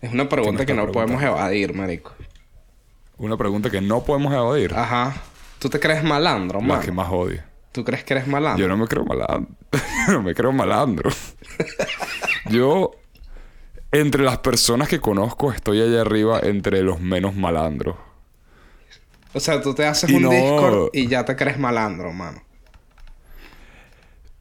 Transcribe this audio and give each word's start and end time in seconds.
Es 0.00 0.12
una 0.12 0.28
pregunta 0.28 0.64
que 0.64 0.74
no 0.74 0.90
podemos 0.92 1.22
evadir, 1.22 1.74
marico. 1.74 2.14
Una 3.16 3.36
pregunta 3.36 3.68
que 3.68 3.80
no 3.80 4.04
podemos 4.04 4.32
evadir. 4.32 4.74
Ajá. 4.74 5.14
¿Tú 5.58 5.68
te 5.68 5.80
crees 5.80 6.04
malandro, 6.04 6.60
La 6.60 6.80
que 6.80 6.92
más 6.92 7.08
odio. 7.10 7.42
¿Tú 7.72 7.84
crees 7.84 8.04
que 8.04 8.14
eres 8.14 8.26
malandro? 8.26 8.60
Yo 8.64 8.68
no 8.68 8.76
me 8.76 8.86
creo 8.86 9.04
malandro. 9.04 9.52
no 10.08 10.22
me 10.22 10.34
creo 10.34 10.52
malandro. 10.52 11.10
Yo, 12.50 12.92
entre 13.90 14.22
las 14.22 14.38
personas 14.38 14.88
que 14.88 15.00
conozco, 15.00 15.52
estoy 15.52 15.82
allá 15.82 16.00
arriba 16.02 16.40
entre 16.42 16.82
los 16.82 17.00
menos 17.00 17.34
malandros. 17.34 17.96
O 19.34 19.40
sea, 19.40 19.60
tú 19.60 19.74
te 19.74 19.84
haces 19.84 20.10
un 20.10 20.28
Discord 20.28 20.90
y 20.92 21.08
ya 21.08 21.24
te 21.24 21.36
crees 21.36 21.58
malandro, 21.58 22.12
mano. 22.12 22.42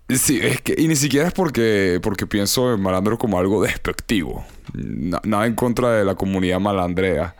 Sí, 0.09 0.39
es 0.41 0.61
que... 0.61 0.75
Y 0.77 0.87
ni 0.87 0.95
siquiera 0.95 1.27
es 1.27 1.33
porque, 1.33 1.99
porque 2.01 2.25
pienso 2.25 2.73
en 2.73 2.81
malandro 2.81 3.17
como 3.17 3.37
algo 3.37 3.61
despectivo. 3.61 4.45
nada 4.73 5.45
en 5.45 5.55
contra 5.55 5.91
de 5.91 6.05
la 6.05 6.15
comunidad 6.15 6.59
malandrea. 6.59 7.35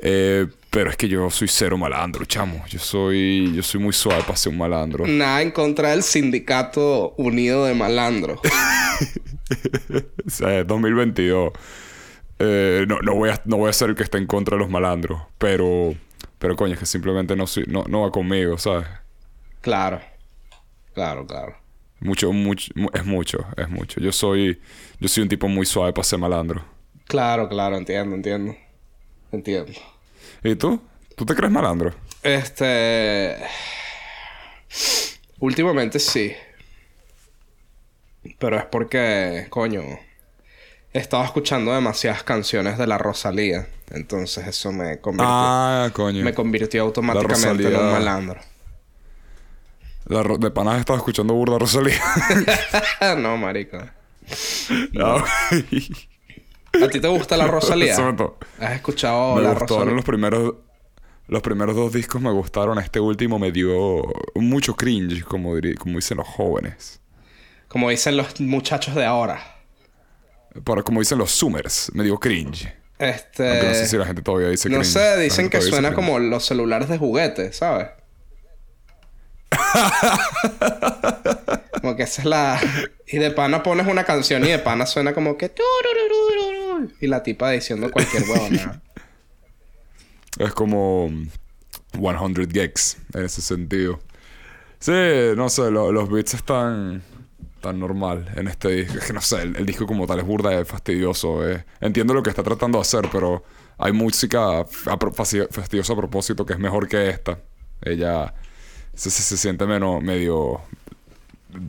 Eh, 0.00 0.46
pero 0.70 0.90
es 0.90 0.96
que 0.96 1.08
yo 1.08 1.30
soy 1.30 1.48
cero 1.48 1.78
malandro, 1.78 2.24
chamo. 2.24 2.64
Yo 2.68 2.78
soy, 2.78 3.52
yo 3.54 3.62
soy 3.62 3.80
muy 3.80 3.92
suave 3.92 4.22
para 4.22 4.36
ser 4.36 4.52
un 4.52 4.58
malandro. 4.58 5.06
Nada 5.06 5.42
en 5.42 5.50
contra 5.50 5.90
del 5.90 6.02
sindicato 6.02 7.14
unido 7.16 7.64
de 7.64 7.74
malandros. 7.74 8.40
o 10.26 10.30
sea, 10.30 10.64
2022. 10.64 11.52
Eh, 12.40 12.84
no, 12.88 13.00
no, 13.00 13.14
voy 13.14 13.30
a, 13.30 13.40
no 13.44 13.56
voy 13.56 13.70
a 13.70 13.72
ser 13.72 13.90
el 13.90 13.96
que 13.96 14.02
esté 14.02 14.18
en 14.18 14.26
contra 14.26 14.56
de 14.56 14.60
los 14.60 14.70
malandros. 14.70 15.22
Pero, 15.38 15.94
pero 16.38 16.56
coño, 16.56 16.74
es 16.74 16.80
que 16.80 16.86
simplemente 16.86 17.34
no, 17.34 17.46
soy, 17.46 17.64
no, 17.66 17.84
no 17.88 18.02
va 18.02 18.10
conmigo, 18.10 18.58
¿sabes? 18.58 18.86
Claro. 19.60 20.00
Claro, 20.94 21.26
claro. 21.26 21.67
Mucho, 22.00 22.32
mucho, 22.32 22.72
es 22.94 23.04
mucho, 23.04 23.46
es 23.56 23.68
mucho. 23.68 24.00
Yo 24.00 24.12
soy, 24.12 24.60
yo 25.00 25.08
soy 25.08 25.24
un 25.24 25.28
tipo 25.28 25.48
muy 25.48 25.66
suave 25.66 25.92
para 25.92 26.04
ser 26.04 26.18
malandro. 26.18 26.64
Claro, 27.06 27.48
claro, 27.48 27.76
entiendo, 27.76 28.14
entiendo. 28.14 28.56
Entiendo. 29.32 29.72
¿Y 30.44 30.54
tú? 30.54 30.80
¿Tú 31.16 31.26
te 31.26 31.34
crees 31.34 31.52
malandro? 31.52 31.94
Este. 32.22 33.36
Últimamente 35.40 35.98
sí. 35.98 36.32
Pero 38.38 38.58
es 38.58 38.64
porque, 38.66 39.46
coño, 39.50 39.82
he 40.92 40.98
estado 40.98 41.24
escuchando 41.24 41.72
demasiadas 41.74 42.22
canciones 42.22 42.78
de 42.78 42.86
la 42.86 42.98
Rosalía. 42.98 43.66
Entonces 43.90 44.46
eso 44.46 44.70
me 44.72 45.00
convirtió. 45.00 45.26
Ah, 45.28 45.90
coño. 45.92 46.22
Me 46.22 46.34
convirtió 46.34 46.82
automáticamente 46.82 47.66
en 47.66 47.76
un 47.76 47.92
malandro. 47.92 48.40
La 50.08 50.22
de 50.22 50.50
panas 50.50 50.76
he 50.76 50.80
estado 50.80 50.98
escuchando 50.98 51.34
burda 51.34 51.58
Rosalía. 51.58 52.00
no, 53.18 53.36
marico. 53.36 53.78
No. 54.92 55.16
¿A 55.16 56.88
ti 56.90 57.00
te 57.00 57.08
gusta 57.08 57.36
la 57.36 57.46
Rosalía? 57.46 57.96
¿Has 58.60 58.72
escuchado 58.72 59.36
me 59.36 59.42
la 59.42 59.54
Rosalía? 59.54 59.94
los 59.94 60.04
primeros... 60.04 60.54
Los 61.26 61.42
primeros 61.42 61.76
dos 61.76 61.92
discos 61.92 62.22
me 62.22 62.30
gustaron. 62.30 62.78
Este 62.78 63.00
último 63.00 63.38
me 63.38 63.52
dio 63.52 64.02
mucho 64.34 64.74
cringe, 64.74 65.22
como, 65.24 65.52
como 65.78 65.96
dicen 65.96 66.16
los 66.16 66.26
jóvenes. 66.26 67.00
Como 67.68 67.90
dicen 67.90 68.16
los 68.16 68.40
muchachos 68.40 68.94
de 68.94 69.04
ahora. 69.04 69.38
Para, 70.64 70.82
como 70.82 71.00
dicen 71.00 71.18
los 71.18 71.30
Zoomers, 71.30 71.90
me 71.92 72.02
dio 72.02 72.18
cringe. 72.18 72.74
Este... 72.98 73.62
no 73.62 73.74
sé 73.74 73.86
si 73.86 73.98
la 73.98 74.06
gente 74.06 74.22
todavía 74.22 74.48
dice 74.48 74.70
cringe. 74.70 74.78
No 74.78 74.84
sé, 74.84 75.18
dicen 75.18 75.50
que 75.50 75.60
suena 75.60 75.92
como 75.92 76.18
los 76.18 76.46
celulares 76.46 76.88
de 76.88 76.96
juguete, 76.96 77.52
¿sabes? 77.52 77.88
como 81.80 81.96
que 81.96 82.02
esa 82.02 82.22
es 82.22 82.26
la... 82.26 82.60
Y 83.06 83.18
de 83.18 83.30
pana 83.30 83.62
pones 83.62 83.86
una 83.86 84.04
canción 84.04 84.44
y 84.44 84.48
de 84.48 84.58
pana 84.58 84.86
suena 84.86 85.14
como 85.14 85.36
que... 85.36 85.52
Y 87.00 87.06
la 87.06 87.22
tipa 87.22 87.50
diciendo 87.50 87.90
cualquier 87.90 88.24
huevona. 88.24 88.82
es 90.38 90.52
como 90.52 91.10
100 91.92 92.50
gigs 92.50 92.98
en 93.14 93.24
ese 93.24 93.42
sentido. 93.42 94.00
Sí, 94.78 94.92
no 95.36 95.48
sé, 95.48 95.70
los 95.70 96.08
beats 96.08 96.34
están 96.34 97.02
tan 97.60 97.80
normal 97.80 98.30
en 98.36 98.48
este 98.48 98.68
disco. 98.68 98.98
Es 98.98 99.04
que 99.04 99.12
no 99.12 99.20
sé, 99.20 99.42
el, 99.42 99.66
disco 99.66 99.86
como 99.86 100.06
tal 100.06 100.20
es 100.20 100.26
burda 100.26 100.60
y 100.60 100.64
fastidioso. 100.64 101.40
Entiendo 101.80 102.14
lo 102.14 102.22
que 102.22 102.30
está 102.30 102.42
tratando 102.42 102.78
de 102.78 102.82
hacer, 102.82 103.08
pero 103.10 103.42
hay 103.78 103.92
música 103.92 104.64
fastidiosa 104.66 105.92
a 105.92 105.96
propósito 105.96 106.46
que 106.46 106.52
es 106.52 106.58
mejor 106.58 106.88
que 106.88 107.10
esta. 107.10 107.38
Ella 107.82 108.34
se, 108.98 109.10
se, 109.10 109.36
siente 109.36 109.64
menos, 109.64 110.02
medio 110.02 110.60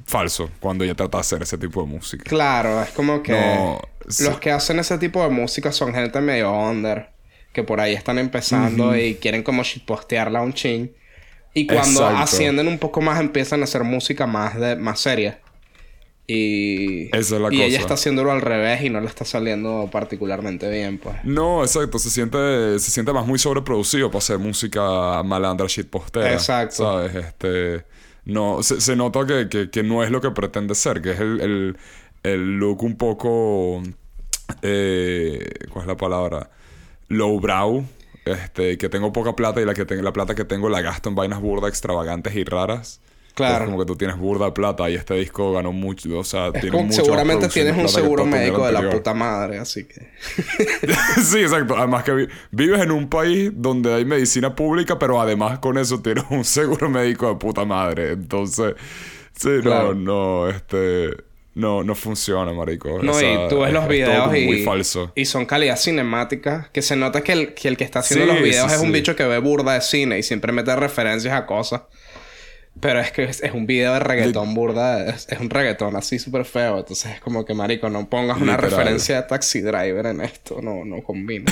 falso 0.05 0.49
cuando 0.59 0.83
ella 0.83 0.95
trata 0.95 1.17
de 1.17 1.21
hacer 1.21 1.43
ese 1.43 1.57
tipo 1.57 1.81
de 1.81 1.87
música. 1.87 2.23
Claro, 2.23 2.81
es 2.81 2.89
como 2.89 3.21
que 3.21 3.77
los 4.19 4.39
que 4.39 4.51
hacen 4.51 4.79
ese 4.79 4.97
tipo 4.97 5.21
de 5.21 5.29
música 5.29 5.71
son 5.71 5.93
gente 5.93 6.19
medio 6.21 6.51
under, 6.51 7.09
que 7.53 7.63
por 7.63 7.79
ahí 7.79 7.93
están 7.93 8.17
empezando 8.17 8.97
y 8.97 9.15
quieren 9.15 9.43
como 9.43 9.63
shitpostearla 9.63 10.41
un 10.41 10.53
ching. 10.53 10.91
Y 11.53 11.67
cuando 11.67 12.05
ascienden 12.05 12.67
un 12.67 12.79
poco 12.79 13.01
más 13.01 13.19
empiezan 13.19 13.61
a 13.61 13.65
hacer 13.65 13.83
música 13.83 14.25
más 14.25 14.59
de 14.59 14.75
más 14.75 14.99
seria. 14.99 15.39
Y, 16.31 17.07
Esa 17.07 17.37
es 17.37 17.41
la 17.41 17.51
y 17.51 17.63
ella 17.63 17.79
está 17.79 17.95
haciéndolo 17.95 18.31
al 18.31 18.41
revés 18.41 18.83
y 18.83 18.91
no 18.91 19.01
le 19.01 19.07
está 19.07 19.25
saliendo 19.25 19.89
particularmente 19.91 20.69
bien, 20.69 20.99
pues. 20.99 21.15
No, 21.23 21.63
exacto. 21.63 21.97
Se 21.97 22.11
siente, 22.11 22.77
se 22.77 22.91
siente 22.91 23.11
más 23.11 23.25
muy 23.25 23.39
sobreproducido 23.39 24.09
para 24.09 24.19
hacer 24.19 24.37
música 24.37 25.23
malandra 25.23 25.65
shitpostera. 25.67 26.31
Exacto. 26.31 26.83
¿Sabes? 26.83 27.15
Este... 27.15 27.83
No, 28.25 28.61
se, 28.61 28.95
nota 28.95 29.25
que, 29.25 29.83
no 29.83 30.03
es 30.03 30.11
lo 30.11 30.21
que 30.21 30.29
pretende 30.29 30.75
ser, 30.75 31.01
que 31.01 31.11
es 31.11 31.19
el, 31.19 31.75
look 32.59 32.83
un 32.83 32.95
poco. 32.95 33.81
Eh, 34.61 35.49
¿Cuál 35.71 35.83
es 35.83 35.87
la 35.87 35.97
palabra? 35.97 36.51
Lowbrow. 37.07 37.85
Este, 38.25 38.77
que 38.77 38.89
tengo 38.89 39.11
poca 39.11 39.35
plata 39.35 39.61
y 39.61 39.65
la, 39.65 39.73
que 39.73 39.83
la 39.95 40.13
plata 40.13 40.35
que 40.35 40.45
tengo 40.45 40.69
la 40.69 40.81
gasto 40.81 41.09
en 41.09 41.15
vainas 41.15 41.41
burdas, 41.41 41.69
extravagantes 41.69 42.35
y 42.35 42.43
raras. 42.43 43.01
Claro. 43.47 43.63
Es 43.63 43.69
como 43.69 43.79
que 43.79 43.85
tú 43.85 43.95
tienes 43.95 44.17
burda 44.17 44.53
plata 44.53 44.89
y 44.89 44.95
este 44.95 45.13
disco 45.15 45.53
ganó 45.53 45.71
mucho. 45.71 46.19
O 46.19 46.23
sea, 46.23 46.51
tiene 46.51 46.83
mucho 46.83 47.03
Seguramente 47.03 47.47
tienes 47.47 47.77
un 47.77 47.87
seguro 47.87 48.25
médico 48.25 48.65
de 48.65 48.71
la 48.71 48.89
puta 48.89 49.13
madre, 49.13 49.59
así 49.59 49.85
que. 49.85 50.09
sí, 51.23 51.39
exacto. 51.39 51.77
Además 51.77 52.03
que 52.03 52.27
vives 52.51 52.81
en 52.81 52.91
un 52.91 53.09
país 53.09 53.51
donde 53.53 53.93
hay 53.93 54.05
medicina 54.05 54.55
pública, 54.55 54.99
pero 54.99 55.21
además 55.21 55.59
con 55.59 55.77
eso 55.77 56.01
tienes 56.01 56.25
un 56.29 56.43
seguro 56.43 56.89
médico 56.89 57.29
de 57.29 57.35
puta 57.35 57.65
madre. 57.65 58.11
Entonces, 58.11 58.75
sí, 59.35 59.49
no, 59.63 59.93
no, 59.93 60.49
este. 60.49 61.29
No, 61.55 61.83
no 61.83 61.93
funciona, 61.93 62.53
marico. 62.53 62.99
No, 63.03 63.19
y 63.19 63.49
tú 63.49 63.59
ves 63.59 63.73
los 63.73 63.85
videos 63.87 64.33
y... 64.33 64.45
Muy 64.45 64.63
falso. 64.63 65.11
Y 65.15 65.25
son 65.25 65.45
calidad 65.45 65.77
cinemática. 65.77 66.69
Que 66.71 66.81
se 66.81 66.95
nota 66.95 67.21
que 67.21 67.33
el 67.33 67.53
que, 67.53 67.67
el 67.67 67.75
que 67.75 67.83
está 67.83 67.99
haciendo 67.99 68.27
los 68.27 68.41
videos 68.41 68.71
es 68.71 68.79
un 68.79 68.93
bicho 68.93 69.13
que 69.15 69.25
ve 69.25 69.39
burda 69.39 69.73
de 69.73 69.81
cine 69.81 70.17
y 70.19 70.23
siempre 70.23 70.53
mete 70.53 70.73
referencias 70.75 71.33
a 71.33 71.45
cosas. 71.45 71.81
Pero 72.79 72.99
es 72.99 73.11
que 73.11 73.23
es, 73.23 73.41
un 73.53 73.65
video 73.65 73.93
de 73.93 73.99
reggaetón 73.99 74.53
burda. 74.53 75.09
Es, 75.09 75.27
un 75.39 75.49
reggaetón 75.49 75.95
así 75.95 76.19
súper 76.19 76.45
feo. 76.45 76.79
Entonces 76.79 77.13
es 77.15 77.21
como 77.21 77.45
que, 77.45 77.53
marico, 77.53 77.89
no 77.89 78.09
pongas 78.09 78.39
una 78.39 78.57
referencia 78.57 79.21
de 79.21 79.27
Taxi 79.27 79.61
Driver 79.61 80.05
en 80.05 80.21
esto. 80.21 80.61
No, 80.61 80.85
no 80.85 81.03
combina. 81.03 81.51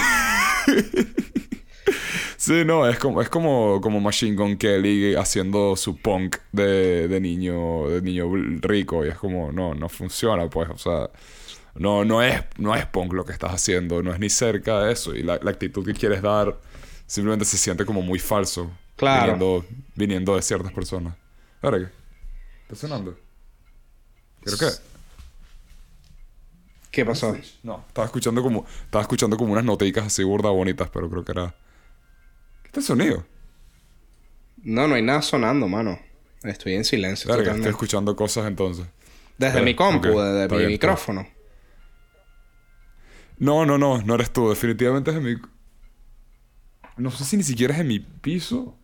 sí, 2.38 2.64
no. 2.66 2.88
Es 2.88 2.98
como, 2.98 3.22
es 3.22 3.30
como, 3.30 3.82
como 3.82 4.00
Machine 4.00 4.36
Gun 4.38 4.58
Kelly 4.58 5.16
haciendo 5.16 5.76
su 5.76 5.98
punk 5.98 6.38
de, 6.52 7.08
de 7.08 7.20
niño... 7.20 7.90
De 7.90 8.02
niño 8.02 8.32
rico. 8.62 9.06
Y 9.06 9.10
es 9.10 9.18
como... 9.18 9.52
No, 9.52 9.74
no 9.74 9.90
funciona, 9.90 10.50
pues. 10.50 10.70
O 10.70 10.78
sea... 10.78 11.10
No, 11.76 12.04
no 12.04 12.24
es, 12.24 12.42
no 12.58 12.76
es 12.76 12.88
punk 12.88 13.14
lo 13.14 13.26
que 13.26 13.34
estás 13.34 13.52
haciendo. 13.52 14.02
No 14.02 14.14
es 14.14 14.20
ni 14.20 14.30
cerca 14.30 14.80
de 14.82 14.94
eso. 14.94 15.14
Y 15.14 15.24
la, 15.24 15.40
la 15.42 15.52
actitud 15.52 15.86
que 15.86 15.94
quieres 15.94 16.22
dar... 16.22 16.58
Simplemente 17.06 17.46
se 17.46 17.58
siente 17.58 17.86
como 17.86 18.02
muy 18.02 18.20
falso. 18.20 18.70
Claro. 18.97 19.63
Viniendo, 19.96 20.35
de 20.35 20.41
ciertas 20.41 20.74
personas. 20.74 21.16
¿Ahora 21.62 21.80
qué? 21.80 21.85
¿Está 22.63 22.75
sonando? 22.75 23.18
¿Creo 24.41 24.58
que? 24.58 24.66
¿Qué 26.92 27.06
pasó? 27.06 27.38
No, 27.63 27.86
estaba 27.88 28.06
escuchando 28.06 28.42
como... 28.42 28.66
Estaba 28.86 29.04
escuchando 29.04 29.38
como 29.38 29.54
unas 29.54 29.63
noticas 29.63 30.07
así 30.07 30.24
burda 30.24 30.50
bonitas, 30.50 30.89
pero 30.89 31.10
creo 31.10 31.24
que 31.24 31.31
era... 31.31 31.56
¿Qué 32.63 32.68
está 32.68 32.80
el 32.80 32.86
sonido? 32.86 33.25
No, 34.63 34.88
no 34.88 34.95
hay 34.95 35.04
nada 35.04 35.22
sonando, 35.22 35.68
mano. 35.68 36.00
Estoy 36.44 36.74
en 36.74 36.83
silencio. 36.83 37.33
estoy 37.33 37.68
escuchando 37.68 38.16
cosas 38.16 38.48
entonces. 38.48 38.86
Desde 39.38 39.62
mi 39.62 39.75
compu, 39.75 40.19
desde 40.19 40.57
mi 40.57 40.66
micrófono. 40.66 41.27
No, 43.38 43.66
no, 43.66 43.77
no, 43.77 44.01
no 44.01 44.16
eres 44.16 44.31
tú. 44.31 44.50
Definitivamente 44.50 45.12
es 45.12 45.18
en 45.18 45.24
mi. 45.24 45.36
No 46.98 47.12
sé 47.12 47.24
si 47.24 47.38
ni 47.38 47.44
siquiera 47.44 47.75
es 47.75 47.80
en 47.80 47.88
mi 47.88 48.00
piso. 48.00 48.75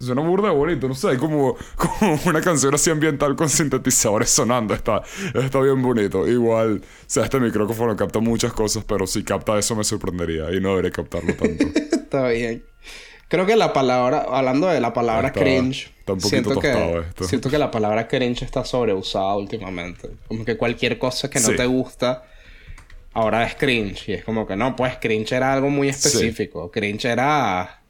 Suena 0.00 0.22
burda 0.22 0.50
bonito, 0.50 0.86
no 0.86 0.94
sé, 0.94 1.08
hay 1.08 1.16
como, 1.16 1.56
como 1.76 2.20
una 2.26 2.40
canción 2.40 2.72
así 2.72 2.88
ambiental 2.88 3.34
con 3.34 3.48
sintetizadores 3.48 4.30
sonando, 4.30 4.72
está, 4.72 5.02
está 5.34 5.60
bien 5.60 5.82
bonito. 5.82 6.28
Igual, 6.28 6.82
o 6.82 7.04
sea, 7.06 7.24
este 7.24 7.40
micrófono 7.40 7.96
capta 7.96 8.20
muchas 8.20 8.52
cosas, 8.52 8.84
pero 8.84 9.08
si 9.08 9.24
capta 9.24 9.58
eso 9.58 9.74
me 9.74 9.82
sorprendería 9.82 10.52
y 10.52 10.60
no 10.60 10.70
debería 10.70 10.92
captarlo 10.92 11.34
tanto. 11.34 11.66
está 11.92 12.28
bien. 12.28 12.64
Creo 13.28 13.44
que 13.44 13.56
la 13.56 13.74
palabra, 13.74 14.24
hablando 14.30 14.68
de 14.68 14.80
la 14.80 14.94
palabra 14.94 15.32
cringe, 15.32 15.92
está 15.98 16.14
un 16.14 16.20
siento, 16.20 16.58
que, 16.58 16.70
esto. 16.70 17.24
siento 17.24 17.50
que 17.50 17.58
la 17.58 17.70
palabra 17.70 18.08
cringe 18.08 18.42
está 18.42 18.64
sobreusada 18.64 19.36
últimamente. 19.36 20.08
Como 20.28 20.46
que 20.46 20.56
cualquier 20.56 20.98
cosa 20.98 21.28
que 21.28 21.38
no 21.38 21.50
te 21.50 21.66
gusta 21.66 22.24
ahora 23.12 23.44
es 23.44 23.54
cringe. 23.54 24.08
Y 24.08 24.12
es 24.14 24.24
como 24.24 24.46
que 24.46 24.56
no, 24.56 24.74
pues 24.76 24.96
cringe 24.98 25.32
era 25.32 25.52
algo 25.52 25.68
muy 25.68 25.88
específico. 25.88 26.70
Cringe 26.70 27.04
era. 27.04 27.82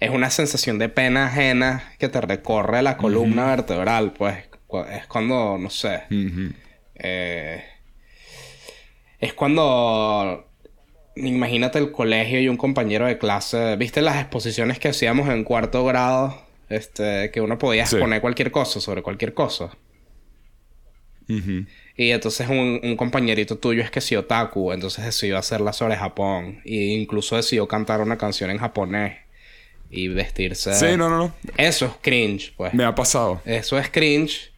Es 0.00 0.10
una 0.10 0.30
sensación 0.30 0.78
de 0.78 0.88
pena 0.88 1.26
ajena 1.26 1.92
que 1.98 2.08
te 2.08 2.20
recorre 2.20 2.82
la 2.82 2.96
columna 2.96 3.46
vertebral, 3.46 4.12
pues. 4.14 4.48
Es 4.90 5.06
cuando, 5.06 5.58
no 5.58 5.68
sé. 5.68 6.02
eh, 6.94 7.64
es 9.18 9.34
cuando. 9.34 10.46
Imagínate 11.16 11.78
el 11.78 11.92
colegio 11.92 12.40
y 12.40 12.48
un 12.48 12.56
compañero 12.56 13.06
de 13.06 13.18
clase. 13.18 13.76
¿Viste 13.76 14.00
las 14.00 14.16
exposiciones 14.16 14.78
que 14.78 14.88
hacíamos 14.88 15.28
en 15.28 15.44
cuarto 15.44 15.84
grado? 15.84 16.40
Este, 16.70 17.30
que 17.32 17.40
uno 17.40 17.58
podía 17.58 17.82
exponer 17.82 18.20
cualquier 18.20 18.50
cosa 18.50 18.80
sobre 18.80 19.02
cualquier 19.02 19.34
cosa. 19.34 19.70
Y 21.96 22.10
entonces 22.10 22.48
un, 22.48 22.96
compañerito 22.96 23.58
tuyo 23.58 23.82
es 23.82 23.90
que 23.90 24.00
sí 24.00 24.16
otaku, 24.16 24.72
entonces 24.72 25.04
decidió 25.04 25.38
hacerla 25.38 25.72
sobre 25.72 25.96
Japón. 25.96 26.60
E 26.64 26.74
incluso 26.74 27.36
decidió 27.36 27.68
cantar 27.68 28.00
una 28.00 28.16
canción 28.18 28.50
en 28.50 28.58
japonés. 28.58 29.18
Y 29.90 30.08
vestirse. 30.08 30.74
Sí, 30.74 30.96
no, 30.96 31.10
no, 31.10 31.18
no. 31.18 31.34
Eso 31.56 31.86
es 31.86 31.92
cringe, 32.00 32.54
pues. 32.56 32.72
Me 32.74 32.84
ha 32.84 32.94
pasado. 32.94 33.40
Eso 33.44 33.78
es 33.78 33.90
cringe. 33.90 34.52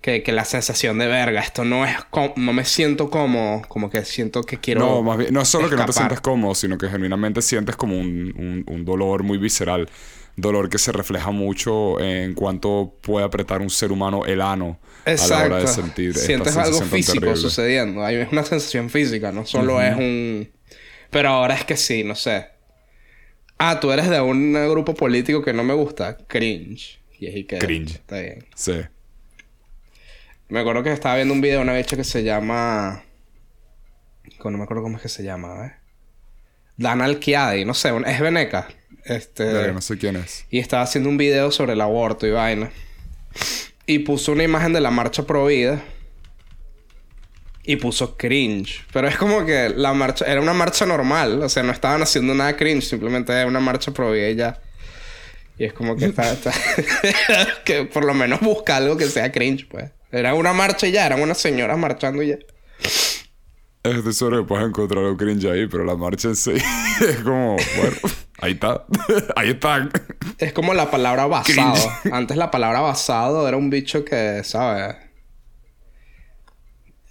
Que, 0.00 0.22
que, 0.22 0.30
la 0.30 0.44
sensación 0.44 0.98
de 0.98 1.08
verga, 1.08 1.40
esto 1.40 1.64
no 1.64 1.84
es 1.84 1.96
no 2.36 2.52
me 2.52 2.64
siento 2.64 3.10
como, 3.10 3.62
como 3.66 3.90
que 3.90 4.04
siento 4.04 4.42
que 4.42 4.58
quiero. 4.58 4.80
No, 4.80 5.02
más 5.02 5.18
bien, 5.18 5.34
no 5.34 5.40
es 5.40 5.48
solo 5.48 5.68
que 5.68 5.74
no 5.74 5.84
te 5.84 5.92
sientes 5.92 6.20
cómodo, 6.20 6.54
sino 6.54 6.78
que 6.78 6.88
genuinamente 6.88 7.42
sientes 7.42 7.74
como 7.74 7.98
un, 7.98 8.64
un 8.66 8.84
dolor 8.84 9.24
muy 9.24 9.36
visceral 9.36 9.88
dolor 10.36 10.68
que 10.68 10.78
se 10.78 10.92
refleja 10.92 11.30
mucho 11.30 11.98
en 11.98 12.34
cuanto 12.34 12.94
puede 13.00 13.24
apretar 13.24 13.62
un 13.62 13.70
ser 13.70 13.90
humano 13.90 14.26
el 14.26 14.42
ano 14.42 14.78
a 15.04 15.28
la 15.28 15.44
hora 15.44 15.58
de 15.60 15.66
sentir 15.66 16.14
sientes 16.14 16.56
algo 16.56 16.80
físico 16.82 17.34
sucediendo 17.36 18.04
hay 18.04 18.26
una 18.30 18.44
sensación 18.44 18.90
física 18.90 19.32
no 19.32 19.46
solo 19.46 19.80
es 19.80 19.96
un 19.96 20.48
pero 21.10 21.30
ahora 21.30 21.54
es 21.54 21.64
que 21.64 21.76
sí 21.76 22.04
no 22.04 22.14
sé 22.14 22.48
ah 23.58 23.80
tú 23.80 23.90
eres 23.92 24.08
de 24.08 24.20
un 24.20 24.52
grupo 24.70 24.94
político 24.94 25.42
que 25.42 25.52
no 25.52 25.64
me 25.64 25.74
gusta 25.74 26.16
cringe 26.26 27.00
y 27.18 27.26
es 27.26 27.46
cringe 27.60 27.96
está 27.96 28.20
bien 28.20 28.44
sí 28.54 28.80
me 30.48 30.60
acuerdo 30.60 30.82
que 30.82 30.92
estaba 30.92 31.16
viendo 31.16 31.34
un 31.34 31.40
video 31.40 31.58
de 31.58 31.64
una 31.64 31.74
bicha 31.74 31.96
que 31.96 32.04
se 32.04 32.22
llama 32.22 33.02
no 34.44 34.58
me 34.58 34.64
acuerdo 34.64 34.82
cómo 34.82 34.96
es 34.96 35.02
que 35.02 35.08
se 35.08 35.24
llama 35.24 35.66
¿eh? 35.66 35.72
Dana 36.76 37.04
Alquiadi 37.04 37.64
no 37.64 37.74
sé 37.74 37.92
es 38.06 38.20
veneca 38.20 38.68
este, 39.06 39.72
no 39.72 39.80
sé 39.80 39.98
quién 39.98 40.16
es. 40.16 40.44
Y 40.50 40.58
estaba 40.58 40.82
haciendo 40.82 41.08
un 41.08 41.16
video 41.16 41.50
sobre 41.52 41.74
el 41.74 41.80
aborto 41.80 42.26
y 42.26 42.32
vaina. 42.32 42.70
Y 43.86 44.00
puso 44.00 44.32
una 44.32 44.42
imagen 44.42 44.72
de 44.72 44.80
la 44.80 44.90
marcha 44.90 45.24
pro 45.26 45.46
vida. 45.46 45.80
Y 47.66 47.76
puso 47.76 48.16
cringe. 48.16 48.84
Pero 48.92 49.08
es 49.08 49.16
como 49.16 49.44
que 49.44 49.68
la 49.68 49.92
marcha... 49.92 50.24
Era 50.24 50.40
una 50.40 50.52
marcha 50.52 50.86
normal. 50.86 51.42
O 51.42 51.48
sea, 51.48 51.62
no 51.62 51.72
estaban 51.72 52.00
haciendo 52.00 52.34
nada 52.34 52.56
cringe. 52.56 52.84
Simplemente 52.84 53.32
era 53.32 53.46
una 53.46 53.60
marcha 53.60 53.92
pro 53.92 54.12
vida 54.12 54.30
y 54.30 54.36
ya. 54.36 54.60
Y 55.58 55.64
es 55.64 55.72
como 55.72 55.96
que 55.96 56.06
está... 56.06 56.36
que 57.64 57.84
por 57.84 58.04
lo 58.04 58.14
menos 58.14 58.40
busca 58.40 58.76
algo 58.76 58.96
que 58.96 59.06
sea 59.06 59.32
cringe, 59.32 59.66
pues. 59.68 59.90
Era 60.12 60.34
una 60.34 60.52
marcha 60.52 60.86
y 60.86 60.92
ya. 60.92 61.06
Eran 61.06 61.20
unas 61.20 61.38
señoras 61.38 61.76
marchando 61.76 62.22
y 62.22 62.28
ya. 62.28 62.38
Estoy 63.82 64.12
seguro 64.12 64.42
que 64.42 64.48
puedes 64.48 64.66
encontrar 64.66 65.02
algo 65.04 65.16
cringe 65.16 65.46
ahí. 65.46 65.66
Pero 65.66 65.84
la 65.84 65.96
marcha 65.96 66.28
en 66.28 66.36
sí... 66.36 66.52
es 67.00 67.16
como... 67.24 67.56
Bueno... 67.76 67.96
Ahí 68.38 68.52
está. 68.52 68.84
Ahí 69.36 69.50
está. 69.50 69.88
Es 70.38 70.52
como 70.52 70.74
la 70.74 70.90
palabra 70.90 71.26
basado. 71.26 71.90
Antes 72.12 72.36
la 72.36 72.50
palabra 72.50 72.80
basado 72.80 73.48
era 73.48 73.56
un 73.56 73.70
bicho 73.70 74.04
que, 74.04 74.42
¿sabes? 74.44 74.96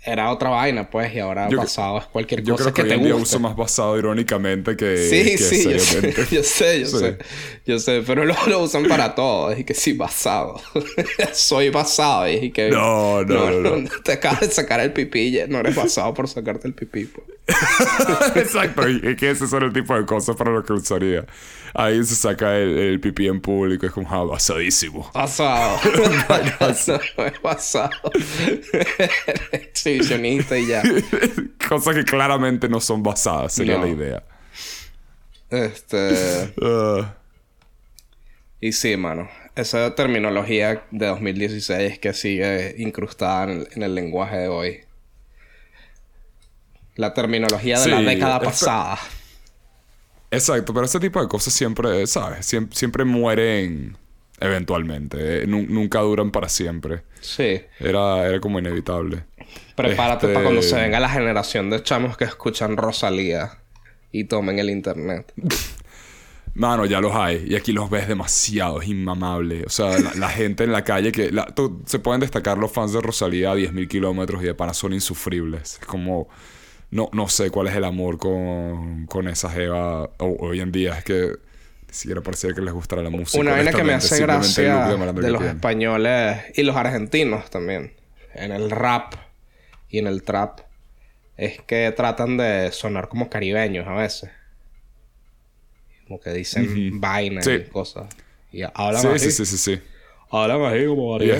Era 0.06 0.31
otra 0.31 0.50
vaina, 0.50 0.90
pues, 0.90 1.13
y 1.16 1.19
ahora 1.19 1.50
basado 1.50 1.98
es 1.98 2.06
cualquier 2.06 2.42
cosa 2.42 2.50
yo 2.50 2.56
creo 2.56 2.74
que, 2.74 2.84
que 2.84 2.94
hoy 2.94 3.02
te 3.02 3.10
en 3.10 3.13
uso 3.13 3.40
más 3.40 3.56
basado 3.56 3.98
irónicamente 3.98 4.78
que, 4.78 4.98
sí, 4.98 5.38
sí, 5.38 5.80
seriamente. 5.80 6.25
Yo 6.36 6.44
sé, 6.44 6.81
yo 6.81 6.88
sé, 6.88 7.18
yo 7.66 7.80
sé. 7.80 8.04
pero 8.06 8.24
lo, 8.24 8.36
lo 8.48 8.60
usan 8.63 8.86
para 8.88 9.16
todo. 9.16 9.52
Es 9.52 9.66
que 9.66 9.74
sí, 9.74 9.94
basado. 9.94 10.62
Soy 11.34 11.69
basado. 11.69 12.28
Y 12.30 12.52
que 12.52 12.69
no 12.69 13.24
no, 13.24 13.52
no, 13.52 13.78
no, 13.78 13.90
Te 14.04 14.13
acabas 14.13 14.42
de 14.42 14.52
sacar 14.52 14.80
el 14.80 14.94
pipí. 14.94 15.40
No 15.48 15.60
eres 15.60 15.75
basado 15.75 16.13
por 16.13 16.28
sacarte 16.28 16.68
el 16.68 16.74
pipí, 16.74 17.06
pues. 17.06 17.28
Exacto, 18.36 18.88
y 18.90 19.16
que 19.16 19.31
ese 19.31 19.48
son 19.48 19.63
el 19.63 19.74
tipo 19.74 19.96
de 19.96 20.06
cosas 20.06 20.36
para 20.36 20.52
lo 20.52 20.63
que 20.63 20.74
usaría. 20.74 21.25
Ahí 21.77 22.01
se 22.06 22.16
saca 22.16 22.57
el, 22.57 23.01
pipí 23.01 23.27
en 23.27 23.42
público, 23.42 23.86
es 23.86 23.92
como, 23.92 24.07
ah, 24.10 24.24
basadísimo. 24.24 25.12
Basado. 25.13 25.77
no, 25.83 27.31
basado. 27.44 27.89
Exhibicionista 29.51 30.57
y 30.57 30.68
ya. 30.68 30.81
Cosas 31.68 31.95
que 31.95 32.06
claramente 32.06 32.69
no 32.69 32.80
son 32.80 33.04
basadas, 33.04 33.51
sería 33.54 33.77
la 33.77 33.89
idea. 33.89 34.24
Este. 35.50 36.54
Ah. 36.62 37.13
Y 38.62 38.71
sí, 38.71 38.95
mano. 38.95 39.30
Esa 39.56 39.95
terminología 39.95 40.86
de 40.92 41.07
2016 41.07 42.00
que 42.00 42.13
sigue 42.13 42.75
incrustada 42.78 43.51
en 43.51 43.83
el 43.83 43.95
lenguaje 43.95 44.38
de 44.38 44.48
hoy. 44.48 44.80
La 46.95 47.13
terminología 47.13 47.81
de 47.81 47.88
la 47.88 48.01
década 48.01 48.39
pasada. 48.39 48.98
Exacto, 50.31 50.74
pero 50.74 50.86
ese 50.86 51.00
tipo 51.00 51.22
de 51.22 51.27
cosas 51.27 51.54
siempre, 51.54 52.06
¿sabes? 52.07 52.45
siempre 52.72 53.06
mueren 53.06 53.98
eventualmente. 54.39 55.44
Eh, 55.44 55.48
nunca 55.48 56.00
duran 56.00 56.31
para 56.31 56.50
siempre. 56.50 57.04
Sí. 57.22 57.62
Era, 57.80 58.27
era 58.27 58.39
como 58.39 58.60
inevitable. 58.60 59.24
Prepárate 59.75 60.27
para 60.27 60.44
cuando 60.44 60.62
se 60.62 60.69
este 60.69 60.81
venga 60.81 61.00
la 61.00 61.10
generación 61.10 61.69
de 61.69 61.81
chamos 61.83 62.18
que 62.18 62.25
escuchan 62.25 62.77
Rosalía 62.77 63.60
y 64.12 64.25
tomen 64.25 64.60
el 64.60 64.69
internet. 64.69 65.31
Mano, 66.56 66.86
ya 66.86 67.01
los 67.01 67.13
hay. 67.13 67.45
Y 67.50 67.56
aquí 67.56 67.74
los 67.74 67.89
ves 67.89 68.07
demasiado. 68.07 68.81
Es 68.81 68.88
inmamable. 68.88 69.66
O 69.66 69.69
sea, 69.69 69.98
la, 70.16 70.30
gente 70.30 70.63
en 70.63 70.71
la 70.71 70.86
calle 70.86 71.12
que... 71.12 71.30
se 71.86 72.00
pueden 72.00 72.21
destacar 72.21 72.57
los 72.57 72.71
fans 72.71 72.94
de 72.94 73.01
Rosalía 73.01 73.51
a 73.51 73.56
10.000 73.56 73.88
kilómetros 73.89 74.42
y 74.42 74.45
de 74.45 74.54
pana 74.54 74.74
son 74.74 74.94
insufribles. 74.94 75.80
Es 75.81 75.86
como 75.86 76.30
no, 76.92 77.10
no 77.14 77.28
sé 77.28 77.50
cuál 77.50 77.68
es 77.68 77.76
el 77.76 77.84
amor 77.84 78.18
con, 78.18 79.06
con 79.08 79.28
esa 79.28 79.50
jeva 79.50 80.10
hoy 80.20 80.62
en 80.62 80.72
día. 80.72 80.98
Es 80.98 81.04
que 81.04 81.32
ni 81.88 81.94
siquiera 81.94 82.22
parecía 82.22 82.54
que 82.54 82.62
les 82.62 82.74
gustara 82.74 83.02
la 83.02 83.10
música. 83.10 83.40
Una 83.40 83.52
vaina 83.52 83.72
que 83.72 83.84
me 83.84 83.94
hace 83.94 84.22
gracia 84.22 84.88
de, 84.88 85.32
los 85.32 85.44
españoles 85.44 86.38
y 86.56 86.64
los 86.64 86.76
argentinos 86.76 87.50
también, 87.50 87.94
en 88.34 88.52
el 88.52 88.70
rap 88.70 89.14
y 89.90 90.00
en 90.00 90.08
el 90.08 90.24
trap, 90.24 90.62
es 91.38 91.62
que 91.62 91.92
tratan 91.92 92.38
de 92.38 92.71
sonar 92.71 93.09
como 93.09 93.30
caribeños 93.30 93.88
a 93.88 93.94
veces. 93.94 94.30
Como 96.07 96.19
que 96.19 96.31
dicen 96.31 97.00
vaina 97.02 97.42
y 97.44 97.64
cosas. 97.66 98.07
Y 98.52 98.64
hablan 98.64 99.02
sí, 99.02 99.07
así. 99.07 99.31
Sí, 99.31 99.45
sí, 99.45 99.45
sí, 99.45 99.57
sí. 99.57 99.81
Hablan 100.30 100.62
así 100.64 100.86
como 100.86 101.21
Y 101.21 101.31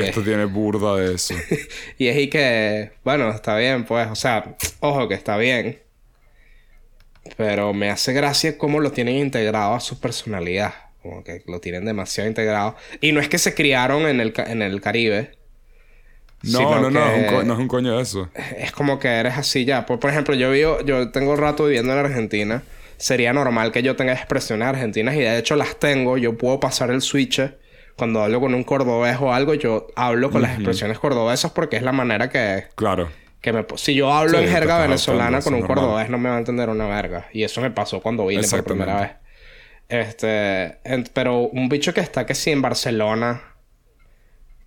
esto 0.00 0.22
tiene 0.22 0.44
burda 0.44 0.96
de 0.96 1.14
eso. 1.14 1.34
y 1.98 2.06
es 2.06 2.16
y 2.18 2.28
que, 2.28 2.92
bueno, 3.04 3.30
está 3.30 3.56
bien, 3.56 3.84
pues, 3.84 4.08
o 4.08 4.14
sea, 4.14 4.56
ojo 4.80 5.08
que 5.08 5.14
está 5.14 5.36
bien. 5.36 5.80
Pero 7.36 7.72
me 7.72 7.90
hace 7.90 8.12
gracia 8.12 8.58
cómo 8.58 8.80
lo 8.80 8.90
tienen 8.92 9.16
integrado 9.16 9.74
a 9.74 9.80
su 9.80 10.00
personalidad. 10.00 10.74
Como 11.02 11.24
que 11.24 11.42
lo 11.46 11.60
tienen 11.60 11.84
demasiado 11.84 12.28
integrado. 12.28 12.76
Y 13.00 13.12
no 13.12 13.20
es 13.20 13.28
que 13.28 13.38
se 13.38 13.54
criaron 13.54 14.06
en 14.06 14.20
el, 14.20 14.32
en 14.46 14.62
el 14.62 14.80
Caribe. 14.80 15.32
No, 16.42 16.80
no, 16.80 16.90
no, 16.90 17.44
no 17.44 17.54
es 17.54 17.58
un 17.58 17.68
coño 17.68 17.96
de 17.96 18.02
eso. 18.02 18.28
Es 18.56 18.72
como 18.72 18.98
que 18.98 19.08
eres 19.08 19.36
así 19.36 19.64
ya. 19.64 19.86
Por, 19.86 20.00
por 20.00 20.10
ejemplo, 20.10 20.34
yo 20.34 20.50
vivo, 20.50 20.80
yo 20.84 21.10
tengo 21.10 21.36
rato 21.36 21.66
viviendo 21.66 21.92
en 21.92 21.98
Argentina. 22.00 22.62
Sería 22.96 23.32
normal 23.32 23.72
que 23.72 23.82
yo 23.82 23.96
tenga 23.96 24.12
expresiones 24.12 24.66
argentinas 24.68 25.14
y 25.14 25.20
de 25.20 25.38
hecho 25.38 25.56
las 25.56 25.78
tengo. 25.78 26.18
Yo 26.18 26.36
puedo 26.36 26.58
pasar 26.60 26.90
el 26.90 27.00
switch 27.00 27.40
cuando 27.96 28.22
hablo 28.22 28.40
con 28.40 28.54
un 28.54 28.64
cordobés 28.64 29.16
o 29.20 29.32
algo, 29.32 29.54
yo 29.54 29.88
hablo 29.96 30.30
con 30.30 30.42
las 30.42 30.54
expresiones 30.54 30.98
cordobesas 30.98 31.50
porque 31.52 31.76
es 31.76 31.82
la 31.82 31.92
manera 31.92 32.28
que... 32.28 32.66
Claro. 32.74 33.10
Que 33.40 33.52
me, 33.52 33.66
si 33.76 33.94
yo 33.94 34.12
hablo 34.12 34.38
en 34.38 34.48
jerga 34.48 34.78
venezolana 34.80 35.40
con 35.40 35.54
un 35.54 35.62
cordobés, 35.62 36.08
no 36.08 36.18
me 36.18 36.28
va 36.28 36.36
a 36.36 36.38
entender 36.38 36.68
una 36.68 36.86
verga. 36.86 37.28
Y 37.32 37.42
eso 37.42 37.60
me 37.60 37.70
pasó 37.70 38.00
cuando 38.00 38.26
vine 38.26 38.46
por 38.48 38.64
primera 38.64 39.00
vez. 39.00 39.10
Este... 39.88 40.78
pero 41.12 41.40
un 41.40 41.68
bicho 41.68 41.92
que 41.92 42.00
está 42.00 42.26
que 42.26 42.34
sí 42.34 42.50
en 42.50 42.62
Barcelona... 42.62 43.42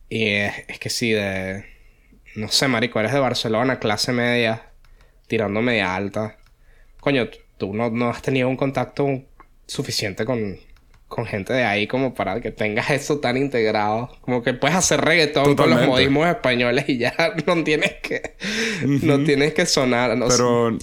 Y 0.07 0.27
es, 0.27 0.79
que 0.79 0.89
sí, 0.89 1.11
de... 1.11 1.65
No 2.35 2.47
sé, 2.49 2.67
marico, 2.67 2.99
eres 2.99 3.11
de 3.11 3.19
Barcelona, 3.19 3.79
clase 3.79 4.11
media, 4.11 4.69
tirando 5.27 5.61
media 5.61 5.95
alta. 5.95 6.37
Coño, 6.99 7.27
tú 7.57 7.73
no, 7.73 7.89
no 7.89 8.09
has 8.09 8.21
tenido 8.21 8.47
un 8.47 8.55
contacto 8.55 9.23
suficiente 9.65 10.25
con, 10.25 10.59
con 11.15 11.25
gente 11.25 11.53
de 11.53 11.63
ahí 11.63 11.87
como 11.87 12.13
para 12.13 12.41
que 12.41 12.51
tengas 12.51 12.89
eso 12.89 13.19
tan 13.19 13.37
integrado. 13.37 14.09
Como 14.19 14.43
que 14.43 14.53
puedes 14.53 14.75
hacer 14.75 14.99
reggaetón 14.99 15.55
con 15.55 15.69
los 15.69 15.87
modismos 15.87 16.27
españoles 16.27 16.83
y 16.89 16.97
ya 16.97 17.15
no 17.47 17.63
tienes 17.63 17.93
que... 18.03 18.35
No 19.01 19.23
tienes 19.23 19.53
que 19.53 19.65
sonar. 19.65 20.13
Pero... 20.27 20.77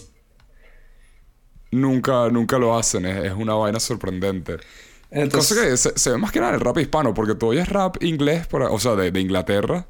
Nunca, 1.71 2.31
nunca 2.31 2.57
lo 2.59 2.75
hacen. 2.75 3.05
Es, 3.05 3.35
una 3.35 3.53
vaina 3.53 3.79
sorprendente. 3.79 4.57
Entonces... 5.11 5.59
Cosa 5.59 5.91
que 5.91 5.99
se, 6.01 6.11
ve 6.13 6.17
más 6.17 6.33
que 6.33 6.41
nada 6.41 6.53
en 6.53 6.55
el 6.55 6.61
rap 6.63 6.79
hispano. 6.79 7.13
Porque 7.13 7.35
todavía 7.35 7.65
es 7.65 7.69
rap 7.69 8.03
inglés, 8.03 8.49
o 8.51 8.79
sea, 8.81 8.95
de, 8.95 9.21
Inglaterra. 9.21 9.87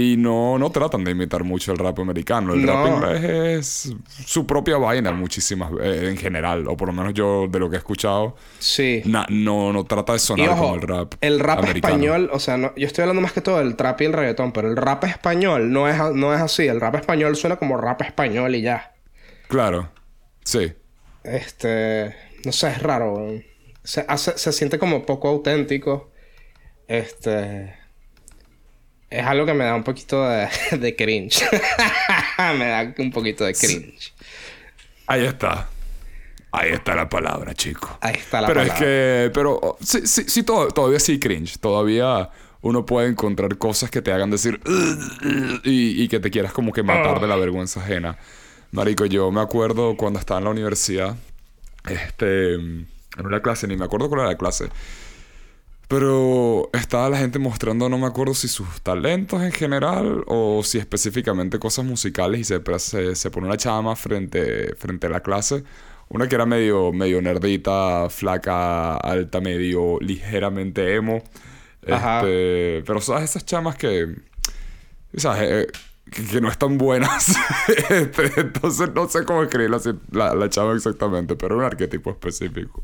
Y 0.00 0.16
no, 0.16 0.56
no 0.58 0.70
tratan 0.70 1.04
de 1.04 1.10
imitar 1.10 1.44
mucho 1.44 1.72
el 1.72 1.78
rap 1.78 1.98
americano. 1.98 2.54
El 2.54 2.66
rap 2.66 2.86
inglés 2.86 3.22
es 3.22 3.94
su 4.24 4.46
propia 4.46 4.78
vaina 4.78 5.12
muchísimas 5.12 5.70
veces, 5.70 6.04
en 6.04 6.16
general. 6.16 6.66
O 6.68 6.76
por 6.76 6.88
lo 6.88 6.94
menos 6.94 7.12
yo 7.12 7.46
de 7.48 7.58
lo 7.58 7.68
que 7.68 7.76
he 7.76 7.78
escuchado. 7.78 8.34
Sí. 8.58 9.02
no, 9.04 9.72
no 9.74 9.84
trata 9.84 10.14
de 10.14 10.18
sonar 10.18 10.56
como 10.56 10.74
el 10.76 10.80
rap 10.80 11.14
El 11.20 11.38
rap 11.38 11.64
español, 11.64 12.30
o 12.32 12.38
sea, 12.38 12.56
no, 12.56 12.74
yo 12.76 12.86
estoy 12.86 13.02
hablando 13.02 13.20
más 13.20 13.32
que 13.32 13.42
todo 13.42 13.58
del 13.58 13.76
trap 13.76 14.00
y 14.00 14.04
el 14.06 14.14
reggaetón, 14.14 14.52
pero 14.52 14.68
el 14.68 14.76
rap 14.76 15.04
español 15.04 15.70
no 15.70 15.86
es, 15.86 15.98
no 16.14 16.34
es 16.34 16.40
así. 16.40 16.66
El 16.66 16.80
rap 16.80 16.94
español 16.94 17.36
suena 17.36 17.56
como 17.56 17.76
rap 17.76 18.00
español 18.00 18.54
y 18.54 18.62
ya. 18.62 18.94
Claro. 19.48 19.90
Sí. 20.44 20.72
Este... 21.24 22.16
No 22.46 22.52
sé, 22.52 22.68
es 22.68 22.82
raro. 22.82 23.28
Se, 23.84 24.02
hace, 24.08 24.38
se 24.38 24.52
siente 24.52 24.78
como 24.78 25.04
poco 25.04 25.28
auténtico. 25.28 26.10
Este 26.88 27.79
es 29.10 29.26
algo 29.26 29.44
que 29.44 29.54
me 29.54 29.64
da 29.64 29.74
un 29.74 29.82
poquito 29.82 30.26
de, 30.28 30.48
de 30.78 30.96
cringe. 30.96 31.44
me 32.56 32.66
da 32.66 32.94
un 32.98 33.10
poquito 33.10 33.44
de 33.44 33.54
cringe. 33.54 34.14
Ahí 35.06 35.24
está. 35.24 35.68
Ahí 36.52 36.70
está 36.70 36.94
la 36.94 37.08
palabra, 37.08 37.54
chico. 37.54 37.98
Ahí 38.00 38.14
está 38.14 38.40
la 38.40 38.46
pero 38.46 38.60
palabra. 38.60 38.78
Pero 38.78 38.90
es 38.90 39.26
que, 39.26 39.30
pero 39.34 39.58
oh, 39.60 39.78
sí, 39.80 40.06
sí, 40.06 40.24
sí 40.26 40.42
todavía 40.44 41.00
sí 41.00 41.18
cringe. 41.18 41.58
Todavía 41.58 42.30
uno 42.62 42.86
puede 42.86 43.08
encontrar 43.08 43.56
cosas 43.58 43.90
que 43.90 44.02
te 44.02 44.12
hagan 44.12 44.30
decir 44.30 44.60
y, 45.64 46.02
y 46.02 46.08
que 46.08 46.20
te 46.20 46.30
quieras 46.30 46.52
como 46.52 46.72
que 46.72 46.82
matar 46.82 47.20
de 47.20 47.26
la 47.26 47.36
vergüenza 47.36 47.80
ajena. 47.80 48.16
Marico, 48.72 49.06
yo 49.06 49.30
me 49.32 49.40
acuerdo 49.40 49.96
cuando 49.96 50.20
estaba 50.20 50.38
en 50.38 50.44
la 50.44 50.50
universidad, 50.50 51.16
este, 51.88 52.54
en 52.54 52.86
una 53.16 53.42
clase, 53.42 53.66
ni 53.66 53.76
me 53.76 53.84
acuerdo 53.84 54.08
cuál 54.08 54.20
era 54.20 54.30
la 54.30 54.36
clase 54.36 54.68
pero 55.90 56.70
estaba 56.72 57.10
la 57.10 57.18
gente 57.18 57.40
mostrando, 57.40 57.88
no 57.88 57.98
me 57.98 58.06
acuerdo 58.06 58.32
si 58.32 58.46
sus 58.46 58.80
talentos 58.80 59.42
en 59.42 59.50
general 59.50 60.22
o 60.28 60.62
si 60.62 60.78
específicamente 60.78 61.58
cosas 61.58 61.84
musicales 61.84 62.42
y 62.42 62.44
se, 62.44 62.62
se, 62.78 63.16
se 63.16 63.30
pone 63.32 63.48
una 63.48 63.56
chama 63.56 63.96
frente, 63.96 64.76
frente 64.76 65.08
a 65.08 65.10
la 65.10 65.18
clase. 65.18 65.64
Una 66.08 66.28
que 66.28 66.36
era 66.36 66.46
medio, 66.46 66.92
medio 66.92 67.20
nerdita, 67.20 68.08
flaca, 68.08 68.98
alta, 68.98 69.40
medio 69.40 69.98
ligeramente 70.00 70.94
emo. 70.94 71.24
Este, 71.82 72.84
pero 72.86 73.00
sabes, 73.00 73.30
esas 73.30 73.44
chamas 73.44 73.74
que... 73.74 74.14
¿Sabes? 75.16 75.42
Eh, 75.42 75.66
que, 76.30 76.40
no 76.40 76.50
están 76.50 76.78
buenas. 76.78 77.34
Este, 77.90 78.30
entonces 78.40 78.90
no 78.94 79.08
sé 79.08 79.24
cómo 79.24 79.42
escribir 79.42 79.72
la, 80.12 80.36
la 80.36 80.48
chama 80.48 80.72
exactamente, 80.74 81.34
pero 81.34 81.56
un 81.56 81.64
arquetipo 81.64 82.10
específico. 82.10 82.80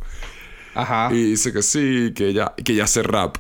Ajá. 0.77 1.09
Y 1.13 1.23
dice 1.31 1.53
que 1.53 1.63
sí, 1.63 2.13
que 2.15 2.29
ella, 2.29 2.55
que 2.63 2.73
ella 2.73 2.85
hace 2.85 3.03
rap. 3.03 3.39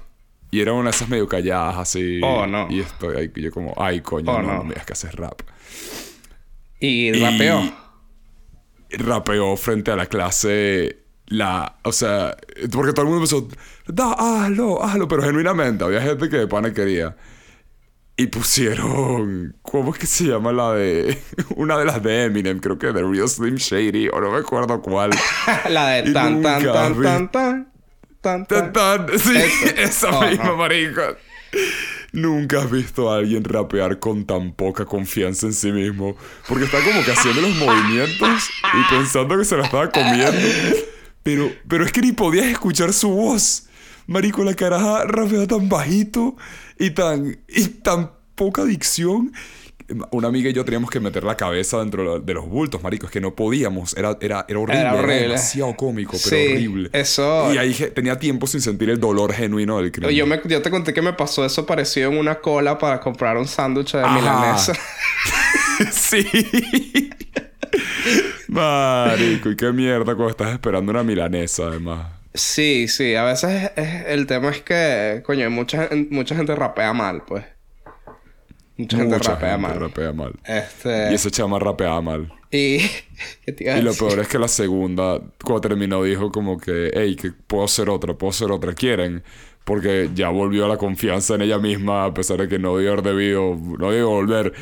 Y 0.50 0.60
era 0.60 0.72
una 0.72 0.84
de 0.84 0.90
esas 0.90 1.08
medio 1.08 1.28
calladas 1.28 1.76
así. 1.76 2.20
Oh, 2.22 2.46
no. 2.46 2.66
Y 2.70 2.80
estoy 2.80 3.16
ahí, 3.16 3.32
yo 3.34 3.50
como, 3.50 3.74
ay, 3.76 4.00
coño, 4.00 4.32
oh, 4.32 4.42
no, 4.42 4.54
no, 4.54 4.64
me 4.64 4.70
digas 4.70 4.86
que 4.86 4.92
haces 4.94 5.14
rap. 5.14 5.42
¿Y 6.80 7.12
rapeó? 7.12 7.86
rapeó 8.90 9.56
frente 9.56 9.90
a 9.90 9.96
la 9.96 10.06
clase 10.06 10.98
la... 11.26 11.76
O 11.82 11.92
sea, 11.92 12.36
porque 12.70 12.92
todo 12.92 13.02
el 13.02 13.08
mundo 13.10 13.24
empezó, 13.24 13.48
da, 13.86 14.12
hazlo, 14.12 14.82
hazlo, 14.82 15.08
pero 15.08 15.22
genuinamente 15.22 15.84
había 15.84 16.00
gente 16.00 16.28
que 16.28 16.38
de 16.38 16.46
pana 16.46 16.72
quería. 16.72 17.16
Y 18.18 18.28
pusieron. 18.28 19.56
¿Cómo 19.60 19.92
es 19.92 19.98
que 19.98 20.06
se 20.06 20.24
llama 20.24 20.50
la 20.50 20.72
de.? 20.72 21.18
Una 21.56 21.76
de 21.76 21.84
las 21.84 22.02
de 22.02 22.24
Eminem, 22.24 22.60
creo 22.60 22.78
que 22.78 22.86
de 22.86 23.02
Real 23.02 23.28
Slim 23.28 23.56
Shady, 23.56 24.08
o 24.08 24.20
no 24.20 24.30
me 24.30 24.38
acuerdo 24.38 24.80
cuál. 24.80 25.10
la 25.68 25.88
de 25.90 26.12
tan, 26.12 26.40
tan, 26.40 26.62
tan, 26.62 27.02
tan, 27.02 27.30
tan, 27.30 27.72
tan, 28.22 28.46
tan, 28.46 28.72
tan. 28.72 29.18
Sí, 29.18 29.36
esa 29.76 30.18
oh, 30.18 30.26
misma. 30.26 30.68
Nunca 32.12 32.62
has 32.62 32.70
visto 32.70 33.12
a 33.12 33.18
alguien 33.18 33.44
rapear 33.44 33.98
con 33.98 34.24
tan 34.24 34.52
poca 34.52 34.86
confianza 34.86 35.46
en 35.46 35.52
sí 35.52 35.70
mismo. 35.70 36.16
Porque 36.48 36.64
está 36.64 36.82
como 36.82 37.04
que 37.04 37.12
haciendo 37.12 37.42
los 37.42 37.54
movimientos 37.56 38.48
y 38.62 38.94
pensando 38.94 39.36
que 39.36 39.44
se 39.44 39.58
la 39.58 39.64
estaba 39.64 39.90
comiendo. 39.90 40.40
Pero, 41.22 41.52
pero 41.68 41.84
es 41.84 41.92
que 41.92 42.00
ni 42.00 42.12
podías 42.12 42.46
escuchar 42.46 42.94
su 42.94 43.10
voz. 43.10 43.66
Marico, 44.06 44.44
la 44.44 44.54
caraja 44.54 45.04
rapeaba 45.04 45.46
tan 45.46 45.68
bajito 45.68 46.36
y 46.78 46.90
tan, 46.90 47.38
y 47.48 47.68
tan 47.68 48.12
poca 48.34 48.64
dicción. 48.64 49.32
Una 50.10 50.26
amiga 50.28 50.50
y 50.50 50.52
yo 50.52 50.64
teníamos 50.64 50.90
que 50.90 50.98
meter 50.98 51.22
la 51.22 51.36
cabeza 51.36 51.78
dentro 51.78 52.18
de 52.18 52.34
los 52.34 52.48
bultos, 52.48 52.82
marico. 52.82 53.06
Es 53.06 53.12
que 53.12 53.20
no 53.20 53.36
podíamos. 53.36 53.96
Era, 53.96 54.18
era, 54.20 54.44
era 54.48 54.58
horrible. 54.58 54.80
Era, 54.80 55.22
demasiado 55.22 55.76
cómico, 55.76 56.16
pero 56.24 56.36
horrible. 56.36 56.90
Eso... 56.92 57.54
Y 57.54 57.58
ahí 57.58 57.72
tenía 57.94 58.18
tiempo 58.18 58.48
sin 58.48 58.60
sentir 58.60 58.90
el 58.90 58.98
dolor 58.98 59.32
genuino 59.32 59.78
del 59.78 59.92
crimen. 59.92 60.14
Yo, 60.14 60.26
me, 60.26 60.40
yo 60.44 60.60
te 60.60 60.70
conté 60.70 60.92
que 60.92 61.02
me 61.02 61.12
pasó 61.12 61.44
eso 61.44 61.66
parecido 61.66 62.10
en 62.10 62.18
una 62.18 62.40
cola 62.40 62.78
para 62.78 62.98
comprar 63.00 63.36
un 63.36 63.46
sándwich 63.46 63.92
de 63.92 64.08
milanesa. 64.08 64.72
sí. 65.92 66.26
Marico, 68.48 69.50
y 69.50 69.56
qué 69.56 69.72
mierda 69.72 70.16
cuando 70.16 70.30
estás 70.30 70.52
esperando 70.52 70.90
una 70.90 71.04
milanesa, 71.04 71.68
además. 71.68 72.15
Sí, 72.36 72.88
sí. 72.88 73.14
A 73.14 73.24
veces 73.24 73.72
el 73.76 74.26
tema 74.26 74.50
es 74.50 74.62
que, 74.62 75.22
coño, 75.24 75.50
mucha, 75.50 75.88
mucha 76.10 76.36
gente 76.36 76.54
rapea 76.54 76.92
mal, 76.92 77.22
pues. 77.26 77.44
Mucha, 78.76 78.98
gente 78.98 79.18
rapea 79.18 79.56
mal. 79.56 79.80
rapea 79.80 80.12
mal. 80.12 80.34
Este... 80.44 81.10
Y 81.10 81.14
ese 81.14 81.30
chama 81.30 81.58
rapea 81.58 82.00
mal. 82.00 82.30
Y... 82.50 82.76
y 83.46 83.80
lo 83.80 83.94
peor 83.94 84.20
es 84.20 84.28
que 84.28 84.38
la 84.38 84.48
segunda, 84.48 85.18
cuando 85.42 85.62
terminó, 85.62 86.02
dijo 86.02 86.30
como 86.30 86.58
que, 86.58 86.90
hey, 86.92 87.16
que 87.16 87.32
puedo 87.32 87.64
hacer 87.64 87.88
otra, 87.88 88.14
puedo 88.14 88.30
hacer 88.30 88.50
otra. 88.50 88.74
¿Quieren? 88.74 89.22
Porque 89.64 90.10
ya 90.14 90.28
volvió 90.28 90.68
la 90.68 90.76
confianza 90.76 91.34
en 91.34 91.42
ella 91.42 91.58
misma, 91.58 92.04
a 92.04 92.14
pesar 92.14 92.38
de 92.38 92.48
que 92.48 92.58
no 92.58 92.74
haber 92.74 93.02
debido, 93.02 93.56
no 93.56 93.90
debió 93.90 94.10
volver. 94.10 94.52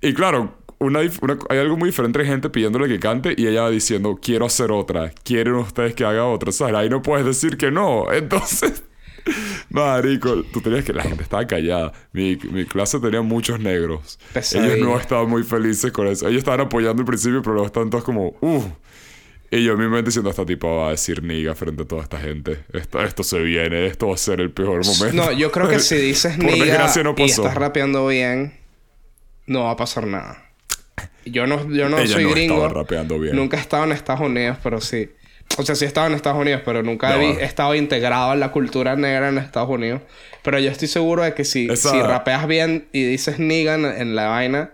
Y 0.00 0.14
claro, 0.14 0.56
una, 0.80 1.00
hay 1.00 1.58
algo 1.58 1.76
muy 1.76 1.88
diferente 1.88 2.20
de 2.20 2.26
gente 2.26 2.50
pidiéndole 2.50 2.88
que 2.88 3.00
cante 3.00 3.34
y 3.36 3.46
ella 3.46 3.68
diciendo, 3.68 4.18
quiero 4.22 4.46
hacer 4.46 4.70
otra, 4.70 5.12
quieren 5.24 5.54
ustedes 5.54 5.94
que 5.94 6.04
haga 6.04 6.24
otra, 6.26 6.52
¿sabes? 6.52 6.74
Ahí 6.74 6.88
no 6.88 7.02
puedes 7.02 7.26
decir 7.26 7.56
que 7.56 7.70
no. 7.70 8.06
Entonces, 8.12 8.84
marico, 9.70 10.44
tú 10.44 10.60
tenías 10.60 10.84
que... 10.84 10.92
La 10.92 11.02
gente 11.02 11.22
estaba 11.22 11.46
callada. 11.46 11.92
Mi, 12.12 12.36
mi 12.36 12.64
clase 12.64 13.00
tenía 13.00 13.22
muchos 13.22 13.58
negros. 13.60 14.18
Ellos 14.34 14.78
no 14.78 14.98
estaban 14.98 15.28
muy 15.28 15.42
felices 15.42 15.90
con 15.92 16.06
eso. 16.06 16.28
Ellos 16.28 16.38
estaban 16.38 16.60
apoyando 16.60 17.02
al 17.02 17.06
principio, 17.06 17.42
pero 17.42 17.54
luego 17.54 17.66
estaban 17.66 17.90
todos 17.90 18.04
como, 18.04 18.36
uh. 18.40 18.64
Y 19.50 19.64
yo 19.64 19.72
a 19.72 19.76
mi 19.76 19.88
mente 19.88 20.06
diciendo, 20.10 20.28
esta 20.28 20.44
tipo 20.44 20.76
va 20.76 20.88
a 20.88 20.90
decir 20.90 21.22
niga 21.22 21.54
frente 21.54 21.82
a 21.82 21.86
toda 21.86 22.02
esta 22.02 22.18
gente. 22.18 22.64
Esto, 22.72 23.02
esto 23.02 23.22
se 23.22 23.38
viene, 23.40 23.86
esto 23.86 24.08
va 24.08 24.14
a 24.14 24.18
ser 24.18 24.42
el 24.42 24.50
peor 24.50 24.84
momento. 24.84 25.24
No, 25.24 25.32
yo 25.32 25.50
creo 25.50 25.68
que 25.68 25.78
si 25.80 25.96
dices 25.96 26.36
niga 26.38 26.86
y 27.16 27.22
estás 27.24 27.54
rapeando 27.54 28.06
bien, 28.06 28.52
no 29.46 29.64
va 29.64 29.70
a 29.70 29.76
pasar 29.76 30.06
nada. 30.06 30.47
Yo 31.24 31.46
no, 31.46 31.70
yo 31.70 31.88
no 31.88 32.04
soy 32.06 32.24
gringo. 32.30 32.68
Nunca 33.32 33.56
he 33.56 33.60
estado 33.60 33.84
en 33.84 33.92
Estados 33.92 34.22
Unidos, 34.22 34.58
pero 34.62 34.80
sí. 34.80 35.10
O 35.56 35.62
sea, 35.62 35.74
sí 35.74 35.84
he 35.84 35.88
estado 35.88 36.06
en 36.06 36.14
Estados 36.14 36.40
Unidos, 36.40 36.62
pero 36.64 36.82
nunca 36.82 37.16
he 37.16 37.42
estado 37.44 37.74
integrado 37.74 38.34
en 38.34 38.40
la 38.40 38.52
cultura 38.52 38.96
negra 38.96 39.28
en 39.28 39.38
Estados 39.38 39.70
Unidos. 39.70 40.02
Pero 40.42 40.58
yo 40.58 40.70
estoy 40.70 40.88
seguro 40.88 41.22
de 41.22 41.34
que 41.34 41.44
si, 41.44 41.74
si 41.76 42.02
rapeas 42.02 42.46
bien 42.46 42.88
y 42.92 43.04
dices 43.04 43.38
nigga 43.38 43.74
en, 43.74 44.14
la 44.14 44.28
vaina, 44.28 44.72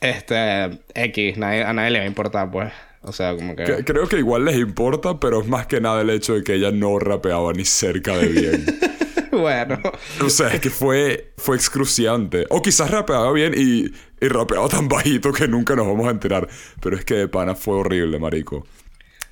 este, 0.00 0.80
X, 0.94 1.36
a 1.38 1.72
nadie 1.72 1.90
le 1.90 1.98
va 1.98 2.04
a 2.04 2.08
importar, 2.08 2.50
pues. 2.50 2.72
O 3.02 3.12
sea, 3.12 3.34
como 3.34 3.54
que... 3.54 3.84
Creo 3.84 4.08
que 4.08 4.16
igual 4.16 4.46
les 4.46 4.56
importa, 4.56 5.20
pero 5.20 5.42
es 5.42 5.46
más 5.46 5.66
que 5.66 5.80
nada 5.80 6.00
el 6.00 6.10
hecho 6.10 6.34
de 6.34 6.42
que 6.42 6.54
ella 6.54 6.70
no 6.70 6.98
rapeaba 6.98 7.52
ni 7.52 7.64
cerca 7.66 8.16
de 8.16 8.28
bien. 8.28 8.66
bueno. 9.30 9.78
O 10.24 10.30
sea, 10.30 10.48
es 10.48 10.60
que 10.60 10.70
fue, 10.70 11.32
fue 11.36 11.56
excruciante. 11.56 12.46
O 12.48 12.62
quizás 12.62 12.90
rapeaba 12.90 13.30
bien 13.32 13.52
y, 13.54 13.92
y 14.24 14.28
rapeaba 14.28 14.68
tan 14.68 14.88
bajito 14.88 15.32
que 15.32 15.46
nunca 15.46 15.76
nos 15.76 15.86
vamos 15.86 16.06
a 16.06 16.10
enterar. 16.10 16.48
Pero 16.80 16.96
es 16.96 17.04
que 17.04 17.14
de 17.14 17.28
pana 17.28 17.54
fue 17.54 17.76
horrible, 17.76 18.18
marico. 18.18 18.66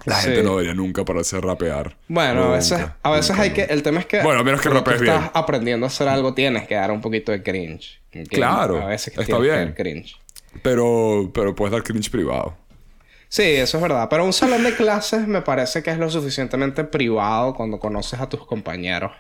La 0.05 0.17
gente 0.17 0.43
no 0.43 0.51
debería 0.51 0.75
nunca 0.75 1.05
pararse 1.05 1.37
a 1.37 1.41
rapear. 1.41 1.97
Bueno, 2.09 2.45
a 2.45 2.53
veces, 2.53 2.85
a 3.03 3.11
veces 3.11 3.39
hay 3.39 3.51
que... 3.51 3.63
El 3.63 3.83
tema 3.83 4.01
es 4.01 4.07
que... 4.07 4.21
Bueno, 4.21 4.43
menos 4.43 4.61
que 4.61 4.69
rapees 4.69 5.01
bien. 5.01 5.15
estás 5.15 5.31
aprendiendo 5.35 5.87
a 5.87 5.89
hacer 5.89 6.09
algo, 6.09 6.35
tienes 6.35 6.67
que 6.67 6.75
dar 6.75 6.91
un 6.91 7.01
poquito 7.01 7.31
de 7.31 7.43
cringe. 7.43 8.01
Claro. 8.29 8.83
A 8.83 8.87
veces 8.87 9.17
está 9.17 9.39
bien. 9.39 9.75
cringe. 9.75 10.17
Pero, 10.63 11.31
pero 11.33 11.55
puedes 11.55 11.73
dar 11.73 11.83
cringe 11.83 12.11
privado. 12.11 12.57
Sí, 13.29 13.45
eso 13.45 13.79
es 13.79 13.83
verdad. 13.83 14.09
Pero 14.11 14.25
un 14.25 14.33
salón 14.33 14.65
de 14.65 14.75
clases 14.75 15.27
me 15.27 15.41
parece 15.41 15.83
que 15.83 15.91
es 15.91 15.99
lo 15.99 16.11
suficientemente 16.11 16.85
privado 16.85 17.55
cuando 17.55 17.79
conoces 17.79 18.21
a 18.21 18.29
tus 18.29 18.45
compañeros. 18.45 19.13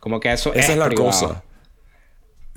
Como 0.00 0.18
que 0.18 0.32
eso 0.32 0.52
Esa 0.54 0.72
es, 0.72 0.78
la 0.78 0.90
cosa. 0.90 1.42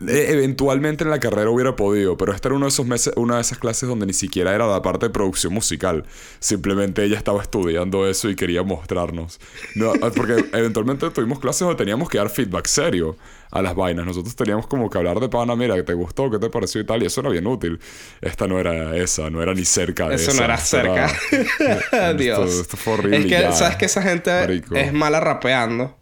E, 0.08 0.32
eventualmente 0.32 1.04
en 1.04 1.10
la 1.10 1.20
carrera 1.20 1.50
hubiera 1.50 1.76
podido, 1.76 2.18
pero 2.18 2.34
esta 2.34 2.48
era 2.48 2.56
uno 2.56 2.66
de 2.66 2.70
esos 2.70 2.86
meses, 2.86 3.14
una 3.16 3.36
de 3.36 3.42
esas 3.42 3.58
clases 3.58 3.90
donde 3.90 4.06
ni 4.06 4.14
siquiera 4.14 4.54
era 4.56 4.68
la 4.68 4.82
parte 4.82 5.08
de 5.08 5.10
producción 5.12 5.54
musical. 5.54 6.06
Simplemente 6.40 7.04
ella 7.04 7.18
estaba 7.18 7.42
estudiando 7.42 8.08
eso 8.08 8.30
y 8.30 8.36
quería 8.36 8.64
mostrarnos. 8.64 9.40
No, 9.76 9.94
porque 10.16 10.46
eventualmente 10.54 11.10
tuvimos 11.10 11.40
clases 11.40 11.62
donde 11.62 11.76
teníamos 11.76 12.10
que 12.10 12.18
dar 12.18 12.30
feedback 12.30 12.68
serio 12.68 13.18
a 13.52 13.62
las 13.62 13.76
vainas. 13.76 14.06
Nosotros 14.06 14.36
teníamos 14.36 14.68
como 14.68 14.90
que 14.90 14.98
hablar 14.98 15.20
de 15.20 15.28
pana, 15.28 15.56
mira, 15.56 15.76
¿qué 15.76 15.84
te 15.84 15.94
gustó? 15.94 16.30
¿Qué 16.30 16.40
te 16.40 16.50
pareció 16.50 16.82
y 16.82 16.86
tal? 16.86 17.04
Y 17.04 17.08
eso 17.08 17.22
era 17.22 17.30
bien 17.30 17.48
útil. 17.48 17.80
Esta 18.22 18.48
no 18.48 18.60
era 18.60 18.96
esa, 18.96 19.30
no 19.30 19.42
era 19.42 19.54
ni 19.54 19.66
cerca 19.66 20.08
de 20.08 20.16
eso. 20.16 20.32
Eso 20.32 20.40
no 20.40 20.46
era 20.46 20.58
cerca. 20.58 21.12
Dios. 22.18 22.60
Esto, 22.62 22.78
fue 22.78 22.94
horrible. 22.94 23.18
Es 23.18 23.26
que, 23.26 23.54
¿sabes 23.54 23.78
que 23.78 23.86
esa 23.86 24.02
gente 24.02 24.64
es 24.76 24.94
mala 24.94 25.20
rapeando? 25.20 25.98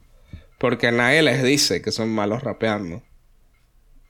Porque 0.57 0.91
nadie 0.91 1.21
les 1.21 1.43
dice 1.43 1.81
que 1.81 1.91
son 1.91 2.09
malos 2.09 2.43
rapeando. 2.43 3.03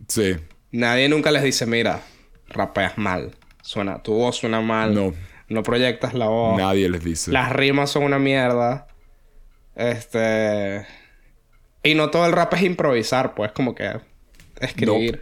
Sí. 0.08 0.36
Nadie 0.72 1.10
nunca 1.10 1.32
les 1.32 1.44
dice, 1.44 1.66
mira, 1.66 2.02
rapeas 2.50 2.98
mal. 2.98 3.36
Suena, 3.62 4.02
tu 4.02 4.14
voz 4.14 4.38
suena 4.38 4.62
mal. 4.62 4.94
No. 4.94 5.14
No 5.50 5.64
proyectas 5.64 6.14
la 6.14 6.28
voz. 6.28 6.58
Nadie 6.58 6.90
les 6.90 7.04
dice. 7.04 7.32
Las 7.32 7.52
rimas 7.54 7.90
son 7.90 8.04
una 8.04 8.20
mierda. 8.20 8.88
Este. 9.76 10.86
Y 11.84 11.96
no 11.96 12.10
todo 12.10 12.26
el 12.26 12.34
rap 12.34 12.54
es 12.56 12.64
improvisar, 12.64 13.34
pues, 13.34 13.52
como 13.54 13.74
que 13.74 13.90
escribir. 14.60 15.22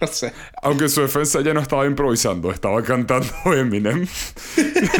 no 0.00 0.06
sé. 0.06 0.32
Aunque 0.62 0.88
su 0.88 1.02
defensa 1.02 1.42
ya 1.42 1.52
no 1.52 1.60
estaba 1.60 1.84
improvisando, 1.86 2.50
estaba 2.52 2.82
cantando 2.82 3.28
Eminem. 3.54 4.06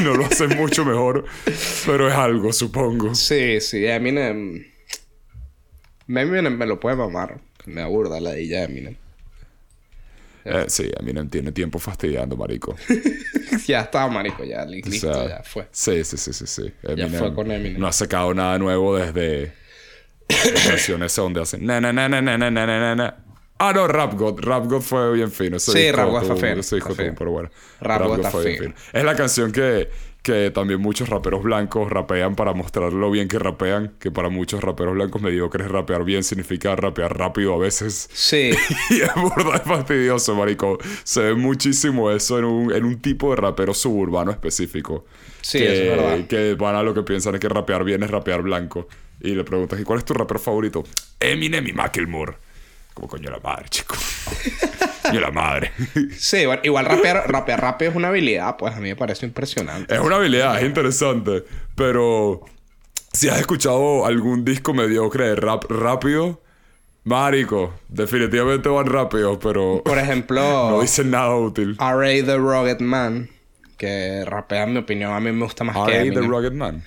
no 0.03 0.15
lo 0.15 0.27
hace 0.27 0.47
mucho 0.49 0.85
mejor, 0.85 1.25
pero 1.87 2.09
es 2.09 2.15
algo, 2.15 2.53
supongo. 2.53 3.15
Sí, 3.15 3.61
sí, 3.63 3.87
Eminem. 3.87 4.63
Eminem 6.09 6.57
me 6.59 6.67
lo 6.67 6.79
puede 6.81 6.97
mamar. 6.97 7.41
Me 7.67 7.83
aburda 7.83 8.21
la 8.21 8.33
de 8.33 8.63
Eminem. 8.63 8.97
Eh, 10.45 10.65
sí, 10.69 10.91
Eminem 10.99 11.29
tiene 11.29 11.53
tiempo 11.53 11.79
fastidiando, 11.79 12.37
marico. 12.37 12.77
ya 13.67 13.83
está, 13.83 14.09
marico, 14.09 14.45
ya 14.45 14.65
listo, 14.65 15.29
ya 15.29 15.43
fue. 15.45 15.69
Sí, 15.71 16.03
sí, 16.05 16.17
sí, 16.17 16.33
sí, 16.33 16.47
sí. 16.47 16.73
ya 16.97 17.09
fue 17.09 17.35
con 17.35 17.51
Eminem. 17.51 17.81
No 17.81 17.87
ha 17.87 17.93
sacado 17.93 18.35
nada 18.35 18.59
nuevo 18.59 18.97
desde 18.97 19.53
canciones 20.67 21.15
donde 21.15 21.43
hacen 21.43 21.67
na 21.67 21.81
na 21.81 21.93
na 21.93 22.09
na 22.09 22.21
na 22.23 22.39
na 22.39 22.51
na 22.51 22.95
na 22.95 23.17
Ah, 23.65 23.73
no, 23.73 23.87
Rap 23.87 24.15
God. 24.17 24.41
Rap 24.41 24.67
God 24.67 24.83
fue 24.83 25.13
bien 25.13 25.31
fino. 25.31 25.57
sí, 25.61 25.93
Rap 25.93 26.09
God 26.11 26.37
fue 26.37 26.37
fino. 26.37 27.15
pero 27.17 27.31
bueno. 27.31 27.49
Rap, 27.81 28.03
God 28.03 28.25
fue 28.25 28.45
bien 28.45 28.59
fino. 28.59 28.75
Es 28.93 29.05
la 29.05 29.15
canción 29.15 29.53
que 29.53 29.89
que 30.23 30.53
también 30.53 30.81
muchos 30.81 31.09
raperos 31.09 31.43
blancos 31.43 31.91
rapean 31.91 32.37
para 32.37 32.53
mostrar 32.53 32.93
lo 32.93 33.11
bien 33.11 33.27
que 33.27 33.39
rapean, 33.39 33.93
que 33.99 34.11
para 34.11 34.29
muchos 34.29 34.63
raperos 34.63 34.95
blancos 34.95 35.21
mediocres 35.21 35.69
rapear 35.69 36.05
bien 36.05 36.23
significa 36.23 36.77
rapear 36.77 37.19
rápido 37.19 37.55
a 37.55 37.59
veces. 37.59 38.09
Sí. 38.13 38.53
y 38.91 39.01
es 39.01 39.15
burda, 39.17 39.57
es 39.57 39.63
fastidioso, 39.63 40.35
marico. 40.37 40.79
Se 41.03 41.23
ve 41.23 41.35
muchísimo 41.35 42.11
eso 42.13 42.39
en 42.39 42.45
un, 42.45 42.73
en 42.73 42.85
un 42.85 43.01
tipo 43.01 43.31
de 43.31 43.37
rapero 43.37 43.75
suburbano 43.75 44.31
específico. 44.31 45.07
Sí, 45.41 45.59
que, 45.59 45.73
es 45.73 45.97
verdad. 45.97 46.27
Que 46.27 46.55
van 46.55 46.77
a 46.77 46.83
lo 46.85 46.95
que 46.95 47.03
piensan 47.03 47.35
es 47.35 47.41
que 47.41 47.49
rapear 47.49 47.83
bien 47.83 48.03
es 48.05 48.11
rapear 48.11 48.43
blanco. 48.43 48.87
Y 49.21 49.35
le 49.35 49.43
preguntas, 49.43 49.81
¿y 49.81 49.85
cuál 49.85 49.99
es 49.99 50.05
tu 50.05 50.15
rapero 50.15 50.39
favorito? 50.39 50.85
Eminem 51.19 51.67
y 51.67 51.73
Macklemore. 51.73 52.35
Como 52.95 53.09
coño 53.09 53.31
la 53.31 53.39
madre, 53.39 53.67
chico. 53.69 53.97
y 55.13 55.19
la 55.19 55.31
madre. 55.31 55.73
sí, 56.17 56.45
igual 56.63 56.85
rapear, 56.87 57.31
rapear 57.31 57.61
rápido 57.61 57.91
es 57.91 57.97
una 57.97 58.09
habilidad, 58.09 58.57
pues 58.57 58.75
a 58.75 58.81
mí 58.81 58.89
me 58.89 58.97
parece 58.97 59.27
impresionante. 59.27 59.95
Es 59.95 60.01
una 60.01 60.17
habilidad, 60.17 60.59
es 60.59 60.65
interesante. 60.65 61.45
Pero 61.75 62.45
si 63.13 63.29
has 63.29 63.39
escuchado 63.41 64.07
algún 64.07 64.45
disco 64.45 64.75
mediocre 64.75 65.29
de 65.29 65.37
rap 65.37 65.65
rápido, 65.71 66.41
Marico, 67.05 67.75
definitivamente 67.89 68.69
van 68.69 68.87
rápido, 68.87 69.39
pero. 69.39 69.83
Por 69.85 69.99
ejemplo. 69.99 70.41
no 70.71 70.81
dicen 70.81 71.11
nada 71.11 71.35
útil. 71.35 71.77
R.A. 71.81 72.25
The 72.25 72.37
Rugged 72.37 72.81
Man, 72.81 73.29
que 73.77 74.25
rapea, 74.25 74.65
en 74.65 74.73
mi 74.75 74.79
opinión, 74.79 75.13
a 75.13 75.21
mí 75.21 75.33
me 75.33 75.45
gusta 75.45 75.65
más 75.65 75.77
que 75.87 75.97
R.A. 75.97 76.15
The 76.15 76.27
Rugged 76.27 76.53
Man. 76.53 76.85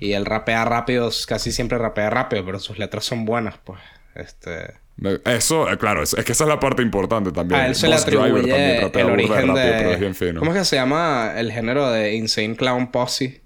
Y 0.00 0.12
él 0.12 0.24
rapea 0.24 0.64
rápido, 0.64 1.10
casi 1.26 1.52
siempre 1.52 1.76
rapea 1.76 2.08
rápido, 2.08 2.44
pero 2.46 2.58
sus 2.60 2.78
letras 2.78 3.04
son 3.04 3.24
buenas, 3.24 3.58
pues. 3.58 3.80
Este. 4.14 4.74
Eso, 5.24 5.70
eh, 5.70 5.78
claro, 5.78 6.02
es, 6.02 6.14
que 6.14 6.32
esa 6.32 6.44
es 6.44 6.48
la 6.48 6.58
parte 6.58 6.82
importante 6.82 7.30
también. 7.30 7.60
A 7.60 7.66
él 7.68 7.74
se 7.74 7.86
le 7.86 7.94
atribuye 7.94 8.28
el 8.28 9.10
origen 9.10 9.54
de... 9.54 10.34
¿Cómo 10.38 10.52
es 10.52 10.58
que 10.58 10.64
se 10.64 10.76
llama 10.76 11.34
el 11.36 11.52
género 11.52 11.90
de 11.90 12.14
Insane 12.14 12.56
Clown 12.56 12.90
Posse? 12.90 13.42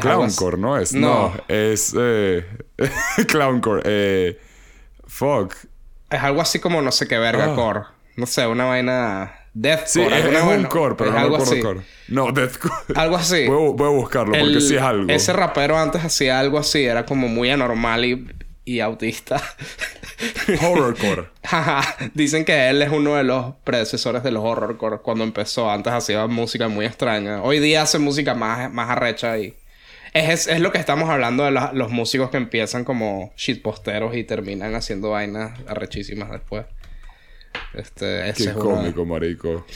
Clowncore, 0.00 0.58
¿no 0.58 0.76
es? 0.76 0.92
No, 0.92 1.32
es... 1.46 1.94
Eh... 1.96 2.44
Clowncore. 3.28 3.82
Eh... 3.84 4.40
Fuck. 5.06 5.54
Es 6.10 6.20
algo 6.20 6.40
así 6.40 6.58
como 6.58 6.82
no 6.82 6.90
sé 6.90 7.06
qué 7.06 7.18
verga 7.18 7.52
ah. 7.52 7.54
core. 7.54 7.80
No 8.16 8.26
sé, 8.26 8.46
una 8.46 8.64
vaina... 8.64 9.32
Deathcore. 9.58 9.86
Sí, 9.86 10.02
es, 10.02 10.42
un 10.42 10.64
core, 10.64 10.96
pero 10.98 11.12
no 11.12 11.18
algo 11.18 11.36
así. 11.36 11.60
Core. 11.60 11.80
No, 12.08 12.30
deathcore. 12.30 12.74
Algo 12.94 13.16
así. 13.16 13.46
Voy, 13.46 13.86
a 13.86 13.90
buscarlo 13.90 14.32
porque 14.38 14.60
sí 14.60 14.76
es 14.76 14.82
algo. 14.82 15.10
Ese 15.10 15.32
rapero 15.32 15.78
antes 15.78 16.04
hacía 16.04 16.38
algo 16.38 16.58
así. 16.58 16.84
Era 16.84 17.06
como 17.06 17.28
muy 17.28 17.48
anormal 17.48 18.04
y 18.04 18.26
y 18.66 18.80
autista. 18.80 19.40
Horrorcore. 20.62 21.28
Dicen 22.14 22.44
que 22.44 22.68
él 22.68 22.82
es 22.82 22.90
uno 22.90 23.14
de 23.14 23.24
los 23.24 23.54
predecesores 23.64 24.22
de 24.22 24.32
los 24.32 24.44
horrorcore 24.44 24.98
cuando 24.98 25.24
empezó. 25.24 25.70
Antes 25.70 25.92
hacía 25.92 26.26
música 26.26 26.68
muy 26.68 26.84
extraña. 26.84 27.42
Hoy 27.42 27.60
día 27.60 27.82
hace 27.82 27.98
música 27.98 28.34
más, 28.34 28.70
más 28.70 28.90
arrecha 28.90 29.38
y... 29.38 29.54
Es, 30.12 30.46
es, 30.46 30.60
lo 30.60 30.72
que 30.72 30.78
estamos 30.78 31.10
hablando 31.10 31.44
de 31.44 31.50
los 31.50 31.90
músicos 31.90 32.30
que 32.30 32.38
empiezan 32.38 32.84
como 32.84 33.32
shitposteros 33.36 34.16
y 34.16 34.24
terminan 34.24 34.74
haciendo 34.74 35.10
vainas 35.10 35.60
arrechísimas 35.66 36.30
después. 36.30 36.64
Este, 37.74 38.32
Qué 38.36 38.52
cómico, 38.52 39.04
marico. 39.04 39.66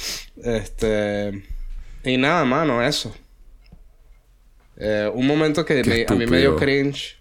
Este... 0.42 1.42
Y 2.05 2.16
nada, 2.16 2.44
mano, 2.46 2.83
eso. 2.83 3.14
Eh, 4.79 5.11
un 5.12 5.26
momento 5.26 5.64
que 5.64 6.07
a 6.09 6.14
mí 6.14 6.26
me 6.26 6.38
dio 6.38 6.57
cringe 6.57 7.20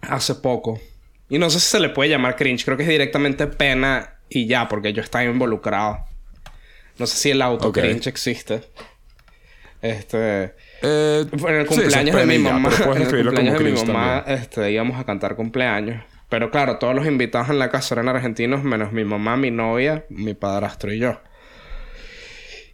hace 0.00 0.34
poco. 0.36 0.80
Y 1.28 1.38
no 1.38 1.50
sé 1.50 1.60
si 1.60 1.66
se 1.66 1.80
le 1.80 1.88
puede 1.88 2.10
llamar 2.10 2.36
cringe. 2.36 2.64
Creo 2.64 2.76
que 2.76 2.84
es 2.84 2.88
directamente 2.88 3.46
pena 3.46 4.18
y 4.28 4.46
ya, 4.46 4.68
porque 4.68 4.92
yo 4.92 5.02
estaba 5.02 5.24
involucrado. 5.24 6.04
No 6.98 7.06
sé 7.06 7.16
si 7.16 7.30
el 7.30 7.42
auto 7.42 7.72
cringe 7.72 8.06
existe. 8.06 8.62
Este. 9.82 10.54
Eh, 10.82 11.26
en 11.30 11.54
el 11.54 11.66
cumpleaños 11.66 12.16
de 12.16 12.26
mi 12.26 12.38
mamá. 12.38 12.70
en 12.94 13.02
el 13.02 13.08
cumpleaños 13.08 13.58
de 13.58 13.64
mi 13.64 13.72
mamá, 13.72 14.24
este, 14.26 14.70
íbamos 14.70 14.98
a 14.98 15.04
cantar 15.04 15.36
cumpleaños. 15.36 16.02
Pero 16.28 16.50
claro, 16.50 16.78
todos 16.78 16.94
los 16.94 17.06
invitados 17.06 17.50
en 17.50 17.58
la 17.58 17.70
casa 17.70 17.94
eran 17.94 18.08
argentinos, 18.08 18.64
menos 18.64 18.92
mi 18.92 19.04
mamá, 19.04 19.36
mi 19.36 19.50
novia, 19.50 20.04
mi 20.08 20.34
padrastro 20.34 20.92
y 20.92 20.98
yo. 20.98 21.20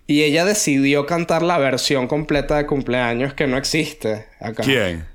Y 0.06 0.22
ella 0.22 0.44
decidió 0.44 1.06
cantar 1.06 1.42
la 1.42 1.58
versión 1.58 2.06
completa 2.06 2.56
de 2.56 2.66
cumpleaños 2.66 3.34
que 3.34 3.46
no 3.46 3.56
existe 3.56 4.26
acá. 4.40 4.62
¿Quién? 4.62 5.06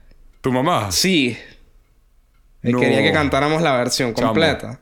¿Tu 0.42 0.52
mamá? 0.52 0.92
Sí, 0.92 1.38
quería 2.62 3.02
que 3.02 3.12
cantáramos 3.12 3.62
la 3.62 3.76
versión 3.78 4.14
completa. 4.14 4.82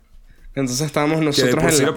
Entonces 0.55 0.85
estábamos 0.85 1.21
nosotros 1.21 1.79
en 1.79 1.93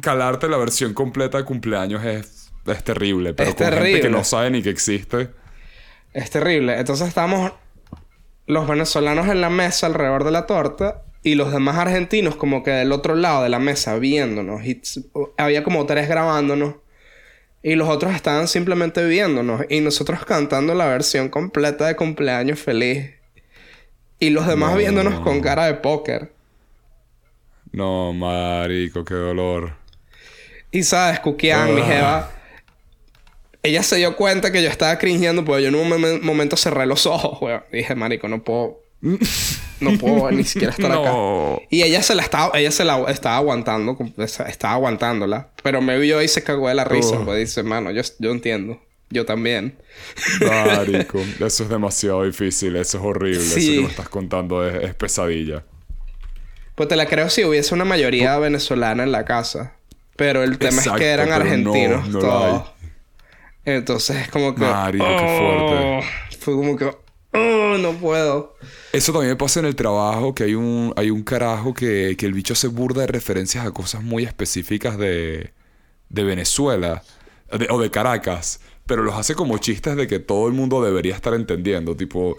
Calarte 0.00 0.48
la 0.48 0.56
versión 0.56 0.92
completa 0.92 1.38
de 1.38 1.44
cumpleaños 1.44 2.04
es, 2.04 2.52
es 2.66 2.84
terrible. 2.84 3.32
Pero 3.32 3.50
es 3.50 3.54
con 3.54 3.66
terrible. 3.66 3.90
gente 3.92 4.08
que 4.08 4.12
no 4.12 4.24
sabe 4.24 4.50
ni 4.50 4.62
que 4.62 4.70
existe. 4.70 5.30
Es 6.12 6.30
terrible. 6.30 6.78
Entonces 6.78 7.08
estábamos 7.08 7.52
los 8.46 8.68
venezolanos 8.68 9.28
en 9.28 9.40
la 9.40 9.50
mesa 9.50 9.86
alrededor 9.86 10.24
de 10.24 10.32
la 10.32 10.46
torta 10.46 11.02
y 11.22 11.36
los 11.36 11.52
demás 11.52 11.78
argentinos 11.78 12.36
como 12.36 12.62
que 12.62 12.70
del 12.70 12.92
otro 12.92 13.14
lado 13.14 13.42
de 13.42 13.48
la 13.48 13.58
mesa 13.58 13.96
viéndonos. 13.98 14.64
Y 14.64 14.82
había 15.36 15.64
como 15.64 15.86
tres 15.86 16.08
grabándonos. 16.08 16.74
Y 17.62 17.76
los 17.76 17.88
otros 17.88 18.14
estaban 18.14 18.46
simplemente 18.46 19.04
viéndonos. 19.06 19.62
Y 19.70 19.80
nosotros 19.80 20.24
cantando 20.26 20.74
la 20.74 20.86
versión 20.86 21.30
completa 21.30 21.86
de 21.86 21.96
cumpleaños 21.96 22.58
feliz. 22.58 23.12
Y 24.18 24.30
los 24.30 24.46
demás 24.46 24.76
viéndonos 24.76 25.20
con 25.20 25.40
cara 25.40 25.66
de 25.66 25.74
póker. 25.74 26.32
No, 27.72 28.12
marico, 28.12 29.04
qué 29.04 29.14
dolor. 29.14 29.74
Y 30.70 30.82
sabes, 30.82 31.20
Kukian, 31.20 31.74
mi 31.74 31.80
ah. 31.82 31.84
jeva, 31.84 32.30
ella 33.62 33.82
se 33.82 33.96
dio 33.96 34.16
cuenta 34.16 34.52
que 34.52 34.62
yo 34.62 34.68
estaba 34.68 34.98
cringeando, 34.98 35.44
porque 35.44 35.62
yo 35.62 35.68
en 35.68 35.74
un 35.74 36.24
momento 36.24 36.56
cerré 36.56 36.86
los 36.86 37.06
ojos, 37.06 37.40
weón. 37.40 37.62
dije, 37.72 37.94
marico, 37.94 38.28
no 38.28 38.42
puedo. 38.42 38.80
No 39.80 39.98
puedo 39.98 40.30
ni 40.30 40.44
siquiera 40.44 40.72
estar 40.72 40.92
acá. 40.92 41.12
Y 41.70 41.82
ella 41.82 42.02
se 42.02 42.14
la 42.14 42.22
estaba, 42.22 42.58
ella 42.58 42.70
se 42.70 42.84
la 42.84 43.04
estaba 43.08 43.36
aguantando, 43.36 43.98
estaba 44.16 44.74
aguantándola. 44.74 45.48
Pero 45.62 45.80
me 45.82 45.98
vio 45.98 46.22
y 46.22 46.28
se 46.28 46.42
cagó 46.42 46.68
de 46.68 46.74
la 46.74 46.84
risa. 46.84 47.20
Pues 47.24 47.38
dice, 47.38 47.62
mano, 47.62 47.90
yo, 47.90 48.02
yo 48.18 48.30
entiendo. 48.30 48.80
Yo 49.14 49.24
también. 49.24 49.78
Marico, 50.40 51.20
eso 51.46 51.62
es 51.62 51.68
demasiado 51.68 52.24
difícil, 52.24 52.74
eso 52.74 52.98
es 52.98 53.04
horrible. 53.04 53.38
Eso 53.38 53.54
que 53.54 53.80
me 53.80 53.86
estás 53.86 54.08
contando 54.08 54.68
es, 54.68 54.92
pesadilla. 54.96 55.64
Pues 56.74 56.88
te 56.88 56.96
la 56.96 57.06
creo 57.06 57.30
si 57.30 57.44
hubiese 57.44 57.74
una 57.74 57.84
mayoría 57.84 58.36
venezolana 58.38 59.04
en 59.04 59.12
la 59.12 59.24
casa. 59.24 59.76
Pero 60.16 60.42
el 60.42 60.58
tema 60.58 60.82
es 60.82 60.90
que 60.90 61.06
eran 61.06 61.30
argentinos 61.30 62.10
todos. 62.10 62.72
Entonces 63.64 64.16
es 64.16 64.28
como 64.28 64.52
que. 64.52 64.62
Marico, 64.62 65.06
qué 65.06 65.38
fuerte. 65.38 65.74
Oh, 65.74 66.00
fue 66.40 66.54
como 66.54 66.76
que. 66.76 66.86
Oh, 67.32 67.78
no 67.78 67.92
puedo. 67.92 68.56
Eso 68.92 69.12
también 69.12 69.30
me 69.30 69.36
pasa 69.36 69.60
en 69.60 69.66
el 69.66 69.76
trabajo, 69.76 70.34
que 70.34 70.42
hay 70.42 70.54
un, 70.56 70.92
hay 70.96 71.10
un 71.10 71.22
carajo 71.22 71.72
que, 71.72 72.16
que 72.18 72.26
el 72.26 72.32
bicho 72.32 72.56
se 72.56 72.66
burda 72.66 73.02
de 73.02 73.06
referencias 73.08 73.64
a 73.64 73.70
cosas 73.70 74.02
muy 74.02 74.24
específicas 74.24 74.98
de, 74.98 75.52
de 76.08 76.24
Venezuela 76.24 77.02
o 77.70 77.80
de 77.80 77.90
Caracas 77.90 78.60
pero 78.86 79.02
los 79.02 79.14
hace 79.14 79.34
como 79.34 79.58
chistes 79.58 79.96
de 79.96 80.06
que 80.06 80.18
todo 80.18 80.48
el 80.48 80.54
mundo 80.54 80.82
debería 80.82 81.14
estar 81.14 81.34
entendiendo. 81.34 81.96
Tipo, 81.96 82.36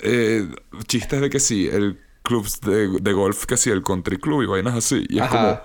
eh, 0.00 0.48
chistes 0.86 1.20
de 1.20 1.30
que 1.30 1.40
sí, 1.40 1.68
el 1.70 1.98
club 2.22 2.46
de, 3.00 3.12
golf, 3.12 3.46
que 3.46 3.56
sí, 3.56 3.70
el 3.70 3.82
country 3.82 4.18
club 4.18 4.42
y 4.42 4.46
vainas 4.46 4.74
así. 4.74 5.04
Y 5.08 5.18
es 5.18 5.28
como. 5.28 5.60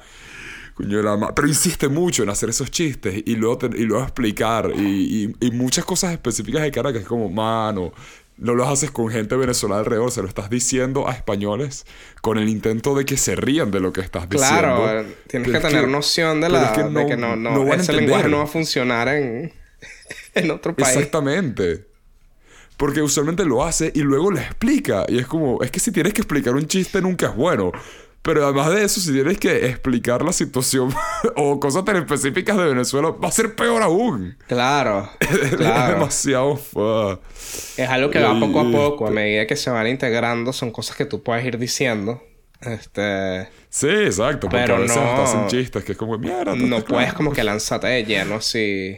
Pero 0.75 1.47
insiste 1.47 1.87
mucho 1.87 2.23
en 2.23 2.29
hacer 2.29 2.49
esos 2.49 2.71
chistes 2.71 3.21
y 3.25 3.35
luego, 3.35 3.59
y 3.75 3.83
luego 3.83 4.03
explicar. 4.03 4.71
Y, 4.75 5.35
y, 5.39 5.51
muchas 5.51 5.85
cosas 5.85 6.13
específicas 6.13 6.63
de 6.63 6.71
Caracas, 6.71 7.05
como, 7.05 7.29
mano, 7.29 7.93
no 8.37 8.55
lo 8.55 8.67
haces 8.67 8.89
con 8.89 9.09
gente 9.09 9.35
venezolana 9.35 9.81
alrededor, 9.81 10.09
se 10.09 10.23
lo 10.23 10.27
estás 10.27 10.49
diciendo 10.49 11.07
a 11.07 11.13
españoles 11.13 11.85
con 12.21 12.39
el 12.39 12.49
intento 12.49 12.95
de 12.95 13.05
que 13.05 13.17
se 13.17 13.35
rían 13.35 13.69
de 13.69 13.79
lo 13.79 13.93
que 13.93 14.01
estás 14.01 14.27
diciendo. 14.27 14.59
Claro, 14.59 15.05
tienes 15.27 15.51
que 15.51 15.59
tener 15.59 15.87
noción 15.87 16.41
de, 16.41 16.49
la, 16.49 16.71
de 16.71 17.05
que 17.05 17.17
no, 17.17 17.35
no, 17.35 17.71
ese 17.71 17.93
lenguaje 17.93 18.27
no 18.29 18.37
va 18.37 18.43
a 18.45 18.47
funcionar 18.47 19.09
en, 19.09 19.53
en 20.41 20.51
otro 20.51 20.75
país. 20.75 20.95
Exactamente. 20.95 21.87
Porque 22.77 23.01
usualmente 23.01 23.45
lo 23.45 23.63
hace 23.63 23.91
y 23.93 24.01
luego 24.01 24.31
le 24.31 24.41
explica. 24.41 25.05
Y 25.07 25.19
es 25.19 25.27
como, 25.27 25.61
es 25.61 25.71
que 25.71 25.79
si 25.79 25.91
tienes 25.91 26.13
que 26.13 26.21
explicar 26.21 26.55
un 26.55 26.67
chiste 26.67 27.01
nunca 27.01 27.27
es 27.27 27.35
bueno. 27.35 27.71
Pero 28.23 28.45
además 28.45 28.73
de 28.73 28.85
eso, 28.85 29.01
si 29.01 29.11
tienes 29.11 29.37
que 29.37 29.67
explicar 29.67 30.23
la 30.23 30.31
situación 30.31 30.93
o 31.35 31.59
cosas 31.59 31.83
tan 31.83 31.97
específicas 31.97 32.55
de 32.57 32.63
Venezuela, 32.65 33.09
va 33.09 33.27
a 33.27 33.31
ser 33.31 33.53
peor 33.53 33.83
aún. 33.83 34.37
Claro. 34.47 35.09
claro. 35.57 36.07
es 36.07 36.19
demasiado 36.21 37.19
Es 37.75 37.89
algo 37.89 38.09
que 38.09 38.19
va 38.19 38.39
poco 38.39 38.61
a 38.61 38.71
poco, 38.71 39.07
a 39.07 39.11
medida 39.11 39.45
que 39.45 39.57
se 39.57 39.69
van 39.69 39.87
integrando, 39.87 40.53
son 40.53 40.71
cosas 40.71 40.95
que 40.95 41.05
tú 41.05 41.21
puedes 41.21 41.45
ir 41.45 41.57
diciendo. 41.57 42.23
Este. 42.61 43.49
Sí, 43.69 43.89
exacto. 43.89 44.47
Porque 44.47 44.57
pero 44.57 44.75
a 44.75 44.79
veces 44.79 44.95
no, 44.95 45.23
hacen 45.23 45.47
chistes 45.47 45.83
que 45.83 45.91
es 45.91 45.97
como 45.97 46.17
mierda. 46.17 46.55
No 46.55 46.81
puedes 46.85 47.13
como 47.13 47.33
que 47.33 47.43
lanzarte 47.43 47.87
de 47.87 48.05
lleno 48.05 48.35
así. 48.35 48.97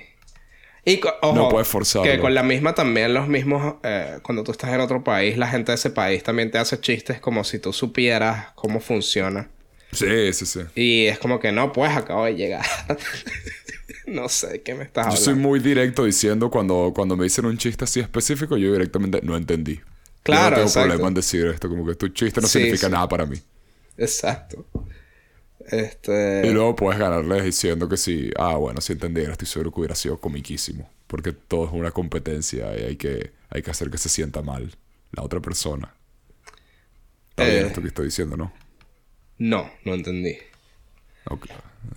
Y 0.85 1.01
ojo, 1.21 1.35
no 1.35 1.49
puedes 1.49 1.67
forzarlo. 1.67 2.09
Que 2.09 2.19
con 2.19 2.35
la 2.35 2.43
misma 2.43 2.75
también 2.75 3.13
los 3.13 3.27
mismos... 3.27 3.75
Eh, 3.83 4.19
cuando 4.21 4.43
tú 4.43 4.51
estás 4.51 4.71
en 4.71 4.79
otro 4.79 5.03
país, 5.03 5.35
la 5.35 5.47
gente 5.47 5.71
de 5.71 5.75
ese 5.75 5.89
país 5.89 6.21
también 6.23 6.51
te 6.51 6.59
hace 6.59 6.79
chistes 6.79 7.19
como 7.19 7.43
si 7.43 7.57
tú 7.57 7.73
supieras 7.73 8.49
cómo 8.53 8.79
funciona. 8.79 9.49
Sí, 9.91 10.33
sí, 10.33 10.45
sí. 10.45 10.59
Y 10.75 11.05
es 11.05 11.17
como 11.17 11.39
que 11.39 11.51
no, 11.51 11.73
pues 11.73 11.91
acabo 11.91 12.25
de 12.25 12.35
llegar. 12.35 12.65
no 14.07 14.29
sé 14.29 14.61
qué 14.61 14.75
me 14.75 14.83
estás 14.83 15.07
hablando. 15.07 15.19
Yo 15.19 15.25
soy 15.25 15.35
muy 15.35 15.59
directo 15.59 16.05
diciendo 16.05 16.51
cuando, 16.51 16.91
cuando 16.95 17.17
me 17.17 17.23
dicen 17.23 17.45
un 17.45 17.57
chiste 17.57 17.85
así 17.85 17.99
específico, 17.99 18.55
yo 18.57 18.71
directamente 18.71 19.21
no 19.23 19.35
entendí. 19.35 19.79
Claro, 20.21 20.57
yo 20.57 20.63
no 20.65 20.71
tengo 20.71 20.85
problema 20.87 21.07
en 21.07 21.13
decir 21.13 21.45
esto, 21.47 21.69
como 21.69 21.85
que 21.85 21.95
tu 21.95 22.09
chiste 22.09 22.41
no 22.41 22.47
significa 22.47 22.89
nada 22.89 23.07
para 23.07 23.25
mí. 23.25 23.37
Exacto. 23.97 24.65
Este... 25.69 26.43
Y 26.45 26.51
luego 26.51 26.75
puedes 26.75 26.99
ganarles 26.99 27.43
diciendo 27.43 27.89
que 27.89 27.97
sí, 27.97 28.31
ah, 28.37 28.55
bueno, 28.55 28.81
si 28.81 28.93
entendiera, 28.93 29.31
estoy 29.31 29.47
seguro 29.47 29.71
que 29.71 29.79
hubiera 29.79 29.95
sido 29.95 30.17
comiquísimo. 30.17 30.89
Porque 31.07 31.33
todo 31.33 31.65
es 31.65 31.71
una 31.71 31.91
competencia 31.91 32.75
y 32.77 32.83
hay 32.83 32.95
que, 32.95 33.31
hay 33.49 33.61
que 33.61 33.71
hacer 33.71 33.89
que 33.89 33.97
se 33.97 34.09
sienta 34.09 34.41
mal 34.41 34.75
la 35.11 35.23
otra 35.23 35.39
persona. 35.39 35.93
Está 37.29 37.43
bien 37.45 37.65
eh. 37.65 37.67
esto 37.67 37.81
que 37.81 37.87
estoy 37.87 38.05
diciendo, 38.05 38.37
¿no? 38.37 38.53
No, 39.37 39.69
no 39.83 39.93
entendí. 39.93 40.37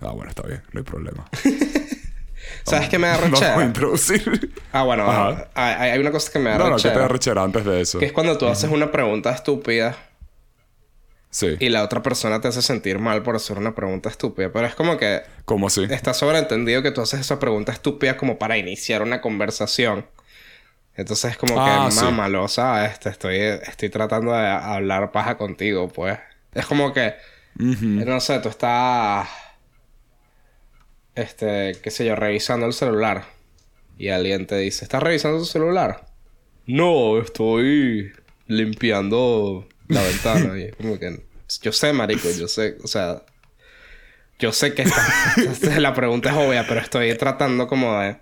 Ah, 0.01 0.11
bueno, 0.11 0.29
está 0.29 0.43
bien, 0.43 0.61
no 0.71 0.79
hay 0.79 0.83
problema. 0.83 1.29
¿Sabes 2.63 2.89
qué 2.89 2.97
me 2.99 3.07
da 3.07 3.17
rechera? 3.21 3.55
No 3.55 3.63
introducir. 3.63 4.53
Ah, 4.71 4.83
bueno, 4.83 5.05
hay, 5.53 5.99
una 5.99 6.11
cosa 6.11 6.31
que 6.31 6.39
me 6.39 6.49
da 6.49 6.57
no, 6.57 6.69
No, 6.69 6.75
que 6.77 6.89
te 6.89 6.99
da 6.99 7.07
rechera 7.07 7.43
antes 7.43 7.65
de 7.65 7.81
eso. 7.81 7.99
Que 7.99 8.05
es 8.05 8.11
cuando 8.11 8.37
tú 8.37 8.47
haces 8.47 8.69
una 8.69 8.91
pregunta 8.91 9.31
estúpida 9.31 10.08
y 11.59 11.69
la 11.69 11.83
otra 11.83 12.01
persona 12.01 12.41
te 12.41 12.47
hace 12.47 12.61
sentir 12.61 12.97
mal 12.97 13.21
por 13.21 13.35
hacer 13.35 13.57
una 13.57 13.75
pregunta 13.75 14.09
estúpida. 14.09 14.51
Pero 14.51 14.65
es 14.65 14.75
como 14.75 14.97
que... 14.97 15.21
¿Cómo 15.45 15.67
así? 15.67 15.83
Está 15.89 16.13
sobreentendido 16.13 16.81
que 16.81 16.91
tú 16.91 17.01
haces 17.01 17.19
esa 17.19 17.39
pregunta 17.39 17.71
estúpida 17.71 18.17
como 18.17 18.39
para 18.39 18.57
iniciar 18.57 19.03
una 19.03 19.21
conversación. 19.21 20.07
Entonces 20.95 21.31
es 21.31 21.37
como 21.37 21.53
que, 21.53 21.69
ah, 21.69 21.89
mámalo, 21.95 22.47
¿sabes? 22.47 22.93
Este, 22.93 23.09
estoy, 23.09 23.37
estoy 23.37 23.89
tratando 23.89 24.33
de 24.33 24.47
hablar 24.47 25.11
paja 25.11 25.37
contigo, 25.37 25.87
pues. 25.87 26.17
Es 26.53 26.65
como 26.65 26.93
que... 26.93 27.13
No 27.55 28.19
sé, 28.19 28.39
tú 28.39 28.49
estás... 28.49 29.29
Este, 31.13 31.73
qué 31.83 31.91
sé 31.91 32.05
yo, 32.05 32.15
revisando 32.15 32.65
el 32.65 32.73
celular. 32.73 33.25
Y 33.97 34.09
alguien 34.09 34.47
te 34.47 34.57
dice, 34.57 34.83
¿estás 34.83 35.03
revisando 35.03 35.37
tu 35.37 35.45
celular? 35.45 36.05
No, 36.65 37.19
estoy 37.19 38.11
limpiando 38.47 39.67
la 39.89 40.01
ventana. 40.03 40.57
y 40.57 40.71
como 40.71 40.97
que, 40.97 41.21
yo 41.61 41.71
sé, 41.71 41.91
marico, 41.91 42.29
yo 42.31 42.47
sé, 42.47 42.77
o 42.83 42.87
sea, 42.87 43.23
yo 44.39 44.53
sé 44.53 44.73
que 44.73 44.83
esta, 44.83 45.79
la 45.79 45.93
pregunta 45.93 46.29
es 46.29 46.37
obvia, 46.37 46.65
pero 46.67 46.79
estoy 46.79 47.13
tratando 47.15 47.67
como 47.67 47.99
de, 47.99 48.17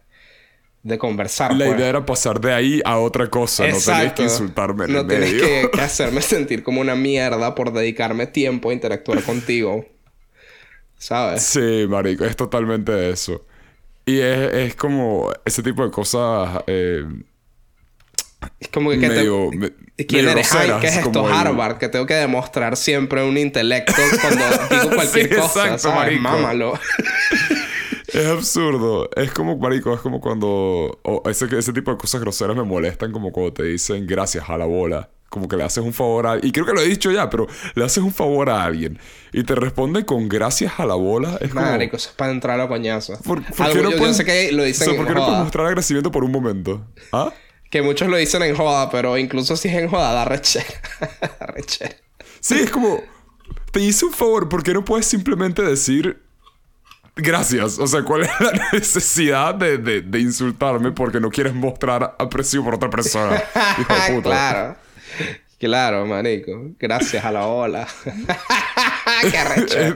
de 0.82 0.98
conversar. 0.98 1.54
La 1.54 1.66
pues. 1.66 1.78
idea 1.78 1.90
era 1.90 2.06
pasar 2.06 2.42
de 2.42 2.54
ahí 2.54 2.82
a 2.84 2.98
otra 2.98 3.30
cosa, 3.30 3.68
no 3.68 3.78
tenés 3.78 4.14
que 4.14 4.24
insultarme 4.24 4.86
en 4.86 4.94
No 4.94 5.02
el 5.02 5.08
tenés 5.08 5.34
que, 5.34 5.70
que, 5.72 5.82
hacerme 5.82 6.22
sentir 6.22 6.64
como 6.64 6.82
una 6.82 6.96
mierda 6.96 7.54
por 7.54 7.72
dedicarme 7.72 8.26
tiempo 8.26 8.72
a 8.72 8.74
interactuar 8.74 9.22
contigo. 9.24 9.86
¿Sabes? 10.98 11.44
Sí, 11.44 11.86
marico, 11.88 12.26
es 12.26 12.36
totalmente 12.36 13.12
eso. 13.12 13.46
Y 14.04 14.20
es, 14.20 14.54
es 14.54 14.76
como 14.76 15.32
ese 15.46 15.62
tipo 15.62 15.86
de 15.86 15.92
cosas... 15.92 16.64
Eh, 16.66 17.06
es 18.60 18.68
como 18.70 18.92
que... 18.92 18.98
Medio, 18.98 19.50
¿Quién 20.08 20.30
eres? 20.30 20.52
¿qué 20.80 20.88
es 20.88 20.98
esto? 20.98 21.26
Harvard, 21.26 21.78
que 21.78 21.90
tengo 21.90 22.06
que 22.06 22.14
demostrar 22.14 22.78
siempre 22.78 23.24
un 23.24 23.38
intelecto 23.38 23.94
cuando 24.22 24.46
digo 24.70 24.90
cualquier 24.96 25.36
cosa. 25.36 25.74
Exacto, 25.74 26.20
Mámalo. 26.20 26.74
es 28.08 28.26
absurdo. 28.28 29.10
Es 29.16 29.32
como, 29.32 29.58
marico, 29.58 29.94
es 29.94 30.02
como 30.02 30.22
cuando... 30.22 31.00
ese, 31.30 31.48
ese 31.58 31.74
tipo 31.74 31.92
de 31.92 31.98
cosas 31.98 32.22
groseras 32.22 32.56
me 32.56 32.64
molestan 32.64 33.12
como 33.12 33.32
cuando 33.32 33.54
te 33.54 33.64
dicen 33.64 34.06
gracias 34.06 34.50
a 34.50 34.58
la 34.58 34.66
bola. 34.66 35.10
Como 35.30 35.48
que 35.48 35.58
le 35.58 35.64
haces 35.64 35.84
un 35.84 35.94
favor 35.94 36.28
a... 36.28 36.38
Y 36.42 36.52
creo 36.52 36.66
que 36.66 36.74
lo 36.74 36.80
he 36.80 36.88
dicho 36.88 37.12
ya, 37.12 37.30
pero 37.30 37.48
le 37.76 37.84
haces 37.84 38.04
un 38.04 38.14
favor 38.14 38.50
a 38.50 38.64
alguien. 38.64 39.00
Y 39.34 39.44
te 39.44 39.56
responde 39.56 40.06
con 40.06 40.30
gracias 40.30 40.80
a 40.80 40.86
la 40.86 40.96
bola. 40.96 41.38
Es 41.42 41.54
Marico, 41.54 41.98
eso 41.98 42.10
es 42.10 42.16
para 42.16 42.32
entrar 42.32 42.62
a 42.62 42.68
coñazo. 42.68 43.20
¿Por, 43.24 43.44
qué 43.44 43.82
no 43.82 43.92
yo, 43.92 44.14
sé 44.14 44.24
que 44.24 44.52
lo 44.52 44.64
dicen 44.64 44.96
¿por 44.96 45.08
qué 45.08 45.14
no 45.14 45.26
puedes 45.26 45.40
mostrar 45.40 45.66
agradecimiento 45.66 46.12
por 46.12 46.24
un 46.24 46.32
momento? 46.32 46.86
¿Ah? 47.12 47.34
Que 47.70 47.82
muchos 47.82 48.08
lo 48.08 48.18
dicen 48.18 48.44
en 48.44 48.56
joda, 48.56 48.90
pero 48.90 49.18
incluso 49.18 49.56
si 49.56 49.68
es 49.68 49.76
en 49.76 49.90
joda, 49.90 50.14
da 50.14 50.26
rechera. 50.26 50.66
rechera. 51.48 51.96
Sí, 52.40 52.60
es 52.60 52.72
como. 52.72 53.02
Te 53.72 53.82
hice 53.82 54.06
un 54.06 54.14
favor, 54.14 54.48
¿por 54.48 54.64
qué 54.64 54.74
no 54.74 54.86
puedes 54.86 55.06
simplemente 55.06 55.62
decir. 55.62 56.22
Gracias. 57.18 57.80
O 57.80 57.88
sea, 57.88 58.04
¿cuál 58.04 58.24
es 58.24 58.30
la 58.40 58.70
necesidad 58.74 59.56
de, 59.56 59.78
de, 59.78 60.20
insultarme 60.20 60.92
porque 60.92 61.20
no 61.20 61.30
quieres 61.30 61.54
mostrar 61.54 62.16
aprecio 62.20 62.64
por 62.64 62.76
otra 62.76 62.90
persona? 62.90 63.44
Hijo 63.80 63.94
de 63.94 64.14
puta. 64.14 64.30
claro. 64.30 64.78
Claro, 65.60 66.06
marico. 66.06 66.76
Gracias 66.78 67.26
a 67.26 67.32
la 67.32 67.48
ola. 67.48 67.88
Qué 69.32 69.44
rechera. 69.44 69.96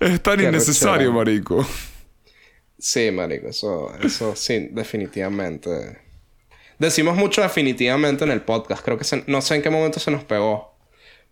es, 0.00 0.20
tan 0.20 0.40
innecesario, 0.40 1.12
marico. 1.12 1.64
Sí, 2.76 3.12
marico. 3.12 3.46
Eso, 3.48 3.92
eso 4.02 4.34
sí, 4.34 4.68
definitivamente. 4.72 6.05
Decimos 6.78 7.16
mucho 7.16 7.42
definitivamente 7.42 8.24
en 8.24 8.30
el 8.30 8.42
podcast. 8.42 8.84
Creo 8.84 8.98
que 8.98 9.24
no 9.26 9.40
sé 9.40 9.56
en 9.56 9.62
qué 9.62 9.70
momento 9.70 9.98
se 10.00 10.10
nos 10.10 10.24
pegó. 10.24 10.76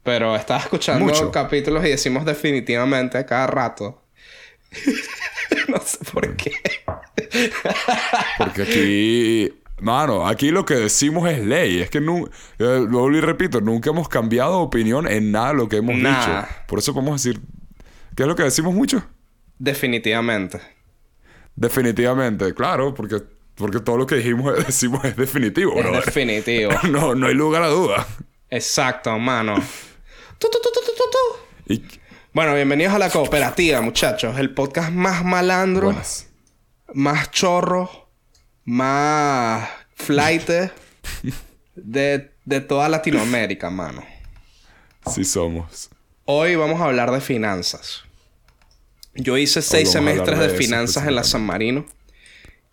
Pero 0.02 0.36
estaba 0.36 0.60
escuchando 0.60 1.30
capítulos 1.30 1.84
y 1.84 1.88
decimos 1.88 2.24
definitivamente 2.24 3.24
cada 3.24 3.46
rato. 3.46 4.02
no 5.68 5.80
sé 5.80 5.98
por 6.12 6.36
qué. 6.36 6.52
Porque 8.38 8.62
aquí... 8.62 9.60
Mano, 9.80 10.26
aquí 10.26 10.50
lo 10.50 10.64
que 10.64 10.74
decimos 10.74 11.28
es 11.28 11.44
ley. 11.44 11.80
Es 11.80 11.90
que 11.90 12.00
no... 12.00 12.26
Eh, 12.58 12.86
lo 12.88 13.10
y 13.10 13.20
repito, 13.20 13.60
nunca 13.60 13.90
hemos 13.90 14.08
cambiado 14.08 14.60
opinión 14.60 15.08
en 15.08 15.32
nada 15.32 15.48
de 15.48 15.54
lo 15.54 15.68
que 15.68 15.76
hemos 15.76 15.96
dicho. 15.96 16.46
Por 16.66 16.78
eso 16.78 16.94
podemos 16.94 17.22
decir... 17.22 17.40
¿Qué 18.14 18.22
es 18.22 18.28
lo 18.28 18.36
que 18.36 18.44
decimos 18.44 18.74
mucho? 18.74 19.04
Definitivamente. 19.58 20.60
Definitivamente, 21.56 22.52
claro, 22.54 22.94
porque 22.94 23.22
porque 23.54 23.80
todo 23.80 23.96
lo 23.96 24.06
que 24.06 24.16
dijimos, 24.16 24.54
decimos 24.66 25.04
es 25.04 25.16
definitivo, 25.16 25.74
Es 25.78 26.04
definitivo. 26.04 26.72
no, 26.90 27.14
no 27.14 27.26
hay 27.26 27.34
lugar 27.34 27.62
a 27.62 27.68
duda. 27.68 28.06
Exacto, 28.50 29.18
mano. 29.18 29.56
Bueno, 32.34 32.52
bienvenidos 32.52 32.92
a 32.92 32.98
la 32.98 33.10
cooperativa, 33.10 33.80
muchachos. 33.80 34.36
El 34.40 34.52
podcast 34.52 34.90
más 34.90 35.24
malandro, 35.24 35.96
más 36.92 37.30
chorro, 37.30 38.10
más 38.64 39.68
flight 39.94 40.50
de, 41.76 42.32
de 42.44 42.60
toda 42.60 42.88
Latinoamérica, 42.88 43.70
mano. 43.70 44.04
Sí 45.14 45.24
somos. 45.24 45.90
Hoy 46.24 46.56
vamos 46.56 46.80
a 46.80 46.86
hablar 46.86 47.12
de 47.12 47.20
finanzas. 47.20 48.02
Yo 49.14 49.36
hice 49.36 49.62
seis 49.62 49.90
semestres 49.90 50.38
de, 50.38 50.48
finanzas 50.48 51.06
en 51.06 51.14
la 51.14 51.22
San 51.22 51.42
Marino. 51.42 51.86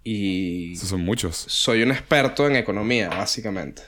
Y... 0.04 0.76
son 0.76 1.02
muchos. 1.02 1.36
Soy 1.36 1.84
un 1.84 1.92
experto 1.92 2.48
en 2.48 2.56
economía, 2.56 3.10
básicamente. 3.10 3.84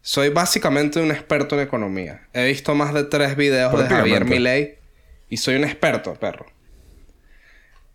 Soy 0.00 0.28
básicamente 0.28 1.00
un 1.00 1.10
experto 1.10 1.54
en 1.54 1.62
economía. 1.62 2.28
He 2.32 2.46
visto 2.46 2.74
más 2.74 2.92
de 2.92 3.04
tres 3.04 3.36
videos 3.36 3.72
de 3.78 3.86
Javier 3.86 4.24
Milei 4.24 4.78
y 5.28 5.36
soy 5.36 5.56
un 5.56 5.64
experto, 5.64 6.14
perro. 6.14 6.46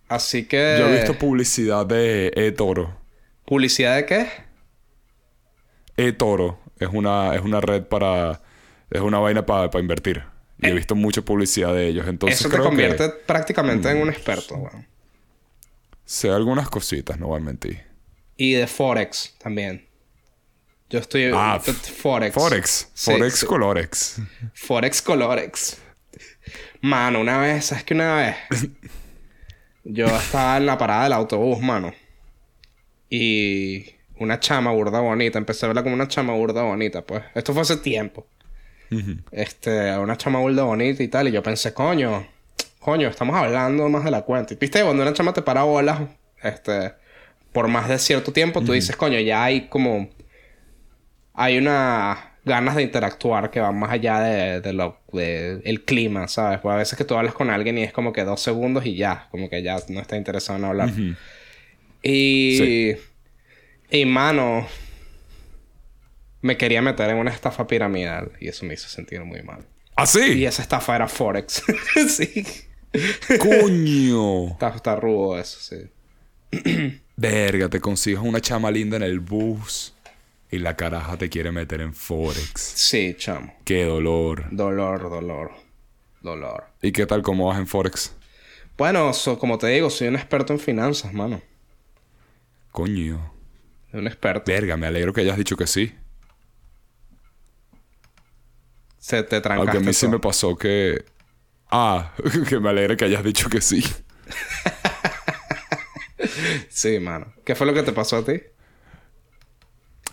Así 0.08 0.46
que... 0.46 0.78
Yo 0.80 0.90
he 0.90 0.96
visto 0.96 1.18
publicidad 1.18 1.86
de 1.86 2.32
eToro. 2.36 2.98
¿Publicidad 3.46 3.96
de 3.98 4.06
qué? 4.06 4.28
eToro. 5.98 6.60
Es 6.80 6.90
una, 6.92 7.36
es 7.36 7.42
una 7.42 7.62
red 7.62 7.84
para... 7.84 8.42
Es 8.90 9.02
una 9.02 9.20
vaina 9.20 9.46
para 9.46 9.70
invertir. 9.80 10.24
Y 10.58 10.68
he 10.68 10.70
eh. 10.72 10.74
visto 10.74 10.96
mucha 10.96 11.22
publicidad 11.22 11.74
de 11.74 11.88
ellos. 11.88 12.08
Entonces 12.08 12.40
Eso 12.40 12.50
te 12.50 12.58
convierte 12.58 13.10
prácticamente 13.10 13.90
en 13.92 14.02
un 14.02 14.10
experto, 14.10 14.56
weón. 14.56 14.89
Sé 16.10 16.32
algunas 16.32 16.68
cositas, 16.70 17.20
no 17.20 17.28
voy 17.28 17.40
a 17.40 17.44
mentir. 17.44 17.84
Y 18.36 18.54
de 18.54 18.66
Forex 18.66 19.36
también. 19.38 19.88
Yo 20.90 20.98
estoy... 20.98 21.30
Ah, 21.32 21.60
Forex. 21.60 22.34
Forex. 22.34 22.92
Forex 22.96 23.46
Colorex. 23.46 24.22
Forex 24.56 25.04
Colorex. 25.04 25.78
Mano, 26.82 27.22
una 27.22 27.38
vez, 27.38 27.66
¿sabes 27.66 27.84
que 27.84 27.94
una 27.94 28.16
vez? 28.16 28.36
Yo 29.84 30.08
estaba 30.08 30.58
en 30.58 30.66
la 30.66 30.80
parada 30.80 31.04
del 31.04 31.14
autobús, 31.14 31.60
mano. 31.60 31.94
Y 33.08 33.92
una 34.18 34.40
chama 34.40 34.72
burda 34.72 35.02
bonita. 35.02 35.38
Empecé 35.38 35.68
a 35.68 35.70
verla 35.70 35.84
como 35.84 35.94
una 35.94 36.08
chama 36.08 36.34
burda 36.34 36.64
bonita, 36.64 37.04
pues. 37.04 37.22
Esto 37.36 37.54
fue 37.54 37.62
hace 37.62 37.78
tiempo. 37.78 38.26
Este, 39.32 39.96
una 39.96 40.18
chama 40.18 40.40
burda 40.40 40.64
bonita 40.64 41.04
y 41.04 41.08
tal. 41.08 41.28
Y 41.28 41.32
yo 41.34 41.44
pensé, 41.44 41.72
coño, 41.72 42.28
coño, 42.90 43.08
estamos 43.08 43.36
hablando 43.36 43.88
más 43.88 44.04
de 44.04 44.10
la 44.10 44.24
cuenta. 44.24 44.56
Viste, 44.60 44.82
cuando 44.82 45.04
una 45.04 45.14
chama 45.14 45.32
te 45.32 45.44
para 45.44 45.62
bolas, 45.62 46.02
este, 46.42 46.94
por 47.52 47.68
más 47.68 47.88
de 47.88 48.00
cierto 48.00 48.34
tiempo, 48.34 48.62
tú 48.62 48.72
dices, 48.72 48.96
coño, 48.96 49.20
ya 49.20 49.44
hay 49.44 49.68
como. 49.68 50.10
Hay 51.34 51.58
una 51.58 52.30
ganas 52.44 52.76
de 52.76 52.82
interactuar 52.82 53.52
que 53.52 53.60
van 53.60 53.78
más 53.78 53.92
allá 53.92 54.22
de, 54.22 54.74
lo 54.74 55.00
de 55.14 55.62
el 55.66 55.86
clima, 55.86 56.28
¿sabes? 56.28 56.60
Pues 56.60 56.74
a 56.74 56.78
veces 56.78 56.98
que 56.98 57.06
tú 57.06 57.16
hablas 57.16 57.36
con 57.36 57.52
alguien 57.52 57.78
y 57.78 57.84
es 57.84 57.94
como 57.94 58.12
que 58.12 58.24
dos 58.24 58.42
segundos 58.42 58.86
y 58.88 58.96
ya, 58.96 59.28
como 59.30 59.50
que 59.50 59.62
ya 59.62 59.78
no 59.90 60.02
está 60.02 60.18
interesado 60.18 60.58
en 60.58 60.66
hablar. 60.66 60.90
Y. 62.02 62.96
Y 63.92 64.06
mano. 64.06 64.68
Me 66.42 66.58
quería 66.58 66.82
meter 66.82 67.10
en 67.10 67.18
una 67.18 67.32
estafa 67.32 67.68
piramidal 67.68 68.32
y 68.40 68.48
eso 68.48 68.66
me 68.66 68.74
hizo 68.74 68.88
sentir 68.88 69.24
muy 69.26 69.44
mal. 69.44 69.66
¿Ah, 69.96 70.06
sí? 70.06 70.34
Y 70.34 70.46
esa 70.46 70.62
estafa 70.62 70.96
era 70.96 71.08
Forex. 71.08 71.64
sí. 72.08 72.46
¡Coño! 73.40 74.48
Está, 74.48 74.70
está 74.70 74.96
rudo 74.96 75.40
eso, 75.40 75.60
sí. 75.60 75.90
Verga, 77.16 77.70
te 77.70 77.80
consigues 77.80 78.22
una 78.22 78.42
chama 78.42 78.72
linda 78.72 78.98
en 78.98 79.04
el 79.04 79.20
bus 79.20 79.94
y 80.50 80.58
la 80.60 80.76
caraja 80.76 81.18
te 81.18 81.30
quiere 81.30 81.52
meter 81.52 81.82
en 81.82 81.94
Forex. 81.94 82.60
Sí, 82.60 83.16
chamo. 83.18 83.54
Qué 83.66 83.84
dolor. 83.84 84.46
Dolor, 84.52 85.10
dolor. 85.10 85.52
Dolor. 86.22 86.66
¿Y 86.82 86.92
qué 86.92 87.06
tal 87.06 87.22
cómo 87.22 87.48
vas 87.48 87.60
en 87.60 87.68
Forex? 87.68 88.14
Bueno, 88.78 89.12
como 89.40 89.58
te 89.58 89.68
digo, 89.68 89.90
soy 89.90 90.08
un 90.08 90.16
experto 90.16 90.54
en 90.54 90.60
finanzas, 90.60 91.14
mano. 91.14 91.42
Coño. 92.72 93.34
Un 93.92 94.08
experto. 94.08 94.50
Verga, 94.52 94.78
me 94.78 94.88
alegro 94.88 95.14
que 95.14 95.22
hayas 95.22 95.38
dicho 95.38 95.58
que 95.58 95.68
sí. 95.68 95.94
Se 98.98 99.24
te 99.24 99.42
trancaste 99.42 99.72
Aunque 99.72 99.78
a 99.78 99.88
mí 99.88 99.94
sí 99.94 100.08
me 100.08 100.20
pasó 100.20 100.56
que... 100.56 101.04
Ah, 101.70 102.14
que 102.50 102.60
me 102.60 102.70
alegra 102.70 102.96
que 102.96 103.06
hayas 103.06 103.24
dicho 103.24 103.50
que 103.50 103.62
sí. 103.62 103.84
sí, 106.70 107.00
mano. 107.00 107.34
¿Qué 107.46 107.56
fue 107.56 107.68
lo 107.68 107.74
que 107.74 107.84
te 107.84 107.92
pasó 107.92 108.18
a 108.18 108.26
ti? 108.26 108.42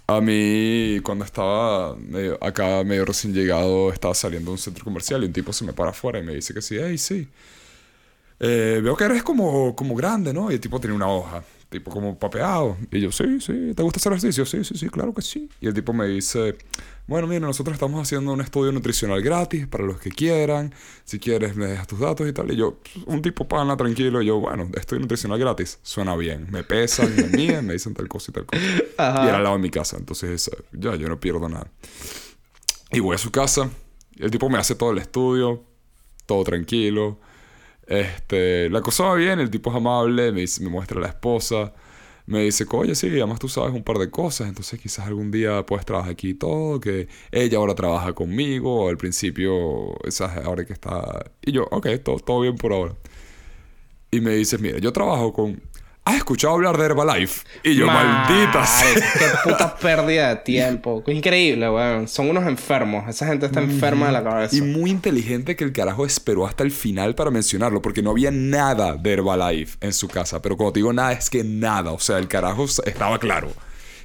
A 0.09 0.21
mí, 0.21 1.01
cuando 1.03 1.25
estaba 1.25 1.97
acá 2.41 2.85
medio 2.85 3.05
recién 3.05 3.35
llegado, 3.35 3.93
estaba 3.93 4.15
saliendo 4.15 4.51
de 4.51 4.53
un 4.53 4.59
centro 4.59 4.85
comercial 4.85 5.23
y 5.23 5.27
un 5.27 5.33
tipo 5.33 5.53
se 5.53 5.65
me 5.65 5.73
para 5.73 5.91
afuera 5.91 6.19
y 6.21 6.23
me 6.23 6.35
dice 6.35 6.55
que 6.55 6.63
sí, 6.63 6.77
hey, 6.81 6.97
sí. 6.99 7.29
Eh, 8.39 8.81
veo 8.83 8.97
que 8.97 9.05
eres 9.05 9.23
como, 9.23 9.75
como 9.75 9.95
grande, 9.97 10.33
¿no? 10.33 10.51
Y 10.51 10.55
el 10.55 10.61
tipo 10.61 10.79
tiene 10.79 10.95
una 10.95 11.09
hoja 11.09 11.43
tipo 11.69 11.91
como 11.91 12.19
papeado. 12.19 12.77
Y 12.91 13.01
yo, 13.01 13.13
sí, 13.13 13.41
sí, 13.41 13.73
¿te 13.75 13.83
gusta 13.83 13.99
hacer 13.99 14.13
ejercicio? 14.13 14.47
Sí, 14.47 14.65
sí, 14.65 14.77
sí, 14.77 14.89
claro 14.89 15.13
que 15.15 15.23
sí. 15.23 15.49
Y 15.61 15.67
el 15.67 15.75
tipo 15.75 15.93
me 15.93 16.07
dice, 16.07 16.57
bueno, 17.07 17.27
mira, 17.27 17.41
nosotros 17.41 17.75
estamos 17.75 18.01
haciendo 18.01 18.33
un 18.33 18.41
estudio 18.41 18.73
nutricional 18.73 19.23
gratis 19.23 19.67
para 19.67 19.85
los 19.85 20.01
que 20.01 20.11
quieran. 20.11 20.75
Si 21.05 21.19
quieres, 21.19 21.57
me 21.57 21.67
dejas 21.67 21.87
tus 21.87 22.01
datos 22.01 22.29
y 22.29 22.33
tal. 22.33 22.51
Y 22.53 22.57
yo, 22.57 22.79
un 23.07 23.23
tipo 23.23 23.47
pana, 23.47 23.77
tranquilo. 23.77 24.23
Y 24.23 24.27
yo, 24.27 24.41
bueno, 24.41 24.69
estudio 24.75 25.01
nutricional 25.01 25.39
gratis. 25.39 25.79
Suena 25.83 26.17
bien. 26.17 26.47
Me 26.51 26.65
pesan, 26.65 27.15
me 27.15 27.29
miden, 27.29 27.67
me 27.67 27.75
dicen 27.75 27.95
tal 27.95 28.09
cosa 28.09 28.31
y 28.31 28.35
tal 28.35 28.47
cosa. 28.47 28.63
Y 29.23 29.29
era 29.29 29.37
al 29.37 29.43
lado 29.43 29.57
de 29.57 29.63
mi 29.63 29.71
casa. 29.71 29.97
Entonces, 29.97 30.51
ya, 30.73 30.97
yo 30.97 31.09
no 31.09 31.21
pierdo 31.21 31.49
nada. 31.49 31.71
Y 32.91 33.01
voy 33.01 33.15
a 33.15 33.19
su 33.19 33.31
casa. 33.31 33.71
Y 34.15 34.25
el 34.25 34.31
tipo 34.31 34.49
me 34.49 34.59
hace 34.59 34.75
todo 34.75 34.93
el 34.93 34.99
estudio. 34.99 35.65
Todo 36.27 36.43
tranquilo. 36.45 37.21
Este, 37.87 38.69
la 38.71 38.81
cosa 38.83 39.05
va 39.05 39.15
bien, 39.15 39.39
el 39.41 39.51
tipo 39.51 39.71
es 39.71 39.77
amable, 39.77 40.33
me, 40.33 40.45
me 40.61 40.69
muestra 40.69 40.99
a 40.99 41.03
la 41.03 41.09
esposa, 41.09 41.73
me 42.27 42.43
dice, 42.43 42.67
oye, 42.73 42.95
sí, 42.97 43.09
además 43.09 43.39
tú 43.39 43.49
sabes 43.49 43.73
un 43.75 43.85
par 43.85 43.99
de 43.99 44.11
cosas, 44.11 44.49
entonces 44.49 44.81
quizás 44.81 45.07
algún 45.07 45.31
día 45.31 45.65
puedes 45.67 45.87
trabajar 45.87 46.13
aquí 46.13 46.31
y 46.31 46.35
todo, 46.35 46.81
que 46.81 47.09
ella 47.31 47.59
ahora 47.59 47.75
trabaja 47.75 48.13
conmigo, 48.15 48.89
al 48.89 48.97
principio, 48.99 49.95
¿sabes? 50.09 50.45
Ahora 50.45 50.65
que 50.65 50.73
está... 50.73 51.31
Y 51.43 51.53
yo, 51.53 51.69
ok, 51.71 51.87
todo, 52.05 52.19
todo 52.19 52.41
bien 52.41 52.57
por 52.57 52.73
ahora. 52.73 52.97
Y 54.11 54.21
me 54.21 54.33
dice, 54.35 54.59
mira, 54.59 54.79
yo 54.79 54.93
trabajo 54.93 55.33
con 55.33 55.61
¿Has 56.07 56.19
escuchado 56.19 56.55
hablar 56.55 56.79
de 56.79 56.85
Herbalife? 56.85 57.45
Y 57.65 57.75
yo, 57.75 57.89
maldita 57.89 58.65
sea. 58.65 58.95
Qué 58.95 59.27
puta 59.43 59.77
pérdida 59.81 60.29
de 60.29 60.37
tiempo. 60.37 61.03
Increíble, 61.09 61.69
weón. 61.69 62.07
Son 62.07 62.31
unos 62.31 62.47
enfermos. 62.47 63.09
Esa 63.09 63.27
gente 63.27 63.47
está 63.47 63.61
enferma 63.61 64.07
de 64.07 64.13
la 64.13 64.23
cabeza. 64.23 64.55
Y 64.55 64.61
muy 64.61 64.91
inteligente 64.91 65.57
que 65.57 65.65
el 65.65 65.73
carajo 65.73 66.07
esperó 66.07 66.47
hasta 66.47 66.63
el 66.63 66.71
final 66.71 67.17
para 67.17 67.33
mencionarlo, 67.33 67.83
porque 67.83 68.03
no 68.03 68.11
había 68.11 68.31
nada 68.31 68.97
de 68.97 69.13
Herbalife 69.15 69.79
en 69.81 69.93
su 69.93 70.07
casa. 70.07 70.41
Pero 70.41 70.57
cuando 70.57 70.75
te 70.75 70.79
digo 70.79 70.93
nada, 70.93 71.11
es 71.11 71.29
que 71.29 71.43
nada. 71.43 71.91
O 71.91 71.99
sea, 71.99 72.19
el 72.19 72.29
carajo 72.29 72.67
estaba 72.85 73.19
claro. 73.19 73.53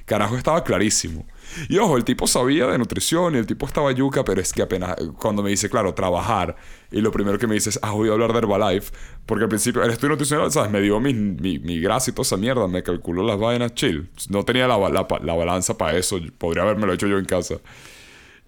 Carajo 0.04 0.36
estaba 0.36 0.64
clarísimo. 0.64 1.24
Y 1.68 1.78
ojo, 1.78 1.96
el 1.96 2.04
tipo 2.04 2.26
sabía 2.26 2.66
de 2.66 2.78
nutrición 2.78 3.34
y 3.34 3.38
el 3.38 3.46
tipo 3.46 3.66
estaba 3.66 3.92
yuca, 3.92 4.24
pero 4.24 4.40
es 4.40 4.52
que 4.52 4.62
apenas 4.62 4.96
cuando 5.18 5.42
me 5.42 5.50
dice, 5.50 5.68
claro, 5.68 5.94
trabajar, 5.94 6.56
y 6.90 7.00
lo 7.00 7.10
primero 7.10 7.38
que 7.38 7.46
me 7.46 7.54
dice 7.54 7.70
es, 7.70 7.78
ah, 7.82 7.92
voy 7.92 8.08
a 8.08 8.12
hablar 8.12 8.32
de 8.32 8.38
Herbalife, 8.38 8.92
porque 9.26 9.44
al 9.44 9.48
principio 9.48 9.82
el 9.82 9.90
estudio 9.90 10.10
nutricional, 10.10 10.50
¿sabes? 10.52 10.70
Me 10.70 10.80
dio 10.80 11.00
mi, 11.00 11.14
mi, 11.14 11.58
mi 11.58 11.80
grasa 11.80 12.10
y 12.10 12.14
toda 12.14 12.22
esa 12.22 12.36
mierda, 12.36 12.68
me 12.68 12.82
calculó 12.82 13.22
las 13.22 13.38
vainas 13.38 13.74
chill. 13.74 14.10
No 14.28 14.44
tenía 14.44 14.66
la, 14.66 14.78
la, 14.78 15.06
la 15.22 15.34
balanza 15.34 15.76
para 15.76 15.96
eso, 15.96 16.18
podría 16.38 16.62
haberme 16.62 16.92
hecho 16.92 17.06
yo 17.06 17.18
en 17.18 17.24
casa. 17.24 17.56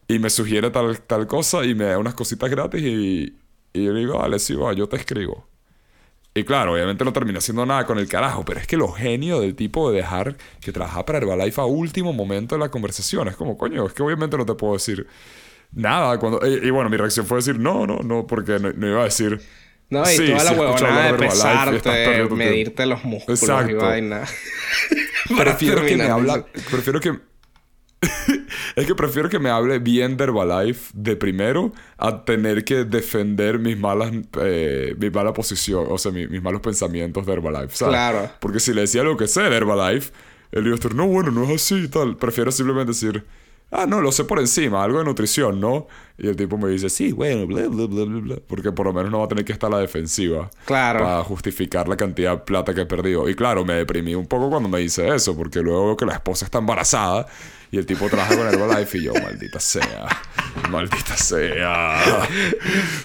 Y 0.08 0.18
me 0.18 0.28
sugiere 0.30 0.70
tal, 0.70 1.00
tal 1.00 1.26
cosa 1.26 1.64
y 1.64 1.74
me 1.74 1.84
da 1.84 1.98
unas 1.98 2.14
cositas 2.14 2.50
gratis 2.50 2.82
y, 2.82 3.34
yo 3.72 3.92
le 3.92 4.00
digo, 4.00 4.18
dale, 4.18 4.38
sí, 4.38 4.54
va, 4.54 4.72
yo 4.72 4.88
te 4.88 4.96
escribo. 4.96 5.48
Y 6.36 6.42
claro, 6.42 6.72
obviamente 6.72 7.04
no 7.04 7.12
terminé 7.12 7.38
haciendo 7.38 7.64
nada 7.64 7.86
con 7.86 7.96
el 7.96 8.08
carajo, 8.08 8.44
pero 8.44 8.58
es 8.58 8.66
que 8.66 8.76
lo 8.76 8.88
genio 8.88 9.40
del 9.40 9.54
tipo 9.54 9.90
de 9.90 9.98
dejar 9.98 10.36
que 10.60 10.72
trabajaba 10.72 11.06
para 11.06 11.18
Herbalife 11.18 11.60
a 11.60 11.64
último 11.64 12.12
momento 12.12 12.56
de 12.56 12.58
la 12.58 12.70
conversación 12.70 13.28
es 13.28 13.36
como, 13.36 13.56
coño, 13.56 13.86
es 13.86 13.92
que 13.92 14.02
obviamente 14.02 14.36
no 14.36 14.44
te 14.44 14.54
puedo 14.54 14.72
decir 14.72 15.06
nada. 15.70 16.18
cuando 16.18 16.40
Y, 16.44 16.70
bueno, 16.70 16.90
mi 16.90 16.96
reacción 16.96 17.24
fue 17.24 17.38
decir, 17.38 17.60
no, 17.60 17.86
no, 17.86 18.00
no, 18.00 18.26
porque 18.26 18.58
no, 18.58 18.88
iba 18.88 19.02
a 19.02 19.04
decir. 19.04 19.40
No, 19.90 20.02
y 20.10 20.16
toda 20.16 20.42
la 20.42 20.52
huevonada 20.52 21.12
de 21.12 21.18
pesarte, 21.18 22.28
medirte 22.30 22.84
los 22.86 23.04
músculos 23.04 23.40
Exacto. 23.40 23.70
y 23.70 23.74
vaina. 23.74 24.24
prefiero 25.38 25.84
que 25.84 25.96
me 25.96 26.04
habla, 26.04 26.44
prefiero 26.68 26.98
que 26.98 27.16
es 28.76 28.86
que 28.86 28.94
prefiero 28.94 29.28
que 29.28 29.38
me 29.38 29.50
hable 29.50 29.78
bien 29.78 30.16
de 30.16 30.24
Herbalife 30.24 30.90
de 30.94 31.16
primero 31.16 31.72
a 31.96 32.24
tener 32.24 32.64
que 32.64 32.84
defender 32.84 33.58
mis 33.58 33.78
malas 33.78 34.12
eh, 34.42 34.94
mi 34.98 35.10
mala 35.10 35.32
posición, 35.32 35.86
o 35.88 35.98
sea, 35.98 36.10
mis 36.10 36.42
malos 36.42 36.60
pensamientos 36.60 37.24
de 37.26 37.32
Herbalife, 37.32 37.76
¿sabes? 37.76 37.94
Claro. 37.94 38.30
Porque 38.40 38.60
si 38.60 38.74
le 38.74 38.82
decía 38.82 39.02
lo 39.02 39.16
que 39.16 39.28
sé 39.28 39.42
de 39.42 39.56
Herbalife, 39.56 40.12
él 40.52 40.66
iba 40.66 40.72
a 40.72 40.76
estar, 40.76 40.94
no, 40.94 41.06
bueno, 41.06 41.30
no 41.30 41.44
es 41.44 41.50
así 41.50 41.84
y 41.84 41.88
tal. 41.88 42.16
Prefiero 42.16 42.52
simplemente 42.52 42.92
decir, 42.92 43.24
ah, 43.70 43.86
no, 43.86 44.00
lo 44.00 44.12
sé 44.12 44.24
por 44.24 44.38
encima, 44.38 44.84
algo 44.84 44.98
de 44.98 45.04
nutrición, 45.04 45.60
¿no? 45.60 45.88
Y 46.16 46.28
el 46.28 46.36
tipo 46.36 46.56
me 46.56 46.68
dice, 46.68 46.88
sí, 46.88 47.12
bueno, 47.12 47.46
bla, 47.46 47.66
bla, 47.66 47.86
bla, 47.86 48.04
bla, 48.04 48.36
porque 48.46 48.70
por 48.70 48.86
lo 48.86 48.92
menos 48.92 49.10
no 49.10 49.18
va 49.18 49.24
a 49.24 49.28
tener 49.28 49.44
que 49.44 49.52
estar 49.52 49.68
a 49.72 49.76
la 49.76 49.80
defensiva. 49.80 50.48
Claro. 50.64 51.00
Para 51.00 51.24
justificar 51.24 51.88
la 51.88 51.96
cantidad 51.96 52.32
de 52.32 52.38
plata 52.38 52.72
que 52.72 52.82
he 52.82 52.86
perdido. 52.86 53.28
Y 53.28 53.34
claro, 53.34 53.64
me 53.64 53.74
deprimí 53.74 54.14
un 54.14 54.26
poco 54.26 54.48
cuando 54.48 54.68
me 54.68 54.78
dice 54.78 55.08
eso, 55.12 55.36
porque 55.36 55.60
luego 55.60 55.86
veo 55.86 55.96
que 55.96 56.06
la 56.06 56.14
esposa 56.14 56.44
está 56.44 56.58
embarazada 56.58 57.26
y 57.74 57.78
el 57.78 57.86
tipo 57.86 58.08
trabaja 58.08 58.36
con 58.36 58.46
Herbalife 58.46 58.98
y 58.98 59.02
yo, 59.02 59.12
maldita 59.14 59.58
sea. 59.58 60.06
Maldita 60.70 61.16
sea. 61.16 62.22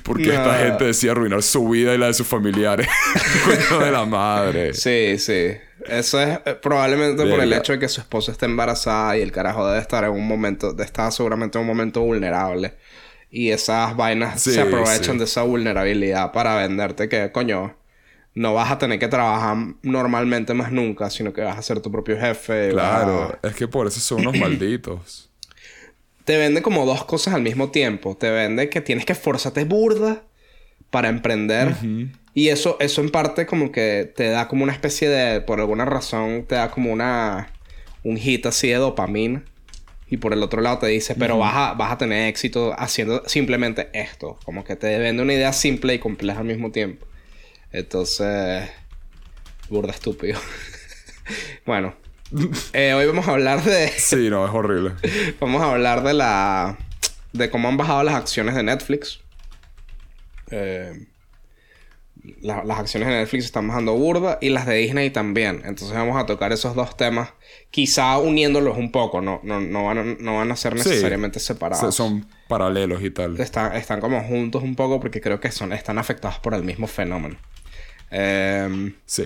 Porque 0.03 0.29
esta 0.29 0.59
gente 0.59 0.83
decía 0.83 1.13
arruinar 1.13 1.41
su 1.41 1.67
vida 1.67 1.95
y 1.95 1.97
la 1.97 2.05
de 2.05 2.13
sus 2.13 2.27
familiares. 2.27 2.87
Coño 3.69 3.83
de 3.83 3.91
la 3.91 4.05
madre. 4.05 4.75
Sí, 4.75 5.17
sí. 5.17 5.57
Eso 5.87 6.21
es 6.21 6.39
eh, 6.45 6.53
probablemente 6.61 7.25
por 7.25 7.39
el 7.39 7.51
hecho 7.51 7.73
de 7.73 7.79
que 7.79 7.89
su 7.89 7.99
esposa 7.99 8.31
está 8.31 8.45
embarazada 8.45 9.17
y 9.17 9.21
el 9.21 9.31
carajo 9.31 9.65
debe 9.65 9.79
estar 9.79 10.03
en 10.03 10.11
un 10.11 10.27
momento, 10.27 10.75
está 10.79 11.09
seguramente 11.09 11.57
en 11.57 11.63
un 11.63 11.67
momento 11.67 12.01
vulnerable. 12.01 12.75
Y 13.31 13.49
esas 13.49 13.95
vainas 13.95 14.39
se 14.39 14.61
aprovechan 14.61 15.17
de 15.17 15.23
esa 15.23 15.41
vulnerabilidad 15.41 16.31
para 16.31 16.57
venderte 16.57 17.09
que, 17.09 17.31
coño, 17.31 17.75
no 18.35 18.53
vas 18.53 18.71
a 18.71 18.77
tener 18.77 18.99
que 18.99 19.07
trabajar 19.07 19.57
normalmente 19.81 20.53
más 20.53 20.71
nunca, 20.71 21.09
sino 21.09 21.33
que 21.33 21.41
vas 21.41 21.57
a 21.57 21.61
ser 21.61 21.81
tu 21.81 21.91
propio 21.91 22.17
jefe. 22.19 22.69
Claro, 22.69 23.37
es 23.43 23.55
que 23.55 23.67
por 23.67 23.87
eso 23.87 23.99
son 23.99 24.21
unos 24.21 24.37
malditos. 24.39 25.29
Te 26.25 26.37
vende 26.37 26.61
como 26.61 26.85
dos 26.85 27.05
cosas 27.05 27.33
al 27.33 27.41
mismo 27.41 27.71
tiempo. 27.71 28.15
Te 28.15 28.29
vende 28.29 28.69
que 28.69 28.81
tienes 28.81 29.05
que 29.05 29.13
esforzarte 29.13 29.63
burda 29.63 30.23
para 30.91 31.09
emprender. 31.09 31.75
Y 32.33 32.49
eso, 32.49 32.77
eso 32.79 33.01
en 33.01 33.09
parte 33.09 33.45
como 33.45 33.71
que 33.71 34.11
te 34.15 34.29
da 34.29 34.47
como 34.47 34.63
una 34.63 34.73
especie 34.73 35.09
de, 35.09 35.41
por 35.41 35.59
alguna 35.59 35.85
razón, 35.85 36.45
te 36.47 36.55
da 36.55 36.69
como 36.69 36.91
una, 36.91 37.51
un 38.03 38.17
hit 38.17 38.45
así 38.45 38.67
de 38.67 38.75
dopamina. 38.75 39.43
Y 40.11 40.17
por 40.17 40.33
el 40.33 40.41
otro 40.41 40.61
lado 40.61 40.79
te 40.79 40.87
dice, 40.87 41.13
pero 41.15 41.37
vas, 41.37 41.53
a, 41.55 41.73
vas 41.73 41.91
a 41.91 41.97
tener 41.97 42.27
éxito 42.27 42.73
haciendo 42.77 43.23
simplemente 43.27 43.89
esto. 43.93 44.39
Como 44.43 44.63
que 44.63 44.75
te 44.75 44.97
vende 44.97 45.21
una 45.21 45.33
idea 45.33 45.53
simple 45.53 45.93
y 45.95 45.99
compleja 45.99 46.39
al 46.39 46.45
mismo 46.45 46.71
tiempo. 46.71 47.05
Entonces, 47.71 48.69
burda 49.69 49.91
estúpido. 49.91 50.39
bueno, 51.65 51.93
Eh, 52.73 52.93
hoy 52.93 53.07
vamos 53.07 53.27
a 53.27 53.31
hablar 53.31 53.63
de. 53.63 53.87
sí, 53.97 54.29
no, 54.29 54.45
es 54.45 54.53
horrible. 54.53 54.91
vamos 55.39 55.61
a 55.61 55.71
hablar 55.71 56.03
de 56.03 56.13
la. 56.13 56.77
de 57.33 57.49
cómo 57.49 57.67
han 57.67 57.77
bajado 57.77 58.03
las 58.03 58.15
acciones 58.15 58.55
de 58.55 58.63
Netflix. 58.63 59.19
Eh, 60.51 61.07
las 62.41 62.77
acciones 62.79 63.07
de 63.07 63.15
Netflix 63.15 63.45
están 63.45 63.67
bajando 63.67 63.93
burda 63.95 64.37
y 64.41 64.49
las 64.49 64.65
de 64.65 64.75
Disney 64.75 65.09
también. 65.09 65.61
Entonces 65.65 65.93
vamos 65.93 66.21
a 66.21 66.25
tocar 66.25 66.51
esos 66.51 66.75
dos 66.75 66.97
temas, 66.97 67.29
quizá 67.71 68.17
uniéndolos 68.17 68.77
un 68.77 68.91
poco, 68.91 69.21
no, 69.21 69.39
no, 69.43 69.59
no, 69.59 69.85
van, 69.85 69.97
a, 69.97 70.03
no 70.03 70.35
van 70.37 70.51
a 70.51 70.55
ser 70.55 70.75
necesariamente 70.75 71.39
separados. 71.39 71.95
Son 71.95 72.27
paralelos 72.47 73.01
y 73.03 73.09
tal. 73.09 73.39
Están, 73.39 73.75
están 73.75 74.01
como 74.01 74.21
juntos 74.21 74.63
un 74.63 74.75
poco 74.75 74.99
porque 74.99 75.21
creo 75.21 75.39
que 75.39 75.51
son, 75.51 75.71
están 75.73 75.97
afectados 75.97 76.39
por 76.39 76.53
el 76.53 76.63
mismo 76.63 76.87
fenómeno. 76.87 77.37
Em, 78.11 78.95
sí. 79.05 79.25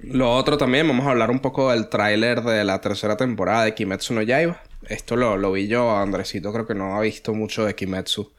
Lo 0.00 0.34
otro 0.34 0.56
también, 0.56 0.88
vamos 0.88 1.06
a 1.06 1.10
hablar 1.10 1.30
un 1.30 1.40
poco 1.40 1.70
del 1.70 1.88
tráiler 1.88 2.42
de 2.42 2.64
la 2.64 2.80
tercera 2.80 3.16
temporada 3.16 3.64
de 3.64 3.74
Kimetsu 3.74 4.14
no 4.14 4.22
Yaiba. 4.22 4.62
Esto 4.88 5.16
lo, 5.16 5.36
lo 5.36 5.52
vi 5.52 5.68
yo, 5.68 5.96
Andresito 5.96 6.52
creo 6.52 6.66
que 6.66 6.74
no 6.74 6.96
ha 6.96 7.00
visto 7.00 7.34
mucho 7.34 7.64
de 7.64 7.74
Kimetsu. 7.74 8.32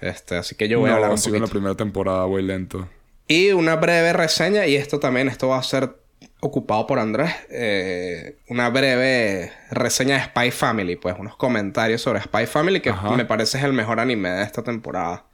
Este, 0.00 0.36
así 0.36 0.54
que 0.54 0.68
yo 0.68 0.80
voy 0.80 0.90
a 0.90 0.94
hablar 0.94 1.10
un 1.10 1.16
poquito. 1.16 1.36
en 1.36 1.42
la 1.42 1.48
primera 1.48 1.74
temporada 1.74 2.24
voy 2.24 2.42
lento. 2.42 2.88
Y 3.28 3.50
una 3.52 3.76
breve 3.76 4.12
reseña, 4.12 4.66
y 4.66 4.74
esto 4.74 4.98
también, 4.98 5.28
esto 5.28 5.48
va 5.48 5.58
a 5.58 5.62
ser 5.62 5.94
ocupado 6.40 6.86
por 6.86 6.98
Andrés, 6.98 7.32
eh, 7.50 8.38
una 8.48 8.70
breve 8.70 9.52
reseña 9.70 10.16
de 10.16 10.24
Spy 10.24 10.50
Family, 10.50 10.96
pues 10.96 11.14
unos 11.18 11.36
comentarios 11.36 12.00
sobre 12.00 12.20
Spy 12.22 12.46
Family, 12.46 12.80
que 12.80 12.92
me 13.16 13.26
parece 13.26 13.58
es 13.58 13.64
el 13.64 13.74
mejor 13.74 14.00
anime 14.00 14.30
de 14.30 14.42
esta 14.42 14.62
temporada. 14.62 15.24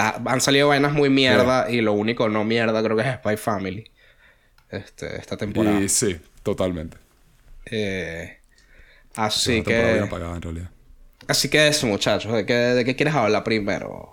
Han 0.00 0.40
salido 0.40 0.68
vainas 0.68 0.92
muy 0.92 1.10
mierda 1.10 1.70
y 1.70 1.80
lo 1.80 1.92
único 1.92 2.28
no 2.28 2.44
mierda 2.44 2.82
creo 2.82 2.96
que 2.96 3.02
es 3.02 3.14
Spy 3.16 3.36
Family. 3.36 3.90
Este, 4.70 5.16
esta 5.18 5.36
temporada. 5.36 5.80
Y 5.80 5.88
sí, 5.88 6.18
totalmente. 6.42 6.96
Eh, 7.66 8.38
así 9.14 9.62
que... 9.62 10.08
Así 11.28 11.48
que 11.48 11.68
eso, 11.68 11.86
muchachos. 11.86 12.32
¿De 12.32 12.46
qué, 12.46 12.54
¿De 12.54 12.84
qué 12.84 12.96
quieres 12.96 13.14
hablar 13.14 13.44
primero? 13.44 14.12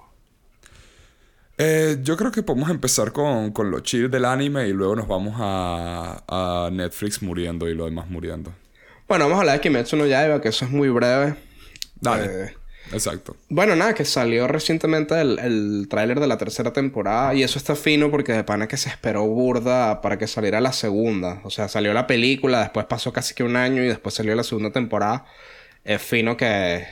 Eh, 1.58 1.98
yo 2.02 2.16
creo 2.16 2.32
que 2.32 2.44
podemos 2.44 2.70
empezar 2.70 3.12
con, 3.12 3.52
con 3.52 3.72
lo 3.72 3.80
chill 3.82 4.10
del 4.10 4.26
anime 4.26 4.68
y 4.68 4.74
luego 4.74 4.96
nos 4.96 5.08
vamos 5.08 5.36
a, 5.40 6.24
a, 6.28 6.70
Netflix 6.72 7.22
muriendo 7.22 7.68
y 7.68 7.74
lo 7.74 7.86
demás 7.86 8.10
muriendo. 8.10 8.54
Bueno, 9.08 9.26
vamos 9.26 9.38
a 9.38 9.42
hablar 9.42 9.56
de 9.56 9.62
Kimetsu 9.62 9.98
no 9.98 10.06
Yaiba, 10.06 10.40
que 10.40 10.50
eso 10.50 10.64
es 10.64 10.72
muy 10.72 10.90
breve. 10.90 11.36
Dale. 12.00 12.44
Eh, 12.46 12.54
Exacto. 12.92 13.36
Bueno, 13.50 13.76
nada, 13.76 13.94
que 13.94 14.06
salió 14.06 14.48
recientemente 14.48 15.20
el, 15.20 15.38
el 15.40 15.88
tráiler 15.90 16.20
de 16.20 16.28
la 16.28 16.38
tercera 16.38 16.74
temporada 16.74 17.34
y 17.36 17.44
eso 17.44 17.60
está 17.60 17.76
fino 17.76 18.10
porque 18.10 18.34
de 18.34 18.44
pana 18.44 18.68
que 18.68 18.78
se 18.78 18.90
esperó 18.90 19.26
burda 19.28 20.02
para 20.02 20.18
que 20.18 20.28
saliera 20.28 20.60
la 20.62 20.74
segunda. 20.74 21.42
O 21.44 21.50
sea, 21.50 21.68
salió 21.68 21.94
la 21.94 22.08
película, 22.08 22.62
después 22.62 22.86
pasó 22.88 23.14
casi 23.14 23.36
que 23.36 23.44
un 23.44 23.56
año 23.56 23.84
y 23.84 23.88
después 23.88 24.16
salió 24.16 24.36
la 24.36 24.44
segunda 24.44 24.72
temporada. 24.72 25.26
Es 25.84 26.02
fino 26.02 26.36
que, 26.38 26.86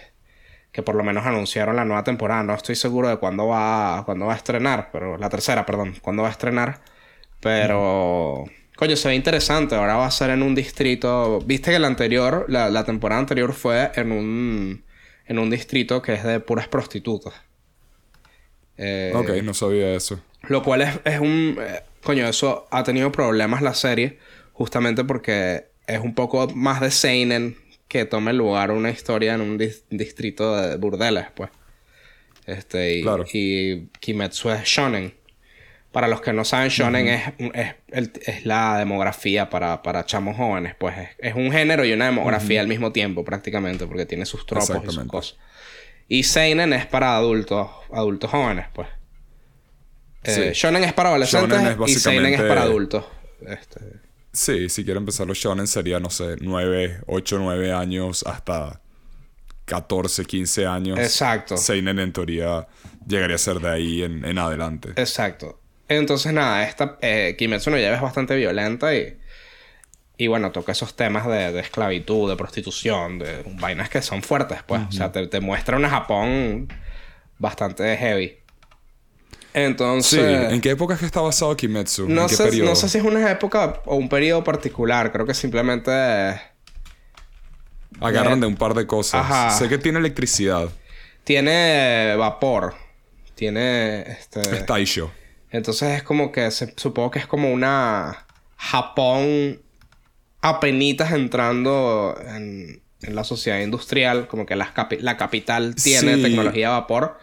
que 0.71 0.83
por 0.83 0.95
lo 0.95 1.03
menos 1.03 1.25
anunciaron 1.25 1.75
la 1.75 1.85
nueva 1.85 2.03
temporada. 2.03 2.43
No 2.43 2.53
estoy 2.53 2.75
seguro 2.75 3.09
de 3.09 3.17
cuándo 3.17 3.47
va, 3.47 4.03
cuándo 4.05 4.27
va 4.27 4.33
a 4.33 4.37
estrenar, 4.37 4.89
pero 4.91 5.17
la 5.17 5.29
tercera, 5.29 5.65
perdón, 5.65 5.95
cuándo 6.01 6.23
va 6.23 6.29
a 6.29 6.31
estrenar. 6.31 6.81
Pero... 7.39 8.45
Coño, 8.75 8.95
se 8.95 9.07
ve 9.07 9.15
interesante. 9.15 9.75
Ahora 9.75 9.95
va 9.95 10.05
a 10.05 10.11
ser 10.11 10.29
en 10.29 10.43
un 10.43 10.53
distrito. 10.53 11.39
Viste 11.41 11.71
que 11.71 11.79
la 11.79 11.87
anterior, 11.87 12.45
la, 12.47 12.69
la 12.69 12.83
temporada 12.83 13.19
anterior 13.19 13.53
fue 13.53 13.91
en 13.95 14.11
un 14.11 14.83
en 15.27 15.39
un 15.39 15.49
distrito 15.49 16.01
que 16.01 16.13
es 16.13 16.23
de 16.23 16.39
puras 16.39 16.67
prostitutas. 16.67 17.33
Eh, 18.77 19.11
ok, 19.13 19.29
no 19.43 19.53
sabía 19.53 19.93
eso. 19.93 20.19
Lo 20.43 20.63
cual 20.63 20.81
es, 20.81 21.19
un... 21.19 21.57
Eh, 21.59 21.83
coño, 22.03 22.27
eso 22.27 22.67
ha 22.71 22.83
tenido 22.83 23.11
problemas 23.11 23.61
la 23.61 23.73
serie 23.73 24.19
justamente 24.53 25.03
porque 25.03 25.67
es 25.85 25.99
un 25.99 26.15
poco 26.15 26.47
más 26.49 26.81
de 26.81 26.91
Seinen 26.91 27.57
que 27.87 28.05
tome 28.05 28.33
lugar 28.33 28.71
una 28.71 28.89
historia 28.89 29.35
en 29.35 29.41
un 29.41 29.57
distrito 29.57 30.55
de 30.55 30.75
burdeles, 30.77 31.27
pues. 31.33 31.49
Este, 32.45 32.97
y, 32.97 33.01
claro. 33.01 33.25
y 33.31 33.87
Kimetsu 33.99 34.49
es 34.49 34.63
shonen. 34.63 35.13
Para 35.91 36.07
los 36.07 36.21
que 36.21 36.33
no 36.33 36.45
saben, 36.45 36.69
shonen 36.69 37.07
es, 37.07 37.23
es, 37.87 38.45
la 38.45 38.77
demografía 38.77 39.49
para, 39.49 39.81
para 39.81 40.05
chamos 40.05 40.35
jóvenes. 40.37 40.75
Pues 40.77 40.95
es, 41.17 41.33
un 41.33 41.51
género 41.51 41.85
y 41.85 41.93
una 41.93 42.05
demografía 42.05 42.61
al 42.61 42.67
mismo 42.67 42.91
tiempo, 42.91 43.23
prácticamente, 43.23 43.87
porque 43.87 44.05
tiene 44.05 44.25
sus 44.25 44.45
tropos 44.45 44.81
y 44.83 44.91
sus 44.91 45.05
cosas. 45.05 45.37
Y 46.07 46.23
Seinen 46.23 46.73
es 46.73 46.85
para 46.85 47.15
adultos, 47.15 47.69
adultos 47.91 48.29
jóvenes, 48.29 48.65
pues. 48.73 48.87
Eh, 50.23 50.51
shonen 50.53 50.83
es 50.83 50.93
para 50.93 51.09
adolescentes 51.09 51.59
y 51.87 51.95
Seinen 51.95 52.33
es 52.33 52.41
para 52.41 52.63
adultos. 52.63 53.05
Este... 53.45 54.07
Sí, 54.33 54.69
si 54.69 54.83
quiero 54.83 54.99
empezar 54.99 55.25
los 55.25 55.37
shonen 55.37 55.67
sería, 55.67 55.99
no 55.99 56.09
sé, 56.09 56.35
9, 56.39 57.01
8, 57.07 57.39
9 57.39 57.71
años 57.71 58.23
hasta 58.27 58.81
14, 59.65 60.25
15 60.25 60.65
años. 60.65 60.99
Exacto. 60.99 61.57
Seinen 61.57 61.97
en 61.99 62.13
teoría 62.13 62.67
llegaría 63.07 63.35
a 63.35 63.39
ser 63.39 63.59
de 63.59 63.69
ahí 63.69 64.03
en, 64.03 64.23
en 64.25 64.37
adelante. 64.37 64.89
Exacto. 64.95 65.59
Entonces, 65.89 66.33
nada, 66.33 66.63
esta 66.67 66.97
eh, 67.01 67.35
Kimetsu 67.37 67.69
no 67.69 67.77
Yaiba 67.77 67.95
es 67.95 68.01
bastante 68.01 68.35
violenta 68.35 68.95
y... 68.95 69.17
Y 70.19 70.25
bueno, 70.25 70.51
toca 70.51 70.71
esos 70.71 70.95
temas 70.95 71.27
de, 71.27 71.59
esclavitud, 71.59 72.27
de 72.27 72.35
prostitución, 72.35 73.19
de 73.19 73.43
vainas 73.59 73.87
que 73.87 74.01
son 74.01 74.23
fuertes, 74.23 74.63
pues. 74.65 74.81
O 74.89 74.91
sea, 74.91 75.11
te, 75.11 75.39
muestra 75.41 75.77
una 75.77 75.91
Japón 75.91 76.73
bastante 77.37 77.95
heavy. 77.95 78.35
Entonces... 79.53 80.19
Sí. 80.19 80.53
¿En 80.55 80.59
qué 80.59 80.71
época 80.71 80.95
es 80.95 80.99
que 81.01 81.05
está 81.05 81.21
basado 81.21 81.55
Kimetsu? 81.55 82.09
No, 82.09 82.27
sé, 82.29 82.63
no 82.63 82.75
sé 82.75 82.89
si 82.89 82.97
es 82.97 83.03
una 83.03 83.29
época 83.29 83.81
o 83.85 83.95
un 83.95 84.09
periodo 84.09 84.43
particular. 84.43 85.11
Creo 85.11 85.27
que 85.27 85.35
simplemente... 85.35 85.91
Agarran 88.01 88.39
de 88.39 88.47
un 88.47 88.55
par 88.55 88.73
de 88.73 88.87
cosas. 88.87 89.21
Ajá. 89.21 89.51
Sé 89.51 89.69
que 89.69 89.77
tiene 89.77 89.99
electricidad. 89.99 90.67
Tiene 91.23 92.15
vapor. 92.17 92.73
Tiene... 93.35 94.01
Este... 94.01 94.41
Es 94.41 94.65
Taisho. 94.65 95.11
Entonces 95.51 95.97
es 95.97 96.03
como 96.03 96.31
que 96.31 96.49
supongo 96.51 97.11
que 97.11 97.19
es 97.19 97.27
como 97.27 97.51
una 97.51 98.25
Japón 98.57 99.61
apenitas 100.41 101.11
entrando 101.11 102.19
en, 102.25 102.81
la 103.01 103.23
sociedad 103.23 103.59
industrial, 103.59 104.27
como 104.27 104.45
que 104.45 104.55
la 104.55 104.73
capital 105.17 105.75
tiene 105.75 106.17
tecnología 106.17 106.69
a 106.69 106.79
vapor. 106.79 107.17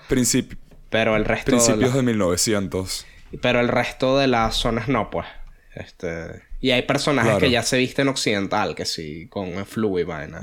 pero 0.89 1.17
el 1.17 1.25
resto 1.25 1.51
Principios 1.51 1.93
de, 1.93 1.99
de 1.99 2.03
1900. 2.05 3.07
Pero 3.43 3.59
el 3.59 3.67
resto 3.67 4.17
de 4.17 4.29
las 4.29 4.55
zonas 4.55 4.87
no, 4.87 5.11
pues. 5.11 5.27
Este... 5.75 6.43
Y 6.61 6.71
hay 6.71 6.83
personajes 6.83 7.37
que 7.39 7.51
ya 7.51 7.65
se 7.65 7.79
visten 7.79 8.07
occidental, 8.07 8.77
que 8.77 8.85
sí, 8.85 9.27
con 9.29 9.67
flu 9.67 9.99
y 9.99 10.05
vaina. 10.05 10.41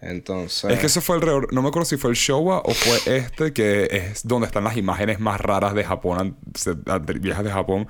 Entonces. 0.00 0.70
Es 0.70 0.78
que 0.78 0.86
eso 0.86 1.00
fue 1.00 1.16
el. 1.16 1.22
No 1.50 1.62
me 1.62 1.68
acuerdo 1.68 1.84
si 1.84 1.96
fue 1.96 2.10
el 2.10 2.16
Showa 2.16 2.62
o 2.64 2.70
fue 2.72 3.16
este, 3.16 3.52
que 3.52 3.88
es 3.90 4.26
donde 4.26 4.46
están 4.46 4.64
las 4.64 4.76
imágenes 4.76 5.18
más 5.18 5.40
raras 5.40 5.74
de 5.74 5.84
Japón, 5.84 6.36
viejas 7.20 7.44
de 7.44 7.50
Japón. 7.50 7.88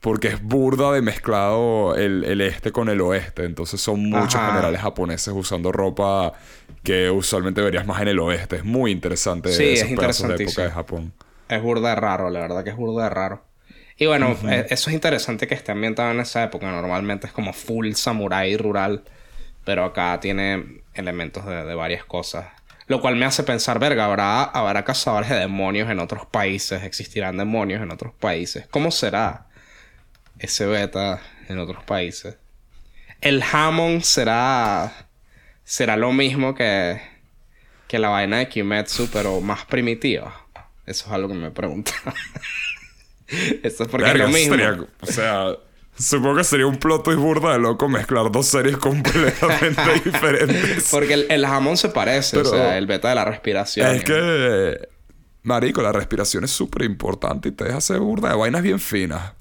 Porque 0.00 0.28
es 0.28 0.42
burda 0.42 0.92
de 0.92 1.00
mezclado 1.00 1.96
el, 1.96 2.24
el 2.24 2.42
este 2.42 2.72
con 2.72 2.90
el 2.90 3.00
oeste. 3.00 3.44
Entonces 3.44 3.80
son 3.80 4.10
muchos 4.10 4.38
generales 4.38 4.82
japoneses 4.82 5.32
usando 5.34 5.72
ropa 5.72 6.34
que 6.82 7.08
usualmente 7.08 7.62
verías 7.62 7.86
más 7.86 8.02
en 8.02 8.08
el 8.08 8.18
oeste. 8.18 8.56
Es 8.56 8.64
muy 8.64 8.90
interesante 8.90 9.50
sí, 9.50 9.64
esos 9.64 9.88
es 9.88 10.28
de 10.28 10.44
época 10.44 10.62
de 10.62 10.70
Japón. 10.70 11.14
Es 11.48 11.62
burda 11.62 11.90
de 11.90 11.94
raro, 11.94 12.28
la 12.28 12.40
verdad 12.40 12.64
que 12.64 12.70
es 12.70 12.76
burda 12.76 13.04
de 13.04 13.10
raro. 13.10 13.44
Y 13.96 14.04
bueno, 14.04 14.36
eh, 14.46 14.66
eso 14.68 14.90
es 14.90 14.94
interesante 14.94 15.46
que 15.46 15.54
esté 15.54 15.72
ambientado 15.72 16.10
en 16.10 16.20
esa 16.20 16.42
época. 16.44 16.70
Normalmente 16.70 17.26
es 17.26 17.32
como 17.32 17.54
full 17.54 17.92
samurai 17.92 18.56
rural. 18.58 19.04
Pero 19.64 19.84
acá 19.84 20.20
tiene 20.20 20.82
elementos 20.94 21.44
de, 21.46 21.74
varias 21.74 22.04
cosas. 22.04 22.46
Lo 22.86 23.00
cual 23.00 23.16
me 23.16 23.24
hace 23.24 23.42
pensar, 23.42 23.78
verga, 23.78 24.04
¿habrá, 24.04 24.44
habrá 24.44 24.84
cazadores 24.84 25.30
de 25.30 25.36
demonios 25.36 25.90
en 25.90 25.98
otros 25.98 26.26
países, 26.26 26.82
existirán 26.82 27.36
demonios 27.36 27.82
en 27.82 27.90
otros 27.90 28.12
países. 28.14 28.66
¿Cómo 28.70 28.90
será 28.90 29.46
ese 30.38 30.66
beta 30.66 31.20
en 31.48 31.58
otros 31.58 31.82
países? 31.84 32.36
El 33.20 33.42
Hammond 33.42 34.02
será. 34.02 35.08
será 35.64 35.96
lo 35.96 36.12
mismo 36.12 36.54
que. 36.54 37.00
que 37.88 37.98
la 37.98 38.10
vaina 38.10 38.38
de 38.38 38.48
Kimetsu, 38.48 39.08
pero 39.10 39.40
más 39.40 39.64
primitiva. 39.64 40.46
Eso 40.84 41.06
es 41.06 41.12
algo 41.12 41.28
que 41.28 41.34
me 41.34 41.50
pregunta. 41.50 41.92
Eso 43.62 43.84
es 43.84 43.88
porque 43.88 44.10
es 44.10 44.18
lo 44.18 44.28
mismo. 44.28 44.56
o 45.00 45.06
sea. 45.06 45.56
Supongo 45.96 46.36
que 46.36 46.44
sería 46.44 46.66
un 46.66 46.76
ploto 46.76 47.12
y 47.12 47.14
burda 47.14 47.52
de 47.52 47.60
loco 47.60 47.88
mezclar 47.88 48.30
dos 48.32 48.46
series 48.46 48.76
completamente 48.78 49.82
diferentes. 50.04 50.88
Porque 50.90 51.26
el, 51.28 51.46
jamón 51.46 51.76
se 51.76 51.88
parece, 51.88 52.38
o 52.38 52.44
sea, 52.44 52.76
el 52.78 52.86
beta 52.86 53.08
de 53.08 53.14
la 53.14 53.24
respiración. 53.24 53.94
Es 53.94 54.04
que, 54.04 54.88
marico, 55.42 55.82
la 55.82 55.92
respiración 55.92 56.44
es 56.44 56.50
súper 56.50 56.82
importante 56.82 57.50
y 57.50 57.52
te 57.52 57.64
deja 57.64 57.78
hacer 57.78 58.00
burda 58.00 58.30
de 58.30 58.36
vainas 58.36 58.62
bien 58.62 58.80
finas. 58.80 59.32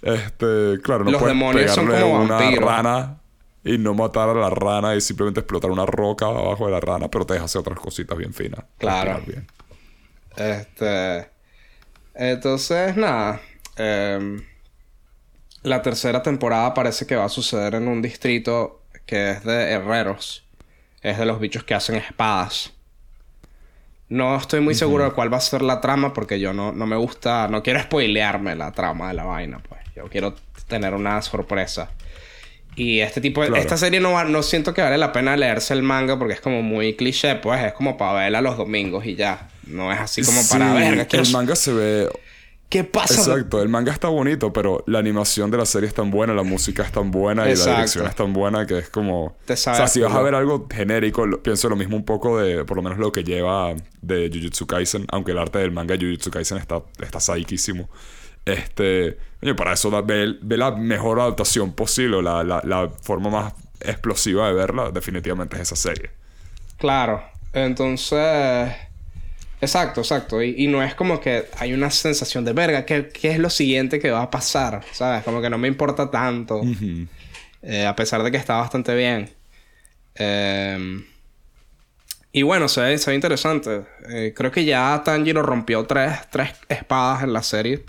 Este, 0.00 0.78
claro, 0.82 1.04
no 1.04 1.10
Los 1.10 1.20
puedes 1.20 1.36
demonios 1.36 1.74
son 1.74 1.88
como 1.88 2.22
una 2.22 2.50
rana 2.52 3.20
y 3.64 3.76
no 3.76 3.94
matar 3.94 4.28
a 4.28 4.34
la 4.34 4.50
rana 4.50 4.94
y 4.94 5.00
simplemente 5.00 5.40
explotar 5.40 5.72
una 5.72 5.84
roca 5.84 6.26
abajo 6.26 6.66
de 6.66 6.72
la 6.72 6.80
rana, 6.80 7.08
pero 7.10 7.26
te 7.26 7.34
deja 7.34 7.46
hacer 7.46 7.60
otras 7.60 7.80
cositas 7.80 8.16
bien 8.16 8.32
finas. 8.32 8.64
Claro. 8.78 9.20
Este. 10.36 11.28
Entonces, 12.14 12.96
nada. 12.96 13.40
Eh, 13.76 14.40
la 15.62 15.82
tercera 15.82 16.22
temporada 16.22 16.74
parece 16.74 17.06
que 17.06 17.16
va 17.16 17.24
a 17.24 17.28
suceder 17.28 17.74
en 17.74 17.88
un 17.88 18.02
distrito 18.02 18.82
que 19.06 19.32
es 19.32 19.44
de 19.44 19.72
herreros. 19.72 20.44
Es 21.02 21.18
de 21.18 21.26
los 21.26 21.40
bichos 21.40 21.64
que 21.64 21.74
hacen 21.74 21.96
espadas. 21.96 22.72
No 24.08 24.36
estoy 24.36 24.60
muy 24.60 24.74
seguro 24.74 25.04
de 25.04 25.10
cuál 25.10 25.32
va 25.32 25.36
a 25.36 25.40
ser 25.40 25.62
la 25.62 25.80
trama 25.80 26.14
porque 26.14 26.40
yo 26.40 26.52
no, 26.52 26.72
no 26.72 26.86
me 26.86 26.96
gusta, 26.96 27.46
no 27.48 27.62
quiero 27.62 27.80
spoilearme 27.80 28.56
la 28.56 28.72
trama 28.72 29.08
de 29.08 29.14
la 29.14 29.24
vaina, 29.24 29.60
pues. 29.66 29.80
Yo 29.94 30.08
quiero 30.08 30.34
tener 30.66 30.94
una 30.94 31.20
sorpresa. 31.22 31.90
Y 32.74 33.00
este 33.00 33.20
tipo 33.20 33.42
de... 33.42 33.58
Esta 33.58 33.76
serie 33.76 34.00
no, 34.00 34.24
no 34.24 34.42
siento 34.42 34.72
que 34.72 34.80
vale 34.80 34.96
la 34.96 35.12
pena 35.12 35.36
leerse 35.36 35.74
el 35.74 35.82
manga 35.82 36.18
porque 36.18 36.34
es 36.34 36.40
como 36.40 36.62
muy 36.62 36.94
cliché, 36.94 37.34
pues. 37.36 37.64
Es 37.64 37.72
como 37.72 37.96
para 37.96 38.12
verla 38.12 38.40
los 38.40 38.56
domingos 38.56 39.04
y 39.04 39.14
ya. 39.14 39.48
No 39.66 39.92
es 39.92 39.98
así 39.98 40.22
como 40.22 40.40
para 40.48 40.72
ver. 40.72 41.06
El 41.10 41.32
manga 41.32 41.56
se 41.56 41.72
ve 41.72 42.08
¿Qué 42.68 42.84
pasa? 42.84 43.14
Exacto, 43.14 43.62
el 43.62 43.70
manga 43.70 43.90
está 43.90 44.08
bonito, 44.08 44.52
pero 44.52 44.84
la 44.86 44.98
animación 44.98 45.50
de 45.50 45.56
la 45.56 45.64
serie 45.64 45.88
es 45.88 45.94
tan 45.94 46.10
buena, 46.10 46.34
la 46.34 46.42
música 46.42 46.82
es 46.82 46.92
tan 46.92 47.10
buena 47.10 47.50
y 47.50 47.56
la 47.56 47.64
dirección 47.64 48.06
es 48.06 48.14
tan 48.14 48.34
buena 48.34 48.66
que 48.66 48.78
es 48.78 48.90
como... 48.90 49.24
o 49.48 49.56
sea, 49.56 49.88
si 49.88 50.00
vas 50.00 50.12
a 50.12 50.20
ver 50.20 50.34
algo 50.34 50.66
genérico, 50.70 51.24
pienso 51.42 51.70
lo 51.70 51.76
mismo 51.76 51.96
un 51.96 52.04
poco 52.04 52.38
de, 52.38 52.66
por 52.66 52.76
lo 52.76 52.82
menos 52.82 52.98
lo 52.98 53.10
que 53.10 53.24
lleva 53.24 53.74
de 54.02 54.30
Jujutsu 54.30 54.66
Kaisen, 54.66 55.06
aunque 55.10 55.32
el 55.32 55.38
arte 55.38 55.60
del 55.60 55.70
manga 55.70 55.96
de 55.96 56.04
Jujutsu 56.04 56.30
Kaisen 56.30 56.58
está, 56.58 56.82
está 57.00 57.20
sadiquísimo. 57.20 57.88
Este, 58.44 59.16
oye, 59.42 59.54
para 59.54 59.72
eso 59.72 59.88
da, 59.88 60.02
ve, 60.02 60.36
la 60.42 60.70
mejor 60.72 61.20
adaptación 61.20 61.72
posible, 61.72 62.22
la, 62.22 62.44
la, 62.44 62.60
la 62.64 62.90
forma 63.00 63.30
más 63.30 63.54
explosiva 63.80 64.46
de 64.46 64.52
verla, 64.52 64.90
definitivamente 64.90 65.56
es 65.56 65.62
esa 65.62 65.76
serie. 65.76 66.10
Claro, 66.76 67.22
entonces... 67.54 68.74
Exacto, 69.60 70.00
exacto. 70.00 70.42
Y, 70.42 70.66
no 70.68 70.82
es 70.82 70.94
como 70.94 71.20
que 71.20 71.46
hay 71.58 71.72
una 71.72 71.90
sensación 71.90 72.44
de 72.44 72.52
verga, 72.52 72.84
¿qué, 72.84 73.10
es 73.22 73.38
lo 73.38 73.50
siguiente 73.50 73.98
que 73.98 74.10
va 74.10 74.22
a 74.22 74.30
pasar? 74.30 74.82
¿Sabes? 74.92 75.24
Como 75.24 75.40
que 75.40 75.50
no 75.50 75.58
me 75.58 75.68
importa 75.68 76.10
tanto. 76.10 76.62
Eh, 77.62 77.84
a 77.84 77.96
pesar 77.96 78.22
de 78.22 78.30
que 78.30 78.36
está 78.36 78.56
bastante 78.56 78.94
bien. 78.94 79.30
Em, 80.14 81.04
y 82.32 82.42
bueno, 82.42 82.68
se 82.68 82.80
ve, 82.82 83.14
interesante. 83.14 83.82
Eh, 84.10 84.32
creo 84.36 84.52
que 84.52 84.64
ya 84.64 85.02
Tanjiro 85.04 85.42
rompió 85.42 85.84
tres, 85.86 86.12
tres 86.30 86.50
espadas 86.68 87.24
en 87.24 87.32
la 87.32 87.42
serie. 87.42 87.84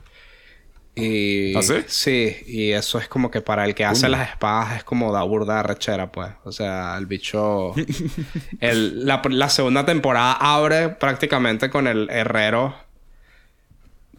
Y, 0.96 1.56
¿Ah, 1.56 1.62
sí? 1.62 1.76
Sí, 1.88 2.38
y 2.46 2.72
eso 2.72 2.98
es 3.00 3.08
como 3.08 3.32
que 3.32 3.42
para 3.42 3.66
el 3.66 3.74
que 3.74 3.86
hace 3.86 4.10
las 4.10 4.30
espadas 4.30 4.78
es 4.78 4.84
como 4.84 5.14
da 5.14 5.24
burda 5.24 5.64
rechera, 5.64 6.12
pues. 6.12 6.30
O 6.44 6.52
sea, 6.52 6.96
el 6.98 7.06
bicho. 7.06 7.74
el, 8.60 9.06
la, 9.06 9.50
segunda 9.50 9.86
temporada 9.86 10.34
abre 10.34 10.90
prácticamente 10.90 11.70
con 11.70 11.88
el 11.88 12.10
herrero 12.10 12.76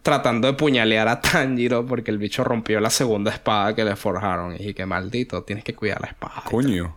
tratando 0.02 0.48
de 0.48 0.54
puñalear 0.54 1.08
a 1.08 1.20
Tanjiro 1.20 1.84
porque 1.84 2.10
el 2.10 2.16
bicho 2.16 2.42
rompió 2.42 2.80
la 2.80 2.88
segunda 2.88 3.30
espada 3.30 3.74
que 3.74 3.84
le 3.84 3.96
forjaron. 3.96 4.54
Y 4.54 4.58
dije, 4.58 4.74
que 4.74 4.86
maldito, 4.86 5.42
tienes 5.42 5.64
que 5.64 5.74
cuidar 5.74 6.00
la 6.00 6.08
espada. 6.08 6.42
Coño. 6.44 6.96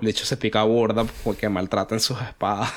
El 0.00 0.06
bicho 0.06 0.24
se 0.24 0.36
pica 0.36 0.62
burda 0.62 1.04
porque 1.22 1.48
maltratan 1.48 2.00
sus 2.00 2.20
espadas. 2.22 2.72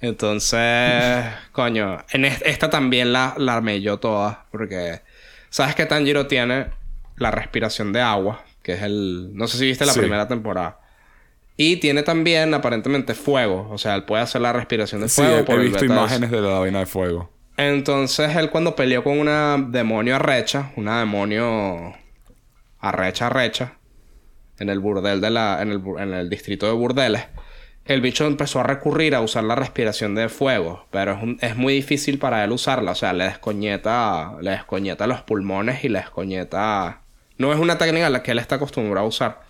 Entonces, 0.00 1.24
coño, 1.52 1.98
en 2.12 2.24
esta 2.24 2.70
también 2.70 3.12
la, 3.12 3.34
la 3.36 3.56
armé 3.56 3.82
yo 3.82 3.98
toda 3.98 4.46
porque 4.50 5.02
¿Sabes 5.50 5.74
que 5.74 5.84
Tanjiro 5.84 6.26
tiene 6.26 6.68
la 7.16 7.30
respiración 7.30 7.92
de 7.92 8.00
agua? 8.00 8.44
Que 8.62 8.74
es 8.74 8.82
el... 8.82 9.30
No 9.34 9.46
sé 9.48 9.58
si 9.58 9.66
viste 9.66 9.84
la 9.84 9.92
primera 9.92 10.26
temporada. 10.28 10.80
Y 11.56 11.76
tiene 11.76 12.02
también 12.02 12.54
aparentemente 12.54 13.14
fuego. 13.14 13.68
O 13.70 13.76
sea, 13.76 13.94
él 13.94 14.04
puede 14.04 14.22
hacer 14.22 14.40
la 14.40 14.52
respiración 14.52 15.02
de 15.02 15.08
fuego. 15.08 15.44
Sí, 15.44 15.52
he, 15.52 15.58
visto 15.58 15.84
imágenes 15.84 16.30
de 16.30 16.40
la 16.40 16.58
vaina 16.60 16.78
de 16.78 16.86
fuego. 16.86 17.30
Entonces 17.56 18.34
él 18.36 18.48
cuando 18.48 18.74
peleó 18.74 19.04
con 19.04 19.18
una 19.18 19.58
demonio 19.58 20.16
arrecha, 20.16 20.72
una 20.76 21.00
demonio 21.00 21.92
arrecha 22.78 23.26
arrecha, 23.26 23.74
en 24.58 24.70
el 24.70 24.78
burdel 24.78 25.20
de 25.20 25.30
la, 25.30 25.60
en 25.60 25.72
el, 25.72 25.82
en 25.98 26.14
el 26.14 26.30
distrito 26.30 26.66
de 26.66 26.72
burdeles, 26.72 27.24
el 27.90 28.00
bicho 28.00 28.24
empezó 28.24 28.60
a 28.60 28.62
recurrir 28.62 29.16
a 29.16 29.20
usar 29.20 29.42
la 29.42 29.56
respiración 29.56 30.14
de 30.14 30.28
fuego, 30.28 30.86
pero 30.92 31.18
es, 31.40 31.56
muy 31.56 31.74
difícil 31.74 32.20
para 32.20 32.44
él 32.44 32.52
usarla, 32.52 32.92
o 32.92 32.94
sea, 32.94 33.12
le 33.12 33.24
descoñeta, 33.24 34.36
le 34.40 34.52
descoñeta 34.52 35.08
los 35.08 35.22
pulmones 35.22 35.82
y 35.82 35.88
le 35.88 35.98
descoñeta... 35.98 37.00
No 37.36 37.52
es 37.52 37.58
una 37.58 37.78
técnica 37.78 38.06
a 38.06 38.10
la 38.10 38.22
que 38.22 38.30
él 38.30 38.38
está 38.38 38.54
acostumbrado 38.54 39.06
a 39.06 39.08
usar. 39.08 39.40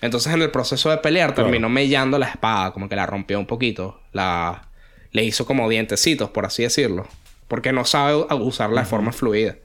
Entonces 0.00 0.32
en 0.32 0.40
el 0.40 0.50
proceso 0.50 0.88
de 0.88 0.96
pelear 0.96 1.34
terminó 1.34 1.68
mellando 1.68 2.18
la 2.18 2.28
espada, 2.28 2.70
como 2.70 2.88
que 2.88 2.96
la 2.96 3.04
rompió 3.04 3.38
un 3.38 3.46
poquito, 3.46 4.00
la... 4.12 4.68
le 5.12 5.22
hizo 5.22 5.44
como 5.44 5.68
dientecitos, 5.68 6.30
por 6.30 6.46
así 6.46 6.62
decirlo, 6.62 7.06
porque 7.48 7.70
no 7.70 7.84
sabe 7.84 8.14
usarla 8.14 8.80
de 8.80 8.86
forma 8.86 9.12
fluida. 9.12 9.56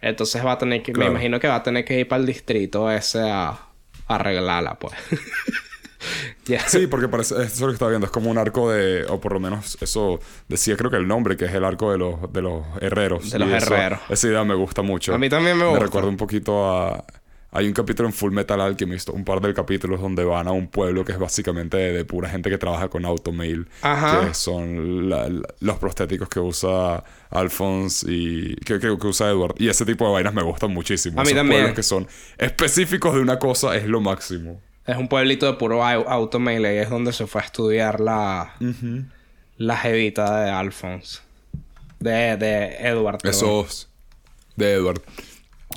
Entonces 0.00 0.42
va 0.42 0.52
a 0.52 0.58
tener 0.58 0.82
que, 0.82 0.94
me 0.94 1.04
imagino 1.04 1.38
que 1.38 1.48
va 1.48 1.56
a 1.56 1.62
tener 1.62 1.84
que 1.84 2.00
ir 2.00 2.08
para 2.08 2.20
el 2.20 2.26
distrito 2.26 2.90
ese 2.90 3.20
a, 3.20 3.48
a 3.48 3.60
arreglarla, 4.08 4.78
pues. 4.78 4.94
Sí, 6.66 6.86
porque 6.86 7.08
parece, 7.08 7.34
eso 7.34 7.44
es 7.44 7.60
lo 7.60 7.66
que 7.68 7.74
estaba 7.74 7.90
viendo, 7.90 8.06
es 8.06 8.12
como 8.12 8.30
un 8.30 8.38
arco 8.38 8.70
de, 8.70 9.04
o 9.08 9.20
por 9.20 9.32
lo 9.32 9.40
menos 9.40 9.78
eso 9.80 10.20
decía 10.48 10.76
creo 10.76 10.90
que 10.90 10.96
el 10.96 11.06
nombre, 11.06 11.36
que 11.36 11.44
es 11.44 11.54
el 11.54 11.64
arco 11.64 11.92
de 11.92 11.98
los, 11.98 12.32
de 12.32 12.42
los 12.42 12.64
herreros. 12.80 13.30
De 13.30 13.38
los 13.38 13.50
herreros. 13.50 14.00
Esa 14.08 14.28
idea 14.28 14.44
me 14.44 14.54
gusta 14.54 14.82
mucho. 14.82 15.14
A 15.14 15.18
mí 15.18 15.28
también 15.28 15.56
me 15.56 15.64
gusta. 15.64 15.80
Me 15.80 15.86
recuerda 15.86 16.08
un 16.08 16.16
poquito 16.16 16.68
a... 16.70 17.04
Hay 17.52 17.66
un 17.66 17.72
capítulo 17.72 18.08
en 18.08 18.12
Full 18.12 18.32
Metal 18.32 18.60
Alchemist, 18.60 19.08
un 19.08 19.24
par 19.24 19.40
de 19.40 19.52
capítulos 19.52 20.00
donde 20.00 20.22
van 20.22 20.46
a 20.46 20.52
un 20.52 20.68
pueblo 20.68 21.04
que 21.04 21.10
es 21.10 21.18
básicamente 21.18 21.76
de, 21.76 22.04
pura 22.04 22.28
gente 22.28 22.48
que 22.48 22.58
trabaja 22.58 22.88
con 22.88 23.04
Automail. 23.04 23.66
Ajá. 23.82 24.28
Que 24.28 24.34
son 24.34 25.10
los 25.10 25.78
prostéticos 25.80 26.28
que 26.28 26.38
usa 26.38 27.02
Alphonse 27.28 28.06
y... 28.08 28.54
Que, 28.54 28.78
que, 28.78 28.90
usa 28.90 29.30
Edward. 29.30 29.56
Y 29.58 29.68
ese 29.68 29.84
tipo 29.84 30.06
de 30.06 30.12
vainas 30.12 30.32
me 30.32 30.44
gustan 30.44 30.72
muchísimo. 30.72 31.20
A 31.20 31.24
mí 31.24 31.34
también. 31.34 31.58
pueblos 31.62 31.74
que 31.74 31.82
son 31.82 32.06
específicos 32.38 33.16
de 33.16 33.20
una 33.20 33.40
cosa 33.40 33.74
es 33.74 33.86
lo 33.86 34.00
máximo. 34.00 34.60
Es 34.86 34.96
un 34.96 35.08
pueblito 35.08 35.46
de 35.46 35.52
puro 35.54 35.84
automele 35.84 36.74
y 36.74 36.78
es 36.78 36.90
donde 36.90 37.12
se 37.12 37.26
fue 37.26 37.40
a 37.42 37.44
estudiar 37.44 38.00
la, 38.00 38.54
la 39.56 39.76
jevita 39.76 40.44
de 40.44 40.50
Alphonse. 40.50 41.20
De, 41.98 42.36
de 42.36 42.76
Edward. 42.80 43.20
Esos. 43.24 43.88
De 44.56 44.72
Edward. 44.72 45.02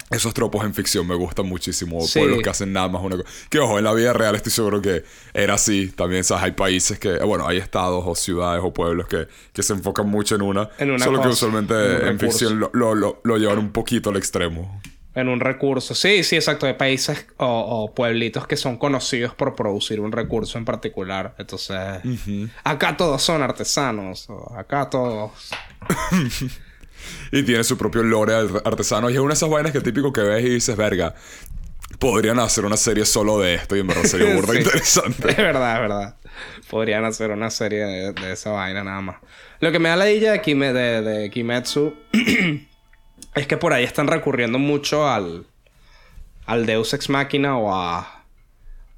Esos 0.09 0.33
tropos 0.33 0.63
en 0.63 0.73
ficción 0.73 1.07
me 1.07 1.15
gustan 1.15 1.47
muchísimo. 1.47 1.99
Pueblos 2.13 2.39
que 2.43 2.49
hacen 2.49 2.71
nada 2.71 2.87
más 2.87 3.01
una 3.03 3.17
cosa. 3.17 3.29
Que 3.49 3.59
ojo, 3.59 3.77
en 3.77 3.83
la 3.83 3.93
vida 3.93 4.13
real 4.13 4.35
estoy 4.35 4.51
seguro 4.51 4.81
que 4.81 5.03
era 5.33 5.55
así. 5.55 5.87
También, 5.87 6.23
¿sabes? 6.23 6.45
Hay 6.45 6.51
países 6.51 6.99
que, 6.99 7.17
bueno, 7.19 7.47
hay 7.47 7.57
estados 7.57 8.03
o 8.05 8.15
ciudades 8.15 8.61
o 8.63 8.73
pueblos 8.73 9.07
que, 9.07 9.27
que 9.51 9.63
se 9.63 9.73
enfocan 9.73 10.07
mucho 10.07 10.35
en 10.35 10.43
una. 10.43 10.69
solo 10.99 11.21
que 11.21 11.27
usualmente 11.27 12.07
en, 12.07 12.19
ficción 12.19 12.59
lo, 12.59 12.69
lo, 12.73 13.21
lo, 13.23 13.37
llevan 13.37 13.57
un 13.57 13.71
poquito 13.71 14.11
al 14.11 14.17
extremo 14.17 14.81
en 15.15 15.29
un 15.29 15.39
recurso. 15.39 15.95
Sí, 15.95 16.23
sí, 16.23 16.35
exacto. 16.35 16.65
De 16.65 16.73
países 16.73 17.25
o, 17.37 17.91
pueblitos 17.95 18.47
que 18.47 18.57
son 18.57 18.77
conocidos 18.77 19.33
por 19.35 19.55
producir 19.55 19.99
un 19.99 20.11
recurso 20.11 20.57
en 20.57 20.65
particular. 20.65 21.35
Entonces, 21.37 21.77
acá 22.63 22.97
todos 22.97 23.21
son 23.21 23.41
artesanos. 23.41 24.27
acá 24.55 24.89
todos. 24.89 25.31
y 27.31 27.43
tiene 27.43 27.63
su 27.63 27.77
propio 27.77 28.03
lore 28.03 28.33
artesano. 28.65 29.09
Y 29.09 29.13
es 29.13 29.19
una 29.19 29.29
de 29.29 29.35
esas 29.35 29.49
vainas 29.49 29.71
que 29.71 29.81
típico 29.81 30.11
que 30.11 30.21
ves 30.21 30.45
y 30.45 30.49
dices, 30.49 30.75
verga. 30.75 31.15
Podrían 31.99 32.39
hacer 32.39 32.65
una 32.65 32.75
serie 32.75 33.05
solo 33.05 33.39
de 33.39 33.53
esto 33.53 33.75
y 33.75 33.79
en 33.79 33.87
verdad 33.87 34.03
sería 34.03 34.35
burda 34.35 34.57
interesante. 34.57 35.29
Es 35.29 35.37
verdad, 35.37 35.75
es 35.75 35.81
verdad. 35.81 36.15
Podrían 36.69 37.05
hacer 37.05 37.29
una 37.29 37.51
serie 37.51 37.85
de, 37.85 38.31
esa 38.31 38.49
vaina 38.49 38.83
nada 38.83 38.99
más. 38.99 39.17
Lo 39.59 39.71
que 39.71 39.79
me 39.79 39.89
da 39.89 39.95
la 39.95 40.09
idea 40.09 40.33
de, 40.33 40.73
de, 40.73 41.01
de 41.01 41.29
Kimetsu 41.29 41.93
es 43.35 43.47
que 43.47 43.57
por 43.57 43.73
ahí 43.73 43.83
están 43.83 44.07
recurriendo 44.07 44.59
mucho 44.59 45.07
al, 45.07 45.45
al 46.45 46.65
Deus 46.65 46.93
Ex 46.93 47.09
Máquina 47.09 47.57
o 47.57 47.73
a, 47.73 48.25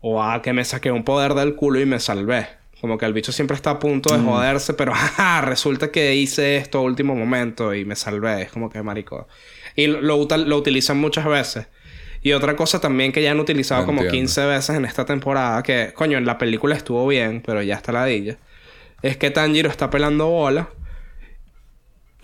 o 0.01 0.21
a 0.21 0.41
que 0.41 0.53
me 0.53 0.65
saqué 0.65 0.91
un 0.91 1.03
poder 1.03 1.33
del 1.33 1.55
culo 1.55 1.79
y 1.79 1.85
me 1.85 1.99
salvé. 1.99 2.47
Como 2.81 2.97
que 2.97 3.05
el 3.05 3.13
bicho 3.13 3.31
siempre 3.31 3.55
está 3.55 3.71
a 3.71 3.79
punto 3.79 4.13
de 4.13 4.21
mm. 4.21 4.25
joderse, 4.25 4.73
pero 4.73 4.93
resulta 5.41 5.91
que 5.91 6.15
hice 6.15 6.57
esto 6.57 6.79
a 6.79 6.81
último 6.81 7.15
momento 7.15 7.73
y 7.73 7.85
me 7.85 7.95
salvé. 7.95 8.43
Es 8.43 8.51
como 8.51 8.69
que 8.69 8.83
marico. 8.83 9.27
Y 9.75 9.87
lo, 9.87 10.01
lo, 10.01 10.57
utilizan 10.57 10.97
muchas 10.97 11.25
veces. 11.25 11.67
Y 12.21 12.33
otra 12.33 12.55
cosa 12.55 12.81
también 12.81 13.11
que 13.11 13.21
ya 13.21 13.31
han 13.31 13.39
utilizado 13.39 13.85
como 13.85 14.05
15 14.05 14.45
veces 14.45 14.75
en 14.75 14.85
esta 14.85 15.05
temporada, 15.05 15.61
que 15.61 15.93
coño, 15.93 16.17
en 16.17 16.25
la 16.25 16.39
película 16.39 16.75
estuvo 16.75 17.05
bien, 17.05 17.43
pero 17.45 17.61
ya 17.61 17.75
está 17.75 17.91
la 17.91 18.05
dilla, 18.05 18.37
es 19.03 19.15
que 19.17 19.29
Tanjiro 19.29 19.69
está 19.69 19.91
pelando 19.91 20.27
bola 20.27 20.69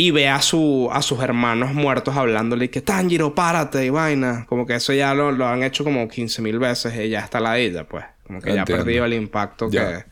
y 0.02 0.10
ve 0.10 0.28
a, 0.28 0.42
su, 0.42 0.90
a 0.92 1.04
sus 1.04 1.22
hermanos 1.22 1.76
muertos 1.76 2.18
hablándole 2.18 2.72
que 2.72 2.82
Tanjiro, 2.82 3.36
párate 3.36 3.86
y 3.86 3.92
vaina. 3.92 4.48
Como 4.50 4.66
que 4.66 4.74
eso 4.74 4.94
ya 4.94 5.14
lo, 5.14 5.46
han 5.46 5.62
hecho 5.62 5.84
como 5.84 6.08
15 6.08 6.42
mil 6.42 6.58
veces 6.58 6.96
y 6.96 7.10
ya 7.10 7.20
está 7.20 7.40
la 7.40 7.60
ella, 7.60 7.88
pues. 7.88 8.04
Como 8.26 8.42
que 8.42 8.52
ya 8.52 8.64
ha 8.64 8.66
perdido 8.66 9.06
el 9.06 9.14
impacto 9.14 9.70
que... 9.70 10.04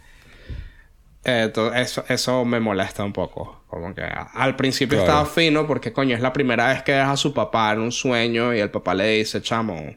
Eh, 1.25 1.51
eso, 1.73 2.05
eso 2.07 2.45
me 2.45 2.59
molesta 2.59 3.03
un 3.03 3.13
poco. 3.13 3.63
Como 3.67 3.95
que 3.95 4.03
al 4.03 4.55
principio 4.55 4.99
estaba 4.99 5.25
fino 5.25 5.65
porque, 5.65 5.91
coño, 5.91 6.15
es 6.15 6.21
la 6.21 6.33
primera 6.33 6.67
vez 6.67 6.83
que 6.83 6.91
deja 6.91 7.13
a 7.13 7.17
su 7.17 7.33
papá 7.33 7.71
en 7.71 7.79
un 7.79 7.91
sueño 7.91 8.53
y 8.53 8.59
el 8.59 8.69
papá 8.69 8.93
le 8.93 9.17
dice, 9.17 9.41
chamo, 9.41 9.95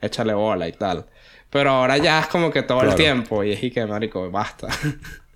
échale 0.00 0.32
bola 0.32 0.66
y 0.68 0.72
tal. 0.72 1.04
Pero 1.50 1.68
ahora 1.68 1.98
ya 1.98 2.20
es 2.20 2.28
como 2.28 2.50
que 2.50 2.62
todo 2.62 2.80
el 2.80 2.94
tiempo 2.94 3.44
y 3.44 3.52
es 3.52 3.62
y 3.62 3.70
que, 3.70 3.84
marico, 3.84 4.30
basta. 4.30 4.68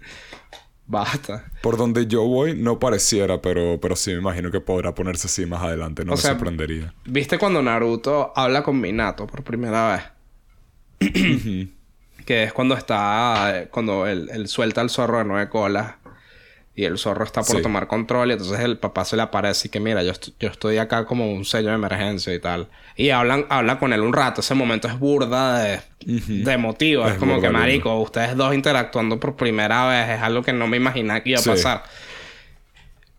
Basta. 0.93 1.51
Por 1.63 1.79
donde 1.79 2.07
yo 2.07 2.23
voy 2.25 2.55
no 2.55 2.79
pareciera, 2.79 3.41
pero, 3.41 3.81
pero 3.81 3.97
sí 3.97 4.11
me 4.11 4.19
imagino 4.19 4.51
que 4.51 4.61
podrá 4.61 4.95
ponerse 4.95 5.27
así 5.27 5.47
más 5.47 5.63
adelante. 5.63 6.05
No 6.05 6.13
me 6.13 6.19
sorprendería. 6.19 6.93
¿Viste 7.07 7.39
cuando 7.39 7.63
Naruto 7.63 8.31
habla 8.37 8.63
con 8.63 8.79
Minato 8.79 9.27
por 9.27 9.43
primera 9.43 10.13
vez? 11.01 11.11
Que 12.27 12.43
es 12.45 12.53
cuando 12.53 12.77
está. 12.77 13.69
Cuando 13.71 14.07
él, 14.07 14.47
suelta 14.49 14.83
al 14.83 14.91
zorro 14.91 15.17
de 15.17 15.25
nueve 15.25 15.49
colas. 15.49 15.95
Y 16.75 16.85
el 16.85 16.97
zorro 16.97 17.25
está 17.25 17.43
por 17.43 17.61
tomar 17.61 17.87
control. 17.87 18.31
Y 18.31 18.33
entonces 18.33 18.61
el 18.61 18.79
papá 18.79 19.05
se 19.05 19.17
le 19.17 19.23
aparece 19.23 19.69
y 19.69 19.71
que 19.71 19.79
mira, 19.79 20.03
yo, 20.03 20.13
yo 20.41 20.49
estoy 20.49 20.79
acá 20.79 21.05
como 21.05 21.31
un 21.31 21.45
sello 21.45 21.69
de 21.69 21.75
emergencia 21.75 22.33
y 22.33 22.39
tal. 22.39 22.69
Y 22.97 23.11
hablan, 23.11 23.45
habla 23.51 23.79
con 23.79 23.93
él 23.93 24.01
un 24.01 24.13
rato. 24.13 24.41
Ese 24.41 24.55
momento 24.55 24.89
es 24.89 24.99
burda 24.99 25.59
de, 25.63 25.81
de 26.01 26.53
emotivo. 26.53 27.07
Es, 27.07 27.19
como 27.19 27.41
que, 27.41 27.51
marico, 27.51 28.01
ustedes 28.01 28.37
dos 28.37 28.55
interactuando 28.55 29.21
por 29.21 29.37
primera 29.37 29.87
vez. 29.87 30.17
Es 30.17 30.23
algo 30.23 30.43
que 30.43 30.55
no 30.55 30.67
me 30.67 30.79
imaginaba 30.79 31.21
que 31.21 31.31
iba 31.31 31.41
a 31.41 31.45
pasar. 31.45 31.83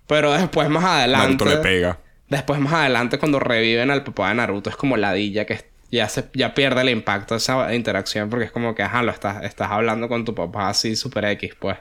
Pero 0.08 0.34
después, 0.34 0.68
más 0.70 0.84
adelante. 0.84 1.46
le 1.46 1.58
pega. 1.58 2.00
Después, 2.30 2.60
más 2.60 2.74
adelante, 2.74 3.20
cuando 3.20 3.40
reviven 3.40 3.92
al 3.92 4.04
papá 4.04 4.30
de 4.30 4.36
Naruto, 4.36 4.70
es 4.72 4.76
como 4.76 4.98
ladilla 4.98 5.46
que 5.46 5.64
ya, 5.92 6.10
se, 6.10 6.26
ya 6.34 6.56
pierde 6.56 6.82
el 6.82 6.90
impacto 6.90 7.36
de 7.36 7.38
esa 7.38 7.74
interacción 7.76 8.30
porque 8.30 8.46
es 8.46 8.52
como 8.52 8.74
que, 8.74 8.82
ajá, 8.82 9.04
lo 9.04 9.12
estás, 9.12 9.44
estás 9.44 9.70
hablando 9.70 10.10
con 10.10 10.26
tu 10.26 10.34
papá 10.34 10.70
así 10.70 10.96
super 10.96 11.26
X, 11.26 11.54
pues. 11.60 11.78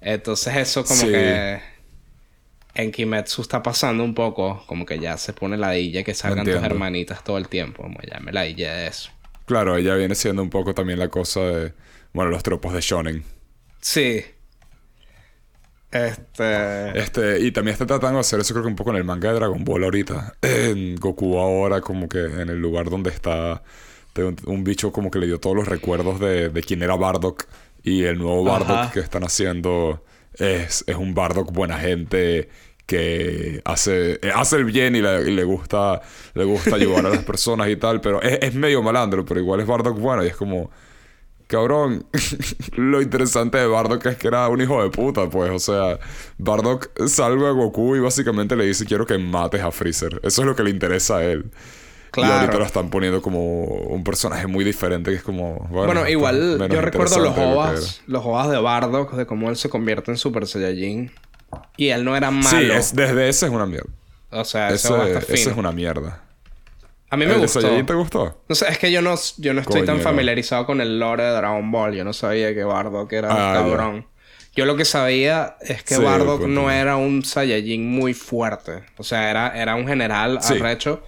Entonces, 0.00 0.56
eso 0.56 0.84
como 0.84 1.02
que. 1.02 1.60
En 2.72 2.92
Kimetsu 2.92 3.42
está 3.42 3.62
pasando 3.62 4.04
un 4.04 4.14
poco, 4.14 4.62
como 4.66 4.86
que 4.86 4.98
ya 5.00 5.16
se 5.16 5.32
pone 5.32 5.56
ladilla 5.56 6.04
que 6.04 6.14
salgan 6.14 6.46
tus 6.46 6.62
hermanitas 6.62 7.24
todo 7.24 7.36
el 7.36 7.48
tiempo, 7.48 7.82
como 7.82 7.98
ya 8.08 8.20
me 8.20 8.32
ladilla 8.32 8.74
de 8.74 8.86
eso. 8.86 9.10
Claro, 9.46 9.76
ella 9.76 9.96
viene 9.96 10.14
siendo 10.14 10.42
un 10.42 10.50
poco 10.50 10.74
también 10.74 10.98
la 10.98 11.08
cosa 11.08 11.40
de. 11.40 11.72
Bueno, 12.12 12.30
los 12.30 12.42
tropos 12.42 12.72
de 12.72 12.80
Shonen. 12.80 13.24
Sí. 13.80 14.22
Este... 15.90 16.98
este... 16.98 17.40
Y 17.40 17.50
también 17.50 17.72
está 17.72 17.86
tratando 17.86 18.16
de 18.16 18.20
hacer 18.20 18.38
eso 18.38 18.54
creo 18.54 18.62
que 18.62 18.70
un 18.70 18.76
poco 18.76 18.90
en 18.90 18.96
el 18.96 19.04
manga 19.04 19.30
de 19.30 19.34
Dragon 19.36 19.64
Ball 19.64 19.84
ahorita. 19.84 20.34
En 20.42 20.96
Goku 20.96 21.38
ahora 21.38 21.80
como 21.80 22.08
que 22.08 22.20
en 22.20 22.48
el 22.48 22.60
lugar 22.60 22.90
donde 22.90 23.10
está... 23.10 23.62
Un, 24.44 24.64
bicho 24.64 24.92
como 24.92 25.10
que 25.10 25.18
le 25.18 25.26
dio 25.26 25.38
todos 25.40 25.56
los 25.56 25.66
recuerdos 25.66 26.20
de, 26.20 26.50
de 26.50 26.62
quién 26.62 26.82
era 26.82 26.96
Bardock. 26.96 27.46
Y 27.82 28.04
el 28.04 28.18
nuevo 28.18 28.44
Bardock 28.44 28.92
que 28.92 29.00
están 29.00 29.24
haciendo 29.24 30.04
es, 30.34 30.84
es 30.86 30.96
un 30.96 31.14
Bardock 31.14 31.52
buena 31.52 31.78
gente 31.78 32.48
que 32.86 33.62
hace, 33.64 34.20
hace 34.34 34.56
el 34.56 34.64
bien 34.64 34.96
y 34.96 35.00
le, 35.00 35.44
gusta 35.44 36.02
le 36.34 36.44
gusta 36.44 36.74
ayudar 36.74 37.06
a 37.06 37.10
las 37.10 37.24
personas 37.24 37.68
y 37.68 37.76
tal, 37.76 38.00
pero 38.00 38.20
es, 38.20 38.38
es, 38.42 38.54
medio 38.54 38.82
malandro, 38.82 39.24
pero 39.24 39.38
igual 39.38 39.60
es 39.60 39.66
Bardock 39.66 39.98
bueno 39.98 40.24
y 40.24 40.26
es 40.26 40.36
como 40.36 40.70
Cabrón, 41.50 42.06
lo 42.76 43.02
interesante 43.02 43.58
de 43.58 43.66
Bardock 43.66 44.06
es 44.06 44.16
que 44.16 44.28
era 44.28 44.48
un 44.48 44.60
hijo 44.60 44.80
de 44.80 44.88
puta, 44.88 45.28
pues. 45.28 45.50
O 45.50 45.58
sea, 45.58 45.98
Bardock 46.38 47.08
salva 47.08 47.48
a 47.48 47.52
Goku 47.52 47.96
y 47.96 47.98
básicamente 47.98 48.54
le 48.54 48.66
dice: 48.66 48.86
Quiero 48.86 49.04
que 49.04 49.18
mates 49.18 49.60
a 49.60 49.72
Freezer. 49.72 50.20
Eso 50.22 50.42
es 50.42 50.46
lo 50.46 50.54
que 50.54 50.62
le 50.62 50.70
interesa 50.70 51.16
a 51.16 51.24
él. 51.24 51.50
Claro. 52.10 52.32
Y 52.32 52.36
ahorita 52.38 52.58
lo 52.58 52.64
están 52.64 52.90
poniendo 52.90 53.22
como 53.22 53.64
un 53.64 54.02
personaje 54.02 54.46
muy 54.46 54.64
diferente, 54.64 55.10
que 55.10 55.18
es 55.18 55.22
como. 55.22 55.68
Bueno, 55.70 56.08
igual 56.08 56.58
yo 56.70 56.80
recuerdo 56.80 57.18
los 57.20 57.38
ovas, 57.38 58.02
los 58.06 58.24
ovas 58.24 58.50
de 58.50 58.58
Bardock, 58.58 59.12
de 59.14 59.26
cómo 59.26 59.48
él 59.50 59.56
se 59.56 59.68
convierte 59.68 60.10
en 60.10 60.16
Super 60.16 60.46
Saiyajin. 60.46 61.12
Y 61.76 61.88
él 61.88 62.04
no 62.04 62.16
era 62.16 62.30
malo. 62.30 62.48
Sí, 62.48 62.70
es, 62.70 62.94
desde 62.94 63.28
ese 63.28 63.46
es 63.46 63.52
una 63.52 63.66
mierda. 63.66 63.90
O 64.30 64.44
sea, 64.44 64.70
ese, 64.70 65.18
ese 65.28 65.50
es 65.50 65.56
una 65.56 65.72
mierda. 65.72 66.22
A 67.10 67.16
mí 67.16 67.26
me 67.26 67.34
¿El 67.34 67.40
gustó. 67.40 67.60
De 67.60 67.82
te 67.82 67.94
gustó? 67.94 68.40
No 68.48 68.54
sé, 68.54 68.68
es 68.68 68.78
que 68.78 68.92
yo 68.92 69.02
no, 69.02 69.16
yo 69.38 69.52
no 69.52 69.60
estoy 69.60 69.84
tan 69.84 70.00
familiarizado 70.00 70.64
con 70.64 70.80
el 70.80 71.00
lore 71.00 71.24
de 71.24 71.30
Dragon 71.30 71.70
Ball. 71.72 71.94
Yo 71.94 72.04
no 72.04 72.12
sabía 72.12 72.54
que 72.54 72.62
Bardock 72.62 73.12
era 73.12 73.28
ah, 73.32 73.54
cabrón. 73.54 74.06
Yo 74.54 74.64
lo 74.64 74.76
que 74.76 74.84
sabía 74.84 75.56
es 75.60 75.82
que 75.82 75.98
Bardock 75.98 76.42
no 76.42 76.70
era 76.70 76.96
un 76.96 77.24
Saiyajin 77.24 77.88
muy 77.88 78.14
fuerte. 78.14 78.84
O 78.96 79.02
sea, 79.02 79.28
era, 79.28 79.60
era 79.60 79.74
un 79.74 79.88
general 79.88 80.38
arrecho, 80.42 81.02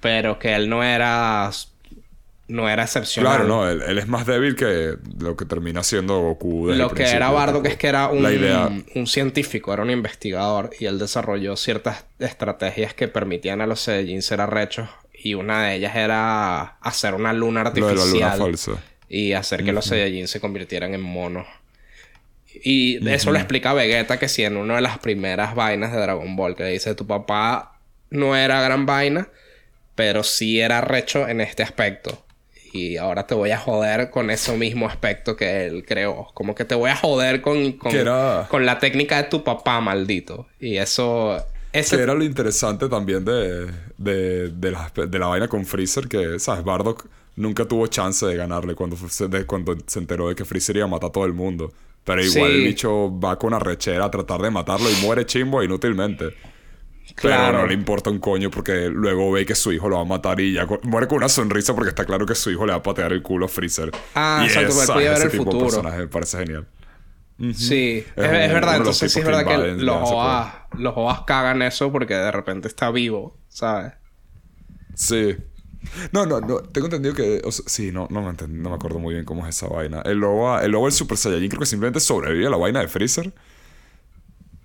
pero 0.00 0.38
que 0.38 0.54
él 0.54 0.68
no 0.68 0.82
era 0.82 1.50
no 2.48 2.68
era 2.68 2.84
excepcional. 2.84 3.36
Claro, 3.36 3.48
no, 3.48 3.68
él, 3.68 3.98
es 3.98 4.08
más 4.08 4.26
débil 4.26 4.56
que 4.56 4.96
lo 5.20 5.36
que 5.36 5.44
termina 5.44 5.84
siendo 5.84 6.18
Goku. 6.20 6.68
Lo 6.68 6.90
que 6.90 7.04
era 7.04 7.30
Bardock 7.30 7.66
es 7.66 7.76
que 7.76 7.88
era 7.88 8.08
un, 8.08 8.84
un 8.94 9.06
científico, 9.06 9.72
era 9.72 9.82
un 9.82 9.90
investigador 9.90 10.70
y 10.80 10.86
él 10.86 10.98
desarrolló 10.98 11.56
ciertas 11.56 12.06
estrategias 12.18 12.94
que 12.94 13.06
permitían 13.06 13.60
a 13.60 13.66
los 13.66 13.80
Saiyajin 13.80 14.22
ser 14.22 14.40
arrechos 14.40 14.88
y 15.12 15.34
una 15.34 15.64
de 15.64 15.74
ellas 15.74 15.94
era 15.94 16.78
hacer 16.80 17.14
una 17.14 17.32
luna 17.32 17.62
artificial. 17.62 18.56
Y 19.10 19.32
hacer 19.32 19.64
que 19.64 19.72
los 19.72 19.86
Saiyajin 19.86 20.28
se 20.28 20.40
convirtieran 20.40 20.94
en 20.94 21.02
monos. 21.02 21.46
Y 22.64 23.06
eso 23.08 23.30
lo 23.30 23.38
explica 23.38 23.74
Vegeta 23.74 24.18
que 24.18 24.28
si 24.28 24.42
en 24.42 24.56
una 24.56 24.76
de 24.76 24.80
las 24.80 24.98
primeras 24.98 25.54
vainas 25.54 25.92
de 25.92 25.98
Dragon 25.98 26.34
Ball, 26.34 26.56
que 26.56 26.64
dice 26.64 26.94
tu 26.94 27.06
papá 27.06 27.78
no 28.10 28.34
era 28.36 28.62
gran 28.62 28.86
vaina, 28.86 29.28
pero 29.98 30.22
sí 30.22 30.60
era 30.60 30.80
recho 30.80 31.26
en 31.26 31.40
este 31.40 31.64
aspecto. 31.64 32.22
Y 32.72 32.98
ahora 32.98 33.26
te 33.26 33.34
voy 33.34 33.50
a 33.50 33.58
joder 33.58 34.10
con 34.10 34.30
ese 34.30 34.56
mismo 34.56 34.86
aspecto 34.86 35.34
que 35.34 35.66
él 35.66 35.84
creó. 35.84 36.28
Como 36.34 36.54
que 36.54 36.64
te 36.64 36.76
voy 36.76 36.88
a 36.90 36.94
joder 36.94 37.42
con, 37.42 37.72
con, 37.72 37.90
con 38.48 38.64
la 38.64 38.78
técnica 38.78 39.20
de 39.20 39.28
tu 39.28 39.42
papá, 39.42 39.80
maldito. 39.80 40.46
Y 40.60 40.76
eso 40.76 41.44
ese... 41.72 41.96
Que 41.96 42.02
era 42.04 42.14
lo 42.14 42.22
interesante 42.22 42.88
también 42.88 43.24
de, 43.24 43.72
de, 43.96 44.50
de, 44.50 44.70
la, 44.70 44.92
de 44.94 45.18
la 45.18 45.26
vaina 45.26 45.48
con 45.48 45.66
Freezer, 45.66 46.06
que, 46.06 46.38
¿sabes? 46.38 46.62
Bardock 46.62 47.06
nunca 47.34 47.64
tuvo 47.64 47.88
chance 47.88 48.24
de 48.24 48.36
ganarle 48.36 48.76
cuando 48.76 48.96
se, 48.96 49.28
cuando 49.46 49.76
se 49.84 49.98
enteró 49.98 50.28
de 50.28 50.36
que 50.36 50.44
Freezer 50.44 50.76
iba 50.76 50.84
a 50.84 50.88
matar 50.88 51.08
a 51.08 51.12
todo 51.12 51.24
el 51.24 51.32
mundo. 51.32 51.72
Pero 52.04 52.24
igual 52.24 52.52
el 52.52 52.62
bicho 52.62 53.18
va 53.18 53.36
con 53.36 53.52
arrechera 53.52 54.04
a 54.04 54.10
tratar 54.12 54.42
de 54.42 54.50
matarlo 54.52 54.88
y 54.88 54.94
muere 55.04 55.26
chimbo 55.26 55.60
inútilmente. 55.60 56.36
Claro. 57.20 57.46
Pero 57.46 57.58
no 57.62 57.66
le 57.66 57.74
importa 57.74 58.10
un 58.10 58.20
coño 58.20 58.50
porque 58.50 58.88
luego 58.88 59.32
ve 59.32 59.44
que 59.44 59.56
su 59.56 59.72
hijo 59.72 59.88
lo 59.88 59.96
va 59.96 60.02
a 60.02 60.04
matar 60.04 60.38
y 60.40 60.52
ya 60.52 60.66
muere 60.84 61.08
con 61.08 61.18
una 61.18 61.28
sonrisa 61.28 61.74
porque 61.74 61.88
está 61.88 62.04
claro 62.04 62.24
que 62.24 62.36
su 62.36 62.50
hijo 62.50 62.64
le 62.64 62.72
va 62.72 62.78
a 62.78 62.82
patear 62.82 63.12
el 63.12 63.22
culo 63.22 63.46
a 63.46 63.48
Freezer. 63.48 63.90
Ah, 64.14 64.40
y 64.42 64.46
exacto, 64.46 64.82
esa, 64.82 64.96
ver 64.96 65.22
el 65.22 65.30
futuro. 65.30 65.66
personaje 65.66 65.98
me 65.98 66.08
parece 66.08 66.38
genial. 66.38 66.68
Sí, 67.54 68.04
es, 68.04 68.14
verdad. 68.16 68.76
Entonces 68.76 69.12
sí 69.12 69.18
es 69.20 69.24
verdad 69.24 69.44
que 69.44 69.82
los 69.82 70.10
OAS, 70.10 70.52
los 70.76 70.94
OAS 70.96 71.22
cagan 71.22 71.62
eso 71.62 71.90
porque 71.90 72.14
de 72.14 72.30
repente 72.30 72.68
está 72.68 72.90
vivo, 72.90 73.36
¿sabes? 73.48 73.94
Sí. 74.94 75.36
No, 76.12 76.26
no, 76.26 76.40
no. 76.40 76.58
Tengo 76.58 76.86
entendido 76.86 77.14
que... 77.14 77.40
sí, 77.66 77.92
no, 77.92 78.08
no, 78.10 78.22
me 78.22 78.32
no 78.48 78.70
me 78.70 78.74
acuerdo 78.74 78.98
muy 78.98 79.14
bien 79.14 79.24
cómo 79.24 79.46
es 79.46 79.56
esa 79.56 79.68
vaina. 79.68 80.02
El 80.04 80.22
OA, 80.22 80.64
el 80.64 80.74
OA 80.74 80.84
del 80.84 80.92
Super 80.92 81.16
Saiyajin 81.16 81.48
creo 81.48 81.60
que 81.60 81.66
simplemente 81.66 82.00
sobrevive 82.00 82.46
a 82.46 82.50
la 82.50 82.56
vaina 82.56 82.80
de 82.80 82.88
Freezer. 82.88 83.32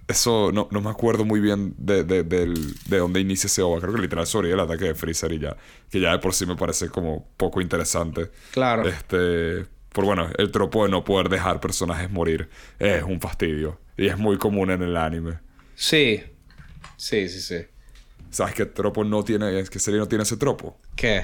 Eso 0.08 0.52
no, 0.54 0.68
no 0.72 0.82
me 0.82 0.90
acuerdo 0.90 1.24
muy 1.24 1.40
bien 1.40 1.76
de, 1.78 2.04
de, 2.04 2.24
de, 2.24 2.98
dónde 2.98 3.20
inicia 3.22 3.48
ese 3.48 3.62
OVA. 3.62 3.80
Creo 3.80 3.94
que 3.94 4.02
literal 4.02 4.28
sobrevive 4.28 4.56
el 4.56 4.60
ataque 4.60 4.86
de 4.86 4.96
Freezer 4.96 5.32
y 5.32 5.40
ya. 5.40 5.56
Que 5.90 6.00
ya 6.00 6.12
de 6.12 6.20
por 6.20 6.34
sí 6.34 6.46
me 6.46 6.56
parece 6.56 6.90
como 6.90 7.30
poco 7.38 7.62
interesante. 7.62 8.32
Claro. 8.52 8.88
Este 8.88 9.66
por 9.94 10.06
bueno, 10.06 10.28
el 10.38 10.52
tropo 10.52 10.84
de 10.84 10.92
no 10.92 11.04
poder 11.04 11.30
dejar 11.30 11.60
personajes 11.60 12.10
morir 12.10 12.50
es 12.80 13.04
un 13.04 13.22
fastidio. 13.22 13.80
Y 13.96 14.08
es 14.08 14.18
muy 14.18 14.38
común 14.38 14.72
en 14.72 14.82
el 14.82 14.98
anime. 14.98 15.40
Sí. 15.76 16.22
Sí, 16.98 17.30
sí, 17.30 17.40
sí. 17.40 17.68
¿Sabes 18.32 18.56
qué 18.56 18.66
tropo 18.66 19.04
no 19.04 19.24
tiene? 19.24 19.64
¿Qué 19.66 19.80
serie 19.80 20.00
no 20.00 20.08
tiene 20.08 20.24
ese 20.24 20.36
tropo? 20.36 20.80
¿Qué? 20.96 21.24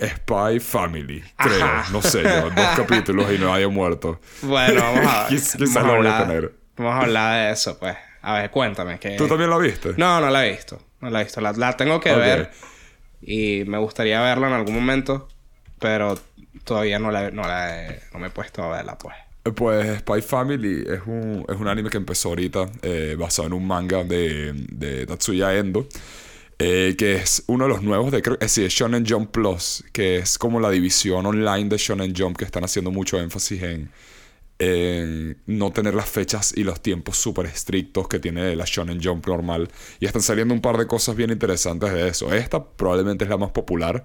Spy 0.00 0.58
Family, 0.58 1.22
creo. 1.36 1.66
No 1.92 2.02
sé, 2.02 2.22
dos 2.22 2.52
capítulos 2.76 3.32
y 3.32 3.38
no 3.38 3.54
haya 3.54 3.68
muerto. 3.68 4.20
Bueno, 4.42 4.82
vamos 4.82 5.06
a 5.06 5.26
Quizás 5.28 5.86
lo 5.86 5.96
voy 5.96 6.06
a 6.08 6.26
tener. 6.26 6.61
Vamos 6.76 6.94
a 6.94 7.00
hablar 7.00 7.46
de 7.46 7.52
eso, 7.52 7.78
pues. 7.78 7.96
A 8.22 8.34
ver, 8.34 8.50
cuéntame. 8.50 8.98
Que... 8.98 9.16
¿Tú 9.16 9.26
también 9.26 9.50
la 9.50 9.58
viste? 9.58 9.94
No, 9.96 10.20
no 10.20 10.30
la 10.30 10.46
he 10.46 10.52
visto. 10.52 10.80
No 11.00 11.10
la 11.10 11.20
he 11.20 11.24
visto. 11.24 11.40
La, 11.40 11.76
tengo 11.76 12.00
que 12.00 12.14
ver. 12.14 12.50
Y 13.20 13.64
me 13.66 13.78
gustaría 13.78 14.20
verla 14.20 14.48
en 14.48 14.54
algún 14.54 14.74
momento. 14.74 15.28
Pero 15.78 16.18
todavía 16.64 16.98
no, 16.98 17.10
la, 17.10 17.30
no, 17.30 17.42
la 17.42 17.96
no 18.12 18.20
me 18.20 18.28
he 18.28 18.30
puesto 18.30 18.62
a 18.62 18.76
verla, 18.76 18.96
pues. 18.96 19.16
Pues 19.56 19.98
Spy 19.98 20.22
Family 20.22 20.84
es 20.86 21.00
un, 21.04 21.44
es 21.48 21.56
un 21.56 21.66
anime 21.66 21.90
que 21.90 21.96
empezó 21.96 22.28
ahorita, 22.28 22.68
eh, 22.82 23.16
basado 23.18 23.48
en 23.48 23.54
un 23.54 23.66
manga 23.66 24.04
de, 24.04 24.52
de 24.54 25.04
Tatsuya 25.04 25.56
Endo, 25.56 25.88
eh, 26.60 26.94
que 26.96 27.16
es 27.16 27.42
uno 27.48 27.64
de 27.64 27.70
los 27.70 27.82
nuevos 27.82 28.12
de, 28.12 28.22
creo, 28.22 28.34
es 28.34 28.54
decir, 28.54 28.68
Shonen 28.68 29.04
Jump 29.04 29.32
Plus, 29.32 29.82
que 29.92 30.18
es 30.18 30.38
como 30.38 30.60
la 30.60 30.70
división 30.70 31.26
online 31.26 31.68
de 31.68 31.76
Shonen 31.76 32.14
Jump 32.16 32.36
que 32.36 32.44
están 32.44 32.62
haciendo 32.62 32.92
mucho 32.92 33.18
énfasis 33.18 33.60
en, 33.64 33.90
en 34.62 35.38
no 35.46 35.72
tener 35.72 35.94
las 35.94 36.08
fechas 36.08 36.52
y 36.56 36.62
los 36.62 36.80
tiempos 36.80 37.16
súper 37.16 37.46
estrictos 37.46 38.06
que 38.06 38.20
tiene 38.20 38.54
la 38.54 38.64
Shonen 38.64 39.02
Jump 39.02 39.26
normal. 39.26 39.68
Y 39.98 40.06
están 40.06 40.22
saliendo 40.22 40.54
un 40.54 40.60
par 40.60 40.76
de 40.76 40.86
cosas 40.86 41.16
bien 41.16 41.30
interesantes 41.30 41.92
de 41.92 42.08
eso. 42.08 42.32
Esta 42.32 42.64
probablemente 42.64 43.24
es 43.24 43.30
la 43.30 43.38
más 43.38 43.50
popular. 43.50 44.04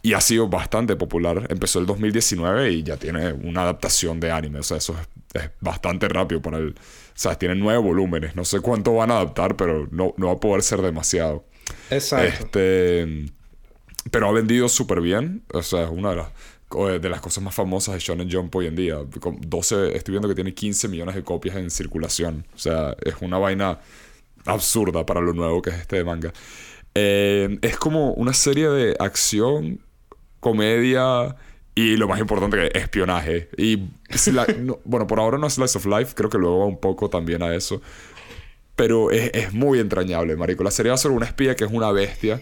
Y 0.00 0.14
ha 0.14 0.20
sido 0.20 0.48
bastante 0.48 0.96
popular. 0.96 1.46
Empezó 1.50 1.78
el 1.78 1.86
2019 1.86 2.72
y 2.72 2.82
ya 2.82 2.96
tiene 2.96 3.32
una 3.32 3.62
adaptación 3.62 4.18
de 4.18 4.32
anime. 4.32 4.60
O 4.60 4.62
sea, 4.62 4.78
eso 4.78 4.96
es, 5.34 5.50
bastante 5.60 6.08
rápido 6.08 6.40
para 6.40 6.56
el... 6.56 6.70
O 6.70 6.74
sea, 7.14 7.34
tiene 7.34 7.54
nueve 7.54 7.78
volúmenes. 7.78 8.34
No 8.34 8.44
sé 8.46 8.60
cuánto 8.60 8.94
van 8.94 9.10
a 9.10 9.16
adaptar, 9.16 9.56
pero 9.56 9.86
no, 9.90 10.14
no 10.16 10.28
va 10.28 10.32
a 10.32 10.40
poder 10.40 10.62
ser 10.62 10.80
demasiado. 10.80 11.44
Exacto. 11.90 12.44
Este... 12.46 13.26
Pero 14.10 14.28
ha 14.28 14.32
vendido 14.32 14.68
súper 14.68 15.00
bien. 15.00 15.44
O 15.52 15.62
sea, 15.62 15.84
es 15.84 15.90
una 15.90 16.10
de 16.10 16.16
las, 16.16 16.28
de 16.74 17.08
las 17.08 17.20
cosas 17.20 17.44
más 17.44 17.54
famosas 17.54 17.94
de 17.94 18.00
Shonen 18.00 18.30
Jump 18.30 18.54
hoy 18.54 18.66
en 18.66 18.76
día. 18.76 18.96
12, 19.02 19.96
estoy 19.96 20.12
viendo 20.12 20.28
que 20.28 20.34
tiene 20.34 20.54
15 20.54 20.88
millones 20.88 21.14
de 21.14 21.22
copias 21.22 21.56
en 21.56 21.70
circulación. 21.70 22.46
O 22.54 22.58
sea, 22.58 22.96
es 23.04 23.14
una 23.20 23.38
vaina 23.38 23.78
absurda 24.46 25.06
para 25.06 25.20
lo 25.20 25.32
nuevo 25.32 25.62
que 25.62 25.70
es 25.70 25.76
este 25.76 26.02
manga. 26.04 26.32
Eh, 26.94 27.58
es 27.62 27.76
como 27.76 28.12
una 28.14 28.32
serie 28.32 28.68
de 28.68 28.96
acción 28.98 29.80
comedia 30.40 31.36
Y 31.74 31.96
lo 31.96 32.06
más 32.06 32.20
importante 32.20 32.56
que 32.56 32.78
espionaje. 32.78 33.48
Y 33.56 33.76
bueno, 34.84 35.06
por 35.06 35.20
ahora 35.20 35.38
no 35.38 35.46
es 35.46 35.54
Slice 35.54 35.78
of 35.78 35.86
Life, 35.86 36.14
creo 36.14 36.28
que 36.28 36.38
luego 36.38 36.60
va 36.60 36.66
un 36.66 36.78
poco 36.78 37.08
también 37.08 37.42
a 37.42 37.54
eso. 37.54 37.80
Pero 38.76 39.10
es, 39.10 39.30
es 39.34 39.52
muy 39.52 39.78
entrañable, 39.78 40.36
marico. 40.36 40.64
La 40.64 40.70
serie 40.70 40.90
va 40.90 40.96
sobre 40.96 41.16
una 41.16 41.26
espía 41.26 41.56
que 41.56 41.64
es 41.64 41.70
una 41.70 41.92
bestia 41.92 42.40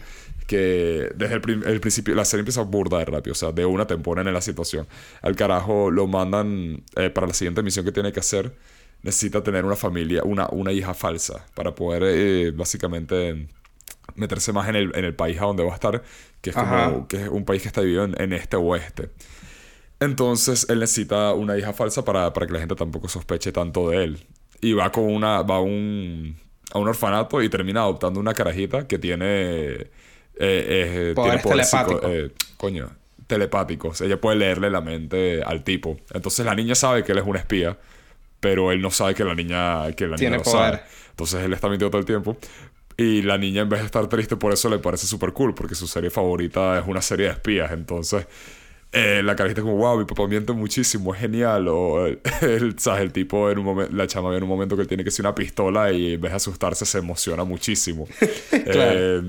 que 0.51 1.12
desde 1.14 1.34
el, 1.36 1.80
principio 1.80 2.12
la 2.12 2.24
serie 2.24 2.40
empieza 2.40 2.62
burda 2.62 2.98
de 2.98 3.05
rápido, 3.05 3.30
o 3.34 3.36
sea, 3.36 3.53
de 3.53 3.64
una 3.64 3.86
te 3.86 3.96
ponen 3.96 4.26
en 4.26 4.34
la 4.34 4.40
situación. 4.40 4.88
Al 5.22 5.36
carajo 5.36 5.92
lo 5.92 6.09
mandan 6.09 6.82
eh, 6.96 7.09
para 7.09 7.28
la 7.28 7.34
siguiente 7.34 7.62
misión 7.62 7.84
que 7.84 7.92
tiene 7.92 8.11
que 8.11 8.18
hacer. 8.18 8.53
Necesita 9.03 9.44
tener 9.44 9.64
una 9.64 9.76
familia, 9.76 10.24
una, 10.24 10.48
una 10.51 10.72
hija 10.72 10.92
falsa, 10.92 11.46
para 11.55 11.72
poder 11.76 12.03
eh, 12.05 12.51
básicamente 12.51 13.46
meterse 14.16 14.53
más 14.53 14.68
en 14.68 14.74
el, 14.74 14.92
en 14.96 15.05
el 15.05 15.14
país 15.14 15.40
a 15.40 15.44
donde 15.44 15.62
va 15.62 15.70
a 15.70 15.74
estar, 15.74 16.03
que 16.40 16.51
es 16.51 16.57
como 16.57 17.07
que 17.07 17.22
es 17.22 17.28
un 17.28 17.44
país 17.44 17.62
que 17.62 17.68
está 17.68 17.82
dividido 17.82 18.07
en, 18.07 18.32
este 18.32 18.57
oeste. 18.57 19.11
Entonces 20.01 20.66
él 20.68 20.80
necesita 20.80 21.32
una 21.32 21.57
hija 21.59 21.72
falsa 21.72 22.05
para, 22.05 22.32
para, 22.32 22.48
que 22.48 22.55
la 22.55 22.59
gente 22.59 22.74
tampoco 22.74 23.09
sospeche 23.09 23.53
tanto 23.53 23.88
de 23.90 24.03
él. 24.03 24.26
Y 24.61 24.72
va 24.72 24.90
con 24.90 25.05
una, 25.05 25.42
va 25.42 25.57
a 25.57 25.61
un, 25.61 26.36
a 26.72 26.78
un 26.80 26.88
orfanato 26.88 27.40
y 27.40 27.48
termina 27.48 27.82
adoptando 27.82 28.18
una 28.18 28.34
carajita 28.34 28.88
que 28.88 28.98
tiene 28.98 29.90
eh, 30.43 31.11
eh, 31.11 31.12
poderes 31.14 31.43
telepáticos. 31.43 32.01
Eh, 32.05 32.32
coño, 32.57 32.91
telepáticos. 33.26 34.01
Ella 34.01 34.20
puede 34.20 34.38
leerle 34.38 34.70
la 34.70 34.80
mente 34.80 35.43
al 35.43 35.62
tipo. 35.62 35.99
Entonces 36.12 36.47
la 36.47 36.55
niña 36.55 36.74
sabe 36.74 37.05
que 37.05 37.12
él 37.12 37.18
es 37.18 37.26
un 37.26 37.36
espía, 37.36 37.78
pero 38.41 38.72
él 38.72 38.80
no 38.80 38.91
sabe 38.91 39.14
que 39.14 39.24
la 39.24 39.34
niña, 39.34 39.93
que 39.93 40.07
la 40.07 40.16
niña 40.16 40.38
lo 40.38 40.45
sabe. 40.45 40.80
Entonces 41.11 41.45
él 41.45 41.53
está 41.53 41.68
mintiendo 41.68 41.91
todo 41.91 42.01
el 42.01 42.07
tiempo. 42.07 42.38
Y 42.97 43.22
la 43.22 43.38
niña, 43.38 43.62
en 43.62 43.68
vez 43.68 43.80
de 43.80 43.86
estar 43.86 44.07
triste 44.09 44.36
por 44.36 44.53
eso, 44.53 44.68
le 44.68 44.78
parece 44.78 45.07
súper 45.07 45.32
cool, 45.32 45.55
porque 45.55 45.74
su 45.74 45.86
serie 45.86 46.11
favorita 46.11 46.78
es 46.78 46.86
una 46.86 47.03
serie 47.03 47.26
de 47.26 47.32
espías. 47.32 47.70
Entonces, 47.72 48.26
eh, 48.93 49.22
la 49.22 49.36
carita 49.36 49.61
es 49.61 49.64
como, 49.64 49.76
wow, 49.76 49.99
mi 49.99 50.05
papá 50.05 50.26
miente 50.26 50.53
muchísimo, 50.53 51.14
es 51.14 51.20
genial. 51.20 51.68
O, 51.68 52.07
el, 52.43 52.78
¿sabes? 52.78 53.03
el 53.03 53.12
tipo, 53.12 53.51
en 53.51 53.59
un 53.59 53.64
momento, 53.64 53.95
la 53.95 54.07
chama 54.07 54.34
en 54.36 54.43
un 54.43 54.49
momento 54.49 54.76
que 54.76 54.84
tiene 54.86 55.05
que 55.05 55.11
ser 55.11 55.24
una 55.24 55.34
pistola 55.34 55.93
y 55.93 56.14
en 56.14 56.20
vez 56.20 56.32
de 56.32 56.36
asustarse, 56.36 56.84
se 56.84 56.99
emociona 56.99 57.45
muchísimo. 57.45 58.09
claro. 58.64 59.22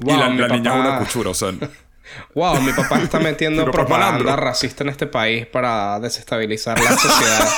Wow, 0.00 0.14
y 0.14 0.18
la, 0.18 0.48
niña 0.48 0.74
es 0.74 0.80
una 0.80 0.98
cuchura, 0.98 1.30
o 1.30 1.34
sea. 1.34 1.52
Wow, 2.34 2.62
mi 2.62 2.72
papá 2.72 3.00
está 3.02 3.20
metiendo 3.24 3.70
propaganda 3.70 4.34
racista 4.34 4.82
en 4.82 4.88
este 4.88 5.06
país 5.06 5.46
para 5.46 6.00
desestabilizar 6.00 6.80
la 6.80 6.96
sociedad. 6.96 7.48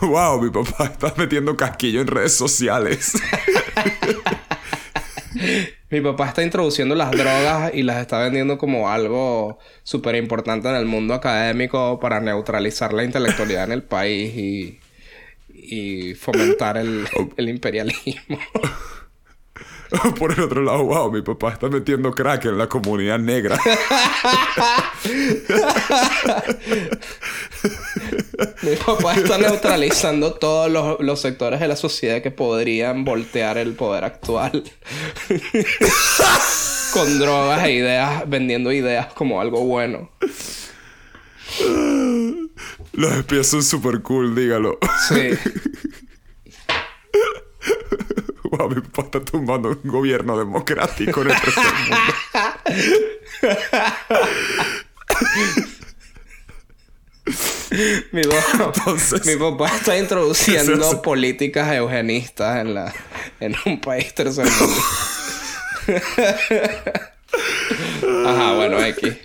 wow, 0.02 0.42
mi 0.42 0.50
papá 0.50 0.86
está 0.86 1.14
metiendo 1.16 1.56
casquillo 1.56 2.00
en 2.00 2.08
redes 2.08 2.34
sociales. 2.34 3.12
mi 5.88 6.00
papá 6.00 6.28
está 6.28 6.42
introduciendo 6.42 6.96
las 6.96 7.12
drogas 7.12 7.72
y 7.72 7.84
las 7.84 7.98
está 7.98 8.18
vendiendo 8.18 8.58
como 8.58 8.90
algo 8.90 9.60
súper 9.84 10.16
importante 10.16 10.68
en 10.68 10.74
el 10.74 10.86
mundo 10.86 11.14
académico 11.14 12.00
para 12.00 12.18
neutralizar 12.20 12.92
la 12.92 13.04
intelectualidad 13.04 13.64
en 13.64 13.72
el 13.72 13.84
país 13.84 14.34
y 14.36 14.80
y 15.62 16.14
fomentar 16.14 16.76
el, 16.76 17.06
el 17.36 17.48
imperialismo. 17.48 18.38
Por 20.18 20.32
el 20.32 20.40
otro 20.40 20.62
lado, 20.62 20.84
wow, 20.84 21.10
mi 21.10 21.22
papá 21.22 21.52
está 21.52 21.68
metiendo 21.68 22.12
crack 22.12 22.44
en 22.46 22.58
la 22.58 22.68
comunidad 22.68 23.18
negra. 23.18 23.58
mi 28.62 28.76
papá 28.76 29.14
está 29.14 29.36
neutralizando 29.38 30.34
todos 30.34 30.70
los, 30.70 31.00
los, 31.00 31.20
sectores 31.20 31.58
de 31.58 31.66
la 31.66 31.74
sociedad 31.74 32.22
que 32.22 32.30
podrían 32.30 33.04
voltear 33.04 33.58
el 33.58 33.72
poder 33.74 34.04
actual. 34.04 34.62
Con 36.92 37.18
drogas 37.18 37.64
e 37.64 37.72
ideas, 37.72 38.28
vendiendo 38.28 38.70
ideas 38.70 39.12
como 39.12 39.40
algo 39.40 39.64
bueno. 39.64 40.10
Los 42.92 43.12
espías 43.12 43.46
son 43.46 43.62
super 43.62 44.02
cool, 44.02 44.34
dígalo. 44.34 44.78
Sí. 45.08 45.30
wow, 48.44 48.68
mi 48.68 48.80
papá 48.80 49.02
está 49.02 49.24
tumbando 49.24 49.70
un 49.70 49.90
gobierno 49.90 50.38
democrático 50.38 51.22
en 51.22 51.30
el 51.30 51.40
tercer 51.40 51.64
mundo. 51.64 51.96
mi, 58.12 58.22
papá, 58.22 58.72
mi 59.24 59.36
papá 59.36 59.76
está 59.76 59.98
introduciendo 59.98 61.02
políticas 61.10 61.72
eugenistas 61.72 62.60
en, 62.60 62.74
la, 62.74 62.92
en 63.40 63.56
un 63.66 63.80
país 63.80 64.14
tercer 64.14 64.46
mundo. 64.46 64.82
Ajá, 68.26 68.52
bueno, 68.54 68.84
X. 68.84 69.16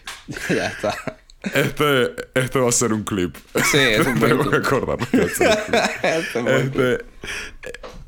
ya 0.49 0.67
está. 0.67 1.14
Este, 1.53 2.15
este 2.33 2.59
va 2.59 2.69
a 2.69 2.71
ser 2.71 2.93
un 2.93 3.03
clip. 3.03 3.35
Sí, 3.71 3.77
es 3.77 4.05
un 4.05 4.19
Tengo 4.19 4.49
que 4.49 4.57
acordar. 4.57 4.97
este, 5.11 7.05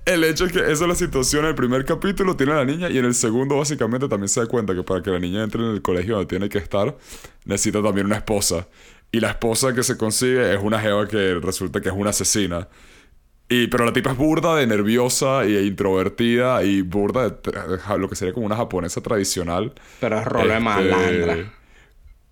el 0.05 0.23
hecho 0.23 0.45
es 0.45 0.51
que 0.51 0.59
esa 0.59 0.71
es 0.71 0.81
la 0.81 0.95
situación. 0.95 1.43
En 1.43 1.49
el 1.49 1.55
primer 1.55 1.85
capítulo 1.85 2.35
tiene 2.35 2.53
a 2.53 2.57
la 2.57 2.65
niña 2.65 2.89
y 2.89 2.97
en 2.97 3.05
el 3.05 3.13
segundo 3.13 3.57
básicamente 3.57 4.07
también 4.07 4.29
se 4.29 4.39
da 4.39 4.47
cuenta 4.47 4.73
que 4.73 4.83
para 4.83 5.01
que 5.01 5.11
la 5.11 5.19
niña 5.19 5.43
entre 5.43 5.61
en 5.61 5.71
el 5.71 5.81
colegio 5.81 6.15
donde 6.15 6.27
tiene 6.27 6.49
que 6.49 6.57
estar, 6.57 6.95
necesita 7.45 7.81
también 7.81 8.07
una 8.07 8.17
esposa. 8.17 8.67
Y 9.11 9.19
la 9.19 9.29
esposa 9.29 9.73
que 9.73 9.83
se 9.83 9.97
consigue 9.97 10.53
es 10.53 10.59
una 10.61 10.79
jeva 10.79 11.07
que 11.07 11.35
resulta 11.35 11.81
que 11.81 11.89
es 11.89 11.95
una 11.95 12.09
asesina. 12.09 12.67
Y, 13.49 13.67
pero 13.67 13.85
la 13.85 13.93
tipa 13.93 14.11
es 14.11 14.17
burda 14.17 14.55
de 14.57 14.67
nerviosa 14.67 15.45
e 15.45 15.63
introvertida 15.63 16.63
y 16.63 16.81
burda 16.81 17.29
de 17.29 17.97
lo 17.97 18.09
que 18.09 18.15
sería 18.17 18.33
como 18.33 18.45
una 18.45 18.57
japonesa 18.57 18.99
tradicional. 18.99 19.73
Pero 20.01 20.19
es 20.19 20.25
rolo 20.25 20.47
de 20.47 20.53
este, 20.53 20.59
malandra 20.59 21.56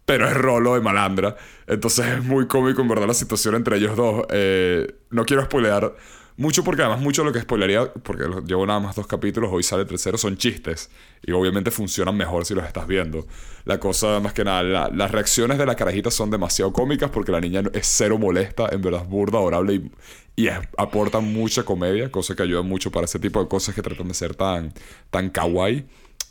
pero 0.06 0.28
es 0.28 0.34
rolo 0.36 0.76
de 0.76 0.82
malandra. 0.82 1.36
Entonces 1.68 2.06
es 2.08 2.24
muy 2.24 2.47
cómico 2.47 2.82
en 2.82 2.88
verdad 2.88 3.08
la 3.08 3.14
situación 3.14 3.56
entre 3.56 3.78
ellos 3.78 3.95
dos. 3.95 4.26
Eh, 4.30 4.88
no 5.10 5.26
quiero 5.26 5.43
spoilear 5.43 5.95
mucho 6.38 6.66
porque 6.66 6.82
además 6.82 7.01
mucho 7.01 7.22
de 7.22 7.28
lo 7.28 7.34
que 7.34 7.39
spoilearía, 7.41 7.91
porque 7.93 8.26
llevo 8.45 8.66
nada 8.66 8.80
más 8.80 8.95
dos 8.95 9.08
capítulos, 9.08 9.49
hoy 9.53 9.64
sale 9.64 9.84
el 9.84 9.88
tercero, 9.88 10.18
son 10.18 10.38
chistes. 10.38 10.89
Y 11.24 11.32
obviamente 11.32 11.72
funcionan 11.72 12.16
mejor 12.18 12.45
si 12.45 12.53
los 12.53 12.66
estás 12.66 12.88
viendo. 12.88 13.26
La 13.64 13.80
cosa, 13.80 14.20
más 14.20 14.34
que 14.34 14.43
nada, 14.43 14.89
las 14.89 15.12
reacciones 15.12 15.58
de 15.58 15.66
la 15.66 15.76
carajita 15.76 16.12
son 16.12 16.30
demasiado 16.30 16.74
cómicas 16.74 17.10
porque 17.10 17.32
la 17.32 17.39
niña 17.39 17.64
es 17.74 17.88
cero 17.88 18.18
molesta, 18.18 18.68
en 18.72 18.82
verdad 18.82 19.03
es 19.03 19.10
burda, 19.10 19.39
adorable 19.39 19.76
y, 19.76 19.91
y 20.36 20.49
aporta 20.78 21.20
mucha 21.20 21.64
comedia, 21.64 22.12
cosa 22.12 22.36
que 22.36 22.43
ayuda 22.43 22.62
mucho 22.62 22.91
para 22.91 23.06
ese 23.06 23.18
tipo 23.20 23.41
de 23.41 23.47
cosas 23.47 23.74
que 23.74 23.82
tratan 23.82 24.10
de 24.10 24.14
ser 24.14 24.36
tan, 24.36 24.74
tan 25.10 25.30
kawaii. 25.30 25.86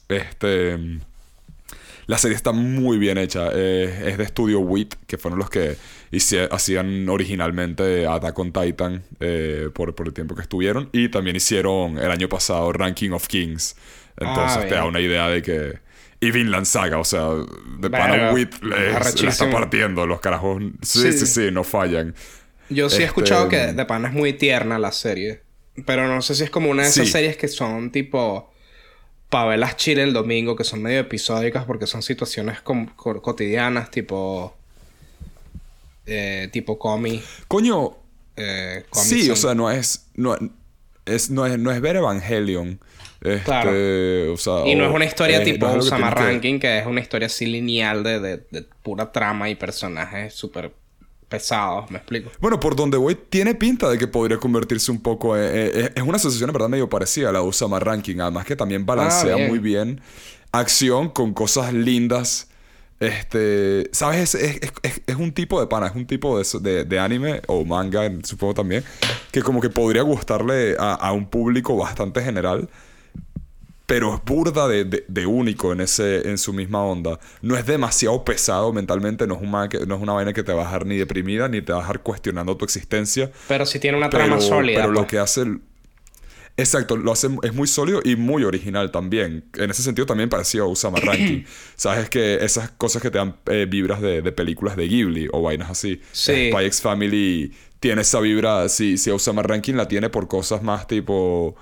Este... 0.09 1.01
La 2.07 2.19
serie 2.19 2.37
está 2.37 2.53
muy 2.53 2.99
bien 2.99 3.19
hecha. 3.19 3.49
Eh, 3.53 4.05
es 4.07 4.19
de 4.19 4.27
Studio 4.27 4.61
Wit, 4.61 4.95
que 5.07 5.19
fueron 5.19 5.39
los 5.39 5.51
que 5.51 5.77
hacían 6.51 7.09
originalmente 7.09 8.07
Attack 8.07 8.39
on 8.39 8.53
Titan 8.53 9.03
eh, 9.21 9.69
por, 9.73 9.95
por, 9.95 10.07
el 10.07 10.13
tiempo 10.13 10.35
que 10.35 10.43
estuvieron. 10.43 10.91
Y 10.93 11.09
también 11.09 11.37
hicieron 11.37 11.99
el 11.99 12.11
año 12.11 12.29
pasado 12.29 12.73
Ranking 12.73 13.11
of 13.11 13.27
Kings. 13.27 13.77
Entonces 14.17 14.59
ah, 14.65 14.67
te 14.69 14.75
da 14.75 14.85
una 14.85 15.01
idea 15.01 15.29
de 15.29 15.43
que. 15.43 15.85
Y 16.21 16.31
Vinland 16.31 16.65
Saga, 16.65 16.99
o 16.99 17.05
sea, 17.05 17.29
de 17.79 17.91
Pana 17.91 18.33
Wit 18.33 18.63
le, 18.63 18.93
está 19.29 19.51
partiendo. 19.51 20.07
Los 20.07 20.21
carajos. 20.21 20.63
Sí, 20.83 21.13
sí, 21.13 21.27
sí, 21.27 21.51
no 21.51 21.65
fallan. 21.65 22.15
Yo 22.71 22.89
sí 22.89 23.03
he 23.03 23.05
escuchado 23.05 23.49
que 23.49 23.61
este, 23.61 23.75
de 23.75 23.85
Pana 23.85 24.09
es 24.09 24.15
muy 24.15 24.33
tierna 24.33 24.79
la 24.79 24.93
serie. 24.93 25.43
Pero 25.87 26.07
no 26.07 26.23
sé 26.23 26.35
si 26.35 26.45
es 26.45 26.51
como 26.51 26.71
una 26.71 26.85
de 26.85 26.89
esas 26.89 27.09
series 27.09 27.37
que 27.37 27.49
son 27.49 27.91
tipo 27.91 28.54
pavelas 29.35 29.77
chile 29.77 30.05
el 30.05 30.13
domingo, 30.13 30.55
que 30.55 30.63
son 30.63 30.81
medio 30.81 31.01
episódicas 31.01 31.65
porque 31.65 31.89
son 31.89 32.03
situaciones 32.03 32.61
cotidianas, 32.61 33.91
tipo. 33.91 34.55
Eh, 36.07 36.49
tipo 36.53 36.79
comi. 36.79 37.21
Coño. 37.49 37.97
Eh, 38.37 38.85
sí, 38.93 39.29
o 39.31 39.35
sea, 39.35 39.57
no 39.57 39.73
es. 39.73 40.07
No 40.15 40.37
es, 41.05 41.31
no 41.31 41.47
es, 41.47 41.59
no 41.59 41.73
es 41.73 41.81
ver 41.81 41.97
Evangelion. 41.97 42.79
Este, 43.23 43.43
claro. 43.43 43.73
O 44.33 44.37
sea, 44.37 44.65
y 44.67 44.77
no 44.77 44.85
es 44.85 44.95
una 44.95 45.05
historia 45.05 45.43
tipo 45.43 45.67
no 45.67 46.11
Ranking, 46.11 46.61
que... 46.61 46.79
es 46.79 46.87
una 46.87 47.01
historia 47.01 47.27
así 47.27 47.47
lineal 47.47 48.05
de, 48.05 48.21
de, 48.21 48.37
de 48.53 48.63
pura 48.85 49.11
trama 49.11 49.51
y 49.51 49.57
personajes 49.57 50.33
súper 50.33 50.71
pesados, 51.35 51.91
me 51.91 51.99
explico. 51.99 52.31
Bueno, 52.41 52.61
por 52.61 52.77
donde 52.77 52.97
voy, 52.97 53.17
tiene 53.17 53.55
pinta 53.55 53.89
de 53.89 53.99
que 53.99 54.07
podría 54.07 54.39
convertirse 54.39 54.93
un 54.93 55.01
poco. 55.01 55.37
en... 55.37 55.93
es 55.95 56.03
una 56.03 56.19
sensación, 56.19 56.51
en 56.51 56.53
verdad, 56.53 56.69
medio 56.69 56.89
parecida 56.89 57.31
a 57.31 57.33
la 57.33 57.43
Usama 57.43 57.81
Ranking. 57.81 58.21
Además, 58.21 58.45
que 58.45 58.55
también 58.55 58.87
balancea 58.87 59.35
ah, 59.35 59.49
muy 59.49 59.59
bien 59.59 60.01
acción 60.53 61.09
con 61.09 61.35
cosas 61.35 61.73
lindas. 61.73 62.49
Este, 63.01 63.91
¿sabes? 63.93 64.35
Es, 64.37 64.61
es, 65.07 65.17
un 65.17 65.33
tipo 65.33 65.61
de 65.61 65.67
pana, 65.67 65.89
es 65.89 65.97
un 65.97 66.07
tipo 66.07 66.39
de, 66.39 66.85
de, 66.85 66.99
anime 66.99 67.43
o 67.49 67.65
manga, 67.65 68.09
supongo 68.23 68.55
también, 68.55 68.85
que 69.33 69.43
como 69.43 69.61
que 69.61 69.69
podría 69.69 70.03
gustarle 70.03 70.77
a, 70.79 70.95
a 70.95 71.13
un 71.13 71.27
público 71.27 71.77
bastante 71.77 72.23
general 72.23 72.69
pero 73.87 74.15
es 74.15 74.25
burda 74.25 74.67
de, 74.67 75.27
único 75.27 75.73
en, 75.73 75.83
ese, 75.83 76.29
en 76.29 76.39
su 76.39 76.53
misma 76.53 76.83
onda. 76.83 77.19
No 77.43 77.57
es 77.57 77.67
demasiado 77.67 78.25
pesado 78.25 78.73
mentalmente, 78.73 79.27
no 79.27 79.35
es, 79.35 79.43
una, 79.43 79.69
no 79.87 79.97
es 79.97 80.03
una 80.03 80.13
vaina 80.15 80.33
que 80.33 80.43
te 80.43 80.53
va 80.53 80.63
a 80.63 80.65
dejar 80.65 80.87
ni 80.87 80.97
deprimida, 80.97 81.49
ni 81.49 81.61
te 81.61 81.73
va 81.73 81.79
a 81.79 81.83
dejar 81.83 82.03
cuestionando 82.03 82.57
tu 82.57 82.65
existencia. 82.65 83.31
Pero 83.47 83.67
sí 83.67 83.79
tiene 83.79 83.99
una 83.99 84.09
trama 84.09 84.41
sólida. 84.41 84.81
Pero 84.81 84.93
lo 84.93 85.01
pues. 85.01 85.11
que 85.11 85.19
hace... 85.19 85.45
Exacto, 86.57 86.97
lo 86.97 87.11
hace, 87.11 87.29
es 87.43 87.53
muy 87.53 87.67
sólido 87.67 88.01
y 88.05 88.15
muy 88.15 88.45
original 88.45 88.93
también. 88.93 89.45
En 89.55 89.71
ese 89.71 89.83
sentido 89.83 90.07
también 90.07 90.29
pareció 90.29 90.63
a 90.63 90.69
Usama 90.69 91.01
Ranking. 91.01 91.43
Sabes 91.77 92.09
que 92.09 92.37
esas 92.37 92.71
cosas 92.71 93.03
que 93.03 93.11
te 93.11 93.19
dan 93.19 93.37
eh, 93.47 93.67
vibras 93.69 94.01
de, 94.01 94.23
películas 94.31 94.77
de 94.77 94.87
Ghibli 94.87 95.29
o 95.33 95.43
vainas 95.43 95.69
así. 95.69 96.01
Sí. 96.13 96.51
Spy 96.53 96.65
X 96.67 96.81
Family 96.81 97.53
tiene 97.81 98.03
esa 98.03 98.21
vibra, 98.21 98.69
si, 98.69 98.97
si 98.97 99.11
Usama 99.11 99.43
Ranking 99.43 99.75
la 99.75 99.89
tiene 99.89 100.09
por 100.09 100.27
cosas 100.29 100.63
más 100.63 100.87
tipo... 100.87 101.57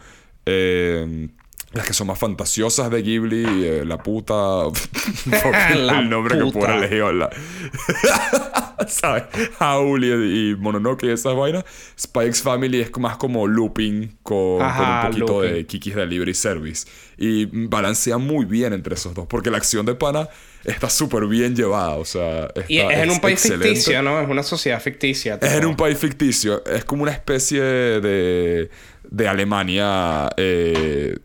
Eh, 0.45 1.29
las 1.73 1.87
que 1.87 1.95
son 1.95 2.07
más 2.07 2.19
fantasiosas 2.19 2.91
de 2.91 3.03
Ghibli, 3.03 3.45
eh, 3.47 3.85
la 3.85 3.99
puta. 3.99 4.65
el 5.73 5.87
nombre 6.11 6.39
que 6.39 6.53
puedo 6.53 6.73
elegir. 6.73 7.05
La... 7.15 7.31
¿Sabes? 8.89 9.25
Howl 9.59 10.05
y, 10.05 10.55
Mononoke 10.57 11.05
y 11.05 11.11
esas 11.11 11.35
vainas. 11.35 11.65
X 12.15 12.43
Family 12.43 12.81
es 12.81 12.91
más 12.99 13.17
como 13.17 13.47
looping 13.47 14.19
con, 14.23 14.63
un 14.63 15.03
poquito 15.07 15.43
de 15.43 15.67
Kiki's 15.67 15.95
Delivery 15.95 16.35
Service. 16.35 16.87
Y 17.17 17.47
balancea 17.47 18.19
muy 18.19 18.45
bien 18.45 18.73
entre 18.73 18.95
esos 18.95 19.15
dos. 19.15 19.27
Porque 19.27 19.51
la 19.51 19.57
acción 19.57 19.87
de 19.87 19.95
pana 19.95 20.29
está 20.65 20.91
súper 20.91 21.27
bien 21.27 21.57
llevada. 21.57 21.95
O 21.95 22.05
sea, 22.05 22.49
y 22.69 22.79
es 22.79 22.99
en 22.99 23.11
un 23.11 23.21
país 23.21 23.41
ficticio, 23.41 24.03
¿no? 24.03 24.21
Es 24.21 24.29
una 24.29 24.43
sociedad 24.43 24.81
ficticia. 24.81 25.39
Es 25.41 25.53
en 25.53 25.65
un 25.65 25.77
país 25.77 25.97
ficticio. 25.97 26.65
Es 26.67 26.85
como 26.85 27.05
una 27.05 27.13
especie 27.13 27.63
de. 27.63 28.69
de 29.09 29.29
Alemania. 29.29 30.29
Eh, 30.37 31.17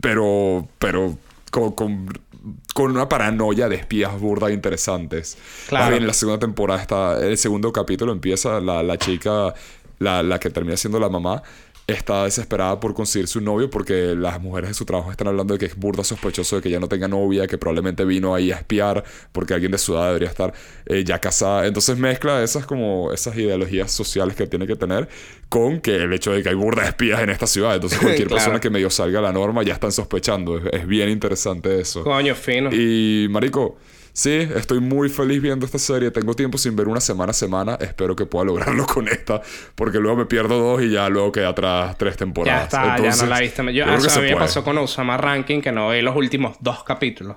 pero, 0.00 0.68
pero 0.78 1.18
con, 1.50 1.72
con, 1.72 2.90
una 2.90 3.08
paranoia 3.08 3.68
de 3.68 3.76
espías 3.76 4.18
burda 4.18 4.50
interesantes. 4.50 5.38
Claro. 5.68 5.90
bien, 5.90 6.02
en 6.02 6.06
la 6.06 6.14
segunda 6.14 6.38
temporada 6.38 6.80
está, 6.80 7.26
el 7.26 7.38
segundo 7.38 7.72
capítulo 7.72 8.12
empieza 8.12 8.60
la, 8.60 8.82
la 8.82 8.98
chica, 8.98 9.54
la, 9.98 10.22
la 10.22 10.38
que 10.38 10.50
termina 10.50 10.76
siendo 10.76 11.00
la 11.00 11.08
mamá, 11.08 11.42
está 11.88 12.24
desesperada 12.24 12.78
por 12.78 12.92
conseguir 12.92 13.28
su 13.28 13.40
novio 13.40 13.70
porque 13.70 14.14
las 14.14 14.40
mujeres 14.42 14.68
de 14.68 14.74
su 14.74 14.84
trabajo 14.84 15.10
están 15.10 15.28
hablando 15.28 15.54
de 15.54 15.58
que 15.58 15.64
es 15.66 15.74
burda 15.74 16.04
sospechoso 16.04 16.56
de 16.56 16.62
que 16.62 16.68
ya 16.68 16.78
no 16.78 16.86
tenga 16.86 17.08
novia, 17.08 17.46
que 17.46 17.56
probablemente 17.56 18.04
vino 18.04 18.34
ahí 18.34 18.52
a 18.52 18.56
espiar 18.56 19.02
porque 19.32 19.54
alguien 19.54 19.72
de 19.72 19.78
su 19.78 19.94
edad 19.94 20.08
debería 20.08 20.28
estar 20.28 20.52
eh, 20.84 21.02
ya 21.02 21.18
casada. 21.18 21.66
Entonces 21.66 21.96
mezcla 21.96 22.42
esas 22.42 22.66
como 22.66 23.10
esas 23.10 23.34
ideologías 23.36 23.90
sociales 23.90 24.36
que 24.36 24.46
tiene 24.46 24.66
que 24.66 24.76
tener 24.76 25.08
con 25.48 25.80
que 25.80 25.96
el 25.96 26.12
hecho 26.12 26.30
de 26.32 26.42
que 26.42 26.50
hay 26.50 26.54
burda 26.54 26.82
de 26.82 26.88
espías 26.88 27.22
en 27.22 27.30
esta 27.30 27.46
ciudad. 27.46 27.74
Entonces 27.74 27.98
cualquier 28.02 28.28
persona 28.28 28.60
que 28.60 28.68
medio 28.68 28.90
salga 28.90 29.20
a 29.20 29.22
la 29.22 29.32
norma 29.32 29.62
ya 29.62 29.72
están 29.72 29.90
sospechando. 29.90 30.58
Es, 30.58 30.64
es 30.80 30.86
bien 30.86 31.08
interesante 31.08 31.80
eso. 31.80 32.04
Coño, 32.04 32.34
fino. 32.34 32.70
Y 32.70 33.28
marico 33.30 33.78
Sí, 34.18 34.48
estoy 34.56 34.80
muy 34.80 35.08
feliz 35.10 35.40
viendo 35.40 35.64
esta 35.64 35.78
serie. 35.78 36.10
Tengo 36.10 36.34
tiempo 36.34 36.58
sin 36.58 36.74
ver 36.74 36.88
una 36.88 37.00
semana 37.00 37.30
a 37.30 37.32
semana. 37.32 37.78
Espero 37.80 38.16
que 38.16 38.26
pueda 38.26 38.46
lograrlo 38.46 38.84
con 38.92 39.06
esta. 39.06 39.40
Porque 39.76 40.00
luego 40.00 40.16
me 40.16 40.26
pierdo 40.26 40.58
dos 40.58 40.82
y 40.82 40.90
ya 40.90 41.08
luego 41.08 41.30
queda 41.30 41.50
atrás 41.50 41.96
tres 41.96 42.16
temporadas. 42.16 42.62
Ya 42.72 42.96
está, 42.96 42.98
ya 43.00 43.14
no 43.14 43.26
la 43.26 43.38
viste. 43.38 43.72
Yo, 43.72 43.84
a 43.84 43.96
mí 43.96 44.22
me 44.22 44.34
pasó 44.34 44.64
con 44.64 44.76
Osama 44.76 45.16
Ranking 45.18 45.60
que 45.60 45.70
no 45.70 45.90
vi 45.90 46.02
los 46.02 46.16
últimos 46.16 46.56
dos 46.58 46.82
capítulos. 46.82 47.36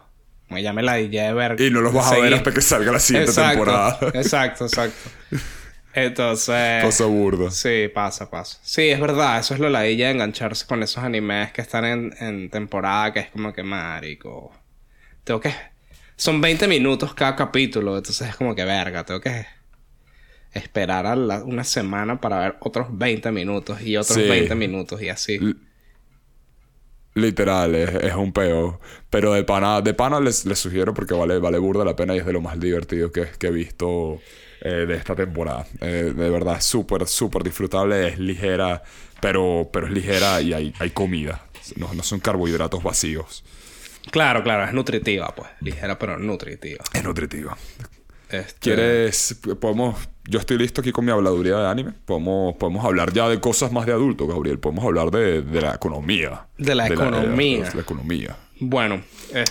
Me 0.50 0.64
la 0.64 0.96
di 0.96 1.08
de 1.08 1.32
ver. 1.34 1.62
Y 1.62 1.70
no 1.70 1.82
los 1.82 1.94
vas 1.94 2.14
a 2.14 2.18
ver 2.18 2.34
hasta 2.34 2.52
que 2.52 2.62
salga 2.62 2.92
la 2.92 3.00
siguiente 3.00 3.32
temporada. 3.32 4.00
Exacto, 4.16 4.66
exacto. 4.66 5.12
Entonces. 5.94 6.84
Pasa 6.84 7.06
burdo. 7.06 7.52
Sí, 7.52 7.92
pasa, 7.94 8.32
pasa. 8.32 8.58
Sí, 8.64 8.90
es 8.90 9.00
verdad. 9.00 9.40
Eso 9.40 9.54
es 9.54 9.60
lo 9.60 9.70
la 9.70 9.82
de 9.82 10.10
engancharse 10.10 10.66
con 10.66 10.82
esos 10.82 11.04
animes 11.04 11.52
que 11.52 11.62
están 11.62 11.86
en, 11.86 12.16
en 12.20 12.50
temporada, 12.50 13.14
que 13.14 13.20
es 13.20 13.30
como 13.30 13.54
que 13.54 13.62
marico. 13.62 14.52
Tengo 15.24 15.40
que 15.40 15.54
son 16.22 16.40
20 16.40 16.68
minutos 16.68 17.16
cada 17.16 17.36
capítulo, 17.36 17.98
entonces 17.98 18.30
es 18.30 18.36
como 18.36 18.54
que 18.54 18.64
verga, 18.64 19.04
tengo 19.04 19.20
que 19.20 19.48
esperar 20.54 21.08
a 21.08 21.16
una 21.16 21.64
semana 21.64 22.22
para 22.22 22.40
ver 22.42 22.58
otros 22.60 22.90
20 22.92 23.32
minutos 23.32 23.82
y 23.82 23.98
otros 23.98 24.18
20 24.18 24.54
minutos 24.54 25.02
y 25.02 25.10
así. 25.10 25.40
literal, 27.16 27.74
es, 27.74 28.14
un 28.14 28.32
peo. 28.34 28.80
Pero 29.10 29.34
de 29.34 29.44
pana, 29.44 29.82
de 29.82 29.96
pana 29.96 30.20
les, 30.20 30.44
sugiero 30.54 30.94
porque 30.94 31.16
vale, 31.16 31.40
vale 31.40 31.58
burda 31.58 31.84
la 31.84 31.96
pena 31.96 32.14
y 32.14 32.20
es 32.20 32.26
de 32.28 32.34
lo 32.34 32.42
más 32.42 32.60
divertido 32.60 33.12
que, 33.12 33.26
que 33.40 33.48
he 33.48 33.52
visto 33.52 34.22
eh, 34.62 34.86
de 34.88 34.94
esta 34.94 35.16
temporada. 35.16 35.66
Eh, 35.80 36.14
de 36.16 36.30
verdad, 36.30 36.58
es 36.58 36.66
súper, 36.66 37.08
súper 37.08 37.42
disfrutable, 37.42 38.10
es 38.10 38.20
ligera, 38.20 38.84
pero, 39.20 39.72
pero 39.74 39.88
es 39.88 39.94
ligera 39.94 40.40
y 40.40 40.54
hay, 40.54 40.72
hay 40.78 40.92
comida. 40.92 41.48
No, 41.78 41.92
no 41.96 42.04
son 42.04 42.20
carbohidratos 42.20 42.84
vacíos. 42.84 43.44
Claro, 44.10 44.44
claro, 44.44 44.66
es 44.66 44.74
nutritiva, 44.74 45.34
pues. 45.36 45.50
Ligera, 45.60 46.00
pero 46.00 46.18
nutritiva. 46.18 46.84
Es 46.94 47.04
nutritiva. 47.04 47.58
Este... 48.30 48.60
¿Quieres? 48.60 49.40
Podemos. 49.60 49.96
Yo 50.24 50.40
estoy 50.40 50.58
listo 50.58 50.82
aquí 50.82 50.92
con 50.92 51.06
mi 51.06 51.12
habladuría 51.12 51.58
de 51.58 51.68
anime. 51.68 51.94
Podemos, 52.06 52.56
podemos 52.56 52.86
hablar 52.86 53.12
ya 53.12 53.28
de 53.28 53.40
cosas 53.40 53.72
más 53.72 53.86
de 53.86 53.92
adulto, 53.92 54.28
Gabriel. 54.28 54.60
Podemos 54.60 54.86
hablar 54.86 55.12
de, 55.12 55.42
de 55.42 55.62
la 55.62 55.76
economía. 55.76 56.48
De 56.58 56.74
la 56.74 56.88
economía. 56.88 57.66
de, 57.66 57.76
la 57.76 57.82
economía. 57.82 58.38
Bueno. 58.60 59.02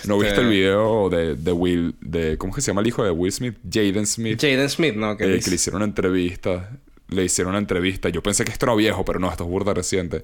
¿No 0.07 0.17
viste 0.17 0.35
el 0.35 0.41
este 0.41 0.43
video 0.45 1.09
de, 1.09 1.35
de 1.35 1.51
Will. 1.51 1.95
de 2.01 2.37
¿Cómo 2.37 2.53
se 2.53 2.61
llama 2.61 2.81
el 2.81 2.87
hijo 2.87 3.03
de 3.03 3.11
Will 3.11 3.31
Smith? 3.31 3.57
Jaden 3.69 4.07
Smith. 4.07 4.41
Jaden 4.41 4.69
Smith, 4.69 4.95
¿no? 4.95 5.15
Que, 5.17 5.25
eh, 5.25 5.39
que 5.39 5.49
le 5.49 5.55
hicieron 5.55 5.81
una 5.81 5.89
entrevista. 5.89 6.79
Le 7.09 7.25
hicieron 7.25 7.51
una 7.51 7.59
entrevista. 7.59 8.09
Yo 8.09 8.23
pensé 8.23 8.45
que 8.45 8.51
esto 8.51 8.65
era 8.65 8.75
viejo, 8.75 9.05
pero 9.05 9.19
no, 9.19 9.29
esto 9.29 9.43
es 9.43 9.49
burda 9.49 9.73
reciente 9.73 10.23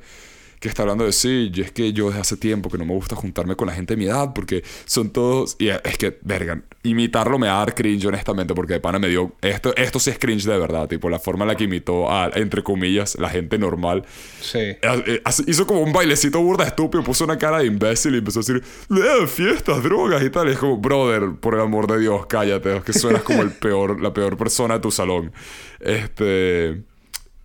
que 0.59 0.67
está 0.67 0.83
hablando 0.83 1.05
de 1.05 1.11
sí, 1.11 1.51
y 1.53 1.61
es 1.61 1.71
que 1.71 1.93
yo 1.93 2.07
desde 2.07 2.21
hace 2.21 2.37
tiempo 2.37 2.69
que 2.69 2.77
no 2.77 2.85
me 2.85 2.93
gusta 2.93 3.15
juntarme 3.15 3.55
con 3.55 3.67
la 3.67 3.73
gente 3.73 3.93
de 3.93 3.97
mi 3.97 4.05
edad 4.05 4.33
porque 4.33 4.63
son 4.85 5.11
todos 5.11 5.55
y 5.59 5.67
es 5.67 5.97
que 5.97 6.17
verga, 6.21 6.61
imitarlo 6.83 7.37
me 7.37 7.47
va 7.47 7.57
a 7.57 7.59
dar 7.59 7.75
cringe 7.75 8.05
honestamente 8.05 8.55
porque 8.55 8.73
de 8.73 8.79
pana 8.79 8.97
me 8.97 9.07
dio 9.07 9.33
esto 9.41 9.75
esto 9.75 9.99
sí 9.99 10.09
es 10.09 10.17
cringe 10.17 10.45
de 10.45 10.57
verdad, 10.57 10.87
tipo 10.87 11.09
la 11.09 11.19
forma 11.19 11.43
en 11.43 11.49
la 11.49 11.55
que 11.55 11.65
imitó 11.65 12.11
a 12.11 12.31
entre 12.33 12.63
comillas 12.63 13.15
la 13.19 13.29
gente 13.29 13.57
normal. 13.57 14.03
Sí. 14.41 14.59
Eh, 14.59 15.21
hizo 15.45 15.67
como 15.67 15.81
un 15.81 15.93
bailecito 15.93 16.41
burda 16.41 16.65
estúpido, 16.65 17.03
puso 17.03 17.25
una 17.25 17.37
cara 17.37 17.59
de 17.59 17.65
imbécil 17.65 18.15
y 18.15 18.17
empezó 18.19 18.39
a 18.39 18.41
decir, 18.41 18.63
eh, 18.89 19.27
fiestas, 19.27 19.83
drogas 19.83 20.23
y 20.23 20.29
tal, 20.29 20.47
y 20.47 20.51
es 20.51 20.57
como, 20.57 20.77
brother, 20.77 21.35
por 21.39 21.53
el 21.53 21.61
amor 21.61 21.87
de 21.87 21.99
Dios, 21.99 22.25
cállate, 22.25 22.77
es 22.77 22.83
que 22.83 22.93
suenas 22.93 23.21
como 23.21 23.41
el 23.41 23.51
peor 23.51 24.01
la 24.01 24.13
peor 24.13 24.37
persona 24.37 24.75
de 24.75 24.79
tu 24.79 24.91
salón. 24.91 25.31
Este 25.79 26.81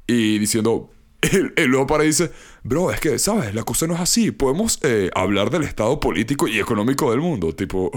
y 0.07 0.39
diciendo 0.39 0.91
y, 1.57 1.63
luego 1.67 1.87
para 1.87 2.05
dice, 2.05 2.31
bro, 2.63 2.91
es 2.93 3.01
que, 3.01 3.19
¿sabes? 3.19 3.55
La 3.55 3.65
cosa 3.65 3.87
no 3.87 3.95
es 3.95 4.01
así. 4.01 4.31
Podemos 4.31 4.79
eh, 4.83 5.11
hablar 5.15 5.51
del 5.51 5.63
estado 5.65 5.99
político 6.01 6.49
y 6.49 6.59
económico 6.59 7.11
del 7.11 7.21
mundo. 7.21 7.55
Tipo, 7.55 7.91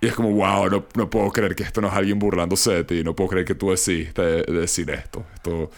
Y 0.00 0.06
es 0.06 0.14
como, 0.14 0.30
wow, 0.30 0.70
no, 0.70 0.86
no, 0.94 1.10
puedo 1.10 1.30
creer 1.30 1.54
que 1.54 1.62
esto 1.62 1.80
no 1.80 1.88
es 1.88 1.94
alguien 1.94 2.18
burlándose 2.18 2.72
de 2.72 2.84
ti. 2.84 3.04
No 3.04 3.14
puedo 3.14 3.30
creer 3.30 3.46
que 3.46 3.54
tú 3.54 3.70
decidiste 3.70 4.22
decir 4.22 4.90
esto. 4.90 5.24
Esto 5.34 5.70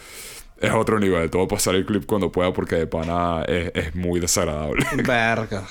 es 0.59 0.71
otro 0.71 0.99
nivel. 0.99 1.29
Te 1.29 1.37
voy 1.37 1.45
a 1.45 1.49
pasar 1.49 1.75
el 1.75 1.85
clip 1.85 2.05
cuando 2.05 2.31
pueda 2.31 2.53
porque 2.53 2.75
de 2.75 2.87
pana 2.87 3.43
es, 3.47 3.95
muy 3.95 4.19
desagradable. 4.19 4.85
Verga. 5.03 5.67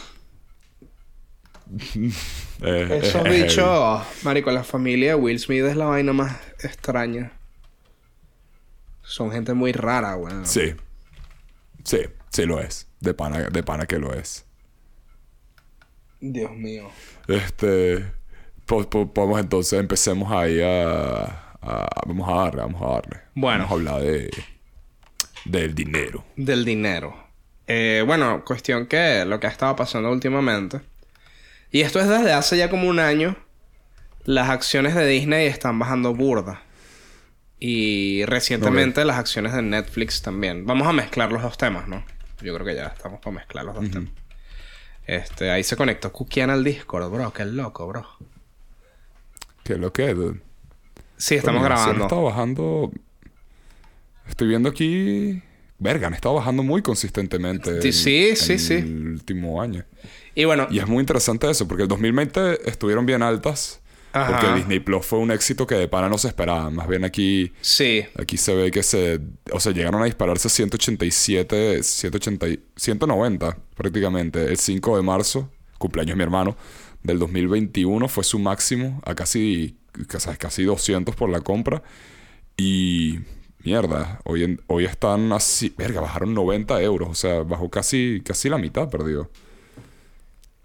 Eso 2.61 3.23
dicho, 3.25 4.05
marico, 4.25 4.51
la 4.51 4.65
familia 4.65 5.17
Will 5.17 5.39
Smith 5.39 5.65
es 5.65 5.77
la 5.77 5.87
vaina 5.87 6.13
más 6.13 6.37
extraña. 6.63 7.33
Son 9.03 9.31
gente 9.31 9.55
muy 9.55 9.73
rara, 9.73 10.17
weón. 10.17 10.47
Sí. 10.47 10.75
Sí, 11.85 11.99
sí 12.31 12.47
lo 12.47 12.61
es. 12.61 12.87
De 13.01 13.15
pana, 13.15 13.49
de 13.51 13.63
pana 13.63 13.87
que 13.87 13.99
lo 13.99 14.13
es. 14.15 14.45
Dios 16.21 16.53
mío. 16.53 16.91
Este. 17.29 18.05
Podemos 18.67 19.41
entonces, 19.41 19.81
empecemos 19.81 20.31
ahí 20.31 20.61
a, 20.63 21.57
Vamos 22.07 22.29
a 22.29 22.35
darle, 22.35 22.63
vamos 22.63 22.83
a 22.83 22.87
darle. 22.87 23.21
Bueno. 23.35 23.65
Vamos 23.65 23.71
a 23.71 23.75
hablar 23.75 24.03
de. 24.03 24.31
Del 25.45 25.75
dinero. 25.75 26.25
Del 26.37 26.65
dinero. 26.65 27.17
Eh, 27.67 28.03
bueno, 28.07 28.45
cuestión 28.45 28.87
que 28.87 29.25
lo 29.25 29.41
que 29.41 29.47
ha 29.47 29.51
estado 29.51 29.75
pasando 29.77 30.11
últimamente. 30.11 30.81
Y 31.71 31.81
esto 31.83 32.01
es 32.01 32.09
desde 32.09 32.33
hace 32.33 32.57
ya 32.57 32.69
como 32.69 32.89
un 32.89 32.99
año. 32.99 33.37
Las 34.25 34.51
acciones 34.51 34.95
de 34.95 35.07
Disney 35.07 35.47
están 35.47 35.79
bajando 35.79 36.15
burda. 36.15 36.63
Y 37.61 38.25
recientemente 38.25 39.05
las 39.05 39.19
acciones 39.19 39.53
de 39.53 39.61
Netflix 39.61 40.23
también. 40.23 40.65
Vamos 40.65 40.89
a 40.89 40.95
mezclar 40.95 41.31
los 41.31 41.43
dos 41.43 41.59
temas, 41.59 41.87
¿no? 41.87 42.03
Yo 42.41 42.55
creo 42.55 42.67
que 42.67 42.75
ya 42.75 42.87
estamos 42.87 43.21
para 43.21 43.37
mezclar 43.37 43.67
los 43.67 43.75
dos 43.75 43.91
temas. 43.91 44.11
Este, 45.07 45.51
ahí 45.51 45.63
se 45.63 45.77
conectó 45.77 46.11
Kukian 46.11 46.49
al 46.49 46.65
Discord, 46.65 47.11
bro. 47.11 47.33
Qué 47.33 47.45
loco, 47.45 47.87
bro. 47.87 48.07
Qué 49.63 49.77
lo 49.77 49.93
que, 49.93 50.15
dude. 50.15 50.41
Sí, 51.19 51.35
estamos 51.35 51.63
grabando. 51.63 52.05
Está 52.05 52.17
bajando. 52.17 52.91
Estoy 54.27 54.49
viendo 54.49 54.71
aquí. 54.71 55.43
Verga, 55.79 56.07
han 56.07 56.15
estado 56.15 56.37
bajando 56.37 56.63
muy 56.63 56.81
consistentemente. 56.81 57.83
Sí, 57.93 58.37
sí, 58.37 58.59
sí, 58.59 58.75
El 58.75 59.09
último 59.09 59.61
año. 59.61 59.85
Y 60.35 60.45
bueno. 60.45 60.67
Y 60.71 60.79
es 60.79 60.87
muy 60.87 61.01
interesante 61.01 61.51
eso, 61.51 61.69
porque 61.69 61.83
el 61.83 61.89
2020 61.89 62.71
estuvieron 62.71 63.05
bien 63.05 63.23
altas. 63.23 63.81
Porque 64.13 64.53
Disney 64.55 64.81
Plus 64.81 65.07
fue 65.07 65.19
un 65.19 65.31
éxito 65.31 65.67
que 65.67 65.77
de 65.77 65.89
pana 65.89 66.09
no 66.09 66.19
se 66.19 66.29
esperaba. 66.29 66.71
Más 66.71 66.89
bien 66.89 67.05
aquí... 67.05 67.53
Sí. 67.61 68.05
Aquí 68.19 68.37
se 68.37 68.55
ve 68.55 68.71
que 68.71 68.83
se... 68.83 69.21
O 69.53 69.61
sea, 69.61 69.73
llegaron 69.73 70.03
a 70.03 70.07
dispararse 70.07 70.49
187... 70.49 71.83
180... 71.83 72.47
190 72.77 73.59
prácticamente. 73.75 74.45
El 74.45 74.57
5 74.57 74.97
de 74.97 75.03
marzo, 75.03 75.51
cumpleaños 75.79 76.15
de 76.15 76.17
mi 76.17 76.23
hermano, 76.23 76.57
del 77.03 77.19
2021 77.19 78.09
fue 78.09 78.25
su 78.25 78.39
máximo 78.39 79.01
a 79.05 79.15
casi... 79.15 79.77
Casi 80.39 80.65
200 80.65 81.15
por 81.15 81.31
la 81.31 81.41
compra. 81.41 81.83
Y... 82.57 83.21
mierda, 83.63 84.21
hoy, 84.25 84.59
hoy 84.67 84.85
están 84.87 85.33
así, 85.33 85.75
verga, 85.77 86.01
bajaron 86.01 86.33
90 86.35 86.81
euros, 86.83 87.09
o 87.11 87.15
sea, 87.15 87.43
bajó 87.43 87.69
casi, 87.69 88.23
casi 88.25 88.49
la 88.49 88.57
mitad 88.57 88.89
perdido. 88.89 89.31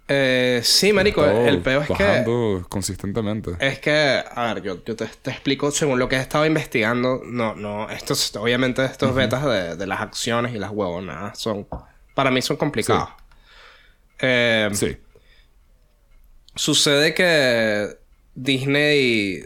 Eh, 0.08 0.60
sí, 0.62 0.92
marico, 0.92 1.24
el 1.24 1.60
peor 1.62 1.82
es 1.82 1.88
bajando 1.88 2.64
consistentemente. 2.68 3.56
Es 3.58 3.80
que, 3.80 4.22
a 4.30 4.54
ver, 4.54 4.62
yo, 4.62 4.78
te, 4.78 5.04
explico 5.04 5.72
según 5.72 5.98
lo 5.98 6.08
que 6.08 6.16
he 6.16 6.20
estado 6.20 6.46
investigando. 6.46 7.22
No, 7.24 7.54
no, 7.56 7.90
estos, 7.90 8.34
obviamente 8.36 8.84
estos 8.84 9.14
betas 9.14 9.76
de, 9.76 9.86
las 9.86 10.00
acciones 10.00 10.54
y 10.54 10.58
las 10.58 10.70
huevonadas 10.70 11.38
son, 11.38 11.66
para 12.14 12.30
mí 12.30 12.40
son 12.40 12.56
complicados. 12.56 13.08
Eh, 14.20 14.68
sí. 14.72 14.96
Sucede 16.54 17.12
que 17.12 17.98
Disney 18.34 19.44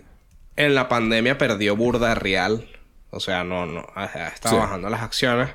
en 0.56 0.74
la 0.74 0.88
pandemia 0.88 1.38
perdió 1.38 1.74
burda 1.74 2.14
real. 2.14 2.68
O 3.10 3.18
sea, 3.18 3.44
no, 3.44 3.64
no, 3.66 3.86
estaba 4.34 4.60
bajando 4.60 4.90
las 4.90 5.02
acciones. 5.02 5.48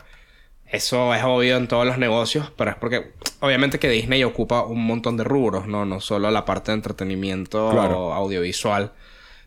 Eso 0.68 1.14
es 1.14 1.24
obvio 1.24 1.58
en 1.58 1.68
todos 1.68 1.86
los 1.86 1.98
negocios, 1.98 2.52
pero 2.58 2.72
es 2.72 2.78
porque 2.78 3.14
obviamente 3.40 3.80
que 3.80 3.90
Disney 3.90 4.24
ocupa 4.24 4.64
un 4.64 4.86
montón 4.86 5.16
de 5.16 5.24
rubros, 5.24 5.68
¿no? 5.68 5.86
No 5.86 6.02
solo 6.02 6.30
la 6.32 6.44
parte 6.44 6.72
de 6.72 6.78
entretenimiento 6.78 7.70
audiovisual, 8.14 8.94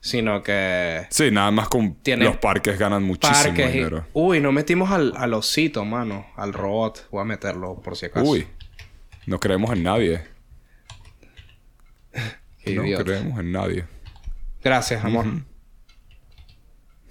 sino 0.01 0.43
que... 0.43 1.07
Sí, 1.11 1.31
nada 1.31 1.51
más 1.51 1.69
con 1.69 1.99
los 2.05 2.37
parques 2.37 2.79
ganan 2.79 3.03
muchísimo 3.03 3.55
dinero. 3.55 4.07
Uy, 4.13 4.41
no 4.41 4.53
metimos 4.53 4.91
al, 4.91 5.13
al 5.17 5.35
osito, 5.35 5.85
mano, 5.85 6.27
al 6.37 6.53
robot. 6.53 7.09
Voy 7.11 7.23
a 7.23 7.25
meterlo 7.25 7.81
por 7.83 7.97
si 7.97 8.07
acaso. 8.07 8.25
Uy, 8.25 8.47
no 9.27 9.41
creemos 9.41 9.73
en 9.73 9.83
nadie. 9.83 10.23
no 12.67 12.83
creemos 13.05 13.41
en 13.41 13.53
nadie. 13.53 13.85
Gracias, 14.63 15.05
amor. 15.05 15.27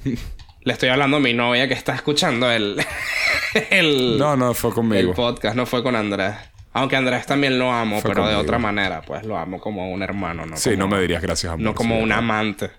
Le 0.68 0.74
estoy 0.74 0.90
hablando 0.90 1.16
a 1.16 1.20
mi 1.22 1.34
novia 1.34 1.66
que 1.70 1.74
está 1.74 1.96
escuchando 1.96 2.52
el... 2.52 2.76
el 3.70 4.18
no, 4.18 4.36
no, 4.36 4.54
fue 4.54 4.74
conmigo. 4.74 5.12
El 5.12 5.16
podcast, 5.16 5.56
no 5.56 5.66
fue 5.66 5.82
con 5.82 5.96
Andrés. 5.96 6.36
Aunque 6.74 6.98
Andrés 6.98 7.26
también 7.26 7.58
lo 7.58 7.72
amo, 7.72 8.02
pero 8.04 8.28
de 8.28 8.36
otra 8.36 8.60
manera, 8.60 9.02
pues 9.02 9.24
lo 9.26 9.38
amo 9.38 9.62
como 9.62 9.90
un 9.90 10.04
hermano, 10.04 10.46
¿no? 10.46 10.58
Sí, 10.58 10.76
no 10.76 10.90
me 10.90 11.00
dirías 11.00 11.22
gracias, 11.22 11.54
amor. 11.54 11.64
No 11.64 11.74
como 11.74 11.98
un 11.98 12.12
amante. 12.12 12.70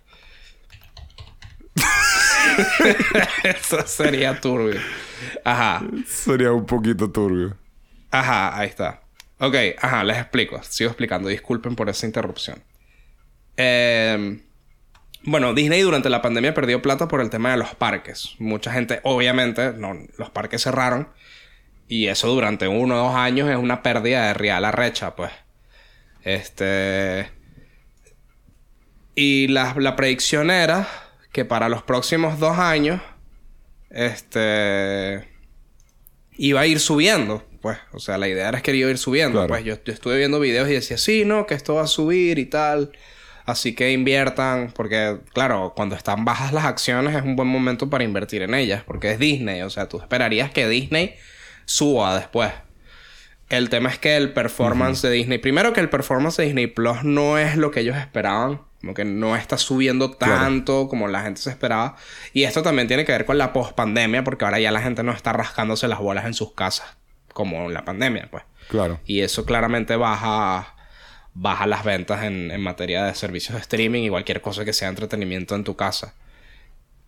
Eso 3.43 3.81
sería 3.87 4.39
turbio. 4.39 4.79
Ajá. 5.43 5.83
Sería 6.07 6.53
un 6.53 6.67
poquito 6.67 7.11
turbio. 7.11 7.57
Ajá, 8.11 8.55
ahí 8.59 8.69
está. 8.69 9.01
Ok, 9.39 9.55
ajá, 9.81 10.05
les 10.05 10.19
explico. 10.19 10.61
Sigo 10.63 10.91
explicando. 10.91 11.31
Disculpen 11.31 11.75
por 11.75 11.89
esa 11.89 12.05
interrupción. 12.05 12.63
Eh, 13.57 14.43
bueno, 15.29 15.55
Disney 15.55 15.83
durante 15.83 16.11
la 16.11 16.23
pandemia 16.23 16.55
perdió 16.55 16.81
plata 16.83 17.09
por 17.09 17.21
el 17.21 17.31
tema 17.31 17.51
de 17.51 17.59
los 17.59 17.75
parques. 17.75 18.35
Mucha 18.39 18.73
gente, 18.73 19.01
obviamente, 19.03 19.73
no, 19.73 19.95
los 20.17 20.31
parques 20.31 20.63
cerraron. 20.63 21.09
Y 21.87 22.09
eso 22.09 22.29
durante 22.29 22.69
uno 22.69 22.97
o 22.97 23.09
dos 23.09 23.17
años 23.17 23.49
es 23.49 23.57
una 23.57 23.83
pérdida 23.83 24.27
de 24.27 24.35
real 24.35 24.65
arrecha, 24.65 25.17
pues. 25.17 25.33
Este. 26.23 27.31
Y 29.15 29.49
la, 29.49 29.75
la 29.79 29.97
predicción 29.97 30.51
era 30.51 30.89
que 31.33 31.45
para 31.45 31.69
los 31.69 31.83
próximos 31.83 32.39
dos 32.39 32.59
años. 32.59 33.01
Este. 33.91 35.29
Iba 36.37 36.61
a 36.61 36.67
ir 36.67 36.81
subiendo, 36.81 37.47
pues. 37.61 37.79
O 37.93 37.99
sea, 37.99 38.19
la 38.19 38.29
idea 38.29 38.49
era 38.49 38.61
que 38.61 38.75
iba 38.75 38.89
a 38.89 38.93
ir 38.93 38.99
subiendo. 38.99 39.47
Pues 39.47 39.65
yo, 39.65 39.77
yo 39.83 39.93
estuve 39.93 40.19
viendo 40.19 40.41
videos 40.41 40.69
y 40.69 40.75
decía, 40.75 40.99
sí, 40.99 41.25
no, 41.25 41.47
que 41.47 41.55
esto 41.55 41.75
va 41.75 41.83
a 41.83 41.87
subir 41.87 42.39
y 42.39 42.47
tal. 42.47 42.93
Así 43.49 43.75
que 43.75 43.93
inviertan, 43.93 44.71
porque 44.75 45.21
claro, 45.33 45.73
cuando 45.75 45.97
están 45.97 46.27
bajas 46.27 46.53
las 46.53 46.67
acciones 46.67 47.17
es 47.17 47.23
un 47.23 47.35
buen 47.35 47.49
momento 47.49 47.89
para 47.89 48.05
invertir 48.05 48.43
en 48.43 48.53
ellas, 48.53 48.83
porque 48.87 49.11
es 49.11 49.19
Disney, 49.19 49.63
o 49.63 49.71
sea, 49.71 49.89
tú 49.89 49.99
esperarías 49.99 50.51
que 50.51 50.69
Disney 50.69 51.15
suba 51.65 52.15
después. 52.15 52.53
El 53.49 53.71
tema 53.71 53.89
es 53.89 53.99
que 53.99 54.19
el 54.19 54.35
performance 54.35 55.01
de 55.01 55.13
Disney, 55.13 55.39
primero 55.39 55.73
que 55.73 55.81
el 55.81 55.89
performance 55.89 56.37
de 56.37 56.45
Disney 56.45 56.67
Plus 56.67 57.05
no 57.05 57.39
es 57.39 57.57
lo 57.57 57.71
que 57.71 57.81
ellos 57.81 57.97
esperaban, 57.97 58.61
como 58.83 58.93
que 58.93 59.07
no 59.07 59.35
está 59.35 59.57
subiendo 59.57 60.11
tanto 60.11 60.87
como 60.87 61.09
la 61.09 61.23
gente 61.23 61.41
se 61.41 61.49
esperaba. 61.49 61.97
Y 62.35 62.43
esto 62.43 62.63
también 62.63 62.87
tiene 62.87 63.07
que 63.07 63.13
ver 63.13 63.25
con 63.25 63.39
la 63.39 63.55
post-pandemia, 63.55 64.25
porque 64.25 64.45
ahora 64.45 64.61
ya 64.61 64.71
la 64.73 64.83
gente 64.83 65.03
no 65.03 65.13
está 65.13 65.33
rascándose 65.33 65.89
las 65.89 66.01
bolas 66.01 66.27
en 66.27 66.35
sus 66.35 66.53
casas, 66.53 66.99
como 67.33 67.65
en 67.65 67.73
la 67.73 67.87
pandemia, 67.87 68.29
pues. 68.31 68.45
Claro. 68.69 69.01
Y 69.07 69.21
eso 69.21 69.47
claramente 69.47 69.97
baja 69.97 70.75
baja 71.41 71.67
las 71.67 71.85
ventas 71.85 72.25
en, 72.25 72.61
materia 72.61 73.05
de 73.05 73.15
servicios 73.15 73.55
de 73.55 73.61
streaming 73.61 74.03
y 74.03 74.09
cualquier 74.09 74.41
cosa 74.41 74.65
que 74.65 74.73
sea 74.73 74.89
entretenimiento 74.89 75.55
en 75.55 75.65
tu 75.65 75.77
casa. 75.77 76.15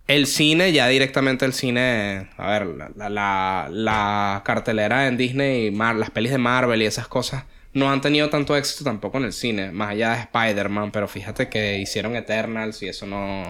El 0.06 0.26
cine, 0.26 0.72
ya 0.72 0.88
directamente 0.88 1.44
el 1.44 1.52
cine, 1.52 2.30
a 2.36 2.50
ver, 2.50 2.66
la, 2.96 4.42
cartelera 4.44 5.08
en 5.08 5.16
Disney, 5.16 5.70
las 5.70 6.10
pelis 6.10 6.30
de 6.30 6.38
Marvel 6.38 6.82
y 6.82 6.86
esas 6.86 7.08
cosas, 7.08 7.44
no 7.72 7.90
han 7.90 8.00
tenido 8.00 8.28
tanto 8.30 8.56
éxito 8.56 8.84
tampoco 8.84 9.18
en 9.18 9.24
el 9.24 9.32
cine, 9.32 9.70
más 9.72 9.90
allá 9.90 10.12
de 10.12 10.20
Spider-Man, 10.20 10.90
pero 10.90 11.06
fíjate 11.06 11.48
que 11.48 11.78
hicieron 11.78 12.16
Eternals 12.16 12.82
y 12.82 12.88
eso 12.88 13.06
no... 13.06 13.48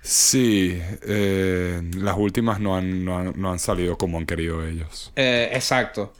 Sí, 0.00 0.80
eh, 1.02 1.82
las 1.96 2.16
últimas 2.16 2.60
no 2.60 2.76
han, 2.76 3.04
no, 3.04 3.50
han, 3.50 3.58
salido 3.58 3.98
como 3.98 4.16
han 4.16 4.26
querido 4.26 4.64
ellos. 4.66 5.12
Eh, 5.16 5.50
exacto. 5.52 6.14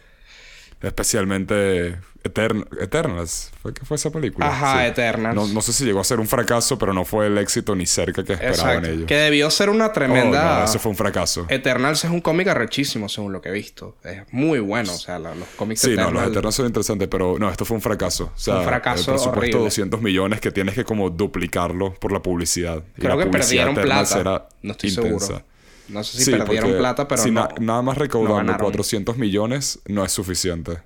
Especialmente 0.82 1.96
Eternals. 2.24 3.50
¿Fue 3.62 3.72
que 3.72 3.84
fue 3.84 3.96
esa 3.96 4.10
película? 4.10 4.48
Ajá, 4.48 4.86
Eternals. 4.86 5.52
No, 5.52 5.62
sé 5.62 5.72
si 5.72 5.84
llegó 5.84 6.00
a 6.00 6.04
ser 6.04 6.20
un 6.20 6.26
fracaso, 6.26 6.78
pero 6.78 6.92
no 6.92 7.04
fue 7.04 7.26
el 7.26 7.38
éxito 7.38 7.74
ni 7.74 7.86
cerca 7.86 8.24
que 8.24 8.34
esperaban 8.34 8.84
ellos. 8.84 9.06
Que 9.06 9.16
debió 9.16 9.50
ser 9.50 9.70
una 9.70 9.92
tremenda. 9.92 10.56
Oh, 10.56 10.58
no, 10.60 10.64
eso 10.64 10.78
fue 10.78 10.90
un 10.90 10.96
fracaso. 10.96 11.46
Eternals 11.48 12.04
es 12.04 12.10
un 12.10 12.20
cómic 12.20 12.48
arrechísimo, 12.48 13.08
según 13.08 13.32
lo 13.32 13.40
que 13.40 13.50
he 13.50 13.52
visto. 13.52 13.96
Es 14.04 14.22
muy 14.32 14.58
bueno, 14.58 14.92
o 14.92 14.98
sea, 14.98 15.18
los 15.18 15.36
cómics 15.56 15.80
Sí, 15.80 15.94
no, 15.96 16.10
los 16.10 16.26
Eternals 16.26 16.54
son 16.54 16.66
interesantes, 16.66 17.08
pero 17.08 17.38
no, 17.38 17.50
esto 17.50 17.64
fue 17.64 17.76
un 17.76 17.82
fracaso. 17.82 18.32
O 18.34 18.38
sea, 18.38 18.58
un 18.58 18.64
fracaso. 18.64 19.12
El 19.12 19.16
presupuesto 19.16 19.58
de 19.58 19.64
200 19.64 20.02
millones 20.02 20.40
que 20.40 20.50
tienes 20.50 20.74
que 20.74 20.84
como 20.84 21.10
duplicarlo 21.10 21.94
por 21.94 22.12
la 22.12 22.20
publicidad. 22.20 22.82
Creo 22.98 23.18
que 23.18 23.26
perdieron 23.26 23.74
plata. 23.74 24.48
no 24.62 24.72
estoy 24.72 24.90
seguro. 24.90 25.42
No 25.88 26.04
sé 26.04 26.22
si 26.22 26.30
perdieron 26.30 26.76
plata, 26.76 27.08
pero 27.08 27.22
si 27.22 27.30
nada 27.30 27.82
más 27.82 27.96
recaudando 27.96 28.56
400 28.56 29.16
millones 29.16 29.80
no 29.86 30.04
es 30.04 30.12
suficiente. 30.12 30.78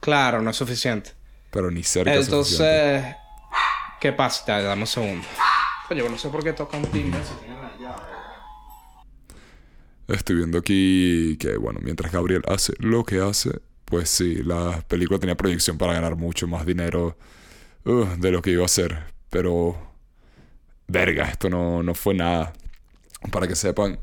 Claro, 0.00 0.40
no 0.40 0.50
es 0.50 0.56
suficiente. 0.56 1.12
Pero 1.50 1.70
ni 1.70 1.82
cerca 1.82 2.14
Entonces, 2.14 3.04
¿qué 4.00 4.12
pasa? 4.12 4.44
Te 4.44 4.62
damos 4.62 4.96
un 4.96 5.04
segundo. 5.04 5.28
Oye, 5.90 6.08
no 6.08 6.16
sé 6.16 6.28
por 6.28 6.42
qué 6.42 6.52
toca 6.52 6.76
un 6.76 6.86
timbre 6.86 7.20
si 7.24 7.34
tienen 7.34 7.60
la 7.60 7.76
llave. 7.78 8.02
Estoy 10.08 10.36
viendo 10.36 10.58
aquí 10.58 11.36
que, 11.38 11.56
bueno, 11.56 11.80
mientras 11.82 12.12
Gabriel 12.12 12.42
hace 12.48 12.72
lo 12.78 13.04
que 13.04 13.20
hace, 13.20 13.60
pues 13.84 14.08
sí, 14.08 14.42
la 14.42 14.82
película 14.86 15.18
tenía 15.18 15.36
proyección 15.36 15.78
para 15.78 15.92
ganar 15.92 16.16
mucho 16.16 16.46
más 16.46 16.64
dinero 16.64 17.16
uh, 17.84 18.06
de 18.16 18.30
lo 18.30 18.40
que 18.40 18.50
iba 18.50 18.62
a 18.62 18.66
hacer. 18.66 19.04
Pero, 19.30 19.76
verga, 20.86 21.24
esto 21.24 21.50
no, 21.50 21.82
no 21.82 21.94
fue 21.94 22.14
nada. 22.14 22.52
Para 23.32 23.46
que 23.46 23.56
sepan, 23.56 23.98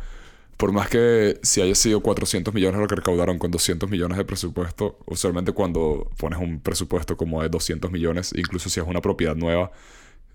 por 0.58 0.72
más 0.72 0.90
que 0.90 1.40
si 1.44 1.62
haya 1.62 1.76
sido 1.76 2.02
400 2.02 2.54
millones 2.54 2.82
lo 2.82 2.88
que 2.88 2.96
recaudaron 2.96 3.38
con 3.38 3.52
200 3.52 3.90
millones 3.90 4.18
de 4.18 4.26
presupuesto, 4.26 4.98
usualmente 5.06 5.52
cuando 5.52 6.10
pones 6.18 6.40
un 6.40 6.60
presupuesto 6.60 7.16
como 7.16 7.44
de 7.44 7.50
200 7.50 7.92
millones, 7.92 8.34
incluso 8.36 8.70
si 8.70 8.80
es 8.80 8.88
una 8.88 9.00
propiedad 9.00 9.36
nueva, 9.36 9.72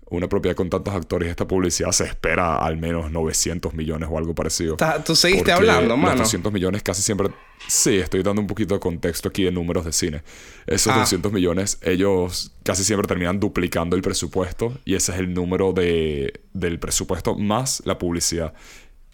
una 0.09 0.29
propiedad 0.29 0.55
con 0.55 0.69
tantos 0.69 0.93
actores, 0.93 1.29
esta 1.29 1.47
publicidad 1.47 1.91
se 1.91 2.05
espera 2.05 2.57
al 2.57 2.77
menos 2.77 3.11
900 3.11 3.73
millones 3.73 4.09
o 4.11 4.17
algo 4.17 4.35
parecido. 4.35 4.77
Tú 5.05 5.15
seguiste 5.15 5.51
hablando, 5.51 5.97
mano. 5.97 6.15
Los 6.15 6.27
200 6.27 6.53
millones 6.53 6.83
casi 6.83 7.01
siempre... 7.01 7.29
Sí, 7.67 7.97
estoy 7.97 8.23
dando 8.23 8.41
un 8.41 8.47
poquito 8.47 8.75
de 8.75 8.79
contexto 8.79 9.29
aquí 9.29 9.43
de 9.43 9.51
números 9.51 9.85
de 9.85 9.93
cine. 9.93 10.21
Esos 10.67 10.93
200 10.93 11.31
ah. 11.31 11.33
millones, 11.33 11.79
ellos 11.81 12.51
casi 12.63 12.83
siempre 12.83 13.07
terminan 13.07 13.39
duplicando 13.39 13.95
el 13.95 14.01
presupuesto 14.01 14.77
y 14.85 14.95
ese 14.95 15.13
es 15.13 15.19
el 15.19 15.33
número 15.33 15.73
de, 15.73 16.41
del 16.53 16.79
presupuesto 16.79 17.35
más 17.35 17.81
la 17.85 17.97
publicidad. 17.97 18.53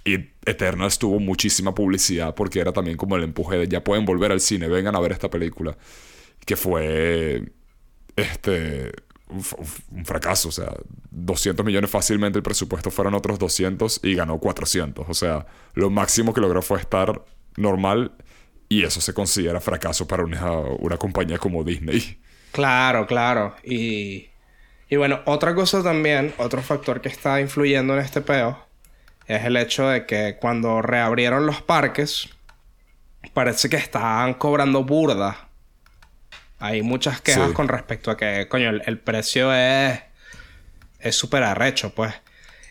Y 0.06 0.16
Eternals 0.46 0.98
tuvo 0.98 1.20
muchísima 1.20 1.76
publicidad 1.76 2.34
porque 2.36 2.60
era 2.60 2.72
también 2.72 2.98
como 2.98 3.16
el 3.16 3.24
empuje 3.24 3.58
de 3.58 3.68
ya 3.68 3.84
pueden 3.84 4.06
volver 4.06 4.32
al 4.32 4.40
cine, 4.40 4.68
vengan 4.68 4.96
a 4.96 5.00
ver 5.00 5.12
esta 5.12 5.30
película. 5.30 5.78
Que 6.46 6.56
fue 6.56 7.52
este 8.16 8.92
un, 9.30 10.06
fracaso, 10.06 10.50
o 10.50 10.52
sea, 10.52 10.74
200 11.12 11.66
millones 11.66 11.90
fácilmente 11.90 12.40
el 12.40 12.44
presupuesto 12.44 12.90
fueron 12.92 13.14
otros 13.14 13.38
200 13.40 14.02
y 14.04 14.16
ganó 14.16 14.40
400, 14.40 15.06
o 15.08 15.14
sea, 15.14 15.46
lo 15.74 15.90
máximo 15.90 16.34
que 16.34 16.42
logró 16.42 16.62
fue 16.62 16.80
estar 16.80 17.24
normal 17.56 18.14
y 18.68 18.84
eso 18.84 19.02
se 19.02 19.14
considera 19.14 19.62
fracaso 19.62 20.08
para 20.08 20.24
una, 20.24 20.50
una 20.80 20.98
compañía 20.98 21.38
como 21.38 21.64
Disney. 21.64 22.20
Claro, 22.52 23.06
claro, 23.06 23.56
y, 23.64 24.30
y 24.90 24.96
bueno, 24.96 25.20
otra 25.26 25.54
cosa 25.54 25.84
también, 25.84 26.34
otro 26.38 26.62
factor 26.62 27.00
que 27.02 27.10
está 27.10 27.40
influyendo 27.40 27.94
en 27.94 28.00
este 28.00 28.22
peo 28.22 28.69
es 29.30 29.46
el 29.46 29.56
hecho 29.58 29.88
de 29.88 30.08
que 30.08 30.38
cuando 30.42 30.82
reabrieron 30.82 31.46
los 31.46 31.62
parques, 31.62 32.30
parece 33.34 33.70
que 33.70 33.78
estaban 33.78 34.34
cobrando 34.34 34.84
burda. 34.84 35.50
Hay 36.58 36.82
muchas 36.82 37.22
quejas 37.22 37.52
con 37.52 37.68
respecto 37.68 38.10
a 38.10 38.18
que, 38.18 38.48
coño, 38.50 38.70
el, 38.70 38.98
precio 38.98 39.54
es 39.54 40.02
es 41.00 41.16
súper 41.16 41.44
arrecho, 41.44 41.94
pues. 41.94 42.12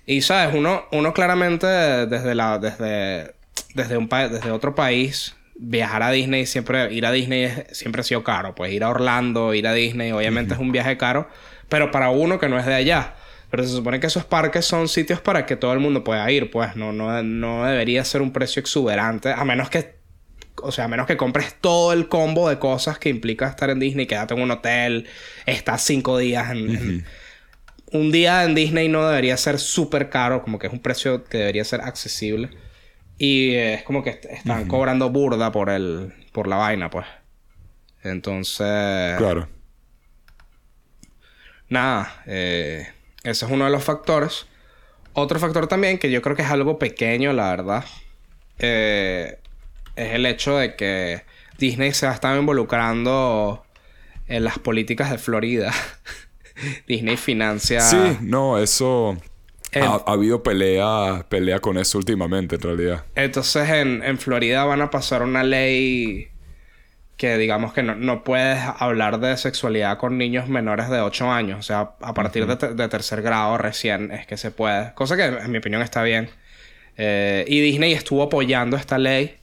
Y 0.05 0.21
sabes, 0.23 0.55
uno, 0.55 0.87
uno 0.91 1.15
claramente 1.15 1.67
desde 1.67 2.35
la, 2.35 2.59
desde, 2.59 3.35
desde 3.75 3.97
un 3.97 4.09
desde 4.09 4.51
otro 4.51 4.75
país, 4.75 5.37
viajar 5.55 6.03
a 6.03 6.11
Disney 6.11 6.45
siempre, 6.45 6.93
ir 6.93 7.07
a 7.07 7.13
Disney 7.13 7.67
siempre 7.71 8.01
ha 8.01 8.05
sido 8.05 8.25
caro. 8.25 8.57
Pues 8.57 8.73
ir 8.73 8.83
a 8.83 8.89
Orlando, 8.89 9.55
ir 9.55 9.69
a 9.69 9.75
Disney, 9.75 10.11
obviamente 10.11 10.55
es 10.55 10.61
un 10.61 10.73
viaje 10.73 10.99
caro, 10.99 11.29
pero 11.69 11.93
para 11.93 12.11
uno 12.11 12.41
que 12.41 12.49
no 12.49 12.59
es 12.59 12.67
de 12.67 12.75
allá. 12.75 13.15
Pero 13.51 13.63
se 13.65 13.71
supone 13.71 13.99
que 13.99 14.07
esos 14.07 14.25
parques 14.25 14.65
son 14.65 14.89
sitios 14.89 15.21
para 15.21 15.47
que 15.47 15.57
todo 15.57 15.73
el 15.73 15.79
mundo 15.79 16.05
pueda 16.05 16.31
ir, 16.31 16.51
pues 16.51 16.77
no, 16.77 16.93
no, 16.93 17.23
no 17.23 17.65
debería 17.65 18.05
ser 18.05 18.21
un 18.21 18.33
precio 18.33 18.61
exuberante, 18.61 19.33
a 19.33 19.45
menos 19.45 19.71
que, 19.71 19.97
o 20.63 20.71
sea, 20.71 20.85
a 20.85 20.89
menos 20.89 21.07
que 21.07 21.17
compres 21.17 21.55
todo 21.61 21.93
el 21.95 22.09
combo 22.09 22.49
de 22.49 22.59
cosas 22.59 22.99
que 22.99 23.09
implica 23.09 23.49
estar 23.49 23.71
en 23.71 23.81
Disney, 23.81 24.07
quédate 24.07 24.35
en 24.35 24.43
un 24.43 24.51
hotel, 24.51 25.07
estás 25.47 25.83
cinco 25.83 26.19
días 26.19 26.51
en, 26.51 27.05
un 27.93 28.13
día 28.13 28.45
en 28.45 28.55
Disney 28.55 28.89
no 28.89 29.07
debería 29.07 29.37
ser 29.37 29.59
súper 29.59 30.11
caro, 30.11 30.43
como 30.43 30.59
que 30.59 30.67
es 30.67 30.73
un 30.73 30.81
precio 30.81 31.25
que 31.25 31.39
debería 31.39 31.65
ser 31.65 31.81
accesible. 31.81 32.51
Y 33.19 33.55
es 33.55 33.83
como 33.83 34.05
que 34.05 34.21
están 34.31 34.69
cobrando 34.69 35.11
burda 35.11 35.51
por 35.51 35.71
el, 35.71 36.13
por 36.33 36.47
la 36.47 36.57
vaina, 36.57 36.91
pues. 36.91 37.07
Entonces. 38.03 39.17
Claro. 39.17 39.49
Nada, 41.69 42.23
eh, 42.27 42.89
ese 43.25 43.45
es 43.45 43.51
uno 43.51 43.65
de 43.65 43.71
los 43.71 43.85
factores. 43.85 44.47
Otro 45.13 45.39
factor 45.39 45.67
también, 45.67 45.99
que 45.99 46.11
yo 46.11 46.23
creo 46.23 46.37
que 46.37 46.43
es 46.43 46.51
algo 46.51 46.79
pequeño, 46.79 47.33
la 47.33 47.51
verdad, 47.51 47.85
eh, 48.59 49.39
es 49.97 50.15
el 50.15 50.27
hecho 50.27 50.57
de 50.57 50.77
que 50.77 51.23
Disney 51.59 51.93
se 51.93 52.07
ha 52.07 52.13
estado 52.13 52.39
involucrando 52.39 53.65
en 54.29 54.45
las 54.45 54.59
políticas 54.59 55.11
de 55.11 55.19
Florida. 55.19 55.73
Disney 56.87 57.17
financia. 57.17 57.81
Sí, 57.81 58.19
no, 58.21 58.59
eso. 58.59 59.17
Ha, 59.75 60.03
habido 60.07 60.43
pelea, 60.43 61.27
pelea 61.29 61.61
con 61.61 61.79
eso 61.79 61.99
últimamente, 61.99 62.57
en 62.57 62.63
realidad. 62.63 63.05
Entonces, 63.15 63.69
en, 63.69 64.03
en 64.03 64.19
Florida 64.19 64.65
van 64.65 64.81
a 64.81 64.91
pasar 64.91 65.23
una 65.23 65.45
ley 65.45 66.31
que 67.19 67.37
digamos 67.37 67.73
que 67.73 67.83
no, 67.83 68.23
puedes 68.23 68.61
hablar 68.79 69.19
de 69.19 69.37
sexualidad 69.37 69.99
con 69.99 70.17
niños 70.17 70.49
menores 70.49 70.89
de 70.89 71.01
8 71.01 71.31
años. 71.33 71.59
O 71.59 71.63
sea, 71.63 71.97
a 72.01 72.15
partir 72.15 72.47
de, 72.47 72.89
tercer 72.89 73.23
grado 73.23 73.59
recién 73.59 74.13
es 74.13 74.25
que 74.25 74.37
se 74.37 74.53
puede. 74.53 74.95
Cosa 74.95 75.17
que 75.17 75.25
en 75.25 75.51
mi 75.51 75.59
opinión 75.59 75.83
está 75.83 76.05
bien. 76.05 76.31
Eh, 76.97 77.45
y 77.49 77.61
Disney 77.61 77.93
estuvo 77.93 78.23
apoyando 78.23 78.77
esta 78.77 78.99
ley. 78.99 79.37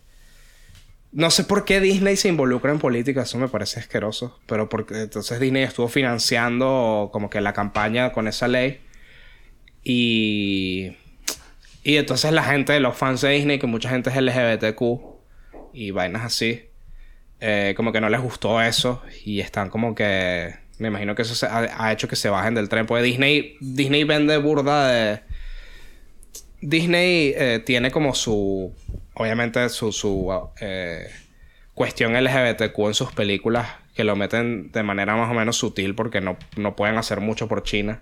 No 1.12 1.30
sé 1.32 1.44
por 1.44 1.66
qué 1.66 1.82
Disney 1.82 2.16
se 2.16 2.30
involucra 2.30 2.72
en 2.72 2.80
política, 2.80 3.24
eso 3.24 3.38
me 3.38 3.50
parece 3.50 3.82
asqueroso. 3.82 4.40
Pero 4.48 4.70
porque 4.70 5.02
entonces 5.02 5.38
Disney 5.42 5.64
estuvo 5.64 5.90
financiando 5.90 7.10
como 7.12 7.30
que 7.30 7.42
la 7.42 7.52
campaña 7.52 8.14
con 8.14 8.30
esa 8.30 8.48
ley. 8.48 8.80
Y. 9.84 10.96
Y 11.84 11.98
entonces 11.98 12.32
la 12.32 12.44
gente, 12.44 12.80
los 12.80 12.96
fans 12.96 13.20
de 13.20 13.32
Disney, 13.32 13.60
que 13.60 13.68
mucha 13.68 13.90
gente 13.90 14.10
es 14.10 14.16
LGBTQ 14.16 14.82
y 15.74 15.92
vainas 15.92 16.24
así 16.24 16.70
eh, 17.40 17.74
como 17.76 17.92
que 17.92 18.02
no 18.02 18.10
les 18.10 18.22
gustó 18.22 18.62
eso 18.62 19.02
y 19.26 19.40
están 19.40 19.70
como 19.70 19.94
que 19.94 20.56
me 20.78 20.88
imagino 20.88 21.16
que 21.16 21.22
eso 21.22 21.48
ha, 21.50 21.92
hecho 21.92 22.08
que 22.08 22.16
se 22.16 22.30
bajen 22.30 22.56
del 22.56 22.70
tren 22.70 22.86
pues 22.86 23.04
Disney 23.04 23.58
Disney 23.60 24.04
vende 24.04 24.38
burda 24.38 24.88
de 24.88 25.20
Disney 26.62 27.34
eh, 27.36 27.62
tiene 27.66 27.92
como 27.92 28.16
su 28.16 28.74
obviamente 29.14 29.68
su, 29.70 29.92
su 29.92 30.32
eh, 30.62 31.08
cuestión 31.74 32.14
LGBTQ 32.14 32.80
en 32.80 32.94
sus 32.94 33.12
películas 33.12 33.68
que 33.96 34.04
lo 34.04 34.16
meten 34.16 34.72
de 34.72 34.84
manera 34.84 35.16
más 35.16 35.30
o 35.30 35.34
menos 35.34 35.58
sutil 35.58 35.96
porque 35.96 36.22
no, 36.22 36.38
no 36.58 36.76
pueden 36.76 36.98
hacer 36.98 37.22
mucho 37.22 37.48
por 37.48 37.64
China 37.64 38.02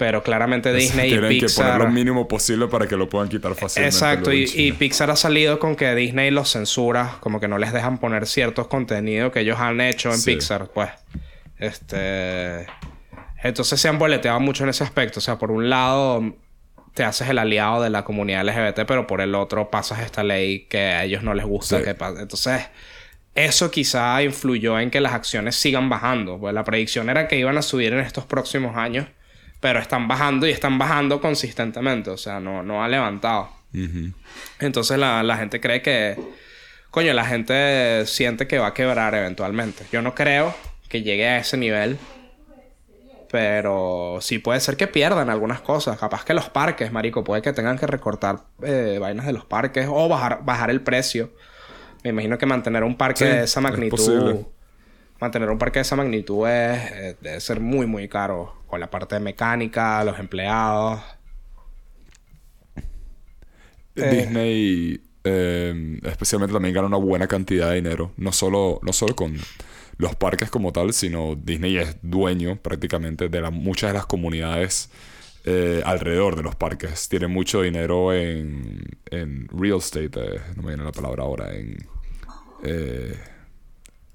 pero 0.00 0.22
claramente 0.22 0.72
Disney 0.72 1.12
y 1.12 1.18
Pixar... 1.18 1.28
Tienen 1.28 1.46
que 1.46 1.54
poner 1.54 1.78
lo 1.78 1.90
mínimo 1.90 2.26
posible 2.26 2.68
para 2.68 2.86
que 2.86 2.96
lo 2.96 3.10
puedan 3.10 3.28
quitar 3.28 3.54
fácilmente. 3.54 3.94
Exacto. 3.94 4.32
Y, 4.32 4.72
Pixar 4.72 5.10
ha 5.10 5.16
salido 5.16 5.58
con 5.58 5.76
que 5.76 5.94
Disney 5.94 6.30
los 6.30 6.48
censura. 6.48 7.18
Como 7.20 7.38
que 7.38 7.48
no 7.48 7.58
les 7.58 7.74
dejan 7.74 7.98
poner 7.98 8.26
ciertos 8.26 8.66
contenidos 8.66 9.30
que 9.30 9.40
ellos 9.40 9.60
han 9.60 9.78
hecho 9.82 10.10
en 10.10 10.22
Pixar. 10.24 10.68
Pues... 10.68 10.88
Este... 11.58 12.66
Entonces 13.42 13.78
se 13.78 13.88
han 13.88 13.98
boleteado 13.98 14.40
mucho 14.40 14.64
en 14.64 14.70
ese 14.70 14.84
aspecto. 14.84 15.18
O 15.18 15.20
sea, 15.20 15.36
por 15.36 15.50
un 15.50 15.68
lado 15.68 16.34
te 16.94 17.04
haces 17.04 17.28
el 17.28 17.36
aliado 17.36 17.82
de 17.82 17.90
la 17.90 18.02
comunidad 18.02 18.46
LGBT, 18.46 18.86
pero 18.86 19.06
por 19.06 19.20
el 19.20 19.34
otro 19.34 19.68
pasas 19.68 20.00
esta 20.00 20.24
ley 20.24 20.60
que 20.60 20.78
a 20.78 21.04
ellos 21.04 21.22
no 21.22 21.34
les 21.34 21.44
gusta 21.44 21.82
que 21.82 21.94
pase. 21.94 22.22
Entonces, 22.22 22.62
eso 23.34 23.70
quizá 23.70 24.22
influyó 24.22 24.80
en 24.80 24.90
que 24.90 25.02
las 25.02 25.12
acciones 25.12 25.56
sigan 25.56 25.90
bajando. 25.90 26.38
Pues 26.38 26.54
la 26.54 26.64
predicción 26.64 27.10
era 27.10 27.28
que 27.28 27.36
iban 27.36 27.58
a 27.58 27.62
subir 27.62 27.92
en 27.92 28.00
estos 28.00 28.24
próximos 28.24 28.78
años 28.78 29.06
pero 29.60 29.78
están 29.78 30.08
bajando 30.08 30.46
y 30.46 30.50
están 30.50 30.78
bajando 30.78 31.20
consistentemente, 31.20 32.10
o 32.10 32.16
sea, 32.16 32.40
no, 32.40 32.62
no 32.62 32.82
ha 32.82 32.88
levantado. 32.88 33.50
Entonces 34.58 34.98
la, 34.98 35.22
la, 35.22 35.36
gente 35.36 35.60
cree 35.60 35.80
que, 35.80 36.18
coño, 36.90 37.12
la 37.12 37.24
gente 37.24 38.04
siente 38.06 38.48
que 38.48 38.58
va 38.58 38.68
a 38.68 38.74
quebrar 38.74 39.14
eventualmente. 39.14 39.84
Yo 39.92 40.02
no 40.02 40.14
creo 40.14 40.54
que 40.88 41.02
llegue 41.02 41.28
a 41.28 41.38
ese 41.38 41.56
nivel, 41.56 41.98
pero 43.30 44.18
sí 44.20 44.38
puede 44.38 44.58
ser 44.58 44.76
que 44.76 44.88
pierdan 44.88 45.30
algunas 45.30 45.60
cosas. 45.60 45.98
Capaz 45.98 46.24
que 46.24 46.34
los 46.34 46.48
parques, 46.48 46.90
marico, 46.90 47.22
puede 47.22 47.42
que 47.42 47.52
tengan 47.52 47.78
que 47.78 47.86
recortar 47.86 48.40
eh, 48.62 48.98
vainas 49.00 49.26
de 49.26 49.32
los 49.32 49.44
parques 49.44 49.86
o 49.88 50.08
bajar, 50.08 50.40
bajar 50.42 50.70
el 50.70 50.80
precio. 50.80 51.30
Me 52.02 52.10
imagino 52.10 52.38
que 52.38 52.46
mantener 52.46 52.82
un 52.82 52.96
parque 52.96 53.24
de 53.26 53.44
esa 53.44 53.60
magnitud 53.60 54.46
mantener 55.20 55.50
un 55.50 55.58
parque 55.58 55.78
de 55.78 55.82
esa 55.82 55.96
magnitud 55.96 56.48
es, 56.48 56.92
eh, 56.92 57.16
debe 57.20 57.40
ser 57.40 57.60
muy, 57.60 57.86
muy 57.86 58.08
caro. 58.08 58.54
Con 58.66 58.80
la 58.80 58.90
parte 58.90 59.18
mecánica, 59.20 60.02
los 60.04 60.18
empleados. 60.18 61.00
Eh, 63.96 64.10
Disney 64.10 65.02
eh, 65.24 66.00
especialmente 66.04 66.52
también 66.52 66.74
gana 66.74 66.86
una 66.86 66.96
buena 66.96 67.26
cantidad 67.26 67.70
de 67.70 67.76
dinero. 67.76 68.12
No 68.16 68.32
solo, 68.32 68.80
no 68.82 68.92
solo 68.92 69.14
con 69.14 69.36
los 69.98 70.14
parques 70.16 70.50
como 70.50 70.72
tal, 70.72 70.92
sino 70.92 71.34
Disney 71.34 71.76
es 71.76 71.96
dueño 72.00 72.56
prácticamente 72.56 73.28
de 73.28 73.50
muchas 73.50 73.90
de 73.90 73.94
las 73.94 74.06
comunidades 74.06 74.90
alrededor 75.84 76.36
de 76.36 76.42
los 76.42 76.54
parques. 76.54 77.08
Tiene 77.08 77.26
mucho 77.26 77.62
dinero 77.62 78.14
en, 78.14 78.82
en 79.10 79.48
real 79.48 79.78
estate, 79.78 80.40
no 80.54 80.62
me 80.62 80.68
viene 80.68 80.84
la 80.84 80.92
palabra 80.92 81.24
ahora, 81.24 81.54
en 81.54 81.76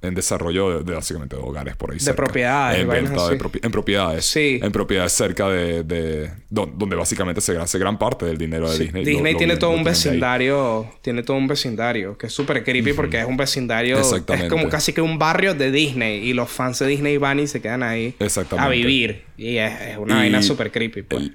en 0.05 0.15
desarrollo 0.15 0.83
de, 0.83 0.93
básicamente 0.93 1.35
de 1.35 1.41
hogares 1.41 1.75
por 1.75 1.91
ahí. 1.91 1.99
De 1.99 2.13
propiedades. 2.13 2.81
En, 2.81 3.63
en 3.63 3.71
propiedades. 3.71 4.25
Sí. 4.25 4.59
En 4.61 4.71
propiedades 4.71 5.13
cerca 5.13 5.49
de, 5.49 6.31
donde 6.49 6.95
básicamente 6.95 7.41
se 7.41 7.57
hace 7.57 7.79
gran 7.79 7.97
parte 7.97 8.25
del 8.25 8.37
dinero 8.37 8.69
de 8.69 8.79
Disney. 8.79 9.05
Disney 9.05 9.35
tiene 9.35 9.57
todo 9.57 9.71
un 9.71 9.83
vecindario, 9.83 10.89
tiene 11.01 11.23
todo 11.23 11.37
un 11.37 11.47
vecindario 11.47 12.17
que 12.17 12.27
es 12.27 12.33
súper 12.33 12.63
creepy 12.63 12.93
porque 12.93 13.19
es 13.19 13.25
un 13.25 13.37
vecindario, 13.37 13.99
es 13.99 14.49
como 14.49 14.69
casi 14.69 14.93
que 14.93 15.01
un 15.01 15.17
barrio 15.17 15.53
de 15.53 15.71
Disney 15.71 16.27
y 16.27 16.33
los 16.33 16.49
fans 16.49 16.79
de 16.79 16.87
Disney 16.87 17.17
van 17.17 17.39
y 17.39 17.47
se 17.47 17.61
quedan 17.61 17.83
ahí 17.83 18.15
a 18.57 18.69
vivir 18.69 19.23
y 19.37 19.57
es, 19.57 19.97
una 19.97 20.15
vaina 20.17 20.41
súper 20.41 20.71
creepy. 20.71 21.03
Pues. 21.03 21.31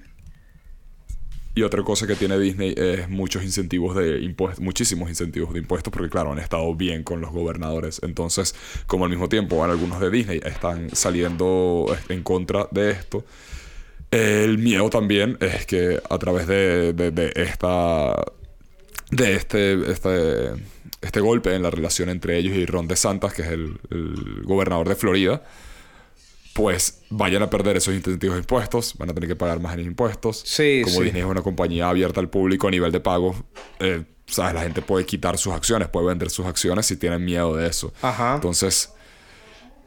Y 1.54 1.62
otra 1.62 1.82
cosa 1.82 2.06
que 2.06 2.14
tiene 2.14 2.38
Disney 2.38 2.74
es 2.76 3.08
muchos 3.08 3.42
incentivos 3.42 3.96
de 3.96 4.20
impuestos, 4.20 4.62
muchísimos 4.62 5.08
incentivos 5.08 5.52
de 5.52 5.58
impuestos, 5.58 5.92
porque 5.92 6.08
claro, 6.08 6.32
han 6.32 6.38
estado 6.38 6.72
bien 6.74 7.02
con 7.02 7.20
los 7.20 7.32
gobernadores. 7.32 8.00
Entonces, 8.04 8.54
como 8.86 9.04
al 9.04 9.10
mismo 9.10 9.28
tiempo 9.28 9.62
algunos 9.64 10.00
de 10.00 10.10
Disney 10.10 10.40
están 10.44 10.94
saliendo 10.94 11.86
en 12.08 12.22
contra 12.22 12.68
de 12.70 12.92
esto, 12.92 13.24
el 14.12 14.58
miedo 14.58 14.90
también 14.90 15.38
es 15.40 15.66
que 15.66 16.00
a 16.08 16.18
través 16.18 16.46
de, 16.46 17.32
esta. 17.34 18.14
de 19.10 19.34
este, 19.34 19.90
este, 19.90 20.52
este 21.00 21.20
golpe 21.20 21.54
en 21.54 21.62
la 21.62 21.70
relación 21.70 22.10
entre 22.10 22.38
ellos 22.38 22.56
y 22.56 22.64
Ron 22.64 22.86
DeSantis, 22.86 23.32
que 23.32 23.42
es 23.42 23.48
el 23.48 23.78
gobernador 24.44 24.88
de 24.88 24.94
Florida, 24.94 25.42
pues 26.52 27.02
vayan 27.10 27.42
a 27.42 27.50
perder 27.50 27.76
esos 27.76 27.94
incentivos 27.94 28.36
de 28.36 28.40
impuestos, 28.40 28.94
van 28.98 29.10
a 29.10 29.14
tener 29.14 29.28
que 29.28 29.36
pagar 29.36 29.60
más 29.60 29.74
en 29.74 29.80
impuestos. 29.80 30.42
Sí, 30.44 30.82
Como 30.84 31.00
Disney 31.00 31.22
es 31.22 31.28
una 31.28 31.42
compañía 31.42 31.88
abierta 31.88 32.20
al 32.20 32.28
público 32.28 32.68
a 32.68 32.70
nivel 32.70 32.90
de 32.90 33.00
pago, 33.00 33.34
eh, 33.78 34.04
¿sabes? 34.26 34.54
La 34.54 34.62
gente 34.62 34.82
puede 34.82 35.06
quitar 35.06 35.38
sus 35.38 35.52
acciones, 35.52 35.88
puede 35.88 36.06
vender 36.08 36.30
sus 36.30 36.46
acciones 36.46 36.86
si 36.86 36.96
tienen 36.96 37.24
miedo 37.24 37.56
de 37.56 37.68
eso. 37.68 37.92
Ajá. 38.02 38.34
Entonces, 38.34 38.92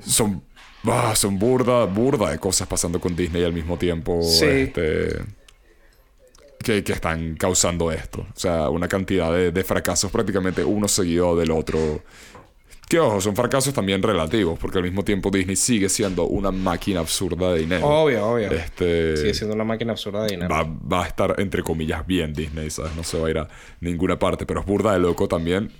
son, 0.05 0.43
ah, 0.85 1.13
son 1.15 1.37
burda, 1.37 1.85
burda 1.85 2.31
de 2.31 2.39
cosas 2.39 2.67
pasando 2.67 2.99
con 2.99 3.15
Disney 3.15 3.43
al 3.43 3.53
mismo 3.53 3.77
tiempo. 3.77 4.21
Este, 4.21 5.19
que, 6.63 6.83
que, 6.83 6.93
están 6.93 7.35
causando 7.35 7.91
esto. 7.91 8.21
O 8.21 8.39
sea, 8.39 8.69
una 8.69 8.87
cantidad 8.87 9.33
de, 9.33 9.51
de 9.51 9.63
fracasos 9.65 10.11
prácticamente 10.11 10.63
uno 10.63 10.87
seguido 10.87 11.35
del 11.35 11.51
otro 11.51 12.01
que 12.87 12.99
ojo, 12.99 13.21
son 13.21 13.35
fracasos 13.35 13.73
también 13.73 14.03
relativos, 14.03 14.59
porque 14.59 14.77
al 14.77 14.83
mismo 14.83 15.03
tiempo 15.03 15.31
Disney 15.31 15.55
sigue 15.55 15.89
siendo 15.89 16.25
una 16.27 16.51
máquina 16.51 16.99
absurda 16.99 17.53
de 17.53 17.59
dinero. 17.59 17.85
Obvio, 17.85 18.27
obvio. 18.27 18.51
Este, 18.51 19.17
sigue 19.17 19.33
siendo 19.33 19.55
una 19.55 19.63
máquina 19.63 19.93
absurda 19.93 20.23
de 20.23 20.31
dinero. 20.31 20.79
Va, 20.91 21.03
a 21.03 21.07
estar, 21.07 21.35
entre 21.39 21.63
comillas, 21.63 22.05
bien 22.05 22.33
Disney, 22.33 22.69
¿sabes? 22.69 22.95
No 22.95 23.03
se 23.03 23.19
va 23.19 23.27
a 23.27 23.29
ir 23.31 23.37
a 23.39 23.47
ninguna 23.79 24.19
parte, 24.19 24.45
pero 24.45 24.59
es 24.59 24.65
burda 24.65 24.93
de 24.93 24.99
loco 24.99 25.27
también 25.27 25.71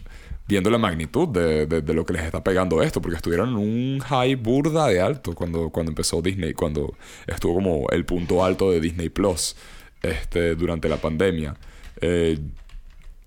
viendo 0.46 0.70
la 0.70 0.78
magnitud 0.78 1.30
de, 1.30 1.66
de, 1.66 1.94
lo 1.94 2.06
que 2.06 2.14
les 2.14 2.24
está 2.24 2.44
pegando 2.44 2.84
esto, 2.84 3.02
porque 3.02 3.16
estuvieron 3.16 3.50
en 3.50 3.56
un 3.56 4.00
high 4.00 4.36
burda 4.36 4.88
de 4.88 5.00
alto 5.00 5.34
cuando, 5.34 5.70
cuando 5.70 5.92
empezó 5.92 6.22
Disney, 6.22 6.54
cuando 6.54 6.96
estuvo 7.28 7.54
como 7.56 7.88
el 7.92 8.04
punto 8.04 8.44
alto 8.44 8.70
de 8.70 8.82
Disney 8.82 9.10
Plus. 9.10 9.56
este, 10.04 10.56
durante 10.56 10.90
la 10.90 10.98
pandemia. 10.98 11.56
Eh, 12.02 12.38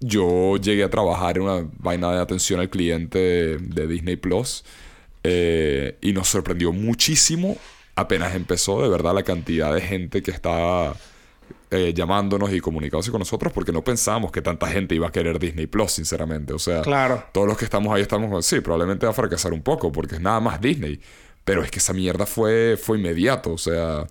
yo 0.00 0.56
llegué 0.56 0.84
a 0.84 0.90
trabajar 0.90 1.36
en 1.36 1.44
una 1.44 1.68
vaina 1.78 2.12
de 2.12 2.20
atención 2.20 2.60
al 2.60 2.70
cliente 2.70 3.58
de 3.58 3.86
Disney 3.86 4.16
Plus 4.16 4.64
eh, 5.24 5.98
y 6.00 6.12
nos 6.12 6.28
sorprendió 6.28 6.72
muchísimo 6.72 7.56
apenas 7.96 8.34
empezó 8.34 8.80
de 8.82 8.88
verdad 8.88 9.14
la 9.14 9.24
cantidad 9.24 9.74
de 9.74 9.80
gente 9.80 10.22
que 10.22 10.30
estaba 10.30 10.94
eh, 11.70 11.92
llamándonos 11.94 12.52
y 12.52 12.60
comunicándose 12.60 13.10
con 13.10 13.18
nosotros 13.18 13.52
porque 13.52 13.72
no 13.72 13.82
pensábamos 13.82 14.30
que 14.30 14.42
tanta 14.42 14.68
gente 14.68 14.94
iba 14.94 15.08
a 15.08 15.12
querer 15.12 15.38
Disney 15.38 15.66
Plus, 15.66 15.92
sinceramente. 15.92 16.52
O 16.52 16.58
sea, 16.58 16.82
claro. 16.82 17.24
todos 17.32 17.48
los 17.48 17.56
que 17.56 17.64
estamos 17.64 17.92
ahí 17.92 18.02
estamos, 18.02 18.46
sí, 18.46 18.60
probablemente 18.60 19.06
va 19.06 19.10
a 19.10 19.14
fracasar 19.14 19.52
un 19.52 19.62
poco 19.62 19.90
porque 19.90 20.16
es 20.16 20.20
nada 20.20 20.38
más 20.38 20.60
Disney. 20.60 21.00
Pero 21.44 21.62
es 21.62 21.70
que 21.70 21.78
esa 21.78 21.92
mierda 21.92 22.26
fue, 22.26 22.76
fue 22.76 22.98
inmediato, 22.98 23.52
o 23.52 23.58
sea, 23.58 24.06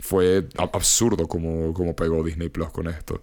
fue 0.00 0.46
absurdo 0.56 1.26
como, 1.26 1.74
como 1.74 1.94
pegó 1.94 2.22
Disney 2.22 2.48
Plus 2.48 2.70
con 2.70 2.88
esto. 2.88 3.22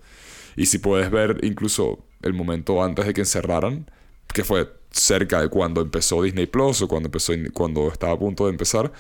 Y 0.56 0.66
si 0.68 0.78
puedes 0.78 1.10
ver 1.10 1.40
incluso 1.44 2.06
el 2.22 2.34
momento 2.34 2.84
antes 2.84 3.06
de 3.06 3.14
que 3.14 3.22
encerraran, 3.22 3.90
que 4.34 4.44
fue 4.44 4.72
cerca 4.92 5.42
de 5.42 5.50
cuando 5.50 5.82
empezó 5.82 6.22
Disney 6.22 6.46
Plus 6.46 6.82
o 6.82 6.88
cuando, 6.88 7.08
empezó, 7.08 7.34
cuando 7.54 7.92
estaba 7.92 8.14
a 8.14 8.20
punto 8.20 8.46
de 8.46 8.52
empezar, 8.52 8.92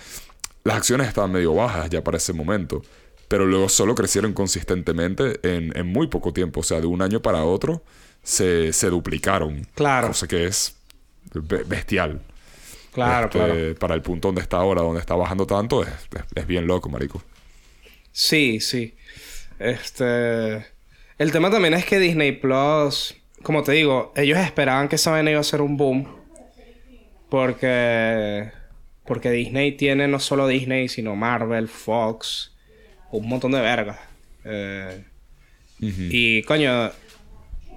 las 0.64 0.78
acciones 0.78 1.08
estaban 1.08 1.32
medio 1.32 1.54
bajas 1.54 1.90
ya 1.90 2.04
para 2.04 2.18
ese 2.18 2.34
momento. 2.34 2.82
Pero 3.28 3.46
luego 3.46 3.70
solo 3.70 3.96
crecieron 3.96 4.34
consistentemente 4.34 5.40
en, 5.44 5.76
en 5.78 5.88
muy 5.88 6.08
poco 6.08 6.34
tiempo. 6.34 6.60
O 6.60 6.64
sea, 6.64 6.80
de 6.82 6.88
un 6.88 7.02
año 7.02 7.22
para 7.22 7.44
otro 7.44 7.84
se, 8.22 8.74
se 8.74 8.90
duplicaron. 8.90 9.68
Claro. 9.76 10.08
Cosa 10.10 10.28
que 10.28 10.46
es 10.46 10.76
bestial. 11.68 12.22
Claro, 12.94 13.26
este, 13.26 13.40
claro. 13.40 13.76
Para 13.80 13.96
el 13.96 14.02
punto 14.02 14.28
donde 14.28 14.42
está 14.42 14.58
ahora, 14.58 14.82
donde 14.82 15.00
está 15.00 15.16
bajando 15.16 15.48
tanto, 15.48 15.84
es, 15.84 15.90
es 16.36 16.46
bien 16.48 16.68
loco, 16.68 16.90
marico. 16.90 17.24
Sí, 18.12 18.60
sí. 18.60 18.96
Este... 19.58 20.74
El 21.18 21.32
tema 21.32 21.50
también 21.50 21.74
es 21.74 21.86
que 21.86 22.00
Disney 22.00 22.32
Plus, 22.32 23.16
como 23.44 23.64
te 23.64 23.74
digo, 23.74 24.12
ellos 24.16 24.40
esperaban 24.40 24.88
que 24.88 24.96
esa 24.96 25.12
vaina 25.12 25.32
iba 25.32 25.40
a 25.40 25.44
ser 25.44 25.62
un 25.62 25.78
boom. 25.78 26.08
Porque. 27.30 28.52
Porque 29.06 29.32
Disney 29.32 29.74
tiene 29.74 30.08
no 30.08 30.20
solo 30.20 30.48
Disney, 30.48 30.88
sino 30.88 31.16
Marvel, 31.16 31.68
Fox, 31.68 32.54
un 33.12 33.28
montón 33.28 33.52
de 33.52 33.60
vergas. 33.60 34.00
Eh, 34.46 35.04
y 35.80 36.42
coño, 36.44 36.92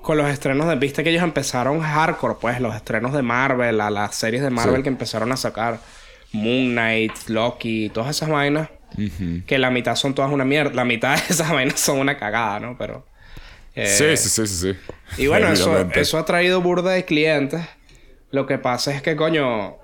con 0.03 0.16
los 0.18 0.30
estrenos 0.30 0.68
de. 0.68 0.76
Viste 0.76 1.03
que 1.03 1.11
ellos 1.11 1.22
empezaron 1.22 1.80
hardcore, 1.80 2.37
pues, 2.41 2.61
los 2.61 2.76
estrenos 2.76 3.12
de 3.12 3.22
Marvel, 3.22 3.80
a 3.80 3.91
las 3.91 4.14
series 4.14 4.43
de 4.43 4.51
Marvel 4.51 4.82
que 4.82 4.89
empezaron 4.89 5.32
a 5.32 5.37
sacar. 5.37 5.80
Moon 6.32 6.72
Knight, 6.72 7.28
Loki, 7.28 7.89
todas 7.89 8.11
esas 8.14 8.28
vainas. 8.28 8.68
Que 9.47 9.59
la 9.59 9.70
mitad 9.70 9.97
son 9.97 10.14
todas 10.14 10.32
una 10.32 10.45
mierda. 10.45 10.72
La 10.74 10.84
mitad 10.84 11.16
de 11.16 11.22
esas 11.34 11.51
vainas 11.51 11.80
son 11.80 11.99
una 11.99 12.16
cagada, 12.16 12.61
¿no? 12.61 12.76
Pero. 12.78 13.05
Eh, 13.77 13.87
sí, 13.87 14.16
sí, 14.16 14.47
sí, 14.47 14.47
sí, 14.47 14.74
Y 15.18 15.27
bueno, 15.27 15.53
eso, 15.53 15.89
eso 15.95 16.18
ha 16.18 16.24
traído 16.24 16.62
burda 16.62 16.93
de 16.93 17.05
clientes. 17.05 17.61
Lo 18.31 18.47
que 18.47 18.57
pasa 18.57 18.95
es 18.95 19.03
que, 19.03 19.16
coño, 19.16 19.77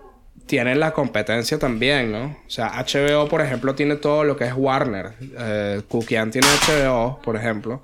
tienen 0.47 0.81
la 0.81 0.93
competencia 0.93 1.59
también, 1.59 2.11
¿no? 2.11 2.25
O 2.47 2.51
sea, 2.51 2.73
HBO, 2.83 3.29
por 3.29 3.43
ejemplo, 3.43 3.75
tiene 3.75 3.97
todo 3.97 4.25
lo 4.25 4.37
que 4.37 4.45
es 4.45 4.55
Warner. 4.57 5.13
Eh, 5.39 5.83
Kukian 5.89 6.31
tiene 6.31 6.47
HBO, 6.47 7.21
por 7.23 7.37
ejemplo. 7.37 7.83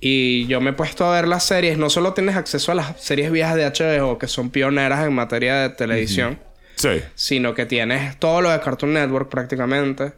Y 0.00 0.46
yo 0.46 0.60
me 0.60 0.70
he 0.70 0.72
puesto 0.72 1.04
a 1.06 1.14
ver 1.14 1.28
las 1.28 1.44
series. 1.44 1.76
No 1.76 1.90
solo 1.90 2.12
tienes 2.12 2.36
acceso 2.36 2.72
a 2.72 2.74
las 2.74 3.00
series 3.00 3.30
viejas 3.30 3.56
de 3.56 3.66
HBO, 3.66 4.18
que 4.18 4.26
son 4.26 4.50
pioneras 4.50 5.06
en 5.06 5.12
materia 5.12 5.56
de 5.56 5.70
televisión. 5.70 6.40
Sí. 6.76 7.02
Sino 7.14 7.54
que 7.54 7.66
tienes 7.66 8.18
todo 8.18 8.40
lo 8.42 8.50
de 8.50 8.60
Cartoon 8.60 8.94
Network 8.94 9.28
prácticamente. 9.28 10.12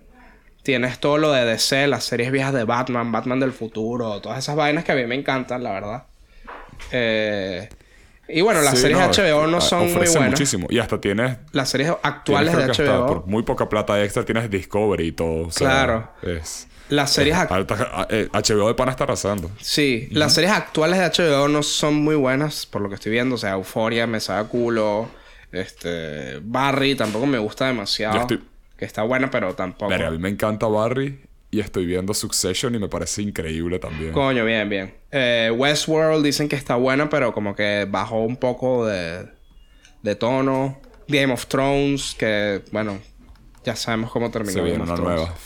Tienes 0.64 0.98
todo 0.98 1.18
lo 1.18 1.30
de 1.30 1.44
DC, 1.44 1.86
las 1.88 2.04
series 2.04 2.32
viejas 2.32 2.54
de 2.54 2.64
Batman, 2.64 3.12
Batman 3.12 3.38
del 3.38 3.52
futuro, 3.52 4.22
todas 4.22 4.38
esas 4.38 4.56
vainas 4.56 4.82
que 4.82 4.92
a 4.92 4.94
mí 4.94 5.04
me 5.04 5.14
encantan, 5.14 5.62
la 5.62 5.72
verdad. 5.72 6.04
Eh, 6.90 7.68
y 8.28 8.40
bueno, 8.40 8.62
las 8.62 8.78
series 8.78 8.98
de 8.98 9.24
HBO 9.24 9.46
no 9.46 9.60
son 9.60 9.92
muy 9.92 10.08
buenas. 10.08 10.30
muchísimo. 10.30 10.66
Y 10.70 10.78
hasta 10.78 10.98
tienes... 10.98 11.36
Las 11.52 11.68
series 11.68 11.92
actuales 12.02 12.56
de 12.56 12.64
HBO. 12.68 13.06
por 13.06 13.26
muy 13.26 13.42
poca 13.42 13.68
plata 13.68 14.02
extra 14.02 14.24
tienes 14.24 14.48
Discovery 14.48 15.08
y 15.08 15.12
todo. 15.12 15.48
claro. 15.48 16.10
Es... 16.22 16.66
Las 16.88 17.12
series... 17.12 17.36
HBO 17.36 18.06
eh, 18.08 18.28
de 18.32 18.74
pana 18.74 18.92
está 18.92 19.04
arrasando. 19.04 19.50
Sí. 19.60 20.08
Las 20.12 20.32
series 20.32 20.52
actuales 20.52 20.98
de 20.98 21.24
HBO 21.24 21.46
no 21.48 21.62
son 21.62 21.96
muy 21.96 22.14
buenas, 22.14 22.64
por 22.64 22.80
lo 22.80 22.88
que 22.88 22.94
estoy 22.94 23.12
viendo. 23.12 23.34
O 23.34 23.38
sea, 23.38 23.52
Euphoria 23.52 24.06
me 24.06 24.18
sabe 24.18 24.48
culo. 24.48 25.10
Este... 25.52 26.38
Barry 26.40 26.94
tampoco 26.94 27.26
me 27.26 27.36
gusta 27.36 27.66
demasiado. 27.66 28.14
Yo 28.14 28.20
estoy 28.22 28.40
que 28.76 28.84
está 28.84 29.02
buena, 29.02 29.30
pero 29.30 29.54
tampoco. 29.54 29.88
Pero 29.88 30.08
a 30.08 30.10
mí 30.10 30.18
me 30.18 30.28
encanta 30.28 30.66
Barry 30.66 31.20
y 31.50 31.60
estoy 31.60 31.86
viendo 31.86 32.14
Succession 32.14 32.74
y 32.74 32.78
me 32.78 32.88
parece 32.88 33.22
increíble 33.22 33.78
también. 33.78 34.12
Coño, 34.12 34.44
bien, 34.44 34.68
bien. 34.68 34.94
Eh, 35.12 35.52
Westworld 35.54 36.24
dicen 36.24 36.48
que 36.48 36.56
está 36.56 36.74
buena, 36.76 37.08
pero 37.08 37.32
como 37.32 37.54
que 37.54 37.86
bajó 37.88 38.22
un 38.22 38.36
poco 38.36 38.86
de, 38.86 39.28
de 40.02 40.14
tono. 40.16 40.80
Game 41.06 41.32
of 41.32 41.46
Thrones, 41.46 42.16
que 42.18 42.62
bueno, 42.72 42.98
ya 43.64 43.76
sabemos 43.76 44.10
cómo 44.10 44.30
terminó. 44.30 44.52
Se 44.52 44.62
viene 44.62 44.82
una 44.82 44.96
nueva. 44.96 45.34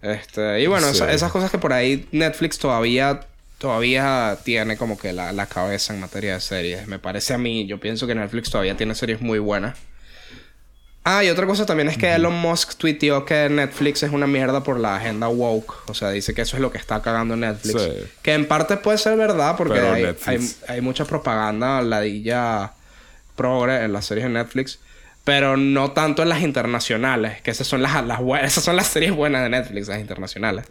Este, 0.00 0.60
y 0.60 0.68
bueno, 0.68 0.86
esas 0.86 1.32
cosas 1.32 1.50
que 1.50 1.58
por 1.58 1.72
ahí 1.72 2.06
Netflix 2.12 2.56
todavía 2.60 3.26
todavía 3.58 4.38
tiene 4.44 4.76
como 4.76 4.96
que 4.96 5.12
la, 5.12 5.32
la, 5.32 5.46
cabeza 5.46 5.92
en 5.92 5.98
materia 5.98 6.34
de 6.34 6.40
series. 6.40 6.86
Me 6.86 7.00
parece 7.00 7.34
a 7.34 7.38
mí, 7.38 7.66
yo 7.66 7.80
pienso 7.80 8.06
que 8.06 8.14
Netflix 8.14 8.48
todavía 8.48 8.76
tiene 8.76 8.94
series 8.94 9.20
muy 9.20 9.40
buenas. 9.40 9.76
Ah, 11.10 11.24
y 11.24 11.30
otra 11.30 11.46
cosa 11.46 11.64
también 11.64 11.88
es 11.88 11.96
que 11.96 12.12
Elon 12.12 12.34
Musk 12.34 12.74
tuiteó 12.74 13.24
que 13.24 13.48
Netflix 13.48 14.02
es 14.02 14.12
una 14.12 14.26
mierda 14.26 14.62
por 14.62 14.78
la 14.78 14.96
agenda 14.96 15.26
woke. 15.26 15.88
O 15.88 15.94
sea, 15.94 16.10
dice 16.10 16.34
que 16.34 16.42
eso 16.42 16.56
es 16.56 16.60
lo 16.60 16.70
que 16.70 16.76
está 16.76 17.00
cagando 17.00 17.34
Netflix. 17.34 17.80
Que 18.20 18.34
en 18.34 18.46
parte 18.46 18.76
puede 18.76 18.98
ser 18.98 19.16
verdad 19.16 19.56
porque 19.56 20.14
hay, 20.68 20.80
mucha 20.82 21.06
propaganda 21.06 21.80
ladilla 21.80 22.72
progre 23.36 23.84
en 23.84 23.94
las 23.94 24.04
series 24.04 24.26
de 24.26 24.32
Netflix. 24.34 24.80
Pero 25.24 25.56
no 25.56 25.92
tanto 25.92 26.22
en 26.22 26.28
las 26.28 26.42
internacionales. 26.42 27.40
Que 27.40 27.52
esas 27.52 27.66
son 27.66 27.80
las, 27.80 28.04
las 28.04 28.20
Esas 28.42 28.62
son 28.62 28.76
las 28.76 28.88
series 28.88 29.12
buenas 29.12 29.42
de 29.42 29.48
Netflix, 29.48 29.88
las 29.88 30.00
internacionales. 30.00 30.66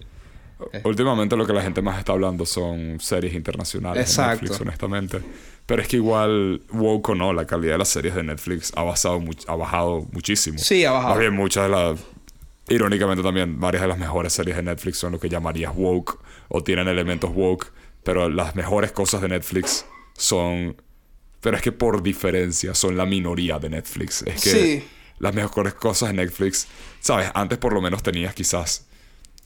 Últimamente 0.84 1.36
lo 1.36 1.46
que 1.46 1.54
la 1.54 1.62
gente 1.62 1.82
más 1.82 2.00
está 2.00 2.14
hablando 2.14 2.46
son 2.46 3.00
series 3.00 3.34
internacionales 3.34 4.10
Exacto. 4.10 4.24
de 4.24 4.42
Netflix, 4.42 4.62
honestamente. 4.62 5.22
Pero 5.66 5.82
es 5.82 5.88
que 5.88 5.98
igual, 5.98 6.62
woke 6.72 7.10
o 7.10 7.16
no, 7.16 7.34
la 7.34 7.46
calidad 7.46 7.74
de 7.74 7.78
las 7.80 7.90
series 7.90 8.16
de 8.16 8.24
Netflix 8.24 8.72
ha, 8.76 8.84
basado 8.84 9.22
ha 9.48 9.56
bajado 9.56 10.08
muchísimo. 10.12 10.58
Sí, 10.58 10.86
ha 10.86 10.92
bajado. 10.92 11.10
Más 11.10 11.20
bien, 11.20 11.34
muchas 11.34 11.64
de 11.64 11.70
las... 11.70 12.00
Irónicamente 12.70 13.24
también, 13.24 13.60
varias 13.60 13.82
de 13.82 13.88
las 13.88 13.98
mejores 13.98 14.34
series 14.34 14.58
de 14.58 14.64
Netflix 14.64 14.98
son 14.98 15.14
lo 15.14 15.20
que 15.20 15.30
llamarías 15.30 15.74
woke 15.76 16.20
o 16.50 16.64
tienen 16.64 16.88
elementos 16.88 17.32
woke. 17.34 17.72
Pero 18.04 18.30
las 18.30 18.56
mejores 18.56 18.92
cosas 18.92 19.22
de 19.22 19.30
Netflix 19.30 19.86
son... 20.14 20.82
Pero 21.42 21.58
es 21.58 21.62
que 21.62 21.72
por 21.72 22.02
diferencia 22.02 22.74
son 22.74 22.98
la 22.98 23.06
minoría 23.06 23.60
de 23.60 23.70
Netflix. 23.70 24.24
Es 24.24 24.42
que 24.42 24.50
sí. 24.50 24.88
las 25.20 25.36
mejores 25.36 25.76
cosas 25.76 26.10
de 26.10 26.16
Netflix... 26.16 26.68
¿Sabes? 27.00 27.30
Antes 27.34 27.58
por 27.58 27.74
lo 27.74 27.82
menos 27.82 28.02
tenías 28.02 28.34
quizás 28.34 28.87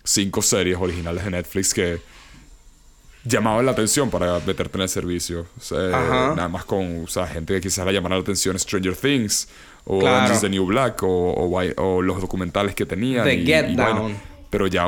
cinco 0.04 0.42
series 0.42 0.78
originales 0.80 1.24
de 1.24 1.32
Netflix 1.32 1.74
que 1.74 2.00
llamaban 3.24 3.66
la 3.66 3.72
atención 3.72 4.10
para 4.10 4.40
meterte 4.40 4.78
en 4.78 4.82
el 4.82 4.90
servicio. 4.90 5.46
nada 5.72 6.48
más 6.48 6.66
con 6.66 7.04
o 7.04 7.08
sea, 7.08 7.28
gente 7.28 7.54
que 7.54 7.62
quizás 7.62 7.86
la 7.86 7.92
llamara 7.92 8.16
la 8.16 8.22
atención 8.22 8.58
Stranger 8.58 8.96
Things 8.96 9.48
o 9.86 10.00
claro. 10.00 10.40
the 10.40 10.50
New 10.50 10.66
Black 10.66 11.02
o, 11.04 12.02
los 12.02 12.22
documentales 12.22 12.76
que 12.76 12.86
tenían. 12.86 13.24
The 13.24 13.38
Get 13.38 13.68
Down. 13.70 14.18
pero 14.50 14.68
ya... 14.68 14.88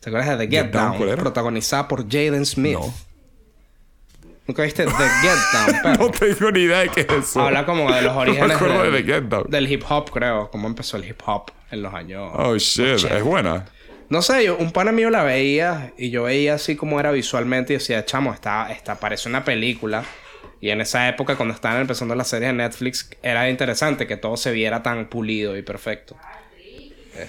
¿Te 0.00 0.08
acuerdas 0.08 0.38
de 0.38 0.46
The 0.46 0.56
Get, 0.56 0.72
Down? 0.72 1.16
protagonizada 1.16 1.86
por 1.86 2.04
Jaden 2.04 2.46
Smith. 2.46 2.78
No. 2.78 2.94
¿Nunca 4.46 4.62
viste 4.62 4.84
The 4.84 4.92
Get 4.92 5.82
Down? 5.84 5.98
no 5.98 6.10
tengo 6.10 6.50
ni 6.50 6.60
idea 6.60 6.78
de 6.80 6.88
qué 6.88 7.00
es 7.02 7.08
eso. 7.10 7.42
Habla 7.42 7.66
como 7.66 7.92
de 7.92 8.02
los 8.02 8.16
orígenes 8.16 8.58
de 8.58 8.90
The 8.90 9.02
Get 9.04 9.22
Down. 9.24 9.44
del 9.48 9.70
hip 9.70 9.84
hop, 9.88 10.10
creo. 10.10 10.50
Cómo 10.50 10.68
empezó 10.68 10.96
el 10.96 11.04
hip 11.04 11.20
hop 11.26 11.50
en 11.70 11.82
los 11.82 11.92
años... 11.92 12.32
Oh, 12.34 12.56
shit. 12.56 13.04
Es 13.04 13.22
buena. 13.22 13.66
No 14.10 14.22
sé, 14.22 14.44
yo, 14.44 14.56
un 14.56 14.72
pana 14.72 14.90
mío 14.90 15.08
la 15.08 15.22
veía 15.22 15.92
y 15.96 16.10
yo 16.10 16.24
veía 16.24 16.54
así 16.54 16.74
como 16.74 16.98
era 16.98 17.12
visualmente 17.12 17.72
y 17.72 17.76
decía, 17.76 18.04
chamo, 18.04 18.34
esta, 18.34 18.70
esta 18.72 18.96
parece 18.96 19.28
una 19.28 19.44
película. 19.44 20.04
Y 20.60 20.70
en 20.70 20.80
esa 20.80 21.08
época, 21.08 21.36
cuando 21.36 21.54
estaban 21.54 21.80
empezando 21.80 22.16
las 22.16 22.26
series 22.26 22.50
de 22.50 22.54
Netflix, 22.54 23.08
era 23.22 23.48
interesante 23.48 24.08
que 24.08 24.16
todo 24.16 24.36
se 24.36 24.50
viera 24.50 24.82
tan 24.82 25.08
pulido 25.08 25.56
y 25.56 25.62
perfecto. 25.62 26.16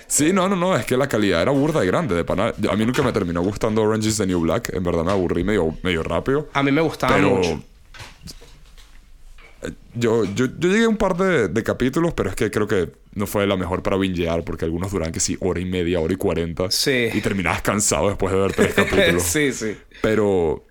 Sí, 0.07 0.33
no, 0.33 0.49
no, 0.49 0.55
no, 0.55 0.75
es 0.75 0.85
que 0.85 0.97
la 0.97 1.07
calidad 1.07 1.43
era 1.43 1.51
burda 1.51 1.83
y 1.83 1.87
grande 1.87 2.15
de 2.15 2.23
pana. 2.23 2.47
A 2.47 2.75
mí 2.75 2.85
nunca 2.85 3.03
me 3.03 3.11
terminó 3.11 3.41
gustando 3.43 3.83
Orange 3.83 4.09
is 4.09 4.17
the 4.17 4.25
New 4.25 4.39
Black, 4.39 4.73
en 4.73 4.83
verdad 4.83 5.03
me 5.03 5.11
aburrí 5.11 5.43
medio, 5.43 5.77
medio 5.83 6.01
rápido. 6.01 6.49
A 6.53 6.63
mí 6.63 6.71
me 6.71 6.81
gustaba 6.81 7.15
mucho. 7.17 7.61
Yo, 9.93 10.25
yo, 10.25 10.45
yo 10.57 10.69
llegué 10.69 10.85
a 10.85 10.89
un 10.89 10.97
par 10.97 11.15
de, 11.17 11.47
de, 11.47 11.63
capítulos, 11.63 12.13
pero 12.13 12.29
es 12.29 12.35
que 12.35 12.49
creo 12.49 12.67
que 12.67 12.91
no 13.13 13.27
fue 13.27 13.45
la 13.45 13.57
mejor 13.57 13.83
para 13.83 13.97
bingear 13.97 14.43
porque 14.43 14.65
algunos 14.65 14.91
duran 14.91 15.11
que 15.11 15.19
sí, 15.19 15.37
hora 15.39 15.59
y 15.59 15.65
media, 15.65 15.99
hora 15.99 16.13
y 16.13 16.17
cuarenta. 16.17 16.71
Sí. 16.71 17.09
Y 17.13 17.21
terminabas 17.21 17.61
cansado 17.61 18.09
después 18.09 18.33
de 18.33 18.39
ver 18.39 18.53
tres 18.53 18.73
capítulos. 18.75 19.23
sí, 19.23 19.51
sí. 19.53 19.77
Pero, 20.01 20.63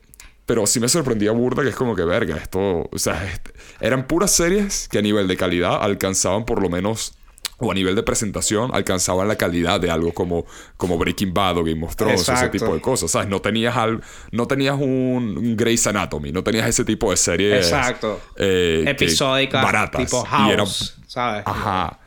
pero 0.47 0.67
sí 0.67 0.81
me 0.81 0.89
sorprendía 0.89 1.31
burda 1.33 1.63
que 1.63 1.69
es 1.69 1.77
como 1.77 1.95
que 1.95 2.05
verga, 2.05 2.37
esto, 2.37 2.89
o 2.91 2.99
sea, 2.99 3.41
eran 3.81 4.07
puras 4.07 4.33
series 4.33 4.89
que 4.89 4.99
a 4.99 5.03
nivel 5.03 5.29
de 5.29 5.37
calidad 5.37 5.83
alcanzaban 5.83 6.45
por 6.45 6.61
lo 6.61 6.69
menos 6.69 7.15
o 7.61 7.71
a 7.71 7.75
nivel 7.75 7.95
de 7.95 8.03
presentación 8.03 8.71
alcanzaban 8.75 9.29
la 9.29 9.37
calidad 9.37 9.81
de 9.81 9.91
algo 9.91 10.13
como, 10.13 10.47
como 10.77 10.99
Breaking 10.99 11.33
Bad 11.33 11.59
o 11.59 11.65
Game 11.65 11.85
of 11.85 11.95
Thrones, 11.97 12.29
ese 12.29 12.49
tipo 12.49 12.75
de 12.75 12.81
cosas, 12.81 13.11
¿sabes? 13.11 13.29
No 13.29 13.41
tenías, 13.41 13.77
al, 13.77 14.03
no 14.33 14.47
tenías 14.47 14.77
un, 14.79 15.57
Grey's 15.57 15.87
Anatomy, 15.87 16.33
no 16.33 16.43
tenías 16.43 16.69
ese 16.69 16.85
tipo 16.85 17.11
de 17.11 17.17
series... 17.17 17.67
Exacto. 17.67 18.21
Eh, 18.37 18.85
Episódicas, 18.87 19.63
baratas. 19.63 20.05
tipo 20.05 20.25
House, 20.25 20.97
¿sabes? 21.07 21.43
Ajá. 21.47 21.99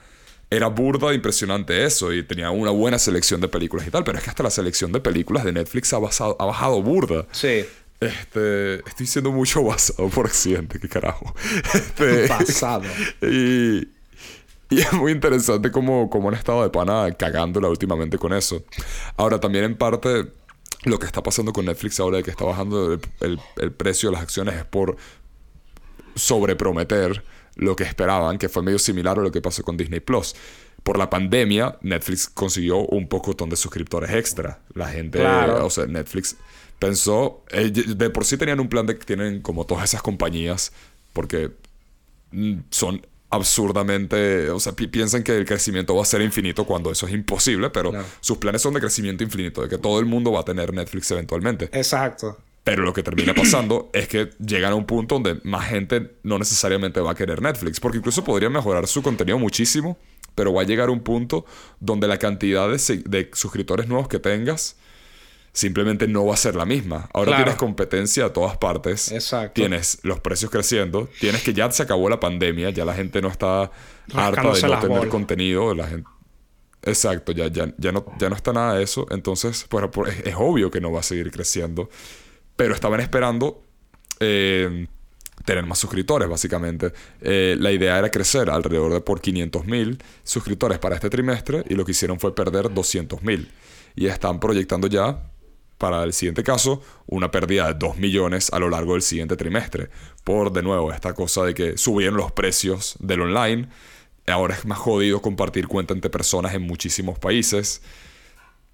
Era 0.49 0.67
burda 0.67 1.11
e 1.11 1.15
impresionante 1.15 1.83
eso 1.83 2.13
y 2.13 2.21
tenía 2.23 2.51
una 2.51 2.69
buena 2.69 2.99
selección 2.99 3.41
de 3.41 3.47
películas 3.47 3.87
y 3.87 3.89
tal, 3.89 4.03
pero 4.03 4.19
es 4.19 4.23
que 4.23 4.29
hasta 4.29 4.43
la 4.43 4.51
selección 4.51 4.91
de 4.91 4.99
películas 4.99 5.43
de 5.43 5.51
Netflix 5.51 5.93
ha, 5.93 5.97
ha 5.97 6.45
bajado 6.45 6.81
burda. 6.81 7.25
Sí. 7.31 7.65
Este, 8.03 8.87
estoy 8.87 9.07
siendo 9.07 9.31
mucho 9.31 9.63
basado 9.63 10.09
por 10.09 10.25
accidente, 10.25 10.79
qué 10.79 10.89
carajo. 10.89 11.33
Este, 11.73 12.27
Pasado. 12.27 12.83
Y, 13.21 13.87
y 14.73 14.79
es 14.79 14.93
muy 14.93 15.11
interesante 15.11 15.71
cómo, 15.71 16.09
cómo 16.09 16.29
han 16.29 16.35
estado 16.35 16.63
de 16.63 16.69
pana 16.69 17.11
cagándola 17.11 17.69
últimamente 17.69 18.17
con 18.17 18.33
eso. 18.33 18.63
Ahora, 19.17 19.39
también 19.39 19.65
en 19.65 19.77
parte, 19.77 20.31
lo 20.83 20.99
que 20.99 21.05
está 21.05 21.21
pasando 21.21 21.53
con 21.53 21.65
Netflix 21.65 21.99
ahora 21.99 22.17
de 22.17 22.23
que 22.23 22.31
está 22.31 22.45
bajando 22.45 22.99
el, 23.21 23.39
el, 23.57 23.71
precio 23.71 24.09
de 24.09 24.13
las 24.13 24.23
acciones 24.23 24.55
es 24.55 24.65
por 24.65 24.97
sobreprometer 26.15 27.23
lo 27.55 27.75
que 27.75 27.83
esperaban, 27.83 28.37
que 28.37 28.49
fue 28.49 28.63
medio 28.63 28.79
similar 28.79 29.19
a 29.19 29.21
lo 29.21 29.31
que 29.31 29.41
pasó 29.41 29.63
con 29.63 29.77
Disney 29.77 29.99
Plus. 29.99 30.35
Por 30.81 30.97
la 30.97 31.09
pandemia, 31.09 31.77
Netflix 31.81 32.27
consiguió 32.27 32.79
un 32.79 33.07
poco 33.07 33.33
de 33.33 33.55
suscriptores 33.55 34.11
extra. 34.11 34.59
La 34.73 34.89
gente, 34.89 35.25
o 35.25 35.69
sea, 35.69 35.85
Netflix 35.85 36.35
pensó, 36.79 37.43
eh, 37.51 37.69
de 37.69 38.09
por 38.09 38.25
sí 38.25 38.37
tenían 38.37 38.59
un 38.59 38.67
plan 38.67 38.85
de 38.85 38.97
que 38.97 39.05
tienen 39.05 39.41
como 39.41 39.65
todas 39.65 39.85
esas 39.85 40.01
compañías, 40.01 40.73
porque 41.13 41.51
mm, 42.31 42.55
son 42.69 43.05
absurdamente, 43.33 44.51
o 44.51 44.59
sea, 44.59 44.73
piensan 44.73 45.23
que 45.23 45.35
el 45.35 45.45
crecimiento 45.45 45.95
va 45.95 46.03
a 46.03 46.05
ser 46.05 46.21
infinito 46.21 46.65
cuando 46.65 46.91
eso 46.91 47.07
es 47.07 47.13
imposible, 47.13 47.71
pero 47.71 47.91
sus 48.19 48.37
planes 48.37 48.61
son 48.61 48.75
de 48.75 48.79
crecimiento 48.79 49.23
infinito, 49.23 49.63
de 49.63 49.69
que 49.69 49.79
todo 49.79 49.99
el 49.99 50.05
mundo 50.05 50.31
va 50.31 50.41
a 50.41 50.45
tener 50.45 50.71
Netflix 50.71 51.09
eventualmente. 51.09 51.65
Exacto. 51.73 52.37
Pero 52.63 52.83
lo 52.83 52.93
que 52.93 53.01
termina 53.01 53.33
pasando 53.35 53.89
es 53.91 54.07
que 54.07 54.29
llegan 54.37 54.73
a 54.73 54.75
un 54.75 54.85
punto 54.85 55.15
donde 55.15 55.41
más 55.43 55.67
gente 55.67 56.11
no 56.21 56.37
necesariamente 56.37 56.99
va 56.99 57.11
a 57.11 57.15
querer 57.15 57.41
Netflix, 57.41 57.79
porque 57.79 57.97
incluso 57.97 58.23
podría 58.23 58.51
mejorar 58.51 58.85
su 58.85 59.01
contenido 59.01 59.39
muchísimo, 59.39 59.97
pero 60.35 60.53
va 60.53 60.61
a 60.61 60.65
llegar 60.65 60.89
a 60.89 60.91
un 60.91 60.99
punto 60.99 61.43
donde 61.79 62.07
la 62.07 62.19
cantidad 62.19 62.69
de, 62.69 63.03
de 63.05 63.31
suscriptores 63.33 63.87
nuevos 63.87 64.07
que 64.07 64.19
tengas 64.19 64.77
simplemente 65.53 66.07
no 66.07 66.25
va 66.25 66.33
a 66.33 66.37
ser 66.37 66.55
la 66.55 66.65
misma. 66.65 67.09
Ahora 67.13 67.37
tienes 67.37 67.55
competencia 67.55 68.25
a 68.25 68.33
todas 68.33 68.57
partes. 68.57 69.11
Exacto. 69.11 69.53
Tienes 69.53 69.99
los 70.01 70.19
precios 70.19 70.51
creciendo. 70.51 71.07
Tienes 71.19 71.43
que 71.43 71.53
ya 71.53 71.69
se 71.71 71.83
acabó 71.83 72.09
la 72.09 72.19
pandemia. 72.19 72.71
Ya 72.71 72.83
la 72.83 72.95
gente 72.95 73.21
no 73.21 73.27
está 73.27 73.71
harta 74.13 74.51
de 74.51 74.61
no 74.67 74.79
tener 74.79 75.07
contenido. 75.09 75.73
La 75.75 75.87
gente... 75.87 76.09
Exacto, 76.85 77.31
ya, 77.31 77.47
ya, 77.47 77.73
ya, 77.77 77.93
no, 77.93 78.05
ya 78.19 78.29
no 78.29 78.35
está 78.35 78.51
nada 78.51 78.75
de 78.75 78.83
eso. 78.83 79.05
Entonces, 79.11 79.65
pues, 79.69 80.19
es, 80.25 80.35
obvio 80.37 80.69
que 80.69 80.81
no 80.81 80.91
va 80.91 80.99
a 80.99 81.03
seguir 81.03 81.31
creciendo. 81.31 81.89
Pero 82.55 82.73
estaban 82.73 82.99
esperando 82.99 83.63
eh, 84.19 84.87
tener 85.45 85.65
más 85.65 85.77
suscriptores, 85.77 86.27
básicamente. 86.27 86.91
Eh, 87.21 87.55
la 87.59 87.71
idea 87.71 87.99
era 87.99 88.09
crecer 88.09 88.49
alrededor 88.49 88.91
de 88.91 89.01
por 89.01 89.21
500 89.21 89.65
mil 89.65 90.03
suscriptores 90.23 90.79
para 90.79 90.95
este 90.95 91.09
trimestre 91.11 91.63
y 91.69 91.75
lo 91.75 91.85
que 91.85 91.91
hicieron 91.91 92.19
fue 92.19 92.33
perder 92.35 92.73
200 92.73 93.21
mil. 93.21 93.51
Y 93.95 94.07
están 94.07 94.39
proyectando 94.39 94.87
ya 94.87 95.29
para 95.83 96.01
el 96.05 96.13
siguiente 96.13 96.43
caso, 96.43 96.81
una 97.07 97.29
pérdida 97.29 97.67
de 97.67 97.73
2 97.73 97.97
millones 97.97 98.53
a 98.53 98.59
lo 98.59 98.69
largo 98.69 98.93
del 98.93 99.01
siguiente 99.01 99.35
trimestre. 99.35 99.89
Por, 100.23 100.53
de 100.53 100.63
nuevo, 100.63 100.93
esta 100.93 101.13
cosa 101.13 101.43
de 101.43 101.53
que 101.53 101.77
subieron 101.77 102.15
los 102.15 102.31
precios 102.31 102.95
del 103.01 103.19
online. 103.19 103.67
Ahora 104.25 104.55
es 104.55 104.63
más 104.63 104.77
jodido 104.77 105.21
compartir 105.21 105.67
cuenta 105.67 105.93
entre 105.93 106.09
personas 106.09 106.53
en 106.53 106.61
muchísimos 106.61 107.19
países. 107.19 107.81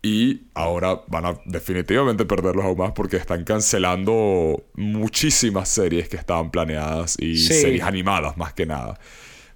Y 0.04 0.44
ahora 0.54 1.02
van 1.08 1.26
a 1.26 1.42
definitivamente 1.46 2.26
perderlos 2.26 2.64
aún 2.64 2.78
más 2.78 2.92
porque 2.92 3.18
están 3.18 3.44
cancelando 3.44 4.64
muchísimas 4.76 5.68
series 5.68 6.10
que 6.10 6.18
estaban 6.18 6.52
planeadas 6.52 7.18
y 7.20 7.38
series 7.38 7.82
animadas 7.82 8.38
más 8.38 8.54
que 8.54 8.68
nada. 8.68 9.00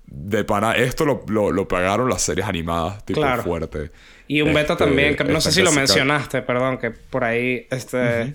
De 0.07 0.43
pana, 0.43 0.71
esto 0.71 1.05
lo, 1.05 1.51
lo, 1.51 1.67
pagaron 1.67 2.09
las 2.09 2.23
series 2.23 2.47
animadas, 2.47 3.05
tipo 3.05 3.21
fuerte. 3.43 3.91
Y 4.33 4.41
un 4.41 4.51
beta 4.51 4.73
este, 4.73 4.85
también, 4.85 5.15
que 5.15 5.23
no 5.25 5.39
sé 5.39 5.51
si 5.51 5.61
lo 5.61 5.71
mencionaste, 5.71 6.41
perdón, 6.41 6.79
que 6.79 6.89
por 6.89 7.23
ahí, 7.23 7.67
este, 7.69 8.33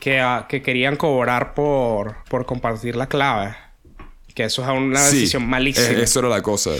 que, 0.00 0.20
ah, 0.20 0.46
que 0.48 0.62
querían 0.62 0.96
cobrar 0.96 1.52
por, 1.52 2.24
por 2.30 2.46
compartir 2.46 2.96
la 2.96 3.08
clave. 3.08 3.54
Que 4.34 4.44
eso 4.44 4.62
es 4.62 4.68
una 4.70 5.04
decisión 5.04 5.46
malísima. 5.46 5.98
eso 5.98 6.20
era 6.20 6.30
la 6.30 6.40
cosa. 6.40 6.70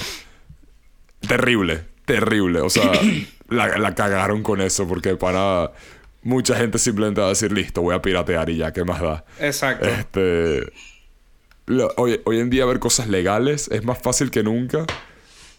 Terrible, 1.21 1.85
terrible. 2.07 2.63
O 2.63 2.71
sea, 2.71 2.91
la, 3.51 3.95
cagaron 3.95 4.43
con 4.43 4.63
eso 4.63 4.89
porque 4.89 5.15
para 5.17 5.71
mucha 6.23 6.57
gente 6.57 6.79
simplemente 6.79 7.21
va 7.21 7.27
a 7.27 7.31
decir, 7.31 7.53
listo, 7.53 7.83
voy 7.83 7.95
a 7.95 8.01
piratear 8.01 8.49
y 8.49 8.57
ya, 8.57 8.73
¿qué 8.73 8.83
más 8.83 9.03
da? 9.03 9.27
Exacto. 9.41 9.87
Este, 9.87 10.73
hoy, 11.97 12.19
hoy 12.25 12.41
en 12.41 12.49
día 12.49 12.65
ver 12.65 12.79
cosas 12.79 13.09
legales 13.09 13.69
es 13.71 13.85
más 13.85 13.99
fácil 13.99 14.31
que 14.31 14.43
nunca. 14.43 14.87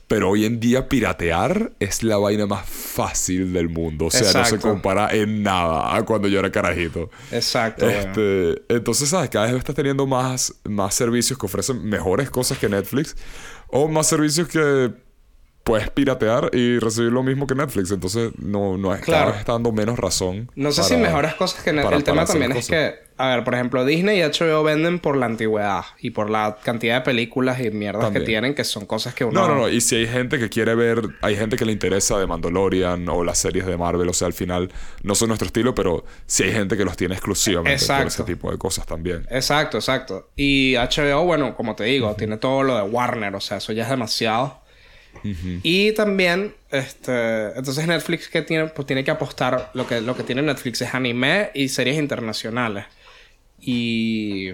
Pero 0.09 0.31
hoy 0.31 0.45
en 0.45 0.59
día 0.59 0.89
piratear 0.89 1.71
es 1.79 2.01
la 2.01 2.17
vaina 2.17 2.47
más 2.47 2.67
fácil 2.67 3.53
del 3.53 3.69
mundo. 3.69 4.07
O 4.07 4.11
sea, 4.11 4.33
no 4.33 4.43
se 4.43 4.57
compara 4.57 5.13
en 5.13 5.43
nada 5.43 5.95
a 5.95 6.03
cuando 6.03 6.27
yo 6.27 6.39
era 6.39 6.51
carajito. 6.51 7.11
Exacto. 7.31 7.87
Este, 7.87 8.59
entonces, 8.69 9.09
¿sabes? 9.09 9.29
Cada 9.29 9.45
vez 9.45 9.55
estás 9.55 9.75
teniendo 9.75 10.07
más, 10.07 10.55
más 10.63 10.95
servicios 10.95 11.37
que 11.37 11.45
ofrecen 11.45 11.85
mejores 11.85 12.31
cosas 12.31 12.57
que 12.57 12.67
Netflix. 12.67 13.15
O 13.67 13.87
más 13.87 14.07
servicios 14.07 14.47
que 14.47 14.91
puedes 15.69 15.89
piratear 15.91 16.49
y 16.53 16.79
recibir 16.79 17.11
lo 17.11 17.21
mismo 17.21 17.45
que 17.45 17.53
Netflix. 17.53 17.91
Entonces, 17.91 18.31
no, 18.39 18.77
no 18.77 18.93
es 18.93 19.01
claro. 19.01 19.35
está 19.35 19.53
dando 19.53 19.71
menos 19.71 19.99
razón. 19.99 20.51
No 20.55 20.71
sé 20.71 20.83
si 20.83 20.97
mejores 20.97 21.35
cosas 21.35 21.63
que 21.63 21.71
Netflix. 21.71 21.97
El 21.97 22.03
tema 22.03 22.25
también 22.25 22.51
es 22.53 22.67
que, 22.67 22.95
a 23.17 23.35
ver, 23.35 23.43
por 23.43 23.53
ejemplo, 23.53 23.85
Disney 23.85 24.19
y 24.19 24.23
HBO 24.23 24.63
venden 24.63 24.97
por 24.97 25.15
la 25.15 25.27
antigüedad 25.27 25.83
y 25.99 26.09
por 26.09 26.31
la 26.31 26.57
cantidad 26.63 26.95
de 26.95 27.01
películas 27.01 27.59
y 27.59 27.69
mierdas 27.69 28.11
que 28.11 28.21
tienen, 28.21 28.55
que 28.55 28.63
son 28.63 28.87
cosas 28.87 29.13
que 29.13 29.25
uno. 29.25 29.41
No, 29.41 29.47
no, 29.47 29.55
no. 29.61 29.69
Y 29.69 29.79
si 29.81 29.97
hay 29.97 30.07
gente 30.07 30.39
que 30.39 30.49
quiere 30.49 30.73
ver, 30.73 31.03
hay 31.21 31.35
gente 31.35 31.55
que 31.55 31.65
le 31.65 31.71
interesa 31.71 32.17
de 32.17 32.25
Mandalorian 32.25 33.07
o 33.07 33.23
las 33.23 33.37
series 33.37 33.67
de 33.67 33.77
Marvel, 33.77 34.09
o 34.09 34.13
sea, 34.13 34.25
al 34.25 34.33
final 34.33 34.71
no 35.03 35.13
son 35.13 35.27
nuestro 35.27 35.45
estilo, 35.45 35.75
pero 35.75 36.03
si 36.25 36.43
hay 36.43 36.51
gente 36.51 36.77
que 36.77 36.83
los 36.85 36.97
tiene 36.97 37.13
exclusivamente 37.13 37.73
exacto. 37.73 38.03
por 38.03 38.07
ese 38.07 38.23
tipo 38.23 38.51
de 38.51 38.57
cosas 38.57 38.87
también. 38.87 39.27
Exacto, 39.29 39.77
exacto. 39.77 40.31
Y 40.35 40.73
HBO, 40.77 41.25
bueno, 41.25 41.55
como 41.55 41.75
te 41.75 41.83
digo, 41.83 42.15
tiene 42.15 42.37
todo 42.37 42.63
lo 42.63 42.75
de 42.75 42.81
Warner, 42.81 43.35
o 43.35 43.39
sea, 43.39 43.57
eso 43.57 43.71
ya 43.71 43.83
es 43.83 43.89
demasiado. 43.89 44.67
Y 45.23 45.91
también, 45.93 46.55
este, 46.71 47.47
entonces 47.57 47.85
Netflix 47.87 48.29
que 48.29 48.41
tiene, 48.41 48.67
pues 48.67 48.85
tiene 48.85 49.03
que 49.03 49.11
apostar, 49.11 49.71
lo 49.73 49.85
que, 49.85 50.01
lo 50.01 50.15
que 50.15 50.23
tiene 50.23 50.41
Netflix 50.41 50.81
es 50.81 50.93
anime 50.93 51.51
y 51.53 51.69
series 51.69 51.97
internacionales. 51.97 52.85
Y, 53.59 54.51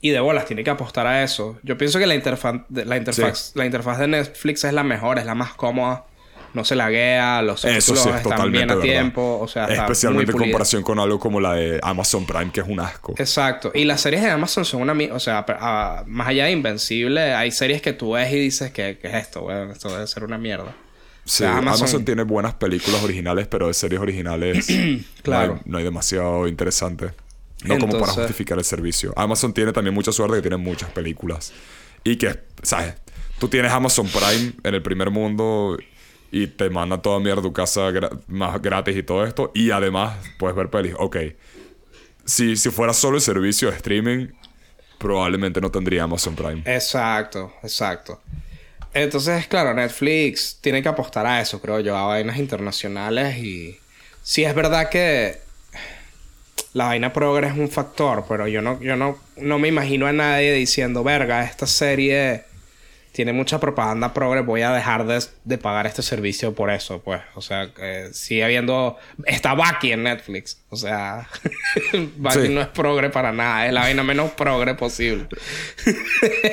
y 0.00 0.10
de 0.10 0.20
bolas, 0.20 0.46
tiene 0.46 0.62
que 0.62 0.70
apostar 0.70 1.06
a 1.06 1.24
eso. 1.24 1.58
Yo 1.62 1.76
pienso 1.76 1.98
que 1.98 2.06
la, 2.06 2.14
interfaz, 2.14 2.62
la, 2.70 2.96
interfaz, 2.96 3.52
la 3.56 3.66
interfaz 3.66 3.98
de 3.98 4.08
Netflix 4.08 4.64
es 4.64 4.72
la 4.72 4.84
mejor, 4.84 5.18
es 5.18 5.26
la 5.26 5.34
más 5.34 5.54
cómoda 5.54 6.06
no 6.52 6.64
se 6.64 6.74
laguea, 6.74 7.42
los 7.42 7.60
subtítulos 7.60 8.06
están 8.06 8.52
bien 8.52 8.70
a 8.70 8.80
tiempo, 8.80 9.38
o 9.40 9.48
sea, 9.48 9.66
especialmente 9.66 10.32
en 10.32 10.38
comparación 10.38 10.82
con 10.82 10.98
algo 10.98 11.18
como 11.18 11.40
la 11.40 11.54
de 11.54 11.80
Amazon 11.82 12.26
Prime 12.26 12.50
que 12.52 12.60
es 12.60 12.68
un 12.68 12.80
asco. 12.80 13.14
Exacto, 13.16 13.70
y 13.74 13.84
las 13.84 14.00
series 14.00 14.22
de 14.22 14.30
Amazon 14.30 14.64
son 14.64 14.82
una, 14.82 14.94
o 15.14 15.20
sea, 15.20 15.44
más 16.06 16.28
allá 16.28 16.46
de 16.46 16.52
invencible, 16.52 17.34
hay 17.34 17.50
series 17.50 17.82
que 17.82 17.92
tú 17.92 18.12
ves 18.12 18.32
y 18.32 18.38
dices 18.38 18.70
que, 18.72 18.98
es 19.02 19.14
esto, 19.14 19.42
bueno, 19.42 19.72
esto 19.72 19.90
debe 19.90 20.06
ser 20.06 20.24
una 20.24 20.38
mierda. 20.38 20.74
Sí, 21.24 21.44
Amazon... 21.44 22.04
tiene 22.04 22.24
buenas 22.24 22.54
películas 22.54 23.02
originales, 23.02 23.46
pero 23.46 23.68
de 23.68 23.74
series 23.74 24.00
originales 24.00 24.66
claro. 25.22 25.60
no, 25.64 25.78
hay, 25.78 25.84
demasiado 25.84 26.48
interesante. 26.48 27.10
No 27.62 27.78
como 27.78 27.98
para 27.98 28.12
justificar 28.12 28.58
el 28.58 28.64
servicio. 28.64 29.12
Amazon 29.16 29.52
tiene 29.52 29.72
también 29.72 29.94
mucha 29.94 30.12
suerte 30.12 30.36
que 30.36 30.42
tiene 30.42 30.56
muchas 30.56 30.90
películas. 30.90 31.52
Y 32.02 32.16
que, 32.16 32.40
¿sabes? 32.62 32.94
Tú 33.38 33.48
tienes 33.48 33.70
Amazon 33.72 34.06
Prime 34.08 34.52
en 34.64 34.74
el 34.74 34.82
primer 34.82 35.10
mundo 35.10 35.78
y 36.30 36.46
te 36.46 36.70
manda 36.70 37.02
toda 37.02 37.18
mierda 37.18 37.40
a 37.40 37.42
tu 37.42 37.52
casa 37.52 37.90
más 38.28 38.60
gratis 38.62 38.96
y 38.96 39.02
todo 39.02 39.24
esto. 39.24 39.50
Y 39.54 39.70
además 39.70 40.16
puedes 40.38 40.56
ver 40.56 40.70
pelis. 40.70 40.94
Ok. 40.98 41.16
Si, 42.24 42.56
si 42.56 42.70
fuera 42.70 42.92
solo 42.92 43.16
el 43.16 43.22
servicio 43.22 43.70
de 43.70 43.76
streaming, 43.76 44.28
probablemente 44.98 45.60
no 45.60 45.70
tendría 45.70 46.04
Amazon 46.04 46.36
Prime. 46.36 46.62
Exacto, 46.64 47.52
exacto. 47.62 48.20
Entonces, 48.92 49.46
claro, 49.46 49.72
Netflix 49.74 50.58
tiene 50.60 50.82
que 50.82 50.88
apostar 50.88 51.26
a 51.26 51.40
eso, 51.40 51.60
creo 51.60 51.80
yo, 51.80 51.96
a 51.96 52.06
vainas 52.06 52.38
internacionales 52.38 53.38
y... 53.38 53.78
Sí, 54.22 54.44
es 54.44 54.54
verdad 54.54 54.90
que 54.90 55.38
la 56.74 56.86
vaina 56.86 57.12
progre 57.12 57.48
es 57.48 57.56
un 57.56 57.70
factor, 57.70 58.24
pero 58.28 58.46
yo 58.46 58.60
no, 58.62 58.80
yo 58.80 58.96
no, 58.96 59.18
no 59.36 59.58
me 59.58 59.68
imagino 59.68 60.06
a 60.06 60.12
nadie 60.12 60.52
diciendo, 60.52 61.02
verga, 61.02 61.44
esta 61.44 61.66
serie 61.66 62.44
tiene 63.12 63.32
mucha 63.32 63.58
propaganda 63.58 64.14
progre, 64.14 64.40
voy 64.42 64.62
a 64.62 64.72
dejar 64.72 65.06
de, 65.06 65.58
pagar 65.58 65.86
este 65.86 66.02
servicio 66.02 66.54
por 66.54 66.70
eso, 66.70 67.00
pues. 67.02 67.20
O 67.34 67.40
sea, 67.40 67.70
sigue 68.12 68.44
habiendo... 68.44 68.96
Está 69.26 69.54
Baki 69.54 69.92
en 69.92 70.04
Netflix. 70.04 70.62
O 70.68 70.76
sea, 70.76 71.28
Baki 72.16 72.48
no 72.50 72.60
es 72.60 72.68
progre 72.68 73.10
para 73.10 73.32
nada. 73.32 73.66
Es 73.66 73.72
la 73.72 73.80
vaina 73.80 74.02
menos 74.02 74.30
progre 74.32 74.74
posible. 74.74 75.26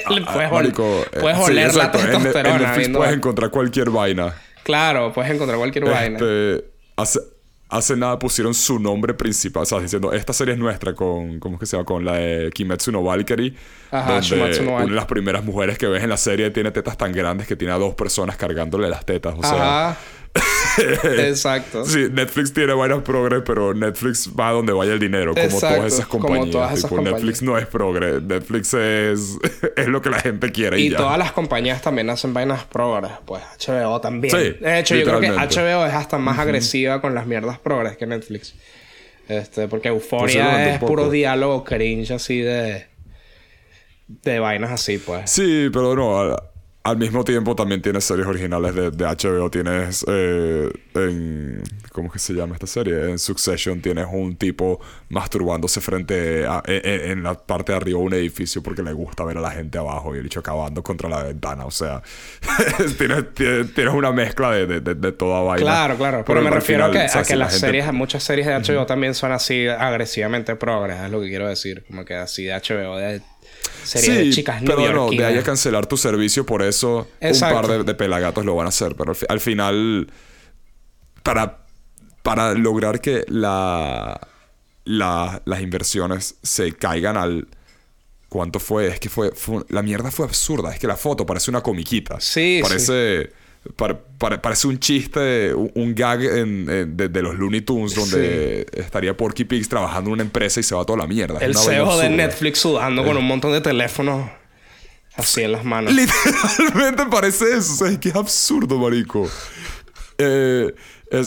Ah, 0.09 0.49
puedes, 0.49 0.73
puedes 0.73 1.37
oler 1.37 1.75
la 1.75 1.91
testosterona. 1.91 2.73
puedes 2.93 3.13
encontrar 3.13 3.49
cualquier 3.49 3.89
vaina. 3.89 4.33
Claro, 4.63 5.11
puedes 5.13 5.31
encontrar 5.31 5.57
cualquier 5.57 5.85
vaina. 5.85 6.17
Este, 6.17 6.65
hace, 6.95 7.19
hace 7.69 7.95
nada 7.95 8.17
pusieron 8.17 8.53
su 8.53 8.79
nombre 8.79 9.13
principal, 9.13 9.63
o 9.63 9.65
sea, 9.65 9.79
diciendo, 9.79 10.13
esta 10.13 10.33
serie 10.33 10.53
es 10.53 10.59
nuestra 10.59 10.93
con, 10.93 11.39
¿cómo 11.39 11.55
es 11.55 11.59
que 11.59 11.65
se 11.65 11.75
llama? 11.77 11.85
Con 11.85 12.05
la 12.05 12.13
de 12.13 12.49
Kimetsu 12.51 12.91
no 12.91 13.03
Valkyrie. 13.03 13.53
Ajá, 13.91 14.21
donde 14.21 14.61
no 14.61 14.71
una 14.73 14.85
de 14.85 14.91
las 14.91 15.05
primeras 15.05 15.43
mujeres 15.43 15.77
que 15.77 15.87
ves 15.87 16.03
en 16.03 16.09
la 16.09 16.17
serie 16.17 16.49
tiene 16.51 16.71
tetas 16.71 16.97
tan 16.97 17.11
grandes 17.11 17.47
que 17.47 17.55
tiene 17.55 17.73
a 17.73 17.77
dos 17.77 17.95
personas 17.95 18.37
cargándole 18.37 18.89
las 18.89 19.05
tetas, 19.05 19.35
o 19.37 19.41
sea... 19.41 19.89
Ajá. 19.89 19.99
Exacto. 21.03 21.85
Sí, 21.85 22.07
Netflix 22.11 22.53
tiene 22.53 22.73
varias 22.73 23.01
progres, 23.01 23.43
pero 23.45 23.73
Netflix 23.73 24.29
va 24.37 24.49
a 24.49 24.51
donde 24.51 24.73
vaya 24.73 24.93
el 24.93 24.99
dinero, 24.99 25.33
como 25.33 25.59
todas 25.59 25.93
esas 25.93 26.07
compañías. 26.07 26.91
Netflix 26.91 27.41
no 27.41 27.57
es 27.57 27.65
progre, 27.65 28.21
Netflix 28.21 28.73
es, 28.73 29.37
es 29.75 29.87
lo 29.87 30.01
que 30.01 30.09
la 30.09 30.19
gente 30.19 30.51
quiere. 30.51 30.79
Y, 30.79 30.89
todas 30.91 31.17
las 31.17 31.31
compañías 31.31 31.81
también 31.81 32.09
hacen 32.09 32.33
vainas 32.33 32.63
progres, 32.65 33.11
pues 33.25 33.43
HBO 33.65 34.01
también. 34.01 34.33
de 34.33 34.79
hecho, 34.79 34.95
yo 34.95 35.05
creo 35.05 35.19
que 35.19 35.31
HBO 35.31 35.85
es 35.85 35.93
hasta 35.93 36.17
más 36.17 36.39
agresiva 36.39 37.01
con 37.01 37.13
las 37.15 37.25
mierdas 37.27 37.59
progres 37.59 37.97
que 37.97 38.05
Netflix. 38.05 38.53
Este, 39.27 39.67
porque 39.67 39.89
Euphoria 39.89 40.73
es 40.73 40.79
puro 40.79 41.09
diálogo 41.09 41.63
cringe 41.63 42.11
así 42.11 42.39
de. 42.39 42.87
de 44.07 44.39
vainas 44.39 44.71
así, 44.71 44.97
pues. 44.97 45.29
Sí, 45.29 45.69
pero 45.71 45.95
no 45.95 46.56
al 46.87 46.95
mismo 46.95 47.25
tiempo 47.25 47.53
también 47.53 47.81
tienes 47.81 48.05
series 48.05 48.25
originales 48.25 48.73
de, 48.73 49.05
HBO. 49.05 49.51
Tienes 49.51 50.05
eh, 50.07 50.71
en... 50.95 51.61
¿Cómo 51.91 52.09
que 52.09 52.17
se 52.17 52.33
llama 52.33 52.53
esta 52.53 52.65
serie? 52.65 53.09
En 53.09 53.19
Succession 53.19 53.81
tienes 53.81 54.07
un 54.09 54.37
tipo 54.37 54.79
masturbándose 55.09 55.81
frente 55.81 56.45
a... 56.45 56.63
En, 56.65 57.23
la 57.23 57.33
parte 57.33 57.73
de 57.73 57.77
arriba 57.77 57.99
de 57.99 58.05
un 58.05 58.13
edificio 58.13 58.63
porque 58.63 58.83
le 58.83 58.93
gusta 58.93 59.25
ver 59.25 59.37
a 59.37 59.41
la 59.41 59.51
gente 59.51 59.77
abajo 59.77 60.15
y 60.15 60.19
el 60.19 60.27
hecho 60.27 60.39
acabando 60.39 60.81
contra 60.81 61.09
la 61.09 61.23
ventana. 61.23 61.65
O 61.65 61.71
sea, 61.71 62.01
tienes, 62.97 63.33
tienes, 63.33 63.93
una 63.93 64.13
mezcla 64.13 64.51
de, 64.51 64.79
de, 64.79 65.11
toda 65.11 65.41
vaina. 65.41 65.65
Claro, 65.65 65.97
claro. 65.97 66.23
Pero, 66.25 66.41
me 66.41 66.49
refiero 66.49 66.85
a 66.85 66.91
que, 66.91 67.07
que 67.27 67.35
las 67.35 67.53
series... 67.57 67.91
Muchas 67.91 68.23
series 68.23 68.47
de 68.47 68.53
HBO 68.53 68.85
también 68.85 69.13
son 69.13 69.33
así 69.33 69.67
agresivamente 69.67 70.55
progres. 70.55 71.01
Es 71.01 71.11
lo 71.11 71.19
que 71.19 71.27
quiero 71.27 71.49
decir. 71.49 71.83
Como 71.85 72.05
que 72.05 72.15
así 72.15 72.45
de 72.45 72.53
HBO... 72.53 72.95
De 72.95 73.21
sí, 73.87 74.11
de 74.11 74.29
chicas 74.29 74.61
pero 74.65 74.93
no, 74.93 75.09
de 75.09 75.25
ahí 75.25 75.37
a 75.37 75.43
cancelar 75.43 75.85
tu 75.85 75.97
servicio 75.97 76.45
por 76.45 76.61
eso 76.61 77.07
un 77.21 77.39
par 77.39 77.85
de, 77.85 77.95
pelagatos 77.95 78.45
lo 78.45 78.55
van 78.55 78.65
a 78.65 78.69
hacer. 78.69 78.95
Pero 78.95 79.13
al, 79.29 79.39
final, 79.39 80.11
para, 81.23 81.65
para 82.21 82.53
lograr 82.53 83.01
que 83.01 83.23
la, 83.27 84.19
las 84.85 85.61
inversiones 85.61 86.35
se 86.43 86.73
caigan 86.73 87.17
al... 87.17 87.47
¿Cuánto 88.29 88.59
fue? 88.59 88.87
Es 88.87 88.99
que 88.99 89.09
fue, 89.09 89.31
La 89.69 89.81
mierda 89.81 90.11
fue 90.11 90.25
absurda. 90.25 90.73
Es 90.73 90.79
que 90.79 90.87
la 90.87 90.97
foto 90.97 91.25
parece 91.25 91.49
una 91.49 91.61
comiquita. 91.61 92.19
Sí, 92.19 92.59
Parece 92.61 93.31
parece 94.17 94.67
un 94.67 94.79
chiste, 94.79 95.53
un, 95.53 95.93
gag 95.95 96.19
de, 96.19 97.21
los 97.21 97.35
Looney 97.35 97.61
Tunes 97.61 97.95
donde 97.95 98.65
estaría 98.73 99.15
Porky 99.15 99.45
Pigs 99.45 99.69
trabajando 99.69 100.09
en 100.09 100.13
una 100.15 100.23
empresa 100.23 100.59
y 100.59 100.63
se 100.63 100.75
va 100.75 100.85
toda 100.85 100.99
la 100.99 101.07
mierda. 101.07 101.39
El 101.39 101.55
CEO 101.55 101.97
de 101.97 102.09
Netflix 102.09 102.59
sudando 102.59 103.03
con 103.03 103.17
un 103.17 103.25
montón 103.25 103.51
de 103.51 103.61
teléfonos 103.61 104.29
así 105.15 105.41
en 105.41 105.51
las 105.51 105.65
manos. 105.65 105.93
Literalmente 105.93 107.05
parece 107.09 107.57
eso. 107.57 107.73
O 107.73 107.75
sea, 107.75 107.87
es 107.89 107.97
que 107.97 108.09
es 108.09 108.15
absurdo, 108.15 108.77
marico. 108.77 109.29
Eh, 110.17 110.73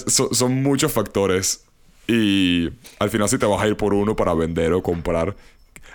son 0.07 0.63
muchos 0.63 0.93
factores. 0.93 1.65
Y 2.07 2.71
al 2.99 3.11
final 3.11 3.29
si 3.29 3.39
te 3.39 3.47
vas 3.47 3.63
a 3.63 3.69
ir 3.69 3.77
por 3.77 3.95
uno 3.95 4.17
para 4.17 4.35
vender 4.35 4.73
o 4.73 4.83
comprar, 4.83 5.37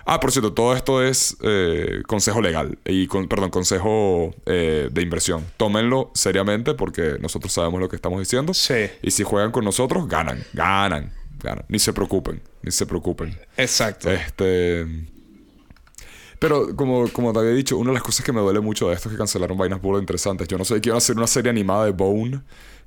Ah, 0.08 0.20
por 0.20 0.30
cierto, 0.30 0.52
todo 0.52 0.74
esto 0.76 1.02
es 1.02 1.36
eh, 1.42 2.02
consejo 2.06 2.40
legal 2.40 2.78
y, 2.84 3.08
con, 3.08 3.26
perdón, 3.26 3.50
consejo 3.50 4.32
eh, 4.46 4.88
de 4.90 5.02
inversión. 5.02 5.44
Tómenlo 5.56 6.12
seriamente 6.14 6.74
porque 6.74 7.16
nosotros 7.20 7.52
sabemos 7.52 7.80
lo 7.80 7.88
que 7.88 7.96
estamos 7.96 8.20
diciendo. 8.20 8.54
Sí. 8.54 8.88
Y 9.02 9.10
si 9.10 9.24
juegan 9.24 9.50
con 9.50 9.64
nosotros, 9.64 10.06
ganan, 10.06 10.44
ganan, 10.52 11.12
ganan. 11.42 11.64
Ni 11.68 11.80
se 11.80 11.92
preocupen, 11.92 12.40
ni 12.62 12.70
se 12.70 12.86
preocupen. 12.86 13.36
Exacto. 13.56 14.08
Este... 14.08 14.86
Pero 16.38 16.76
como, 16.76 17.08
como 17.08 17.32
te 17.32 17.40
había 17.40 17.52
dicho, 17.52 17.76
una 17.76 17.90
de 17.90 17.94
las 17.94 18.02
cosas 18.04 18.24
que 18.24 18.32
me 18.32 18.40
duele 18.40 18.60
mucho 18.60 18.88
de 18.88 18.94
esto 18.94 19.08
es 19.08 19.14
que 19.14 19.18
cancelaron 19.18 19.58
vainas 19.58 19.82
burdas 19.82 20.02
interesantes. 20.02 20.46
Yo 20.46 20.56
no 20.56 20.64
sé, 20.64 20.80
quiero 20.80 20.98
hacer 20.98 21.16
una 21.16 21.26
serie 21.26 21.50
animada 21.50 21.86
de 21.86 21.90
Bone 21.90 22.42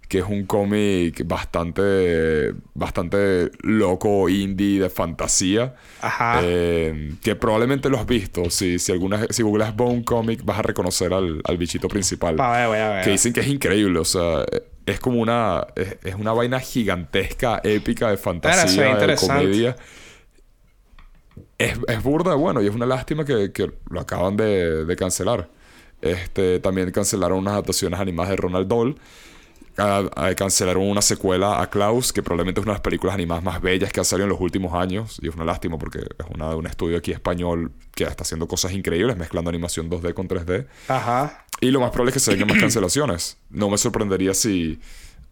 que 0.09 0.17
es 0.17 0.25
un 0.25 0.47
cómic 0.47 1.21
bastante, 1.27 2.51
bastante 2.73 3.51
loco, 3.61 4.27
indie, 4.27 4.81
de 4.81 4.89
fantasía. 4.89 5.75
Ajá. 6.01 6.41
Eh, 6.43 7.13
que 7.21 7.35
probablemente 7.35 7.89
lo 7.89 7.99
has 7.99 8.07
visto. 8.07 8.49
Si, 8.49 8.79
si, 8.79 8.91
alguna, 8.91 9.27
si 9.29 9.43
googleas 9.43 9.75
Bone 9.75 10.03
Comic, 10.03 10.43
vas 10.43 10.57
a 10.57 10.61
reconocer 10.63 11.13
al, 11.13 11.39
al 11.43 11.57
bichito 11.59 11.87
principal. 11.87 12.41
A 12.41 12.67
ver. 12.67 13.03
Que 13.05 13.11
dicen 13.11 13.33
que 13.33 13.41
es 13.41 13.47
increíble. 13.47 13.99
O 13.99 14.03
sea, 14.03 14.43
es 14.87 14.99
como 14.99 15.21
una... 15.21 15.67
Es, 15.75 16.15
una 16.15 16.33
vaina 16.33 16.59
gigantesca, 16.59 17.61
épica, 17.63 18.09
de 18.09 18.17
fantasía, 18.17 18.95
de 18.95 19.15
comedia. 19.15 19.75
Es, 21.59 21.77
es, 21.87 22.01
burda, 22.01 22.33
bueno, 22.33 22.63
y 22.63 22.67
es 22.67 22.73
una 22.73 22.87
lástima 22.87 23.25
que, 23.25 23.51
que 23.51 23.71
lo 23.91 23.99
acaban 23.99 24.35
de, 24.37 24.85
de 24.85 24.95
cancelar. 24.95 25.49
Este, 26.01 26.59
también 26.59 26.89
cancelaron 26.89 27.37
unas 27.37 27.53
adaptaciones 27.53 27.99
animadas 27.99 28.31
de 28.31 28.37
Ronald 28.37 28.67
Doll 28.67 28.95
cancelaron 30.35 30.83
una 30.83 31.01
secuela 31.01 31.61
a 31.61 31.69
Klaus, 31.69 32.11
que 32.11 32.21
probablemente 32.23 32.59
es 32.59 32.63
una 32.65 32.73
de 32.73 32.77
las 32.77 32.81
películas 32.81 33.15
animadas 33.15 33.43
más 33.43 33.61
bellas 33.61 33.91
que 33.91 33.99
ha 33.99 34.03
salido 34.03 34.25
en 34.25 34.31
los 34.31 34.41
últimos 34.41 34.73
años. 34.73 35.19
Y 35.21 35.29
es 35.29 35.35
una 35.35 35.45
lástima 35.45 35.77
porque 35.77 35.99
es 35.99 36.25
una 36.33 36.49
de 36.49 36.55
un 36.55 36.67
estudio 36.67 36.97
aquí 36.97 37.11
español 37.11 37.71
que 37.95 38.03
está 38.03 38.23
haciendo 38.23 38.47
cosas 38.47 38.73
increíbles, 38.73 39.17
mezclando 39.17 39.49
animación 39.49 39.89
2D 39.89 40.13
con 40.13 40.27
3D. 40.27 40.67
Ajá. 40.87 41.45
Y 41.61 41.71
lo 41.71 41.79
más 41.79 41.91
probable 41.91 42.09
es 42.09 42.13
que 42.15 42.19
se 42.19 42.31
vengan 42.31 42.47
más 42.49 42.59
cancelaciones. 42.59 43.37
No 43.49 43.69
me 43.69 43.77
sorprendería 43.77 44.33
si 44.33 44.79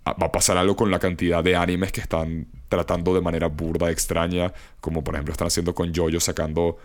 va 0.06 0.28
a 0.28 0.32
pasar 0.32 0.57
algo 0.57 0.76
con 0.76 0.91
la 0.91 0.99
cantidad 0.99 1.44
de 1.44 1.56
animes 1.56 1.91
que 1.91 2.02
están 2.02 2.48
tratando 2.69 3.14
de 3.14 3.22
manera 3.22 3.48
burda, 3.48 3.91
extraña, 3.91 4.53
como 4.80 5.03
por 5.03 5.15
ejemplo 5.15 5.32
están 5.32 5.48
haciendo 5.48 5.74
con 5.74 5.94
Jojo, 5.94 6.19
sacando 6.19 6.78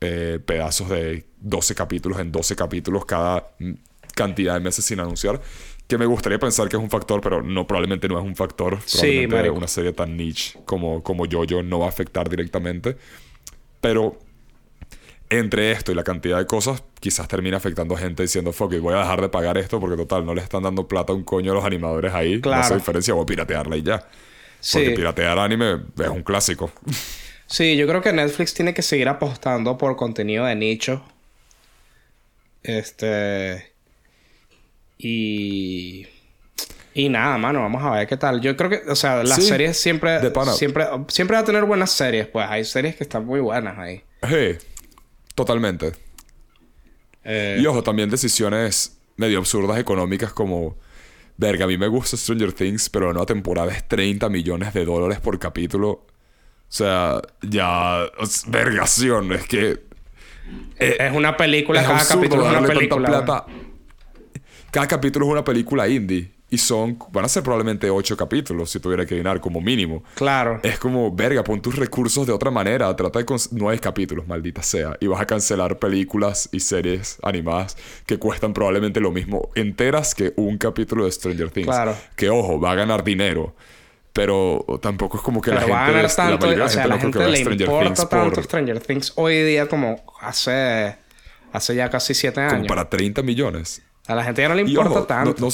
eh, 0.00 0.38
pedazos 0.44 0.88
de 0.88 1.26
12 1.40 1.74
capítulos 1.74 2.18
en 2.18 2.32
12 2.32 2.56
capítulos 2.56 3.04
cada 3.04 3.48
cantidad 4.14 4.54
de 4.54 4.60
meses 4.60 4.84
sin 4.84 5.00
anunciar 5.00 5.40
que 5.86 5.98
me 5.98 6.06
gustaría 6.06 6.38
pensar 6.38 6.68
que 6.68 6.76
es 6.76 6.82
un 6.82 6.90
factor, 6.90 7.20
pero 7.20 7.42
no 7.42 7.66
probablemente 7.66 8.08
no 8.08 8.18
es 8.18 8.24
un 8.24 8.36
factor. 8.36 8.78
Probablemente 8.78 9.50
una 9.50 9.68
serie 9.68 9.92
tan 9.92 10.16
niche 10.16 10.58
como, 10.64 11.02
como 11.02 11.26
yo 11.26 11.44
no 11.62 11.78
va 11.78 11.86
a 11.86 11.88
afectar 11.90 12.28
directamente. 12.28 12.96
Pero 13.80 14.18
entre 15.28 15.72
esto 15.72 15.92
y 15.92 15.94
la 15.94 16.04
cantidad 16.04 16.38
de 16.38 16.46
cosas, 16.46 16.82
quizás 17.00 17.28
termine 17.28 17.56
afectando 17.56 17.94
a 17.94 17.98
gente 17.98 18.22
diciendo, 18.22 18.52
fuck 18.52 18.74
voy 18.78 18.94
a 18.94 18.98
dejar 18.98 19.20
de 19.20 19.28
pagar 19.28 19.58
esto 19.58 19.80
porque 19.80 19.96
total, 19.96 20.24
no 20.24 20.34
le 20.34 20.40
están 20.40 20.62
dando 20.62 20.86
plata 20.88 21.12
a 21.12 21.16
un 21.16 21.24
coño 21.24 21.52
a 21.52 21.54
los 21.54 21.64
animadores 21.64 22.14
ahí. 22.14 22.40
Claro. 22.40 22.60
No 22.60 22.64
hace 22.64 22.74
diferencia, 22.76 23.14
voy 23.14 23.24
a 23.24 23.26
piratearla 23.26 23.76
y 23.76 23.82
ya. 23.82 24.08
Porque 24.72 24.90
piratear 24.90 25.38
anime 25.38 25.82
es 25.98 26.08
un 26.08 26.22
clásico. 26.22 26.72
Sí, 27.46 27.76
yo 27.76 27.86
creo 27.86 28.00
que 28.00 28.10
Netflix 28.10 28.54
tiene 28.54 28.72
que 28.72 28.80
seguir 28.80 29.06
apostando 29.06 29.76
por 29.76 29.96
contenido 29.96 30.46
de 30.46 30.56
nicho. 30.56 31.04
Este. 32.62 33.73
Y. 35.04 36.06
Y 36.94 37.08
nada, 37.08 37.36
mano, 37.36 37.60
vamos 37.60 37.82
a 37.82 37.90
ver 37.90 38.06
qué 38.06 38.16
tal. 38.16 38.40
Yo 38.40 38.56
creo 38.56 38.70
que, 38.70 38.82
o 38.88 38.96
sea, 38.96 39.22
las 39.22 39.44
series 39.44 39.76
siempre, 39.78 40.20
siempre. 40.56 40.86
Siempre 41.08 41.36
va 41.36 41.42
a 41.42 41.44
tener 41.44 41.64
buenas 41.64 41.90
series, 41.90 42.26
pues. 42.28 42.46
Hay 42.48 42.64
series 42.64 42.96
que 42.96 43.04
están 43.04 43.26
muy 43.26 43.40
buenas 43.40 43.78
ahí. 43.78 44.02
Sí, 44.26 44.66
totalmente. 45.34 45.92
Eh, 47.24 47.58
y 47.60 47.66
ojo, 47.66 47.82
también 47.82 48.08
decisiones 48.08 48.98
medio 49.16 49.38
absurdas 49.38 49.78
económicas 49.78 50.32
como. 50.32 50.78
Verga, 51.36 51.64
a 51.64 51.68
mí 51.68 51.76
me 51.76 51.88
gusta 51.88 52.16
Stranger 52.16 52.52
Things, 52.52 52.88
pero 52.88 53.10
en 53.10 53.16
una 53.16 53.26
temporada 53.26 53.72
es 53.72 53.86
30 53.88 54.28
millones 54.30 54.72
de 54.72 54.84
dólares 54.84 55.20
por 55.20 55.38
capítulo. 55.38 55.88
O 55.90 56.06
sea, 56.68 57.20
ya. 57.42 58.06
Vergación, 58.46 59.32
es 59.32 59.46
que. 59.46 59.80
es 60.78 61.12
una 61.12 61.36
película, 61.36 61.82
cada 61.82 62.06
capítulo 62.06 62.46
es 62.46 62.56
una 62.56 62.66
película. 62.66 63.46
Cada 64.74 64.88
capítulo 64.88 65.26
es 65.26 65.30
una 65.30 65.44
película 65.44 65.86
indie. 65.86 66.32
Y 66.50 66.58
son, 66.58 66.98
van 67.12 67.24
a 67.24 67.28
ser 67.28 67.44
probablemente 67.44 67.88
ocho 67.90 68.16
capítulos 68.16 68.70
si 68.70 68.80
tuviera 68.80 69.06
que 69.06 69.14
llenar 69.14 69.40
como 69.40 69.60
mínimo. 69.60 70.02
Claro. 70.16 70.58
Es 70.64 70.80
como, 70.80 71.14
verga, 71.14 71.44
pon 71.44 71.62
tus 71.62 71.76
recursos 71.76 72.26
de 72.26 72.32
otra 72.32 72.50
manera. 72.50 72.94
Trata 72.96 73.20
de 73.20 73.26
nueve 73.52 73.78
capítulos, 73.78 74.26
maldita 74.26 74.64
sea. 74.64 74.96
Y 74.98 75.06
vas 75.06 75.20
a 75.20 75.26
cancelar 75.26 75.78
películas 75.78 76.48
y 76.50 76.58
series 76.58 77.18
animadas 77.22 77.76
que 78.04 78.18
cuestan 78.18 78.52
probablemente 78.52 78.98
lo 78.98 79.12
mismo 79.12 79.48
enteras 79.54 80.12
que 80.12 80.32
un 80.34 80.58
capítulo 80.58 81.04
de 81.04 81.12
Stranger 81.12 81.50
Things. 81.50 81.68
Claro. 81.68 81.96
Que 82.16 82.28
ojo, 82.28 82.58
va 82.58 82.72
a 82.72 82.74
ganar 82.74 83.04
dinero. 83.04 83.54
Pero 84.12 84.64
tampoco 84.82 85.18
es 85.18 85.22
como 85.22 85.40
que 85.40 85.52
la 85.52 85.60
gente... 85.60 85.72
Va 85.72 85.86
a 85.86 85.90
ganar 85.92 86.12
tanto. 86.12 86.50
La 86.50 86.64
o 86.64 86.68
sea, 86.68 86.88
la 86.88 86.98
gente 86.98 87.28
le 87.28 87.40
importa 87.40 88.08
tanto 88.08 88.42
Stranger 88.42 88.80
Things 88.80 89.12
hoy 89.14 89.40
día 89.44 89.68
como 89.68 90.02
hace 90.20 90.96
Hace 91.52 91.76
ya 91.76 91.88
casi 91.88 92.14
siete 92.14 92.40
años. 92.40 92.54
Como 92.54 92.66
para 92.66 92.90
30 92.90 93.22
millones. 93.22 93.80
A 94.06 94.14
la 94.14 94.24
gente 94.24 94.42
ya 94.42 94.48
no 94.48 94.54
le 94.54 94.62
importa 94.62 95.06
tanto. 95.06 95.48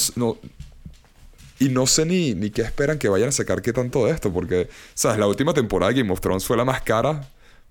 y 1.59 1.69
no 1.69 1.87
sé 1.87 2.05
ni, 2.05 2.33
ni 2.33 2.49
qué 2.49 2.61
esperan 2.61 2.97
que 2.97 3.07
vayan 3.07 3.29
a 3.29 3.31
sacar 3.31 3.61
qué 3.61 3.71
tanto 3.71 4.05
de 4.05 4.11
esto, 4.11 4.31
porque, 4.33 4.69
¿sabes? 4.93 5.19
La 5.19 5.27
última 5.27 5.53
temporada 5.53 5.91
de 5.91 6.01
Game 6.01 6.11
of 6.11 6.19
Thrones 6.21 6.45
fue 6.45 6.57
la 6.57 6.65
más 6.65 6.81
cara, 6.81 7.29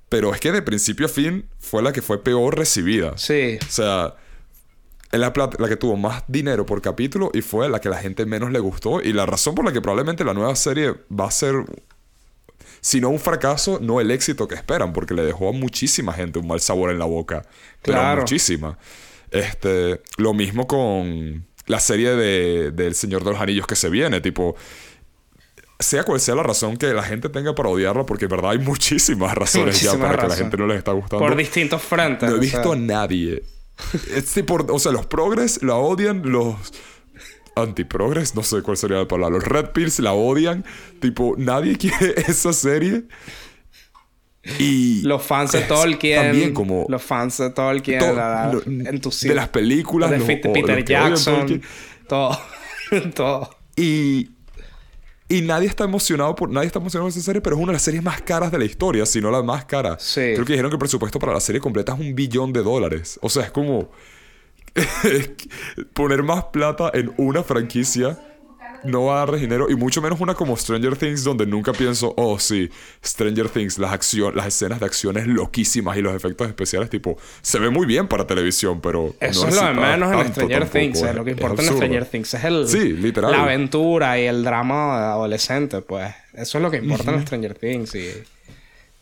pero 0.09 0.33
es 0.33 0.41
que 0.41 0.53
de 0.53 0.63
principio 0.63 1.07
a 1.07 1.09
fin 1.09 1.47
fue 1.59 1.83
la 1.83 1.93
que 1.93 2.03
fue 2.03 2.23
peor 2.23 2.57
recibida. 2.57 3.17
Sí. 3.19 3.59
O 3.61 3.71
sea, 3.71 4.15
es 5.11 5.19
la, 5.19 5.33
la 5.59 5.69
que 5.69 5.77
tuvo 5.77 5.97
más 5.97 6.23
dinero 6.29 6.65
por 6.65 6.81
capítulo 6.81 7.31
y 7.35 7.43
fue 7.43 7.69
la 7.69 7.81
que 7.81 7.89
la 7.89 7.99
gente 7.99 8.25
menos 8.27 8.53
le 8.53 8.61
gustó. 8.61 9.03
Y 9.03 9.13
la 9.13 9.27
razón 9.27 9.55
por 9.55 9.65
la 9.65 9.73
que 9.73 9.81
probablemente 9.81 10.25
la 10.25 10.35
nueva 10.35 10.55
serie 10.55 10.95
va 11.11 11.27
a 11.27 11.31
ser 11.31 11.65
si 12.81 13.01
no 13.01 13.11
un 13.11 13.19
fracaso, 13.19 13.79
no 13.81 14.01
el 14.01 14.11
éxito 14.11 14.49
que 14.49 14.55
esperan, 14.55 14.93
porque 14.93 15.15
le 15.15 15.23
dejó 15.23 15.49
a 15.49 15.53
muchísima 15.53 16.13
gente 16.13 16.39
un 16.39 16.47
mal 16.47 16.61
sabor 16.61 16.91
en 16.91 16.99
la 16.99 17.05
boca. 17.05 17.45
Claro. 17.83 18.23
muchísima. 18.23 18.79
Este, 19.31 20.01
lo 20.17 20.35
mismo 20.35 20.67
con 20.67 21.47
la 21.67 21.81
serie 21.81 22.11
de, 22.11 22.73
del 22.73 22.95
Señor 22.95 23.25
de 23.25 23.31
los 23.31 23.41
Anillos 23.41 23.67
que 23.67 23.77
se 23.77 23.89
viene, 23.89 24.21
tipo, 24.21 24.57
sea 25.79 26.05
cual 26.05 26.21
sea 26.21 26.35
la 26.35 26.43
razón 26.43 26.77
que 26.77 26.93
la 26.93 27.03
gente 27.03 27.29
tenga 27.29 27.55
para 27.55 27.69
odiarlo, 27.69 28.05
porque 28.07 28.27
en 28.27 28.31
verdad 28.31 28.51
hay 28.53 28.59
muchísimas 28.59 29.35
razones 29.35 29.81
ya 29.81 29.99
para 29.99 30.17
que 30.19 30.29
la 30.29 30.37
gente 30.37 30.57
no 30.57 30.67
les 30.67 30.79
está 30.79 30.93
gustando. 30.93 31.25
Por 31.25 31.37
distintos 31.37 31.83
frentes. 31.83 32.29
No 32.29 32.37
he 32.37 32.41
visto 32.41 32.73
a 32.73 32.77
nadie. 32.77 33.43
Es 34.15 34.37
o 34.69 34.79
sea, 34.79 34.93
los 34.93 35.07
progres 35.07 35.63
la 35.63 35.77
odian, 35.77 36.31
los 36.31 36.55
antiprogres, 37.57 38.35
no 38.35 38.43
sé 38.43 38.63
cuál 38.63 38.77
sería 38.77 38.99
la 38.99 39.09
palabra. 39.09 39.39
Los 39.39 39.45
Red 39.45 39.71
Pills 39.71 39.99
la 40.01 40.13
odian. 40.13 40.65
Tipo, 41.01 41.35
nadie 41.39 41.77
quiere 41.79 42.15
esa 42.27 42.53
serie. 42.53 43.05
Y 44.59 45.03
los 45.05 45.23
fans 45.23 45.53
de 45.53 45.61
Tolkien. 45.63 46.23
También 46.23 46.55
como. 46.55 46.87
Los 46.89 47.03
fans 47.03 47.39
de 47.39 47.51
Tolkien. 47.51 48.01
de 48.01 49.35
las 49.35 49.49
películas. 49.49 50.11
De 50.11 50.19
Peter 50.21 50.85
Jackson. 50.85 51.63
Todo. 52.09 52.39
todo. 53.15 53.51
Y. 53.77 54.31
Y 55.29 55.43
nadie 55.43 55.69
está 55.69 55.85
emocionado 55.85 56.35
por. 56.35 56.51
Nadie 56.51 56.67
está 56.67 56.81
emocionado 56.81 57.09
por 57.09 57.17
esa 57.17 57.25
serie, 57.25 57.41
pero 57.41 57.57
es 57.57 57.63
una 57.63 57.71
de 57.71 57.75
las 57.75 57.83
series 57.83 58.03
más 58.03 58.21
caras 58.23 58.51
de 58.51 58.59
la 58.59 58.65
historia, 58.65 59.07
si 59.07 59.21
no 59.21 59.31
la 59.31 59.43
más 59.43 59.65
cara. 59.65 59.97
Sí. 59.99 60.33
Creo 60.35 60.45
que 60.45 60.55
dijeron 60.55 60.71
que 60.71 60.75
el 60.75 60.81
presupuesto 60.81 61.21
para 61.21 61.33
la 61.33 61.41
serie 61.41 61.61
completa 61.61 61.95
es 61.95 62.01
un 62.01 62.15
billón 62.15 62.53
de 62.53 62.63
dólares. 62.63 63.19
O 63.23 63.29
sea, 63.29 63.45
es 63.45 63.51
como. 63.51 63.91
poner 65.95 66.23
más 66.23 66.45
plata 66.45 66.93
en 66.95 67.13
una 67.17 67.43
franquicia 67.43 68.19
no 68.85 69.05
va 69.05 69.23
a 69.23 69.27
dar 69.27 69.37
dinero 69.39 69.71
y 69.71 69.77
mucho 69.77 70.01
menos 70.03 70.21
una 70.21 70.35
como 70.35 70.57
Stranger 70.57 70.97
Things 70.97 71.25
donde 71.25 71.47
nunca 71.47 71.73
pienso, 71.73 72.15
oh 72.17 72.39
sí, 72.39 72.71
Stranger 73.05 73.49
Things, 73.49 73.79
las 73.79 73.93
acciones, 73.93 74.35
las 74.35 74.47
escenas 74.47 74.81
de 74.81 74.87
acciones 74.87 75.27
loquísimas 75.27 75.97
y 75.97 76.03
los 76.03 76.15
efectos 76.15 76.49
especiales 76.49 76.91
tipo, 76.91 77.17
se 77.43 77.59
ve 77.59 77.71
muy 77.71 77.87
bien 77.87 78.09
para 78.09 78.27
televisión, 78.27 78.81
pero 78.81 79.15
eso 79.21 79.49
es 79.49 79.55
lo 79.55 79.67
de 79.67 79.75
menos 79.75 80.13
en 80.13 80.33
Stranger 80.33 80.69
Things, 80.69 81.03
lo 81.15 81.25
que 81.25 81.33
importa 81.33 81.63
en 81.63 81.69
Stranger 81.69 82.05
Things 82.07 82.35
es 82.35 82.45
el 82.45 82.69
sí, 82.69 82.93
literal. 82.93 83.33
la 83.33 83.43
aventura 83.43 84.19
y 84.19 84.25
el 84.25 84.43
drama 84.43 85.13
adolescente, 85.13 85.81
pues, 85.83 86.13
eso 86.35 86.59
es 86.59 86.63
lo 86.63 86.71
que 86.71 86.79
importa 86.79 87.11
en 87.13 87.23
Stranger 87.23 87.55
Things 87.55 87.95
y 87.95 88.11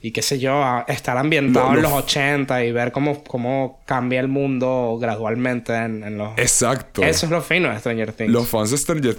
y 0.00 0.12
qué 0.12 0.22
sé 0.22 0.38
yo, 0.38 0.62
estar 0.86 1.18
ambientado 1.18 1.74
en 1.74 1.82
los 1.82 1.92
80 1.92 2.64
y 2.64 2.70
ver 2.70 2.92
cómo, 2.92 3.24
cómo 3.24 3.80
cambia 3.84 4.20
el 4.20 4.28
mundo 4.28 4.96
gradualmente 5.00 5.74
en, 5.74 6.16
los... 6.16 6.38
Exacto. 6.38 7.02
Eso 7.02 7.26
es 7.26 7.32
lo 7.32 7.42
fino 7.42 7.68
de 7.68 7.78
Stranger 7.80 8.12
Things. 8.12 8.30
Los 8.30 8.48
fans 8.48 8.70
de 8.70 8.78
Stranger 8.78 9.16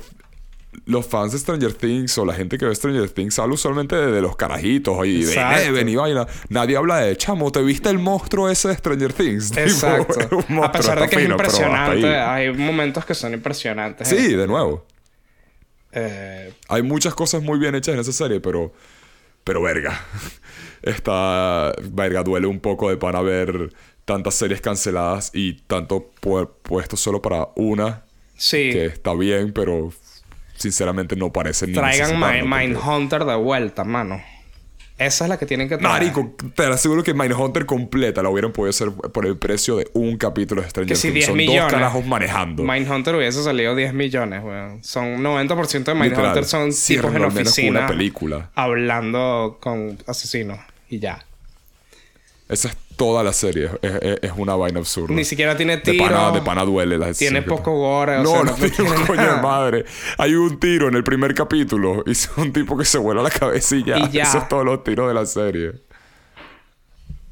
los 0.85 1.05
fans 1.05 1.31
de 1.31 1.39
Stranger 1.39 1.73
Things 1.73 2.17
o 2.17 2.25
la 2.25 2.33
gente 2.33 2.57
que 2.57 2.65
ve 2.65 2.75
Stranger 2.75 3.09
Things 3.09 3.37
habla 3.39 3.55
usualmente 3.55 3.95
de, 3.95 4.21
los 4.21 4.35
carajitos 4.35 5.05
y 5.05 5.23
de 5.23 5.33
Eleven 5.33 5.89
y 5.89 5.95
vaina. 5.95 6.27
Nadie 6.49 6.77
habla 6.77 6.97
de 6.97 7.15
chamo, 7.17 7.51
¿te 7.51 7.61
viste 7.61 7.89
el 7.89 7.99
monstruo 7.99 8.49
ese 8.49 8.69
de 8.69 8.75
Stranger 8.75 9.13
Things? 9.13 9.51
Exacto. 9.57 10.19
a 10.63 10.71
pesar 10.71 10.99
de 10.99 11.09
que 11.09 11.23
es 11.23 11.29
impresionante, 11.29 12.15
hay 12.15 12.53
momentos 12.53 13.05
que 13.05 13.15
son 13.15 13.33
impresionantes. 13.33 14.07
Sí, 14.07 14.33
¿eh? 14.33 14.37
de 14.37 14.47
nuevo. 14.47 14.85
Eh... 15.91 16.53
Hay 16.67 16.83
muchas 16.83 17.15
cosas 17.15 17.41
muy 17.41 17.57
bien 17.57 17.73
hechas 17.75 17.95
en 17.95 18.01
esa 18.01 18.11
serie, 18.11 18.39
pero. 18.39 18.71
Pero 19.43 19.61
verga 19.63 19.99
está, 20.83 21.73
verga, 21.81 22.23
duele 22.23 22.45
un 22.45 22.59
poco 22.59 22.89
de 22.89 22.97
para 22.97 23.21
ver 23.21 23.73
tantas 24.05 24.35
series 24.35 24.61
canceladas 24.61 25.31
y 25.33 25.53
tanto 25.53 26.11
puesto 26.61 26.97
solo 26.97 27.21
para 27.21 27.49
una. 27.55 28.03
Sí. 28.35 28.69
Que 28.71 28.85
está 28.85 29.13
bien, 29.13 29.53
pero 29.53 29.91
sinceramente 30.59 31.15
no 31.15 31.31
parece 31.31 31.65
ni 31.65 31.73
Traigan 31.73 32.19
Mindhunter 32.47 33.25
de 33.25 33.35
vuelta, 33.35 33.83
mano. 33.83 34.21
Esa 34.97 35.23
es 35.23 35.29
la 35.29 35.37
que 35.37 35.45
tienen 35.45 35.69
que 35.69 35.77
traer. 35.77 35.93
Marico, 35.93 36.35
te 36.53 36.65
aseguro 36.65 37.03
que 37.03 37.13
Mindhunter 37.13 37.65
completa 37.65 38.21
la 38.21 38.29
hubieran 38.29 38.51
podido 38.51 38.71
hacer 38.71 38.91
por 38.91 39.25
el 39.25 39.37
precio 39.37 39.77
de 39.77 39.89
un 39.93 40.17
capítulo 40.17 40.61
de 40.61 40.69
Stranger 40.69 40.97
Things. 40.97 41.25
Son 41.25 41.37
millones. 41.37 41.61
dos 41.63 41.71
carajos 41.71 42.05
manejando. 42.05 42.63
Mindhunter 42.63 43.15
hubiese 43.15 43.41
salido 43.41 43.75
10 43.75 43.93
millones, 43.93 44.43
weón. 44.43 44.83
Son 44.83 45.23
90% 45.23 45.85
de 45.85 45.93
Mindhunter 45.93 46.43
son 46.43 46.71
tipos 46.71 47.15
en 47.15 47.23
oficina. 47.23 47.79
Una 47.79 47.87
película. 47.87 48.49
Hablando 48.55 49.57
con 49.61 49.97
asesinos. 50.05 50.59
Y 50.89 50.99
ya. 50.99 51.23
Esa 52.49 52.67
es 52.67 52.77
toda 52.99 53.23
la 53.23 53.31
serie. 53.31 53.69
Es, 53.81 54.31
una 54.35 54.55
vaina 54.55 54.79
absurda. 54.79 55.15
Ni 55.15 55.23
siquiera 55.23 55.55
tiene 55.55 55.77
tiro. 55.77 56.03
De 56.03 56.11
pana, 56.11 56.31
de 56.31 56.41
pana 56.41 56.65
duele. 56.65 56.97
La 56.97 57.13
tiene 57.13 57.41
poco 57.41 57.73
gore. 57.73 58.17
O 58.17 58.23
no, 58.23 58.43
no, 58.43 58.53
tiene 58.53 58.91
un 58.91 59.05
coño 59.07 59.35
de 59.35 59.41
madre. 59.41 59.85
Hay 60.17 60.35
un 60.35 60.59
tiro 60.59 60.89
en 60.89 60.95
el 60.95 61.03
primer 61.05 61.33
capítulo. 61.33 62.03
Y 62.05 62.11
es 62.11 62.29
un 62.35 62.51
tipo 62.51 62.77
que 62.77 62.83
se 62.83 62.97
vuela 62.97 63.23
la 63.23 63.29
cabeza 63.29 63.77
y 63.77 63.85
ya. 63.85 63.95
Eso 63.95 64.39
es 64.39 64.49
todos 64.49 64.65
los 64.65 64.83
tiros 64.83 65.07
de 65.07 65.13
la 65.13 65.25
serie. 65.25 65.71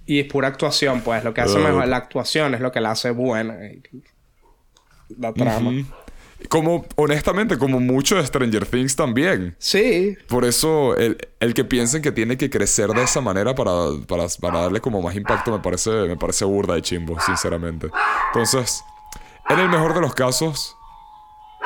Y 0.06 0.22
es 0.22 0.28
pura 0.28 0.48
actuación, 0.48 1.02
pues. 1.02 1.22
Lo 1.26 1.34
que 1.34 1.42
hace 1.42 1.60
mejor 1.60 1.86
la 1.86 1.98
actuación 1.98 2.56
es 2.56 2.62
lo 2.62 2.72
que 2.72 2.80
la 2.80 2.92
hace 2.92 3.12
buena. 3.12 3.58
La 5.20 5.34
trama. 5.34 5.72
Como, 6.50 6.86
honestamente, 6.96 7.58
como 7.58 7.80
mucho 7.80 8.16
de 8.16 8.26
Stranger 8.26 8.66
Things 8.66 8.96
también. 8.96 9.56
Sí. 9.58 10.18
Por 10.28 10.46
eso, 10.46 10.96
el, 10.96 11.18
el, 11.40 11.54
que 11.54 11.66
piensen 11.66 12.02
que 12.02 12.12
tiene 12.12 12.38
que 12.38 12.50
crecer 12.50 12.90
de 12.92 13.04
esa 13.04 13.22
manera 13.22 13.56
para, 13.56 13.72
para, 14.08 14.26
para, 14.40 14.62
darle 14.62 14.80
como 14.80 15.02
más 15.02 15.16
impacto 15.16 15.52
me 15.52 15.60
parece, 15.60 15.90
me 15.90 16.16
parece 16.16 16.46
burda 16.46 16.76
de 16.76 16.82
chimbo, 16.82 17.20
sinceramente. 17.20 17.90
Entonces, 18.28 18.84
en 19.50 19.60
el 19.60 19.68
mejor 19.68 19.94
de 19.94 20.02
los 20.02 20.14
casos, 20.14 20.78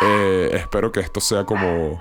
eh, 0.02 0.52
espero 0.54 0.92
que 0.92 1.02
esto 1.02 1.20
sea 1.20 1.46
como, 1.46 2.00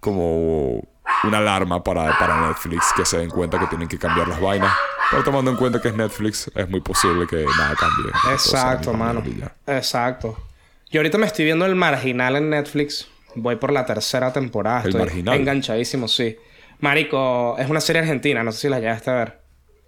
como 0.00 0.82
una 1.24 1.38
alarma 1.38 1.82
para, 1.82 2.16
para 2.18 2.48
Netflix, 2.48 2.86
que 2.96 3.04
se 3.04 3.18
den 3.18 3.30
cuenta 3.30 3.58
que 3.58 3.66
tienen 3.66 3.88
que 3.88 3.98
cambiar 3.98 4.28
las 4.28 4.40
vainas. 4.40 4.72
Pero 5.10 5.24
tomando 5.24 5.50
en 5.50 5.56
cuenta 5.56 5.80
que 5.80 5.88
es 5.88 5.94
Netflix, 5.94 6.50
es 6.54 6.68
muy 6.68 6.80
posible 6.80 7.26
que 7.26 7.44
nada 7.44 7.74
cambie. 7.74 8.12
Exacto, 8.32 8.92
mano. 8.92 9.22
Exacto. 9.66 10.47
Yo 10.90 11.00
ahorita 11.00 11.18
me 11.18 11.26
estoy 11.26 11.44
viendo 11.44 11.66
El 11.66 11.74
Marginal 11.74 12.36
en 12.36 12.50
Netflix. 12.50 13.08
Voy 13.34 13.56
por 13.56 13.72
la 13.72 13.84
tercera 13.84 14.32
temporada. 14.32 14.82
El 14.84 14.96
Marginal. 14.96 15.38
Enganchadísimo, 15.38 16.08
sí. 16.08 16.36
Marico, 16.80 17.56
es 17.58 17.68
una 17.68 17.80
serie 17.80 18.00
argentina. 18.00 18.42
No 18.42 18.52
sé 18.52 18.60
si 18.60 18.68
la 18.68 18.80
llegaste 18.80 19.10
a 19.10 19.14
ver. 19.14 19.40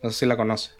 No 0.02 0.10
sé 0.10 0.20
si 0.20 0.26
la 0.26 0.36
conoces. 0.36 0.76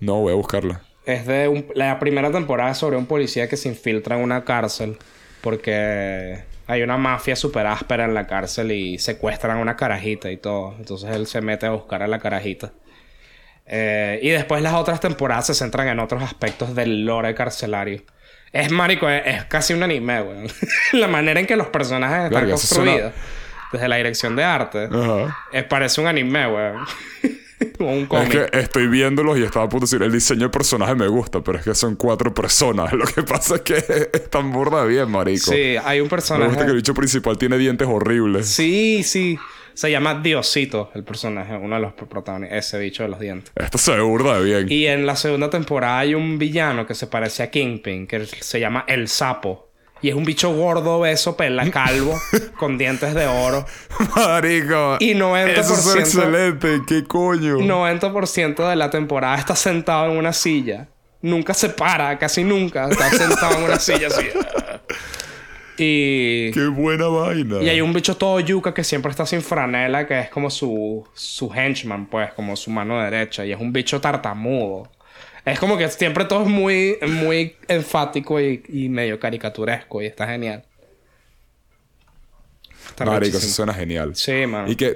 No, 0.00 0.20
voy 0.20 0.32
a 0.32 0.36
buscarla. 0.36 0.82
Es 1.06 1.26
de 1.26 1.66
la 1.74 1.98
primera 1.98 2.30
temporada 2.30 2.74
sobre 2.74 2.96
un 2.96 3.06
policía 3.06 3.48
que 3.48 3.56
se 3.56 3.68
infiltra 3.68 4.16
en 4.16 4.22
una 4.22 4.44
cárcel 4.44 4.98
porque 5.40 6.44
hay 6.66 6.82
una 6.82 6.96
mafia 6.96 7.34
súper 7.34 7.66
áspera 7.66 8.04
en 8.04 8.14
la 8.14 8.26
cárcel 8.26 8.72
y 8.72 8.98
secuestran 8.98 9.58
a 9.58 9.60
una 9.60 9.76
carajita 9.76 10.30
y 10.30 10.36
todo. 10.36 10.74
Entonces 10.78 11.10
él 11.10 11.26
se 11.26 11.40
mete 11.40 11.66
a 11.66 11.70
buscar 11.70 12.02
a 12.02 12.06
la 12.06 12.18
carajita. 12.18 12.72
Eh, 13.66 14.20
y 14.22 14.28
después 14.30 14.62
las 14.62 14.74
otras 14.74 15.00
temporadas 15.00 15.46
se 15.46 15.54
centran 15.54 15.88
en 15.88 15.98
otros 15.98 16.22
aspectos 16.22 16.74
del 16.74 17.04
lore 17.04 17.34
carcelario. 17.34 18.02
Es 18.52 18.70
marico, 18.70 19.08
es, 19.08 19.44
casi 19.44 19.72
un 19.72 19.82
anime, 19.82 20.20
weón. 20.20 20.46
la 20.92 21.08
manera 21.08 21.40
en 21.40 21.46
que 21.46 21.56
los 21.56 21.68
personajes 21.68 22.26
están 22.26 22.48
construidos. 22.48 23.12
Desde 23.72 23.88
la 23.88 23.96
dirección 23.96 24.36
de 24.36 24.44
arte. 24.44 24.88
Es, 25.50 25.64
parece 25.64 26.00
un 26.02 26.06
anime, 26.06 26.46
weón. 26.46 26.84
un 27.78 28.06
cómic. 28.06 28.34
Es 28.34 28.50
que 28.50 28.58
estoy 28.58 28.88
viéndolos 28.88 29.38
y 29.38 29.42
estaba 29.42 29.64
a 29.64 29.68
punto 29.68 29.86
de 29.86 29.90
decir, 29.90 30.02
el 30.02 30.12
diseño 30.12 30.42
de 30.42 30.48
personaje 30.50 30.94
me 30.94 31.08
gusta, 31.08 31.40
pero 31.40 31.58
es 31.58 31.64
que 31.64 31.74
son 31.74 31.96
cuatro 31.96 32.34
personas. 32.34 32.92
Lo 32.92 33.06
que 33.06 33.22
pasa 33.22 33.56
es 33.56 33.60
que 33.62 34.10
es 34.12 34.30
tan 34.30 34.52
burda 34.52 34.84
bien, 34.84 35.10
marico. 35.10 35.50
Sí, 35.50 35.76
hay 35.82 36.00
un 36.00 36.08
personaje. 36.08 36.44
Me 36.44 36.48
gusta 36.48 36.64
que 36.64 36.70
el 36.70 36.76
bicho 36.76 36.94
principal 36.94 37.38
tiene 37.38 37.56
dientes 37.56 37.88
horribles. 37.90 38.48
Sí, 38.48 39.02
sí. 39.02 39.38
Se 39.74 39.90
llama 39.90 40.20
Diosito, 40.22 40.90
el 40.94 41.04
personaje, 41.04 41.56
uno 41.56 41.76
de 41.76 41.82
los 41.82 41.92
protagonistas, 41.92 42.66
ese 42.66 42.78
bicho 42.78 43.02
de 43.02 43.08
los 43.08 43.20
dientes. 43.20 43.52
Esto 43.56 43.78
se 43.78 43.98
burda 44.00 44.38
bien. 44.40 44.66
Y 44.70 44.86
en 44.86 45.06
la 45.06 45.16
segunda 45.16 45.50
temporada 45.50 46.00
hay 46.00 46.14
un 46.14 46.38
villano 46.38 46.86
que 46.86 46.94
se 46.94 47.06
parece 47.06 47.42
a 47.42 47.50
Kingpin, 47.50 48.06
que 48.06 48.26
se 48.26 48.60
llama 48.60 48.84
El 48.86 49.08
Sapo. 49.08 49.72
Y 50.02 50.08
es 50.08 50.16
un 50.16 50.24
bicho 50.24 50.52
gordo, 50.52 50.98
beso, 50.98 51.36
pela, 51.36 51.70
calvo, 51.70 52.20
con 52.58 52.76
dientes 52.76 53.14
de 53.14 53.26
oro. 53.26 53.64
Marico. 54.16 54.96
Y 54.98 55.14
90%. 55.14 55.58
Eso 55.58 55.74
es 55.74 55.96
excelente. 55.96 56.82
¿Qué 56.88 57.04
coño? 57.04 57.58
90% 57.58 58.68
de 58.68 58.76
la 58.76 58.90
temporada 58.90 59.36
está 59.36 59.54
sentado 59.54 60.10
en 60.10 60.18
una 60.18 60.32
silla. 60.32 60.88
Nunca 61.20 61.54
se 61.54 61.68
para, 61.68 62.18
casi 62.18 62.42
nunca. 62.42 62.88
Está 62.88 63.10
sentado 63.10 63.56
en 63.58 63.62
una 63.62 63.78
silla 63.78 64.08
así. 64.08 64.26
Y... 65.78 66.50
¡Qué 66.52 66.66
buena 66.66 67.06
vaina! 67.06 67.62
Y 67.62 67.68
hay 67.68 67.80
un 67.80 67.92
bicho 67.92 68.16
todo 68.16 68.40
yuca 68.40 68.74
que 68.74 68.84
siempre 68.84 69.10
está 69.10 69.24
sin 69.26 69.42
franela, 69.42 70.06
que 70.06 70.20
es 70.20 70.28
como 70.28 70.50
su, 70.50 71.06
su 71.14 71.50
henchman, 71.52 72.06
pues, 72.06 72.32
como 72.34 72.56
su 72.56 72.70
mano 72.70 73.00
derecha. 73.00 73.44
Y 73.44 73.52
es 73.52 73.60
un 73.60 73.72
bicho 73.72 74.00
tartamudo. 74.00 74.90
Es 75.44 75.58
como 75.58 75.76
que 75.76 75.88
siempre 75.88 76.24
todo 76.24 76.42
es 76.42 76.48
muy, 76.48 76.98
muy 77.06 77.56
enfático 77.68 78.40
y, 78.40 78.62
y 78.68 78.88
medio 78.88 79.18
caricaturesco 79.18 80.02
y 80.02 80.06
está 80.06 80.26
genial. 80.26 80.64
Marico, 83.04 83.38
eso 83.38 83.48
suena 83.48 83.74
genial. 83.74 84.14
Sí, 84.14 84.46
man. 84.46 84.68
Y 84.70 84.76
que 84.76 84.94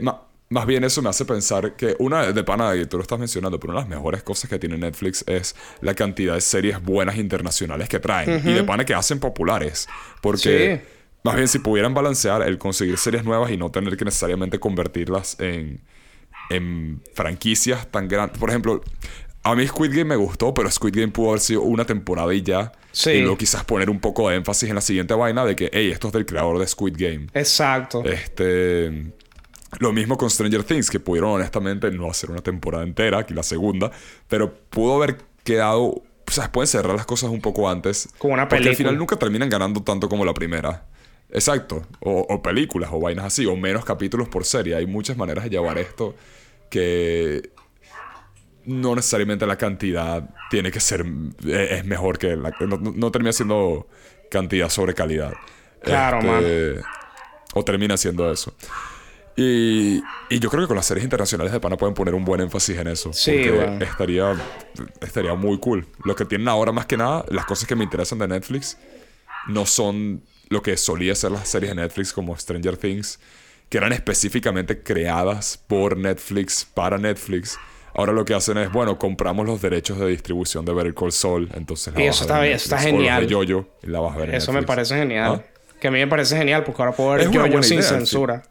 más 0.49 0.67
bien 0.67 0.85
eso 0.85 1.03
me 1.03 1.09
hace 1.09 1.25
pensar 1.25 1.75
que 1.75 1.97
una 1.99 2.33
de 2.33 2.45
pana, 2.45 2.75
y 2.77 2.87
tú 2.87 2.97
lo 2.97 3.03
estás 3.03 3.19
mencionando, 3.19 3.59
pero 3.59 3.73
una 3.73 3.83
de 3.83 3.89
las 3.89 3.97
mejores 3.97 4.23
cosas 4.23 4.49
que 4.49 4.59
tiene 4.59 4.79
Netflix 4.79 5.25
es 5.27 5.57
la 5.81 5.95
cantidad 5.95 6.35
de 6.35 6.41
series 6.41 6.81
buenas 6.81 7.17
internacionales 7.17 7.89
que 7.89 7.99
traen. 7.99 8.43
Y 8.45 8.53
de 8.53 8.63
pana 8.63 8.85
que 8.85 8.95
hacen 8.95 9.19
populares. 9.19 9.89
Porque 10.21 10.83
más 11.25 11.35
bien 11.35 11.49
si 11.49 11.59
pudieran 11.59 11.95
balancear 11.95 12.43
el 12.43 12.59
conseguir 12.59 12.97
series 12.97 13.25
nuevas 13.25 13.51
y 13.51 13.57
no 13.57 13.71
tener 13.71 13.97
que 13.97 14.05
necesariamente 14.05 14.61
convertirlas 14.61 15.37
en, 15.41 15.81
en 16.51 17.03
franquicias 17.13 17.91
tan 17.91 18.07
grandes. 18.07 18.39
Por 18.39 18.51
ejemplo, 18.51 18.83
a 19.43 19.57
mí 19.57 19.67
Squid 19.67 19.91
Game 19.91 20.05
me 20.05 20.17
gustó, 20.17 20.55
pero 20.55 20.71
Squid 20.71 20.95
Game 20.95 21.09
pudo 21.09 21.31
haber 21.31 21.41
sido 21.41 21.63
una 21.63 21.85
temporada 21.85 22.33
y 22.33 22.43
ya. 22.43 22.71
Sí. 22.93 23.11
Y 23.11 23.21
luego 23.21 23.37
quizás 23.37 23.65
poner 23.65 23.91
un 23.91 23.99
poco 23.99 24.29
de 24.29 24.37
énfasis 24.37 24.69
en 24.69 24.77
la 24.77 24.81
siguiente 24.81 25.15
vaina 25.15 25.45
de 25.45 25.57
que, 25.57 25.71
hey, 25.73 25.91
esto 25.91 26.07
es 26.07 26.13
del 26.13 26.25
creador 26.25 26.61
de 26.61 26.67
Squid 26.69 26.95
Game. 26.97 27.27
Exacto. 27.35 28.05
Este. 28.05 29.13
Lo 29.79 29.93
mismo 29.93 30.17
con 30.17 30.31
Stranger 30.31 30.65
Things, 30.65 30.91
que 30.91 31.01
pudieron 31.01 31.31
honestamente 31.31 31.91
no 31.91 32.11
hacer 32.11 32.31
una 32.31 32.41
temporada 32.41 32.85
entera, 32.85 33.19
aquí 33.19 33.35
la 33.35 33.43
segunda, 33.43 33.91
pero 34.29 34.55
pudo 34.55 34.97
haber 34.97 35.19
quedado. 35.45 36.03
O 36.29 36.33
sea, 36.33 36.51
pueden 36.51 36.67
cerrar 36.67 36.97
las 36.97 37.07
cosas 37.07 37.31
un 37.31 37.41
poco 37.41 37.69
antes. 37.69 38.09
Como 38.19 38.35
una 38.35 38.49
película. 38.49 38.59
Porque 38.59 38.69
al 38.69 38.77
final 38.77 38.99
nunca 38.99 39.17
terminan 39.17 39.49
ganando 39.49 39.83
tanto 39.83 40.09
como 40.09 40.25
la 40.25 40.35
primera. 40.35 40.87
Exacto. 41.31 41.87
O, 42.01 42.27
o 42.29 42.43
películas 42.43 42.91
o 42.93 43.01
vainas 43.01 43.27
así, 43.27 43.47
o 43.47 43.57
menos 43.57 43.85
capítulos 43.85 44.29
por 44.29 44.45
serie. 44.45 44.75
Hay 44.75 44.87
muchas 44.87 45.17
maneras 45.17 45.45
de 45.45 45.51
llevar 45.51 45.79
esto 45.79 46.15
que 46.71 47.51
no 48.67 48.95
necesariamente 48.95 49.47
la 49.47 49.57
cantidad 49.57 50.29
tiene 50.51 50.71
que 50.71 50.81
ser 50.81 51.07
eh, 51.47 51.69
es 51.71 51.85
mejor 51.85 52.19
que 52.19 52.37
la, 52.37 52.53
no, 52.61 53.11
termina 53.13 53.33
siendo 53.33 53.87
cantidad 54.29 54.69
sobre 54.69 54.93
calidad 54.93 55.33
claro 55.83 56.39
este, 56.39 56.83
o 57.55 57.65
termina 57.65 57.97
siendo 57.97 58.31
eso 58.31 58.55
y, 59.37 60.03
y, 60.31 60.39
yo 60.39 60.49
creo 60.49 60.63
que 60.63 60.69
con 60.69 60.77
las 60.77 60.87
series 60.87 61.05
internacionales 61.05 61.53
de 61.53 61.61
pana 61.61 61.77
pueden 61.77 61.95
poner 61.95 62.15
un 62.15 62.25
buen 62.25 62.41
énfasis 62.41 62.79
en 62.79 62.89
eso 62.89 63.13
sí 63.13 63.45
porque 63.47 63.85
estaría 63.85 64.35
estaría 65.01 65.35
muy 65.35 65.59
cool 65.59 65.87
lo 66.05 66.17
que 66.17 66.25
tienen 66.25 66.49
ahora 66.49 66.73
más 66.73 66.87
que 66.87 66.97
nada 66.97 67.25
las 67.29 67.45
cosas 67.45 67.69
que 67.69 67.77
me 67.77 67.85
interesan 67.85 68.19
de 68.19 68.29
Netflix 68.29 68.79
no 69.47 69.67
son 69.67 70.23
lo 70.49 70.63
que 70.63 70.77
solía 70.77 71.15
ser 71.15 71.33
las 71.33 71.49
series 71.49 71.75
de 71.75 71.83
Netflix 71.83 72.13
como 72.13 72.37
Stranger 72.37 72.77
Things 72.77 73.21
que 73.69 73.79
eran 73.79 73.93
específicamente 73.93 74.83
creadas 74.83 75.63
por 75.67 75.97
Netflix 75.97 76.65
para 76.65 76.99
Netflix 76.99 77.59
Ahora 77.99 78.13
lo 78.13 78.27
que 78.27 78.35
hacen 78.35 78.59
es, 78.59 78.71
bueno, 78.71 78.99
compramos 78.99 79.47
los 79.47 79.63
derechos 79.63 79.99
de 79.99 80.07
distribución 80.07 80.67
de 80.67 80.75
Better 80.75 80.93
Call 80.93 81.13
Saul, 81.13 81.49
entonces 81.55 81.95
la 81.95 82.03
y 82.03 82.07
eso 82.07 82.25
está, 82.25 82.47
eso 82.47 82.65
está 82.65 82.79
genial. 82.79 83.27
yo 83.27 83.43
-Yo, 83.43 83.67
y 83.83 83.87
la 83.87 84.01
vas 84.01 84.15
a 84.15 84.19
ver 84.19 84.35
Eso 84.35 84.53
me 84.53 84.63
parece 84.65 84.97
genial. 84.97 85.43
¿Ah? 85.43 85.51
Que 85.81 85.89
a 85.89 85.91
mí 85.91 85.99
me 85.99 86.07
parece 86.07 86.37
genial 86.37 86.63
porque 86.63 86.83
ahora 86.83 86.95
puedo 86.95 87.13
ver 87.13 87.31
yo 87.31 87.63
sin 87.63 87.83
censura. 87.83 88.43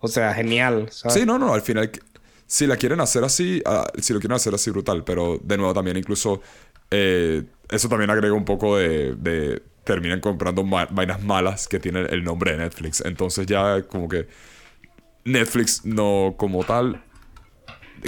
O 0.00 0.08
sea, 0.08 0.34
genial. 0.34 0.88
¿sabes? 0.90 1.14
Sí, 1.14 1.26
no, 1.26 1.38
no, 1.38 1.54
al 1.54 1.62
final 1.62 1.90
si 2.46 2.66
la 2.66 2.76
quieren 2.76 3.00
hacer 3.00 3.24
así, 3.24 3.62
ah, 3.66 3.86
si 4.00 4.12
lo 4.12 4.20
quieren 4.20 4.36
hacer 4.36 4.54
así 4.54 4.70
brutal, 4.70 5.04
pero 5.04 5.40
de 5.42 5.56
nuevo 5.56 5.74
también 5.74 5.96
incluso 5.96 6.40
eh, 6.90 7.42
eso 7.68 7.88
también 7.88 8.10
agrega 8.10 8.34
un 8.34 8.44
poco 8.44 8.76
de, 8.78 9.16
de 9.16 9.62
terminan 9.84 10.20
comprando 10.20 10.64
vainas 10.64 11.22
malas 11.22 11.68
que 11.68 11.80
tienen 11.80 12.06
el 12.10 12.24
nombre 12.24 12.52
de 12.52 12.58
Netflix. 12.58 13.02
Entonces 13.04 13.46
ya 13.46 13.82
como 13.82 14.08
que 14.08 14.28
Netflix 15.24 15.84
no 15.84 16.34
como 16.36 16.64
tal 16.64 17.02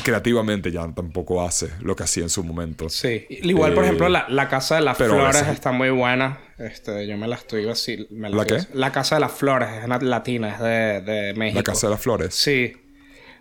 creativamente 0.02 0.70
ya 0.70 0.86
tampoco 0.92 1.42
hace 1.42 1.70
lo 1.80 1.96
que 1.96 2.04
hacía 2.04 2.22
en 2.22 2.30
su 2.30 2.44
momento. 2.44 2.88
Sí. 2.88 3.26
Igual, 3.28 3.74
por 3.74 3.84
ejemplo, 3.84 4.06
eh, 4.06 4.24
la, 4.28 4.48
Casa 4.48 4.76
de 4.76 4.82
las 4.82 4.96
Flores 4.96 5.46
está 5.48 5.72
muy 5.72 5.90
buena. 5.90 6.38
Este, 6.58 7.06
yo 7.06 7.16
me 7.16 7.28
la 7.28 7.36
estoy 7.36 7.68
así. 7.68 8.06
Me 8.10 8.28
la, 8.28 8.44
qué? 8.44 8.58
La 8.74 8.90
Casa 8.90 9.14
de 9.16 9.20
las 9.20 9.32
Flores, 9.32 9.68
es 9.82 10.02
latina, 10.02 10.54
es 10.54 10.60
de, 10.60 11.00
de, 11.00 11.34
México. 11.34 11.60
La 11.60 11.62
Casa 11.62 11.86
de 11.86 11.92
las 11.92 12.00
Flores. 12.00 12.34
Sí. 12.34 12.72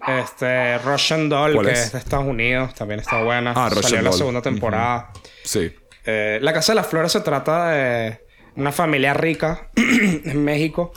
Este, 0.07 0.77
Russian 0.80 1.27
Doll, 1.27 1.65
que 1.65 1.72
es? 1.72 1.91
de 1.91 1.98
Estados 1.98 2.27
Unidos, 2.27 2.76
también 2.76 2.99
está 2.99 3.23
buena. 3.23 3.53
Ah, 3.56 3.69
Russian 3.69 3.84
Salió 3.84 4.02
la 4.03 4.11
segunda 4.11 4.41
temporada. 4.41 5.11
Sí. 5.44 5.72
Eh, 6.06 6.39
la 6.41 6.53
Casa 6.53 6.73
de 6.73 6.76
las 6.76 6.88
Flores 6.88 7.11
se 7.11 7.22
trata 7.22 7.72
de 7.72 8.22
una 8.56 8.72
familia 8.72 9.14
rica 9.14 9.69
en 9.76 10.44
México 10.44 10.94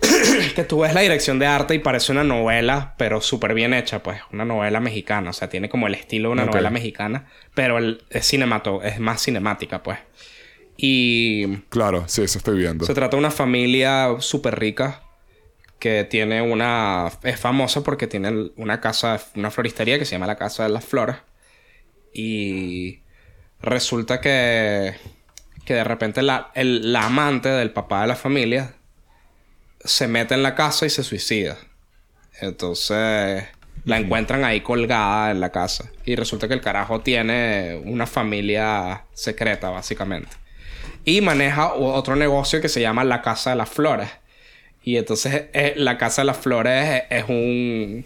que 0.54 0.64
tú 0.64 0.80
ves 0.80 0.94
la 0.94 1.00
dirección 1.00 1.38
de 1.38 1.46
arte 1.46 1.74
y 1.74 1.78
parece 1.78 2.12
una 2.12 2.24
novela, 2.24 2.94
pero 2.96 3.20
súper 3.20 3.54
bien 3.54 3.74
hecha, 3.74 4.02
pues, 4.02 4.20
una 4.32 4.44
novela 4.44 4.80
mexicana. 4.80 5.30
O 5.30 5.32
sea, 5.32 5.48
tiene 5.48 5.68
como 5.68 5.86
el 5.88 5.94
estilo 5.94 6.28
de 6.28 6.32
una 6.34 6.44
novela 6.46 6.70
mexicana, 6.70 7.26
pero 7.54 7.78
el, 7.78 8.02
es 8.10 8.26
cinemato, 8.26 8.82
es 8.82 9.00
más 9.00 9.22
cinemática, 9.22 9.82
pues. 9.82 9.98
Y. 10.82 11.58
Claro, 11.68 12.04
sí, 12.06 12.22
eso 12.22 12.38
estoy 12.38 12.56
viendo. 12.56 12.86
Se 12.86 12.94
trata 12.94 13.16
de 13.16 13.20
una 13.20 13.30
familia 13.30 14.16
súper 14.20 14.58
rica 14.58 15.02
que 15.78 16.04
tiene 16.04 16.40
una. 16.40 17.12
Es 17.22 17.38
famosa 17.38 17.82
porque 17.82 18.06
tiene 18.06 18.50
una 18.56 18.80
casa, 18.80 19.20
una 19.34 19.50
floristería 19.50 19.98
que 19.98 20.06
se 20.06 20.12
llama 20.12 20.26
la 20.26 20.36
Casa 20.36 20.62
de 20.62 20.70
las 20.70 20.84
Flores. 20.84 21.16
Y. 22.14 23.00
Resulta 23.60 24.22
que. 24.22 24.94
Que 25.66 25.74
de 25.74 25.84
repente 25.84 26.22
la, 26.22 26.50
el, 26.54 26.94
la 26.94 27.04
amante 27.04 27.50
del 27.50 27.72
papá 27.72 28.00
de 28.00 28.08
la 28.08 28.16
familia 28.16 28.74
se 29.84 30.08
mete 30.08 30.34
en 30.34 30.42
la 30.42 30.54
casa 30.54 30.86
y 30.86 30.90
se 30.90 31.04
suicida. 31.04 31.58
Entonces 32.40 33.44
la 33.84 33.98
encuentran 33.98 34.44
ahí 34.44 34.62
colgada 34.62 35.30
en 35.30 35.40
la 35.40 35.50
casa. 35.50 35.90
Y 36.06 36.16
resulta 36.16 36.48
que 36.48 36.54
el 36.54 36.62
carajo 36.62 37.02
tiene 37.02 37.80
una 37.84 38.06
familia 38.06 39.04
secreta, 39.12 39.68
básicamente. 39.68 40.39
Y 41.10 41.22
maneja 41.22 41.74
otro 41.74 42.14
negocio 42.14 42.60
que 42.60 42.68
se 42.68 42.80
llama 42.80 43.02
la 43.02 43.20
Casa 43.20 43.50
de 43.50 43.56
las 43.56 43.68
Flores. 43.68 44.08
Y 44.84 44.96
entonces 44.96 45.46
eh, 45.52 45.74
la 45.76 45.98
Casa 45.98 46.22
de 46.22 46.26
las 46.26 46.36
Flores 46.36 47.02
es, 47.10 47.24
un, 47.28 48.04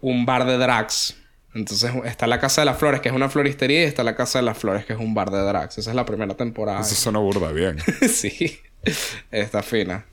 un 0.00 0.24
bar 0.24 0.46
de 0.46 0.56
drags. 0.56 1.18
Entonces 1.54 1.92
está 2.06 2.26
la 2.26 2.40
Casa 2.40 2.62
de 2.62 2.64
las 2.64 2.78
Flores, 2.78 3.02
que 3.02 3.10
es 3.10 3.14
una 3.14 3.28
floristería, 3.28 3.82
y 3.82 3.84
está 3.84 4.04
la 4.04 4.16
Casa 4.16 4.38
de 4.38 4.46
las 4.46 4.56
Flores, 4.56 4.86
que 4.86 4.94
es 4.94 4.98
un 4.98 5.12
bar 5.12 5.30
de 5.30 5.38
drags. 5.38 5.76
Esa 5.76 5.90
es 5.90 5.96
la 5.96 6.06
primera 6.06 6.34
temporada. 6.34 6.80
Eso 6.80 6.94
suena 6.94 7.18
burda 7.18 7.52
bien. 7.52 7.76
sí, 8.08 8.58
está 9.30 9.62
fina. 9.62 10.06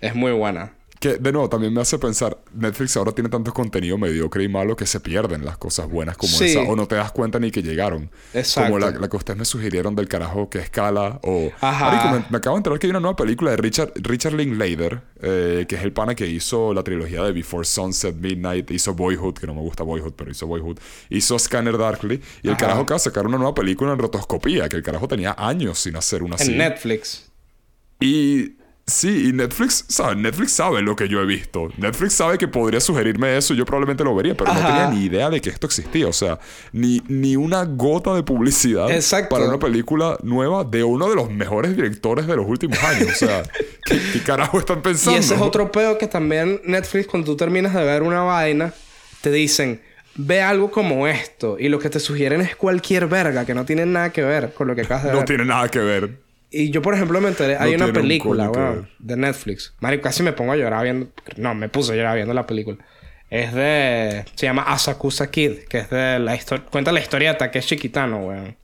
Es 0.00 0.16
muy 0.16 0.32
buena. 0.32 0.72
Que, 1.00 1.16
de 1.16 1.32
nuevo, 1.32 1.48
también 1.48 1.72
me 1.72 1.80
hace 1.80 1.98
pensar, 1.98 2.38
Netflix 2.54 2.96
ahora 2.96 3.12
tiene 3.12 3.30
tanto 3.30 3.52
contenido 3.52 3.96
mediocre 3.98 4.42
y 4.42 4.48
malo 4.48 4.76
que 4.76 4.86
se 4.86 5.00
pierden 5.00 5.44
las 5.44 5.56
cosas 5.56 5.88
buenas 5.88 6.16
como 6.16 6.32
esa, 6.40 6.60
o 6.60 6.74
no 6.74 6.86
te 6.88 6.96
das 6.96 7.12
cuenta 7.12 7.38
ni 7.38 7.50
que 7.50 7.62
llegaron. 7.62 8.10
Exacto. 8.34 8.72
Como 8.72 8.78
la, 8.78 9.08
que 9.08 9.16
ustedes 9.16 9.38
me 9.38 9.44
sugirieron 9.44 9.94
del 9.94 10.08
carajo 10.08 10.50
que 10.50 10.58
escala, 10.58 11.20
o... 11.22 11.50
Ajá. 11.60 12.26
me, 12.28 12.38
acabo 12.38 12.56
de 12.56 12.60
enterar 12.60 12.78
que 12.78 12.86
hay 12.86 12.90
una 12.90 13.00
nueva 13.00 13.16
película 13.16 13.52
de 13.52 13.58
Richard, 13.58 13.92
Richard 13.94 14.34
Linklater, 14.34 15.00
eh, 15.22 15.66
que 15.68 15.76
es 15.76 15.82
el 15.82 15.92
pana 15.92 16.14
que 16.14 16.26
hizo 16.26 16.74
la 16.74 16.82
trilogía 16.82 17.22
de 17.22 17.32
Before 17.32 17.64
Sunset, 17.64 18.16
Midnight, 18.16 18.70
hizo 18.70 18.94
Boyhood, 18.94 19.34
que 19.34 19.46
no 19.46 19.54
me 19.54 19.60
gusta 19.60 19.84
Boyhood, 19.84 20.14
pero 20.14 20.30
hizo 20.30 20.46
Boyhood, 20.46 20.78
hizo 21.10 21.38
Scanner 21.38 21.78
Darkly, 21.78 22.20
y 22.42 22.48
el 22.48 22.56
carajo 22.56 22.80
acaba 22.80 22.98
de 22.98 23.04
sacar 23.04 23.26
una 23.26 23.36
nueva 23.36 23.54
película 23.54 23.92
en 23.92 23.98
rotoscopía, 23.98 24.68
que 24.68 24.76
el 24.76 24.82
carajo 24.82 25.06
tenía 25.06 25.36
años 25.38 25.78
sin 25.78 25.96
hacer 25.96 26.24
una 26.24 26.34
así. 26.34 26.50
En 26.52 26.58
Netflix. 26.58 27.28
Y 28.00 28.57
Sí, 28.88 29.28
y 29.28 29.32
Netflix, 29.34 29.84
¿sabes? 29.86 30.16
Netflix 30.16 30.52
sabe 30.52 30.80
lo 30.80 30.96
que 30.96 31.08
yo 31.08 31.20
he 31.20 31.26
visto. 31.26 31.68
Netflix 31.76 32.14
sabe 32.14 32.38
que 32.38 32.48
podría 32.48 32.80
sugerirme 32.80 33.36
eso, 33.36 33.52
yo 33.52 33.66
probablemente 33.66 34.02
lo 34.02 34.14
vería, 34.14 34.34
pero 34.34 34.54
no 34.54 34.58
tenía 34.58 34.88
ni 34.88 35.04
idea 35.04 35.28
de 35.28 35.42
que 35.42 35.50
esto 35.50 35.66
existía. 35.66 36.08
O 36.08 36.12
sea, 36.14 36.38
ni, 36.72 37.02
ni 37.06 37.36
una 37.36 37.64
gota 37.64 38.14
de 38.14 38.22
publicidad 38.22 38.88
para 39.28 39.44
una 39.44 39.58
película 39.58 40.16
nueva 40.22 40.64
de 40.64 40.82
uno 40.84 41.10
de 41.10 41.16
los 41.16 41.30
mejores 41.30 41.76
directores 41.76 42.26
de 42.26 42.36
los 42.36 42.46
últimos 42.46 42.82
años. 42.82 43.10
O 43.10 43.14
sea, 43.14 43.42
¿qué, 43.84 44.22
carajo 44.24 44.58
están 44.58 44.80
pensando? 44.80 45.18
Y 45.18 45.20
ese 45.20 45.34
es 45.34 45.40
otro 45.42 45.70
pedo 45.70 45.98
que 45.98 46.06
también 46.06 46.62
Netflix, 46.64 47.08
cuando 47.08 47.26
tú 47.26 47.36
terminas 47.36 47.74
de 47.74 47.84
ver 47.84 48.02
una 48.02 48.22
vaina, 48.22 48.72
te 49.20 49.30
dicen, 49.30 49.82
ve 50.14 50.40
algo 50.40 50.70
como 50.70 51.06
esto. 51.06 51.58
Y 51.58 51.68
lo 51.68 51.78
que 51.78 51.90
te 51.90 52.00
sugieren 52.00 52.40
es 52.40 52.56
cualquier 52.56 53.06
verga 53.06 53.44
que 53.44 53.52
no 53.52 53.66
tiene 53.66 53.84
nada 53.84 54.12
que 54.14 54.22
ver 54.22 54.54
con 54.54 54.66
lo 54.66 54.74
que 54.74 54.80
acabas 54.80 55.04
de 55.04 55.10
ver. 55.10 55.18
No 55.18 55.24
tiene 55.26 55.44
nada 55.44 55.68
que 55.68 55.78
ver. 55.78 56.27
Y 56.50 56.70
yo, 56.70 56.80
por 56.80 56.94
ejemplo, 56.94 57.20
me 57.20 57.28
enteré... 57.28 57.56
hay 57.58 57.74
una 57.74 57.92
película, 57.92 58.50
de 58.98 59.16
Netflix. 59.16 59.74
Mario, 59.80 60.00
casi 60.00 60.22
me 60.22 60.32
pongo 60.32 60.52
a 60.52 60.56
llorar 60.56 60.84
viendo... 60.84 61.08
No, 61.36 61.54
me 61.54 61.68
puse 61.68 61.92
a 61.92 61.96
llorar 61.96 62.16
viendo 62.16 62.32
la 62.32 62.46
película. 62.46 62.78
Es 63.28 63.52
de... 63.52 64.24
Se 64.34 64.46
llama 64.46 64.62
Asakusa 64.62 65.30
Kid. 65.30 65.64
Que 65.68 65.78
es 65.78 65.90
de 65.90 66.18
la 66.18 66.34
historia... 66.34 66.64
Cuenta 66.70 66.90
la 66.90 67.00
historia 67.00 67.32
de 67.32 67.38
Takeshi 67.38 67.76
Kitano, 67.76 68.18
weón. 68.18 68.56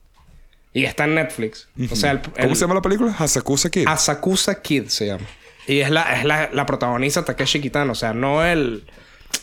Y 0.73 0.85
está 0.85 1.03
en 1.03 1.15
Netflix. 1.15 1.67
O 1.91 1.95
sea, 1.95 2.19
¿Cómo 2.21 2.55
se 2.55 2.61
llama 2.61 2.73
la 2.73 2.81
película? 2.81 3.15
Asakusa 3.19 3.69
Kid. 3.69 3.87
Asakusa 3.87 4.61
Kid 4.61 4.87
se 4.87 5.05
llama. 5.05 5.25
Y 5.67 5.79
es 5.79 5.91
la, 5.91 6.17
es 6.17 6.25
la, 6.25 6.49
la 6.51 6.65
protagonista 6.65 7.23
Takeshi 7.23 7.61
Kitano. 7.61 7.91
O 7.91 7.95
sea, 7.95 8.13
no 8.13 8.43
él... 8.43 8.83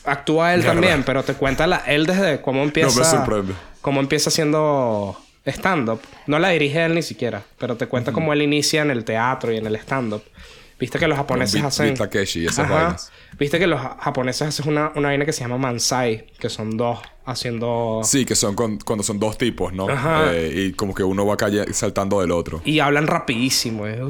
Actúa 0.04 0.54
él 0.54 0.64
también, 0.64 1.04
pero 1.04 1.22
te 1.22 1.34
cuenta 1.34 1.68
la, 1.68 1.76
él 1.86 2.06
desde 2.06 2.40
cómo 2.40 2.64
empieza... 2.64 2.88
No 2.88 3.04
me 3.04 3.04
sorprende. 3.04 3.54
Cómo 3.82 4.00
empieza 4.00 4.30
siendo 4.30 5.21
stand-up. 5.46 6.00
No 6.26 6.38
la 6.38 6.50
dirige 6.50 6.84
él 6.84 6.94
ni 6.94 7.02
siquiera, 7.02 7.42
pero 7.58 7.76
te 7.76 7.86
cuenta 7.86 8.12
cómo 8.12 8.32
él 8.32 8.42
inicia 8.42 8.82
en 8.82 8.90
el 8.90 9.04
teatro 9.04 9.52
y 9.52 9.56
en 9.56 9.66
el 9.66 9.76
stand-up. 9.76 10.22
Viste 10.78 10.98
que 10.98 11.06
los 11.06 11.16
japoneses 11.16 11.62
hacen. 11.62 11.94
Takeshi, 11.94 12.46
esas 12.46 12.68
vainas. 12.68 13.12
Viste 13.38 13.58
que 13.60 13.68
los 13.68 13.80
japoneses 13.80 14.48
hacen 14.48 14.68
una, 14.68 14.90
una 14.96 15.08
vaina 15.08 15.24
que 15.24 15.32
se 15.32 15.42
llama 15.42 15.56
Mansai, 15.56 16.26
que 16.40 16.48
son 16.48 16.76
dos 16.76 16.98
haciendo. 17.24 18.00
Sí, 18.02 18.24
que 18.24 18.34
son 18.34 18.56
cuando 18.56 19.04
son 19.04 19.18
dos 19.18 19.38
tipos, 19.38 19.72
¿no? 19.72 19.86
Eh, 20.32 20.52
y 20.54 20.72
como 20.72 20.94
que 20.94 21.04
uno 21.04 21.24
va 21.24 21.36
calle 21.36 21.72
saltando 21.72 22.20
del 22.20 22.32
otro. 22.32 22.62
Y 22.64 22.80
hablan 22.80 23.06
rapidísimo. 23.06 23.86
Eh. 23.86 24.00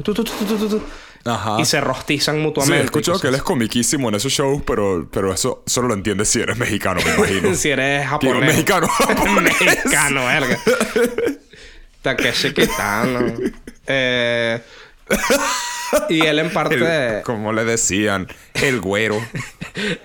Ajá. 1.25 1.57
Y 1.59 1.65
se 1.65 1.79
rostizan 1.79 2.41
mutuamente. 2.41 2.77
Sí, 2.77 2.81
he 2.81 2.85
escuchado 2.85 3.19
que 3.19 3.27
él 3.27 3.35
es 3.35 3.43
comiquísimo 3.43 4.09
en 4.09 4.15
esos 4.15 4.31
shows, 4.31 4.61
pero, 4.65 5.07
pero 5.11 5.33
eso 5.33 5.63
solo 5.65 5.87
lo 5.89 5.93
entiendes 5.93 6.29
si 6.29 6.41
eres 6.41 6.57
mexicano, 6.57 6.99
me 7.05 7.15
imagino. 7.15 7.55
si 7.55 7.69
eres 7.69 8.07
japonés. 8.09 8.41
mexicano. 8.41 8.87
mexicano, 9.41 10.25
verga. 10.25 10.59
Takeshi 12.01 12.53
Kitano. 12.53 13.33
Eh 13.87 14.61
y 16.09 16.21
él 16.21 16.39
en 16.39 16.51
parte... 16.51 17.21
como 17.23 17.53
le 17.53 17.65
decían, 17.65 18.27
el 18.53 18.79
güero. 18.81 19.17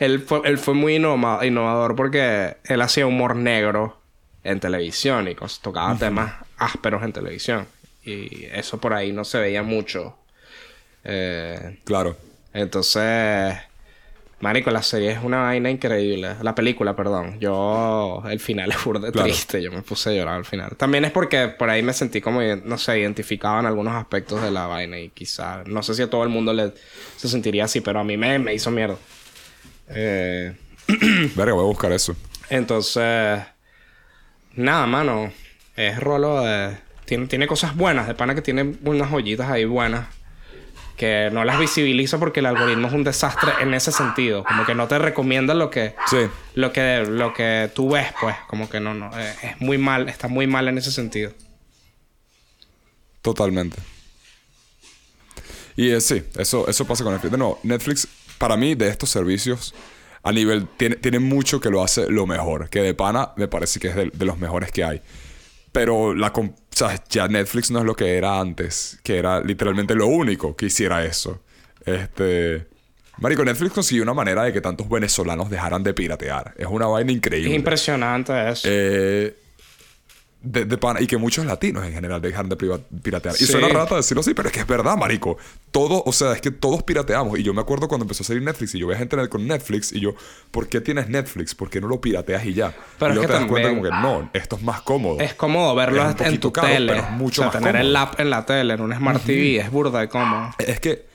él, 0.01 0.21
fue, 0.21 0.41
él 0.45 0.59
fue 0.59 0.75
muy 0.75 0.97
innovador 0.97 1.97
porque 1.97 2.57
él 2.65 2.81
hacía 2.83 3.07
humor 3.07 3.37
negro 3.37 4.01
en 4.45 4.61
televisión 4.61 5.29
y 5.29 5.37
tocaba 5.61 5.97
temas 5.97 6.35
ásperos 6.57 7.03
en 7.03 7.13
televisión. 7.13 7.67
Y 8.05 8.47
eso 8.47 8.79
por 8.79 8.95
ahí 8.95 9.13
no 9.13 9.25
se 9.25 9.39
veía 9.39 9.63
mucho. 9.63 10.17
Eh, 11.05 11.79
claro. 11.85 12.17
Entonces, 12.53 13.57
Marico, 14.41 14.71
la 14.71 14.83
serie 14.83 15.11
es 15.11 15.19
una 15.23 15.43
vaina 15.43 15.69
increíble. 15.69 16.37
La 16.43 16.55
película, 16.55 16.95
perdón. 16.95 17.41
Yo, 17.41 18.23
el 18.31 18.39
final 18.39 18.71
es 18.77 18.85
burde 18.85 19.11
triste. 19.11 19.61
Yo 19.61 19.73
me 19.73 19.83
puse 19.83 20.11
a 20.11 20.13
llorar 20.13 20.37
al 20.37 20.45
final. 20.45 20.77
También 20.77 21.05
es 21.05 21.11
porque 21.11 21.49
por 21.49 21.71
ahí 21.71 21.83
me 21.83 21.93
sentí 21.93 22.21
como, 22.21 22.41
no 22.41 22.79
sé, 22.79 23.01
identificaba 23.01 23.59
en 23.61 23.67
algunos 23.67 23.95
aspectos 23.95 24.41
de 24.43 24.51
la 24.51 24.67
vaina. 24.67 24.99
Y 24.99 25.09
quizá, 25.11 25.65
no 25.67 25.83
sé 25.83 25.95
si 25.95 26.03
a 26.03 26.11
todo 26.11 26.23
el 26.23 26.29
mundo 26.29 26.53
le, 26.53 26.73
se 27.17 27.29
sentiría 27.29 27.65
así, 27.65 27.81
pero 27.81 27.99
a 28.01 28.05
mí 28.05 28.17
me, 28.17 28.39
me 28.39 28.55
hizo 28.55 28.71
mierda. 28.71 28.97
Eh... 29.89 30.55
Verga, 31.37 31.53
voy 31.53 31.65
a 31.65 31.67
buscar 31.67 31.93
eso. 31.93 32.17
Entonces, 32.49 33.41
nada, 34.55 34.87
mano. 34.87 35.33
Es 35.77 36.01
rolo 36.01 36.41
de. 36.43 36.79
Tiene, 37.05 37.27
tiene 37.27 37.47
cosas 37.47 37.77
buenas, 37.77 38.07
de 38.07 38.15
pana 38.15 38.35
que 38.35 38.43
tiene 38.43 38.75
unas 38.85 39.11
joyitas 39.11 39.49
ahí 39.49 39.65
buenas 39.65 40.18
que 40.99 41.31
no 41.33 41.45
las 41.45 41.59
visibiliza 41.59 42.19
porque 42.19 42.41
el 42.41 42.47
algoritmo 42.47 42.89
es 42.89 42.93
un 42.93 43.05
desastre 43.05 43.53
en 43.61 43.73
ese 43.73 43.93
sentido. 43.93 44.45
Como 44.45 44.67
que 44.67 44.75
no 44.75 44.89
te 44.89 44.99
recomienda 44.99 45.55
lo 45.55 45.71
que, 45.71 45.95
lo 46.55 46.73
que, 46.73 47.07
lo 47.09 47.33
que 47.33 47.71
tú 47.73 47.91
ves, 47.91 48.09
pues. 48.21 48.35
Como 48.49 48.69
que 48.69 48.81
no, 48.81 48.93
no. 48.93 49.11
Eh, 49.19 49.35
es 49.43 49.61
muy 49.61 49.79
mal, 49.79 50.09
está 50.09 50.27
muy 50.27 50.49
mal 50.49 50.67
en 50.67 50.77
ese 50.77 50.91
sentido. 50.91 51.33
Totalmente. 53.23 53.77
Y 55.77 55.91
eh, 55.91 56.01
sí, 56.01 56.25
eso, 56.37 56.69
eso 56.69 56.85
pasa 56.85 57.05
con 57.05 57.13
Netflix. 57.13 57.39
No, 57.39 57.59
Netflix, 57.63 58.09
para 58.37 58.57
mí, 58.57 58.75
de 58.75 58.89
estos 58.89 59.09
servicios, 59.09 59.75
a 60.25 60.33
nivel. 60.33 60.67
Tiene, 60.77 60.97
tiene 60.97 61.21
mucho 61.21 61.61
que 61.61 61.71
lo 61.71 61.83
hace 61.83 62.11
lo 62.11 62.27
mejor. 62.27 62.69
Que 62.69 62.83
de 62.83 62.95
pana 62.95 63.31
me 63.37 63.47
parece 63.47 63.79
que 63.79 63.89
es 63.89 63.95
de 63.95 64.25
los 64.27 64.37
mejores 64.37 64.73
que 64.73 64.83
hay. 64.83 65.01
Pero 65.79 66.13
la, 66.13 66.33
o 66.35 66.55
sea, 66.71 67.01
ya 67.09 67.29
Netflix 67.29 67.71
no 67.71 67.79
es 67.79 67.85
lo 67.85 67.95
que 67.95 68.17
era 68.17 68.41
antes, 68.41 68.99
que 69.05 69.17
era 69.17 69.39
literalmente 69.39 69.95
lo 69.95 70.09
único 70.09 70.57
que 70.57 70.67
hiciera 70.67 71.05
eso. 71.05 71.41
Este. 71.87 72.67
Marico, 73.19 73.45
Netflix 73.45 73.75
consiguió 73.75 74.03
una 74.03 74.13
manera 74.13 74.43
de 74.43 74.53
que 74.53 74.61
tantos 74.61 74.89
venezolanos 74.89 75.49
dejaran 75.51 75.85
de 75.85 75.95
piratear. 75.95 76.53
Es 76.59 76.67
una 76.67 76.89
vaina 76.89 77.13
increíble. 77.13 77.51
Es 77.51 77.57
impresionante 77.57 78.51
eso. 78.51 78.67
Eh, 78.69 79.37
de, 80.41 80.65
de 80.65 80.79
y 81.01 81.07
que 81.07 81.17
muchos 81.17 81.45
latinos 81.45 81.85
en 81.85 81.93
general 81.93 82.21
dejan 82.21 82.49
de 82.49 82.57
piratear. 82.57 83.35
Y 83.39 83.45
suena 83.45 83.69
rata 83.69 83.97
decirlo 83.97 84.21
así, 84.21 84.35
pero 84.35 84.49
es 84.49 84.53
que 84.53 84.61
es 84.61 84.67
verdad, 84.67 84.97
marico. 84.97 85.37
Todo, 85.71 86.03
o 86.07 86.13
sea, 86.13 86.33
es 86.33 86.41
que 86.41 86.51
todos 86.51 86.83
pirateamos. 86.83 87.39
Y 87.39 87.43
yo 87.43 87.53
me 87.53 87.61
acuerdo 87.61 87.89
cuando 87.89 88.05
empezó 88.05 88.23
a 88.23 88.27
salir 88.27 88.43
Netflix 88.43 88.75
y 88.75 88.79
yo 88.79 88.87
veía 88.87 88.99
gente 88.99 89.17
con 89.29 89.47
Netflix 89.47 89.93
y 89.93 90.01
yo, 90.01 90.15
¿por 90.51 90.69
qué 90.69 90.81
tienes 90.81 91.09
Netflix? 91.09 91.55
¿Por 91.55 91.71
qué 91.71 91.81
no 91.81 91.89
lo 91.89 92.01
pirateas 92.01 92.47
y 92.47 92.55
ya? 92.55 92.75
Pero 92.99 93.15
y 93.15 93.17
es 93.17 93.21
que 93.23 93.27
te 93.27 93.33
das 93.33 93.47
cuenta 93.47 93.69
como 93.71 93.83
que 93.83 93.91
no, 93.91 94.31
esto 94.33 94.57
es 94.57 94.63
más 94.63 94.83
cómodo. 94.83 95.21
Es 95.21 95.35
cómodo 95.35 95.75
verlo 95.75 96.09
en 96.09 96.41
tu 96.41 96.53
tele. 96.53 96.93
Pero 96.93 97.07
es 97.07 97.11
mucho 97.11 97.43
o 97.43 97.51
sea, 97.51 97.61
tener 97.61 97.77
el 97.77 97.95
app 97.97 98.21
en 98.21 98.31
la 98.31 98.47
tele, 98.47 98.75
en 98.75 98.81
un 98.81 98.95
Smart 98.95 99.23
TV, 99.25 99.59
es 99.59 99.71
burda 99.71 100.05
y 100.05 100.09
cómodo. 100.09 100.51
Es 100.59 100.79
que 100.79 101.08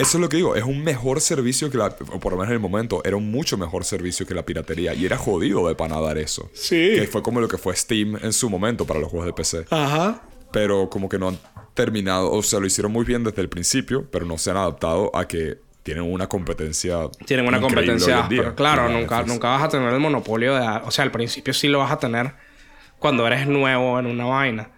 eso 0.00 0.16
es 0.16 0.20
lo 0.20 0.28
que 0.28 0.36
digo, 0.36 0.56
es 0.56 0.64
un 0.64 0.82
mejor 0.82 1.20
servicio 1.20 1.70
que 1.70 1.78
la, 1.78 1.86
o 1.86 2.20
por 2.20 2.32
lo 2.32 2.38
menos 2.38 2.48
en 2.48 2.54
el 2.54 2.60
momento, 2.60 3.02
era 3.04 3.16
un 3.16 3.30
mucho 3.30 3.56
mejor 3.56 3.84
servicio 3.84 4.26
que 4.26 4.34
la 4.34 4.44
piratería. 4.44 4.94
Y 4.94 5.04
era 5.04 5.16
jodido 5.16 5.66
de 5.68 5.74
panadar 5.74 6.18
eso. 6.18 6.50
Sí. 6.52 6.92
Que 6.94 7.06
fue 7.06 7.22
como 7.22 7.40
lo 7.40 7.48
que 7.48 7.58
fue 7.58 7.74
Steam 7.76 8.16
en 8.22 8.32
su 8.32 8.48
momento 8.48 8.86
para 8.86 9.00
los 9.00 9.10
juegos 9.10 9.26
de 9.26 9.32
PC. 9.32 9.66
Ajá. 9.70 10.22
Pero 10.52 10.90
como 10.90 11.08
que 11.08 11.18
no 11.18 11.28
han 11.28 11.38
terminado, 11.74 12.32
o 12.32 12.42
sea, 12.42 12.60
lo 12.60 12.66
hicieron 12.66 12.92
muy 12.92 13.04
bien 13.04 13.22
desde 13.22 13.42
el 13.42 13.48
principio, 13.48 14.06
pero 14.10 14.26
no 14.26 14.38
se 14.38 14.50
han 14.50 14.56
adaptado 14.56 15.14
a 15.14 15.28
que 15.28 15.58
tienen 15.82 16.04
una 16.04 16.28
competencia. 16.28 17.08
Tienen 17.26 17.46
una 17.46 17.60
competencia, 17.60 18.26
pero 18.28 18.54
claro, 18.54 18.88
nunca, 18.88 19.22
nunca 19.22 19.48
vas 19.48 19.64
a 19.64 19.68
tener 19.68 19.92
el 19.92 20.00
monopolio 20.00 20.54
de. 20.54 20.66
O 20.84 20.90
sea, 20.90 21.04
al 21.04 21.10
principio 21.10 21.54
sí 21.54 21.68
lo 21.68 21.78
vas 21.78 21.92
a 21.92 21.98
tener 21.98 22.34
cuando 22.98 23.26
eres 23.26 23.46
nuevo 23.46 23.98
en 23.98 24.06
una 24.06 24.24
vaina. 24.26 24.70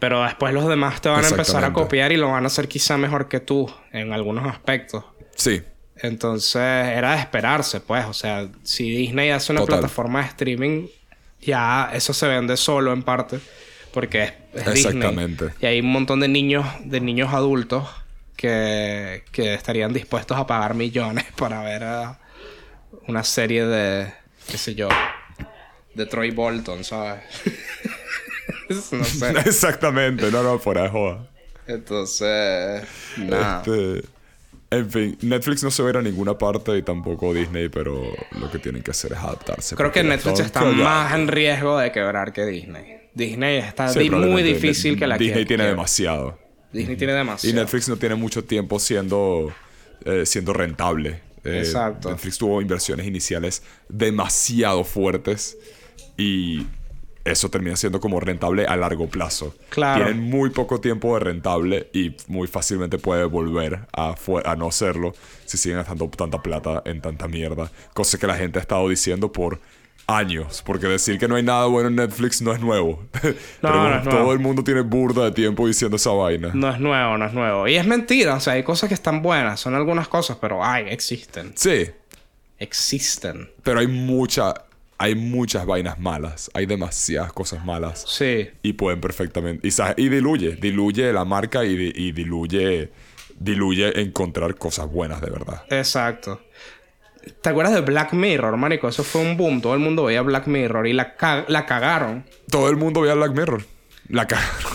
Pero 0.00 0.24
después 0.24 0.54
los 0.54 0.66
demás 0.66 1.00
te 1.00 1.10
van 1.10 1.24
a 1.24 1.28
empezar 1.28 1.62
a 1.62 1.72
copiar 1.72 2.10
y 2.10 2.16
lo 2.16 2.30
van 2.30 2.44
a 2.44 2.46
hacer 2.46 2.66
quizá 2.68 2.96
mejor 2.96 3.28
que 3.28 3.38
tú 3.38 3.70
en 3.92 4.12
algunos 4.12 4.46
aspectos. 4.46 5.04
Sí. 5.36 5.62
Entonces 5.96 6.56
era 6.56 7.12
de 7.12 7.20
esperarse, 7.20 7.80
pues. 7.80 8.06
O 8.06 8.14
sea, 8.14 8.48
si 8.62 8.90
Disney 8.90 9.30
hace 9.30 9.52
una 9.52 9.64
plataforma 9.64 10.22
de 10.22 10.28
streaming, 10.28 10.86
ya 11.42 11.90
eso 11.92 12.14
se 12.14 12.26
vende 12.26 12.56
solo 12.56 12.92
en 12.92 13.02
parte. 13.02 13.40
Porque 13.92 14.32
es, 14.54 14.66
Exactamente. 14.66 15.50
Y 15.60 15.66
hay 15.66 15.80
un 15.80 15.92
montón 15.92 16.20
de 16.20 16.28
niños, 16.28 16.66
de 16.84 17.00
niños 17.00 17.34
adultos 17.34 17.86
que, 18.36 19.24
que 19.32 19.52
estarían 19.52 19.92
dispuestos 19.92 20.38
a 20.38 20.46
pagar 20.46 20.74
millones 20.74 21.26
para 21.36 21.62
ver 21.62 21.84
una 23.06 23.22
serie 23.22 23.66
de, 23.66 24.12
qué 24.48 24.56
sé 24.56 24.74
yo, 24.74 24.88
de 25.94 26.06
Troy 26.06 26.30
Bolton, 26.30 26.84
¿sabes? 26.84 27.20
no 28.70 29.04
sé. 29.04 29.30
Exactamente, 29.44 30.30
no, 30.30 30.42
no, 30.42 30.52
ahí 30.52 30.88
joda. 30.88 31.28
Entonces, 31.66 32.82
nada. 33.16 33.62
Este, 33.64 34.02
en 34.70 34.90
fin, 34.90 35.18
Netflix 35.22 35.64
no 35.64 35.70
se 35.70 35.82
ve 35.82 35.96
a 35.98 36.02
ninguna 36.02 36.38
parte 36.38 36.76
y 36.76 36.82
tampoco 36.82 37.34
Disney, 37.34 37.68
pero 37.68 38.02
lo 38.38 38.50
que 38.50 38.58
tienen 38.58 38.82
que 38.82 38.92
hacer 38.92 39.12
es 39.12 39.18
adaptarse. 39.18 39.74
Creo 39.74 39.90
que 39.90 40.02
Netflix 40.04 40.40
está 40.40 40.62
más 40.62 41.12
en 41.14 41.26
riesgo 41.28 41.78
de 41.78 41.90
quebrar 41.90 42.32
que 42.32 42.46
Disney. 42.46 42.98
Disney 43.12 43.58
está 43.58 43.92
muy 44.12 44.42
difícil 44.42 44.96
que 44.96 45.06
la 45.06 45.18
Disney 45.18 45.44
tiene 45.44 45.66
demasiado. 45.66 46.38
Disney 46.72 46.96
tiene 46.96 47.14
demasiado. 47.14 47.52
Y 47.52 47.58
Netflix 47.58 47.88
no 47.88 47.96
tiene 47.96 48.14
mucho 48.14 48.44
tiempo 48.44 48.78
siendo, 48.78 49.52
eh, 50.04 50.24
siendo 50.24 50.52
rentable. 50.52 51.20
Eh, 51.42 51.58
Exacto. 51.58 52.10
Netflix 52.10 52.38
tuvo 52.38 52.62
inversiones 52.62 53.06
iniciales 53.06 53.62
demasiado 53.88 54.84
fuertes 54.84 55.56
y 56.16 56.66
eso 57.24 57.50
termina 57.50 57.76
siendo 57.76 58.00
como 58.00 58.20
rentable 58.20 58.66
a 58.66 58.76
largo 58.76 59.08
plazo. 59.08 59.54
Claro. 59.68 60.04
Tienen 60.04 60.22
muy 60.22 60.50
poco 60.50 60.80
tiempo 60.80 61.14
de 61.14 61.20
rentable 61.20 61.88
y 61.92 62.16
muy 62.28 62.48
fácilmente 62.48 62.98
puede 62.98 63.24
volver 63.24 63.80
a, 63.92 64.14
a 64.44 64.56
no 64.56 64.70
serlo 64.70 65.12
si 65.44 65.58
siguen 65.58 65.78
gastando 65.78 66.08
tanta 66.08 66.42
plata 66.42 66.82
en 66.84 67.00
tanta 67.00 67.28
mierda. 67.28 67.70
Cosa 67.92 68.18
que 68.18 68.26
la 68.26 68.36
gente 68.36 68.58
ha 68.58 68.62
estado 68.62 68.88
diciendo 68.88 69.32
por 69.32 69.60
años. 70.06 70.62
Porque 70.64 70.86
decir 70.86 71.18
que 71.18 71.28
no 71.28 71.36
hay 71.36 71.42
nada 71.42 71.66
bueno 71.66 71.88
en 71.88 71.96
Netflix 71.96 72.42
no 72.42 72.52
es 72.52 72.60
nuevo. 72.60 73.04
No, 73.62 74.02
todo 74.02 74.32
el 74.32 74.38
mundo 74.38 74.64
tiene 74.64 74.80
burda 74.80 75.24
de 75.24 75.32
tiempo 75.32 75.66
diciendo 75.66 75.96
esa 75.96 76.10
vaina. 76.10 76.50
No 76.54 76.70
es 76.70 76.80
nuevo, 76.80 77.18
no 77.18 77.26
es 77.26 77.32
nuevo. 77.32 77.68
Y 77.68 77.76
es 77.76 77.86
mentira. 77.86 78.34
O 78.34 78.40
sea, 78.40 78.54
hay 78.54 78.62
cosas 78.62 78.88
que 78.88 78.94
están 78.94 79.22
buenas. 79.22 79.60
Son 79.60 79.74
algunas 79.74 80.08
cosas, 80.08 80.38
pero 80.40 80.64
ay, 80.64 80.86
existen. 80.88 81.52
Sí. 81.56 81.90
Existen. 82.58 83.50
Pero 83.62 83.80
hay 83.80 83.86
mucha 83.86 84.54
hay 85.00 85.14
muchas 85.14 85.64
vainas 85.64 85.98
malas, 85.98 86.50
hay 86.52 86.66
demasiadas 86.66 87.32
cosas 87.32 87.64
malas. 87.64 88.04
Sí. 88.06 88.50
Y 88.62 88.74
pueden 88.74 89.00
perfectamente. 89.00 89.66
Y, 89.66 89.72
y 89.96 90.08
diluye, 90.10 90.56
diluye 90.56 91.10
la 91.10 91.24
marca 91.24 91.64
y, 91.64 92.12
diluye, 92.12 92.92
diluye 93.38 93.98
encontrar 93.98 94.56
cosas 94.56 94.92
buenas 94.92 95.22
de 95.22 95.30
verdad. 95.30 95.62
Exacto. 95.70 96.42
¿Te 97.40 97.48
acuerdas 97.48 97.72
de 97.72 97.80
Black 97.80 98.12
Mirror, 98.12 98.58
marico? 98.58 98.88
Eso 98.88 99.02
fue 99.02 99.22
un 99.22 99.38
boom. 99.38 99.62
Todo 99.62 99.72
el 99.72 99.80
mundo 99.80 100.04
veía 100.04 100.20
Black 100.20 100.46
Mirror 100.46 100.86
y 100.86 100.92
la, 100.92 101.14
la 101.48 101.64
cagaron. 101.64 102.26
Todo 102.50 102.68
el 102.68 102.76
mundo 102.76 103.00
veía 103.00 103.14
Black 103.14 103.32
Mirror. 103.32 103.64
La 104.08 104.26
cagaron. 104.26 104.70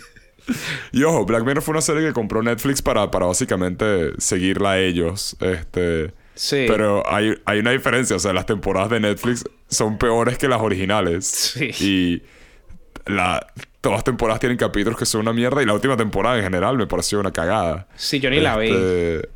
y 0.90 1.04
ojo, 1.04 1.26
Black 1.26 1.44
Mirror 1.44 1.62
fue 1.62 1.72
una 1.74 1.80
serie 1.80 2.04
que 2.04 2.12
compró 2.12 2.42
Netflix 2.42 2.82
para, 2.82 3.08
para 3.12 3.26
básicamente 3.26 4.10
seguirla 4.18 4.72
a 4.72 4.78
ellos. 4.80 5.36
Este 5.38 6.12
Sí. 6.34 6.64
Pero 6.66 7.02
hay, 7.10 7.34
hay 7.44 7.60
una 7.60 7.70
diferencia. 7.70 8.16
O 8.16 8.18
sea, 8.18 8.32
las 8.32 8.46
temporadas 8.46 8.90
de 8.90 9.00
Netflix 9.00 9.44
son 9.68 9.98
peores 9.98 10.38
que 10.38 10.48
las 10.48 10.60
originales. 10.60 11.26
Sí. 11.26 11.70
Y 11.80 12.22
la, 13.10 13.46
todas 13.80 13.98
las 13.98 14.04
temporadas 14.04 14.40
tienen 14.40 14.58
capítulos 14.58 14.98
que 14.98 15.06
son 15.06 15.22
una 15.22 15.32
mierda. 15.32 15.62
Y 15.62 15.66
la 15.66 15.74
última 15.74 15.96
temporada 15.96 16.36
en 16.36 16.44
general 16.44 16.76
me 16.76 16.86
pareció 16.86 17.20
una 17.20 17.32
cagada. 17.32 17.88
Sí, 17.96 18.20
yo 18.20 18.30
ni 18.30 18.40
la 18.40 18.56
vi. 18.56 18.70
Este, 18.70 19.28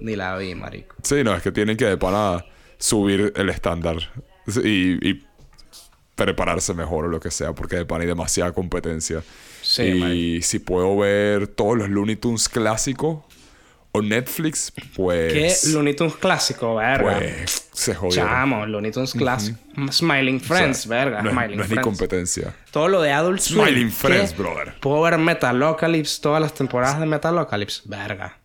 ni 0.00 0.16
la 0.16 0.36
vi, 0.36 0.54
marico. 0.54 0.96
Sí, 1.02 1.22
no, 1.24 1.34
es 1.34 1.42
que 1.42 1.52
tienen 1.52 1.76
que 1.76 1.86
de 1.86 1.96
pana 1.96 2.44
subir 2.78 3.32
el 3.36 3.48
estándar. 3.48 3.96
Y, 4.64 5.08
y 5.08 5.24
prepararse 6.16 6.74
mejor 6.74 7.04
o 7.04 7.08
lo 7.08 7.20
que 7.20 7.30
sea. 7.30 7.52
Porque 7.52 7.76
de 7.76 7.84
pana 7.84 8.02
hay 8.02 8.08
demasiada 8.08 8.52
competencia. 8.52 9.22
Sí, 9.62 9.82
y 9.82 10.42
si 10.42 10.58
puedo 10.58 10.96
ver 10.96 11.46
todos 11.46 11.78
los 11.78 11.88
Looney 11.88 12.16
Tunes 12.16 12.48
clásicos 12.48 13.22
o 13.92 14.02
Netflix, 14.02 14.72
pues. 14.96 15.32
¿Qué? 15.32 15.70
Looney 15.72 15.94
Tunes 15.94 16.16
clásico, 16.16 16.76
verga. 16.76 17.18
Pues 17.18 17.68
se 17.72 17.94
jodió. 17.94 18.24
Chamo, 18.24 18.66
Looney 18.66 18.90
Tunes 18.90 19.12
clásico. 19.12 19.58
Smiling 19.90 20.40
Friends, 20.40 20.86
verga. 20.86 21.22
No, 21.22 21.30
Smiling 21.30 21.58
no 21.58 21.64
es 21.64 21.70
ni 21.70 21.76
competencia. 21.76 22.54
Todo 22.70 22.88
lo 22.88 23.02
de 23.02 23.12
Adult 23.12 23.40
Swim. 23.40 23.62
Smiling 23.62 23.92
Friends, 23.92 24.36
brother. 24.36 24.74
Puedo 24.80 25.02
ver 25.02 25.18
Metalocalypse, 25.18 26.20
todas 26.20 26.40
las 26.40 26.54
temporadas 26.54 26.98
de 26.98 27.06
Metalocalypse. 27.06 27.82
Verga. 27.84 28.38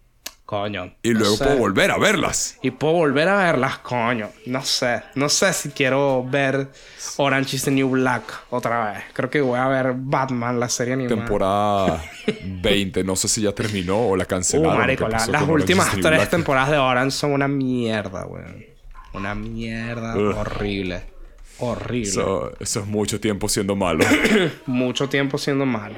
Coño. 0.47 0.93
Y 1.03 1.11
luego 1.11 1.37
puedo 1.37 1.57
volver 1.57 1.91
a 1.91 1.97
verlas. 1.97 2.57
Y 2.61 2.71
puedo 2.71 2.93
volver 2.93 3.27
a 3.27 3.35
verlas, 3.35 3.79
coño. 3.79 4.29
No 4.45 4.63
sé. 4.63 5.01
No 5.15 5.27
sé 5.27 5.51
si 5.51 5.71
quiero 5.71 6.25
ver 6.25 6.69
Orange 7.17 7.57
is 7.57 7.65
the 7.65 7.71
New 7.71 7.89
Black 7.89 8.23
otra 8.49 8.93
vez. 8.93 9.03
Creo 9.11 9.29
que 9.29 9.41
voy 9.41 9.59
a 9.59 9.67
ver 9.67 9.93
Batman, 9.97 10.57
la 10.57 10.69
serie 10.69 10.93
animada. 10.93 11.17
Temporada 11.17 12.01
20. 12.45 13.03
No 13.03 13.17
sé 13.17 13.27
si 13.27 13.41
ya 13.41 13.51
terminó 13.51 14.07
o 14.07 14.15
la 14.15 14.23
cancelaron. 14.23 14.73
Uh, 14.73 14.77
marico, 14.77 15.09
las 15.09 15.27
últimas 15.49 15.91
tres 16.01 16.29
temporadas 16.29 16.71
de 16.71 16.77
Orange 16.77 17.11
son 17.11 17.33
una 17.33 17.49
mierda, 17.49 18.25
weón. 18.25 18.65
Una 19.15 19.35
mierda 19.35 20.15
horrible. 20.15 21.03
Horrible. 21.59 22.07
Eso, 22.07 22.53
eso 22.57 22.79
es 22.79 22.87
mucho 22.87 23.19
tiempo 23.19 23.49
siendo 23.49 23.75
malo. 23.75 24.05
mucho 24.65 25.09
tiempo 25.09 25.37
siendo 25.37 25.65
malo. 25.65 25.95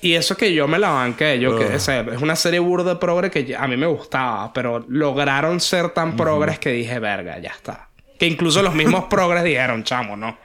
Y 0.00 0.12
eso 0.12 0.36
que 0.36 0.52
yo 0.52 0.68
me 0.68 0.78
la 0.78 0.90
banqué, 0.90 1.38
yo 1.38 1.58
que 1.58 1.74
es 1.74 1.88
una 2.20 2.36
serie 2.36 2.58
burda 2.58 3.00
progre 3.00 3.30
que 3.30 3.56
a 3.56 3.66
mí 3.66 3.76
me 3.76 3.86
gustaba, 3.86 4.52
pero 4.52 4.84
lograron 4.88 5.58
ser 5.58 5.90
tan 5.90 6.16
progres 6.16 6.58
que 6.58 6.70
dije, 6.70 6.98
verga, 6.98 7.38
ya 7.38 7.50
está. 7.50 7.88
Que 8.18 8.26
incluso 8.26 8.62
los 8.62 8.74
mismos 8.74 9.04
progres 9.10 9.44
dijeron, 9.44 9.84
chamo, 9.84 10.16
no. 10.16 10.38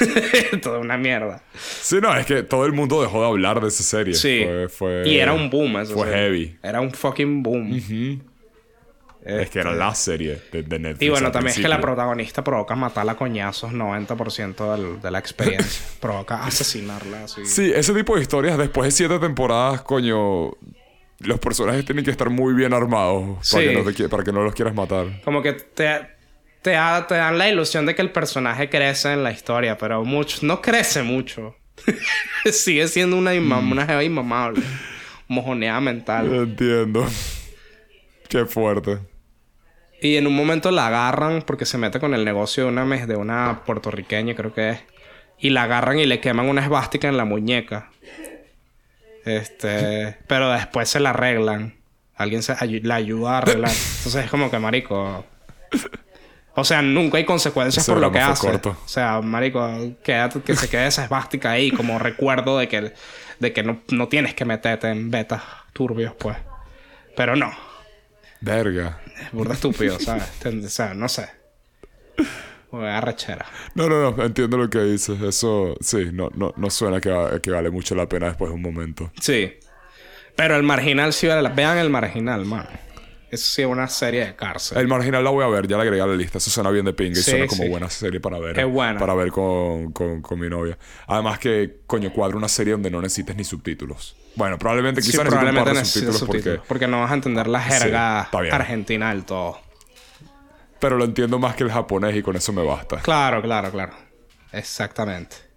Toda 0.62 0.78
una 0.78 0.96
mierda. 0.96 1.42
Sí, 1.54 1.96
no, 2.00 2.14
es 2.16 2.26
que 2.26 2.42
todo 2.42 2.64
el 2.64 2.72
mundo 2.72 3.02
dejó 3.02 3.20
de 3.22 3.26
hablar 3.28 3.60
de 3.60 3.68
esa 3.68 3.82
serie. 3.82 4.14
Sí. 4.14 4.44
Fue, 4.68 5.02
y 5.06 5.18
era 5.18 5.32
un 5.32 5.50
boom 5.50 5.78
eso. 5.78 5.94
Fue 5.94 6.08
heavy. 6.08 6.56
Era 6.62 6.80
un 6.80 6.92
fucking 6.92 7.42
boom. 7.42 8.20
Es 9.28 9.50
que 9.50 9.58
era 9.58 9.72
la 9.72 9.94
serie 9.94 10.40
de, 10.50 10.78
Netflix. 10.78 11.02
Y 11.02 11.10
bueno, 11.10 11.30
también 11.30 11.54
es 11.54 11.60
que 11.60 11.68
la 11.68 11.80
protagonista 11.80 12.42
provoca 12.42 12.74
matarla 12.74 13.12
a 13.12 13.16
coñazos 13.16 13.72
90% 13.72 15.00
de 15.00 15.10
la 15.10 15.18
experiencia. 15.18 15.84
provoca 16.00 16.44
asesinarla 16.44 17.24
así. 17.24 17.44
Sí, 17.44 17.70
ese 17.74 17.92
tipo 17.92 18.16
de 18.16 18.22
historias 18.22 18.56
después 18.56 18.86
de 18.86 18.90
siete 18.92 19.18
temporadas, 19.18 19.82
coño. 19.82 20.52
Los 21.20 21.40
personajes 21.40 21.84
tienen 21.84 22.04
que 22.04 22.12
estar 22.12 22.30
muy 22.30 22.54
bien 22.54 22.72
armados 22.72 23.50
para, 23.50 23.64
que, 23.64 23.72
no 23.72 24.08
para 24.08 24.22
que 24.22 24.32
no 24.32 24.42
los 24.44 24.54
quieras 24.54 24.72
matar. 24.72 25.20
Como 25.24 25.42
que 25.42 25.52
te, 25.52 26.06
te, 26.62 26.70
dan 26.70 27.36
la 27.36 27.48
ilusión 27.48 27.86
de 27.86 27.96
que 27.96 28.02
el 28.02 28.12
personaje 28.12 28.70
crece 28.70 29.12
en 29.12 29.24
la 29.24 29.32
historia, 29.32 29.76
pero 29.76 30.04
mucho, 30.04 30.38
no 30.42 30.62
crece 30.62 31.02
mucho. 31.02 31.56
Sigue 32.52 32.86
siendo 32.86 33.16
una, 33.16 33.34
mm. 33.34 33.72
una 33.72 33.84
jeva 33.84 34.04
inmamable. 34.04 34.62
Mojoneada 35.26 35.80
mental. 35.80 36.32
Entiendo. 36.32 37.04
Qué 38.28 38.46
fuerte. 38.46 38.98
Y 40.00 40.16
en 40.16 40.26
un 40.26 40.36
momento 40.36 40.70
la 40.70 40.86
agarran 40.86 41.42
porque 41.42 41.66
se 41.66 41.78
mete 41.78 41.98
con 41.98 42.14
el 42.14 42.24
negocio 42.24 42.64
de 42.64 42.70
una, 42.70 42.84
de 43.06 43.16
una 43.16 43.62
puertorriqueña, 43.64 44.34
creo 44.34 44.54
que 44.54 44.70
es. 44.70 44.80
Y 45.38 45.50
la 45.50 45.64
agarran 45.64 45.98
y 45.98 46.06
le 46.06 46.20
queman 46.20 46.48
una 46.48 46.62
esvástica 46.62 47.08
en 47.08 47.16
la 47.16 47.24
muñeca. 47.24 47.90
Este. 49.24 50.16
pero 50.26 50.50
después 50.50 50.88
se 50.88 51.00
la 51.00 51.10
arreglan. 51.10 51.74
Alguien 52.16 52.42
se 52.42 52.54
la 52.82 52.94
ayuda 52.96 53.32
a 53.32 53.38
arreglar. 53.38 53.70
Entonces 53.96 54.24
es 54.24 54.30
como 54.30 54.50
que, 54.50 54.58
marico. 54.58 55.24
O 56.54 56.64
sea, 56.64 56.82
nunca 56.82 57.18
hay 57.18 57.24
consecuencias 57.24 57.86
por 57.86 57.98
lo 57.98 58.10
que 58.10 58.18
hace. 58.18 58.48
O 58.50 58.76
sea, 58.86 59.20
marico, 59.20 59.68
que, 60.02 60.28
que 60.44 60.56
se 60.56 60.68
quede 60.68 60.88
esa 60.88 61.04
esvástica 61.04 61.52
ahí 61.52 61.70
como 61.70 62.00
recuerdo 62.00 62.58
de 62.58 62.66
que, 62.66 62.92
de 63.38 63.52
que 63.52 63.62
no, 63.62 63.80
no 63.90 64.08
tienes 64.08 64.34
que 64.34 64.44
meterte 64.44 64.88
en 64.88 65.10
betas 65.10 65.42
turbios, 65.72 66.14
pues. 66.18 66.36
Pero 67.16 67.36
no. 67.36 67.52
Verga. 68.40 68.98
Burda 69.32 69.54
estúpido, 69.54 69.98
¿sabes? 69.98 70.24
o 70.44 70.68
sea, 70.68 70.94
no 70.94 71.08
sé. 71.08 71.28
arrechera. 72.72 73.46
No, 73.74 73.88
no, 73.88 74.10
no, 74.10 74.24
entiendo 74.24 74.56
lo 74.56 74.68
que 74.68 74.80
dices. 74.80 75.20
Eso, 75.20 75.76
sí, 75.80 76.10
no, 76.12 76.30
no, 76.34 76.52
no 76.56 76.70
suena 76.70 77.00
que, 77.00 77.40
que 77.42 77.50
vale 77.50 77.70
mucho 77.70 77.94
la 77.94 78.08
pena 78.08 78.26
después 78.26 78.50
de 78.50 78.56
un 78.56 78.62
momento. 78.62 79.10
Sí. 79.20 79.52
Pero 80.36 80.56
el 80.56 80.62
marginal 80.62 81.12
sí 81.12 81.26
vale 81.26 81.42
la 81.42 81.50
Vean 81.50 81.78
el 81.78 81.90
marginal, 81.90 82.44
man. 82.44 82.68
Eso 83.30 83.50
sí 83.50 83.62
es 83.62 83.68
una 83.68 83.88
serie 83.88 84.24
de 84.24 84.36
cárcel. 84.36 84.78
El 84.78 84.88
marginal 84.88 85.22
la 85.22 85.30
voy 85.30 85.44
a 85.44 85.48
ver, 85.48 85.68
ya 85.68 85.76
la 85.76 85.82
agregué 85.82 86.02
a 86.02 86.06
la 86.06 86.16
lista. 86.16 86.38
Eso 86.38 86.50
suena 86.50 86.70
bien 86.70 86.84
de 86.84 86.94
pinga 86.94 87.18
y 87.18 87.22
suena 87.22 87.46
como 87.46 87.68
buena 87.68 87.90
serie 87.90 88.20
para 88.20 88.38
ver. 88.38 88.58
Es 88.58 88.66
buena. 88.66 88.98
Para 88.98 89.14
ver 89.14 89.30
con, 89.30 89.92
con, 89.92 90.22
con, 90.22 90.40
mi 90.40 90.48
novia. 90.48 90.78
Además 91.06 91.38
que, 91.38 91.80
coño, 91.86 92.12
cuadra 92.12 92.36
una 92.36 92.48
serie 92.48 92.72
donde 92.72 92.90
no 92.90 93.02
necesites 93.02 93.36
ni 93.36 93.44
subtítulos. 93.44 94.16
Bueno, 94.34 94.58
probablemente 94.58 95.02
quizás 95.02 95.22
sí, 95.22 95.28
probablemente 95.28 95.72
necesites 95.74 96.16
subtítulos, 96.16 96.52
porque... 96.52 96.68
porque 96.68 96.88
no 96.88 97.00
vas 97.00 97.10
a 97.10 97.14
entender 97.14 97.48
la 97.48 97.60
jerga 97.60 98.22
argentina 98.22 99.10
del 99.10 99.24
todo. 99.24 99.60
Pero 100.78 100.96
lo 100.96 101.04
entiendo 101.04 101.38
más 101.38 101.54
que 101.54 101.64
el 101.64 101.70
japonés 101.70 102.16
y 102.16 102.22
con 102.22 102.36
eso 102.36 102.52
me 102.52 102.64
basta. 102.64 102.98
Claro, 102.98 103.42
claro, 103.42 103.70
claro. 103.70 103.92
Exactamente. 104.52 105.47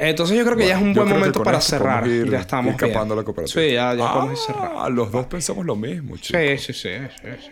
Entonces 0.00 0.36
yo 0.36 0.44
creo 0.44 0.56
que 0.56 0.66
ya 0.66 0.76
es 0.76 0.82
un 0.82 0.94
buen 0.94 1.08
momento 1.08 1.42
para 1.42 1.60
cerrar. 1.60 2.06
ya 2.06 2.40
estamos 2.40 2.74
escapando 2.74 3.14
la 3.14 3.22
cooperativa. 3.24 3.62
Sí, 3.62 3.72
ya, 3.72 3.94
ya 3.94 4.12
podemos 4.12 4.44
cerrar. 4.44 4.72
Ah, 4.76 4.88
los 4.88 5.10
dos 5.10 5.26
pensamos 5.26 5.64
lo 5.66 5.76
mismo, 5.76 6.16
chicos. 6.16 6.40
Sí, 6.40 6.58
sí, 6.58 6.72
sí. 6.72 6.90
sí, 7.22 7.28
sí. 7.40 7.50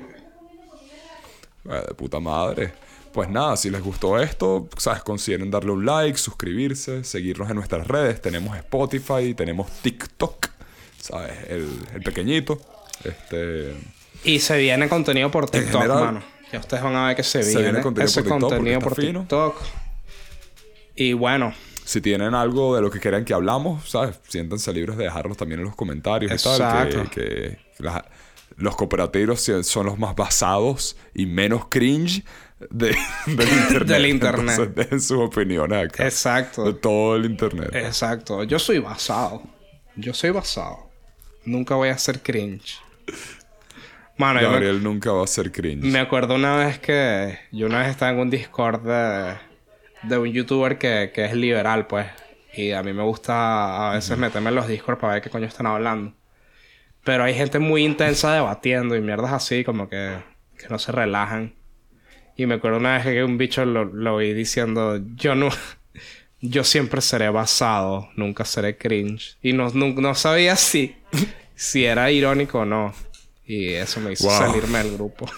de 1.65 1.95
puta 1.95 2.21
madre. 2.21 2.73
Pues 3.13 3.31
nada, 3.31 3.57
si 3.57 3.71
les 3.71 3.83
gustó 3.83 4.21
esto, 4.21 4.69
sabes, 4.77 5.03
consideren 5.03 5.51
darle 5.51 5.71
un 5.73 5.87
like, 5.87 6.19
suscribirse, 6.19 7.03
seguirnos 7.03 7.49
en 7.49 7.57
nuestras 7.57 7.87
redes. 7.87 8.21
Tenemos 8.21 8.55
Spotify, 8.59 9.33
tenemos 9.33 9.71
TikTok, 9.81 10.49
sabes, 10.99 11.33
el, 11.49 11.67
el 11.95 12.03
pequeñito. 12.03 12.61
Este. 13.03 13.75
Y 14.23 14.39
se 14.41 14.59
viene 14.59 14.89
contenido 14.89 15.31
por 15.31 15.49
TikTok, 15.49 15.87
mano. 15.87 16.23
Ya 16.53 16.61
ustedes 16.61 16.83
van 16.83 16.95
a 16.95 17.07
ver 17.09 17.17
que 17.17 17.23
se, 17.23 17.43
se 17.43 17.61
viene, 17.61 17.81
contenido 17.81 18.05
ese 18.07 18.23
por 18.23 18.41
contenido 18.41 18.81
por 18.81 18.95
TikTok. 18.95 19.57
Y 20.95 21.13
bueno, 21.15 21.55
si 21.87 22.01
tienen 22.01 22.35
algo 22.35 22.75
de 22.75 22.83
lo 22.83 22.91
que 22.91 22.99
quieran 22.99 23.25
que 23.25 23.33
hablamos, 23.33 23.89
¿sabes? 23.89 24.19
Siéntense 24.27 24.73
libres 24.73 24.97
de 24.97 25.05
dejarlos 25.05 25.37
también 25.37 25.61
en 25.61 25.67
los 25.67 25.77
comentarios 25.77 26.33
y 26.33 26.45
tal. 26.45 27.09
Que, 27.11 27.59
los 28.57 28.75
cooperativos 28.75 29.51
son 29.63 29.87
los 29.87 29.99
más 29.99 30.17
basados 30.17 30.97
y 31.15 31.27
menos 31.27 31.69
cringe 31.69 32.25
del 32.71 32.97
internet. 33.29 33.87
del 33.87 34.07
internet. 34.07 34.57
Entonces, 34.59 34.75
dejen 34.75 35.01
sus 35.01 35.19
opiniones 35.19 35.87
acá. 35.87 36.05
Exacto. 36.05 36.65
De 36.65 36.75
todo 36.75 37.17
el 37.17 37.27
internet. 37.27 37.71
Exacto. 37.73 38.43
Yo 38.43 38.59
soy 38.59 38.81
basado. 38.81 39.43
Yo 39.95 40.13
soy 40.13 40.31
basado. 40.31 40.91
Nunca 41.45 41.77
voy 41.77 41.91
a 41.91 41.99
ser 41.99 42.21
cringe. 42.21 42.81
Mano, 44.17 44.41
Gabriel 44.41 44.83
nunca 44.83 45.13
va 45.13 45.23
a 45.23 45.27
ser 45.29 45.53
cringe. 45.53 45.85
Me 45.85 46.01
acuerdo 46.01 46.35
una 46.35 46.57
vez 46.57 46.81
que 46.81 47.39
yo 47.53 47.67
una 47.67 47.81
vez 47.81 47.91
estaba 47.91 48.11
en 48.11 48.19
un 48.19 48.31
Discord 48.31 48.83
de 48.83 49.37
de 50.09 50.19
un 50.19 50.33
youtuber 50.33 50.79
que, 50.79 51.11
que, 51.15 51.25
es 51.25 51.35
liberal, 51.35 51.87
pues. 51.87 52.07
Y 52.55 52.73
a 52.73 52.83
mí 52.83 52.93
me 52.93 53.03
gusta 53.03 53.91
a 53.91 53.95
veces 53.95 54.17
meterme 54.17 54.49
en 54.49 54.55
los 54.55 54.69
discos 54.69 54.99
para 54.99 55.15
ver 55.15 55.23
qué 55.23 55.31
coño 55.31 55.47
están 55.47 55.67
hablando. 55.67 56.15
Pero 57.05 57.25
hay 57.25 57.35
gente 57.35 57.59
muy 57.59 57.85
intensa 57.85 58.35
debatiendo 58.35 58.97
y 58.97 59.01
mierdas 59.01 59.33
así, 59.33 59.63
como 59.63 59.89
que, 59.89 60.17
que 60.59 60.69
no 60.69 60.79
se 60.79 60.93
relajan. 60.93 61.55
Y 62.37 62.47
me 62.47 62.55
acuerdo 62.55 62.79
una 62.79 62.95
vez 62.95 63.05
que 63.05 63.25
un 63.25 63.39
bicho 63.39 63.65
lo, 63.65 63.85
lo 63.85 64.17
vi 64.17 64.33
diciendo, 64.33 65.01
yo 65.15 65.35
no, 65.35 65.51
yo 66.41 66.65
siempre 66.65 67.01
seré 67.01 67.29
basado, 67.31 68.11
nunca 68.17 68.45
seré 68.45 68.77
cringe. 68.77 69.37
Y 69.43 69.53
no, 69.53 69.71
no, 69.71 70.15
sabía 70.15 70.57
si, 70.57 70.97
si 71.55 71.85
era 71.85 72.11
irónico 72.11 72.61
o 72.61 72.65
no. 72.65 72.95
Y 73.45 73.75
eso 73.75 74.01
me 74.01 74.13
hizo 74.13 74.29
salirme 74.29 74.79
del 74.79 74.95
grupo. 74.95 75.31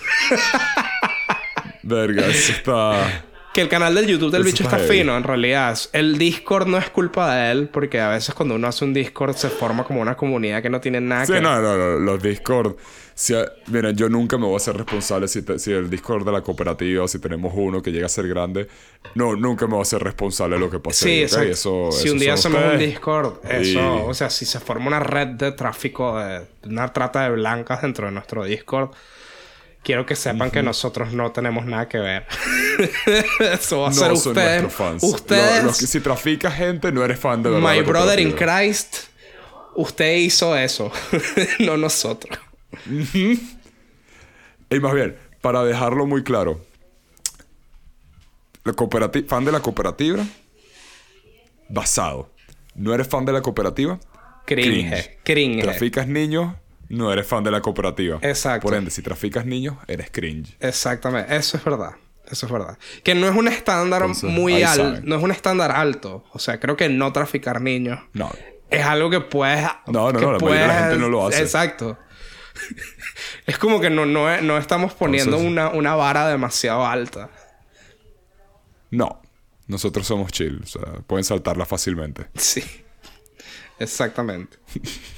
Verga, 1.83 2.27
eso 2.27 2.53
está... 2.53 3.25
Que 3.59 3.63
el 3.63 3.69
canal 3.69 3.93
del 3.93 4.07
YouTube 4.07 4.31
del 4.31 4.45
bicho 4.45 4.63
está, 4.63 4.79
fino, 4.79 5.17
en 5.17 5.25
realidad. 5.25 5.77
El 5.93 6.17
Discord 6.17 6.69
no 6.69 6.79
es 6.79 6.91
culpa 6.91 7.35
de 7.35 7.51
él, 7.51 7.69
porque 7.69 7.99
a 7.99 8.11
veces 8.11 8.33
cuando 8.33 8.55
uno 8.55 8.69
hace 8.69 8.85
un 8.85 8.95
Discord 8.95 9.35
se 9.35 9.49
forma 9.49 9.83
como 9.83 10.01
una 10.01 10.17
comunidad 10.17 10.63
que 10.63 10.71
no 10.71 10.81
tiene 10.81 11.01
nada 11.01 11.27
sí, 11.27 11.33
que... 11.33 11.41
no, 11.41 11.61
no, 11.61 11.77
no. 11.77 11.99
Los 11.99 12.23
Discord... 12.23 12.77
Si, 13.15 13.35
miren, 13.67 13.97
yo 13.97 14.09
nunca 14.09 14.39
me 14.39 14.45
voy 14.45 14.55
a 14.55 14.57
hacer 14.59 14.77
responsable 14.77 15.27
si, 15.27 15.43
si, 15.57 15.73
el 15.73 15.91
Discord 15.91 16.25
de 16.25 16.31
la 16.31 16.41
cooperativa, 16.41 17.09
si 17.09 17.19
tenemos 17.19 17.53
uno 17.53 17.83
que 17.83 17.91
llega 17.91 18.07
a 18.07 18.09
ser 18.09 18.29
grande, 18.29 18.69
no, 19.17 19.35
nunca 19.35 19.67
me 19.67 19.73
voy 19.73 19.81
a 19.81 19.83
hacer 19.83 20.05
responsable 20.05 20.55
de 20.55 20.61
lo 20.61 20.71
que 20.71 20.79
pase. 20.79 21.27
Sí, 21.27 21.37
eso, 21.51 21.91
si 21.91 22.11
un 22.11 22.19
día 22.21 22.35
hacemos 22.35 22.63
un 22.63 22.79
Discord, 22.79 23.45
eso, 23.45 24.07
o 24.07 24.15
sea, 24.15 24.31
si 24.31 24.45
se 24.45 24.61
forma 24.61 24.87
una 24.87 25.01
red 25.01 25.31
de 25.31 25.51
tráfico, 25.51 26.17
de 26.17 26.47
una 26.63 26.93
trata 26.93 27.25
de 27.25 27.31
blancas 27.31 27.83
dentro 27.83 28.07
de 28.07 28.13
nuestro 28.13 28.45
Discord, 28.45 28.91
quiero 29.83 30.07
que 30.07 30.17
sepan 30.17 30.51
que 30.51 30.63
nosotros 30.63 31.13
no 31.13 31.33
tenemos 31.33 31.67
nada 31.67 31.89
que 31.89 31.99
ver. 31.99 32.27
Eso 33.41 33.81
va 33.81 33.89
a 33.89 33.93
ser 33.93 34.13
ustedes. 34.13 34.73
Fans. 34.73 35.03
Ustedes. 35.03 35.77
si 35.77 36.01
traficas 36.01 36.55
gente, 36.55 36.93
no 36.93 37.05
eres 37.05 37.19
fan 37.19 37.43
de 37.43 37.51
verdad. 37.51 37.75
My 37.75 37.83
brother 37.83 38.21
in 38.21 38.33
Christ. 38.33 39.09
Usted 39.75 40.17
hizo 40.17 40.57
eso. 40.57 40.91
no 41.61 41.77
nosotros. 41.77 42.37
y 42.89 44.81
más 44.81 44.93
bien, 44.93 45.17
para 45.41 45.63
dejarlo 45.63 46.05
muy 46.05 46.25
claro. 46.25 46.61
La 48.65 48.75
fan 49.27 49.45
de 49.45 49.53
la 49.53 49.61
cooperativa. 49.61 50.27
Basado. 51.69 52.29
¿No 52.75 52.93
eres 52.93 53.07
fan 53.07 53.25
de 53.25 53.33
la 53.33 53.41
cooperativa? 53.41 54.01
Cringe. 54.47 55.19
Cringe. 55.23 55.63
Traficas 55.63 56.09
niños 56.09 56.55
no 56.89 57.13
eres 57.13 57.27
fan 57.27 57.45
de 57.45 57.51
la 57.51 57.61
cooperativa. 57.61 58.19
Exacto. 58.23 58.67
Por 58.67 58.77
ende, 58.77 58.91
si 58.91 59.03
traficas 59.03 59.45
niños, 59.45 59.77
eres 59.87 60.11
cringe. 60.11 60.57
Exactamente, 60.61 61.35
eso 61.37 61.57
es 61.57 61.65
verdad. 61.65 61.93
Eso 62.31 62.47
es 62.47 62.53
verdad. 62.53 62.79
Que 63.03 63.15
no 63.15 63.27
es 63.27 63.35
un 63.35 63.49
estándar 63.49 64.07
muy 64.23 64.63
alto. 64.63 65.01
No 65.03 65.17
es 65.17 65.23
un 65.23 65.31
estándar 65.31 65.71
alto. 65.71 66.25
O 66.33 66.39
sea, 66.39 66.61
creo 66.61 66.77
que 66.77 66.89
no 66.89 67.11
traficar 67.13 67.61
niños. 67.61 68.01
No. 68.13 68.31
Es 68.71 68.85
algo 68.85 69.09
que 69.09 69.21
puedes. 69.21 69.67
No, 69.87 70.13
no, 70.13 70.21
no. 70.21 70.39
La, 70.39 70.81
gente 70.81 70.99
no 70.99 71.09
lo 71.09 71.27
hace. 71.27 71.41
Exacto. 71.41 71.99
es 73.47 73.57
como 73.57 73.81
que 73.81 73.89
no, 73.89 74.05
no, 74.05 74.59
estamos 74.59 74.93
poniendo 74.93 75.39
una, 75.39 75.71
una 75.71 75.95
vara 75.95 76.29
demasiado 76.29 76.87
alta. 76.87 77.31
No. 78.91 79.23
Nosotros 79.67 80.07
somos 80.07 80.31
chill. 80.31 80.61
O 80.63 80.67
sea, 80.67 81.01
pueden 81.07 81.25
saltarla 81.25 81.65
fácilmente. 81.65 82.29
Sí. 82.35 82.63
Exactamente. 83.79 84.59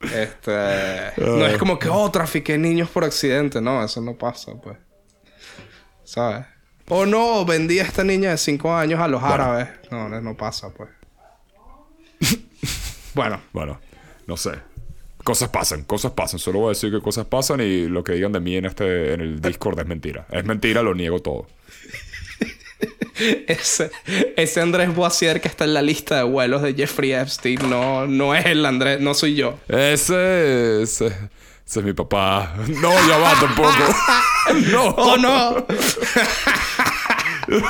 este. 0.00 1.12
no 1.16 1.46
es 1.46 1.58
como 1.58 1.78
que, 1.78 1.88
oh, 1.88 2.10
trafiqué 2.10 2.56
niños 2.58 2.88
por 2.88 3.04
accidente. 3.04 3.60
No, 3.60 3.84
eso 3.84 4.00
no 4.00 4.16
pasa, 4.16 4.52
pues. 4.62 4.76
¿Sabes? 6.04 6.46
O 6.88 7.04
no, 7.04 7.44
vendí 7.44 7.78
a 7.80 7.82
esta 7.82 8.02
niña 8.02 8.30
de 8.30 8.38
5 8.38 8.74
años 8.74 9.00
a 9.00 9.08
los 9.08 9.22
árabes. 9.22 9.68
No, 9.90 10.08
no 10.08 10.36
pasa, 10.36 10.70
pues. 10.70 10.88
bueno. 13.14 13.40
Bueno, 13.52 13.80
no 14.26 14.36
sé. 14.36 14.52
Cosas 15.22 15.50
pasan, 15.50 15.82
cosas 15.82 16.12
pasan. 16.12 16.38
Solo 16.38 16.60
voy 16.60 16.68
a 16.68 16.70
decir 16.70 16.90
que 16.90 17.00
cosas 17.00 17.26
pasan 17.26 17.60
y 17.60 17.86
lo 17.86 18.02
que 18.02 18.12
digan 18.12 18.32
de 18.32 18.40
mí 18.40 18.56
en 18.56 18.64
este 18.64 19.12
en 19.12 19.20
el 19.20 19.40
Discord 19.40 19.78
es 19.80 19.86
mentira. 19.86 20.26
Es 20.30 20.44
mentira, 20.44 20.82
lo 20.82 20.94
niego 20.94 21.20
todo. 21.20 21.46
ese, 23.46 23.90
ese 24.36 24.60
Andrés 24.60 24.94
Boisier 24.94 25.40
que 25.40 25.48
está 25.48 25.64
en 25.64 25.74
la 25.74 25.82
lista 25.82 26.16
de 26.16 26.22
vuelos 26.22 26.62
de 26.62 26.74
Jeffrey 26.74 27.12
Epstein 27.12 27.68
no, 27.68 28.06
no 28.06 28.34
es 28.34 28.46
el 28.46 28.64
Andrés, 28.64 29.00
no 29.00 29.14
soy 29.14 29.34
yo. 29.34 29.58
Ese, 29.68 30.82
ese 30.82 31.12
ese 31.68 31.80
es 31.80 31.84
mi 31.84 31.92
papá. 31.92 32.54
No, 32.66 33.06
ya 33.06 33.18
va 33.18 33.34
tampoco. 33.38 33.74
no. 34.72 34.86
Oh, 34.86 35.18
no. 35.18 35.66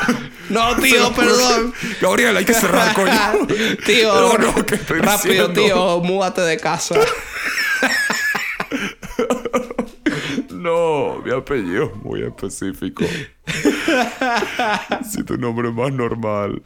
no, 0.50 0.76
tío, 0.76 1.12
perdón. 1.12 1.74
Gabriel, 2.00 2.36
hay 2.36 2.44
que 2.44 2.54
cerrar, 2.54 2.94
coño. 2.94 3.48
tío, 3.84 4.14
no, 4.14 4.38
no, 4.38 4.66
¿qué 4.66 4.76
estoy 4.76 5.00
rápido, 5.00 5.50
tío, 5.50 6.00
múdate 6.04 6.42
de 6.42 6.58
casa. 6.58 6.94
No, 10.68 11.22
mi 11.24 11.32
apellido 11.32 11.84
es 11.84 11.96
muy 11.96 12.22
específico. 12.22 13.04
si 15.10 15.22
tu 15.24 15.36
nombre 15.38 15.68
es 15.68 15.74
más 15.74 15.92
normal. 15.92 16.62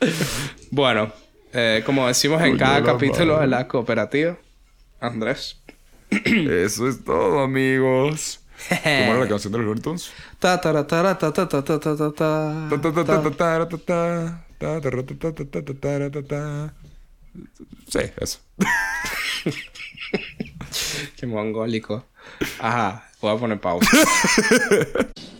Bueno, 0.70 1.12
eh, 1.52 1.82
como 1.86 2.06
decimos 2.08 2.42
en 2.42 2.56
cada 2.56 2.82
capítulo 2.82 3.38
de 3.38 3.46
la 3.46 3.68
cooperativa, 3.68 4.36
Andrés. 5.00 5.62
Eso 6.10 6.88
es 6.88 7.04
todo, 7.04 7.40
amigos. 7.40 8.40
¿Cómo 8.68 8.84
era 8.84 9.18
la 9.18 9.28
canción 9.28 9.52
de 9.52 9.58
los 9.60 9.66
Looney 9.66 9.82
Sí, 17.88 18.00
eso. 18.18 18.40
Qué 21.16 21.26
mongólico. 21.26 22.04
Ajá, 22.58 23.10
voy 23.20 23.34
a 23.34 23.38
poner 23.38 23.60
pausa. 23.60 23.88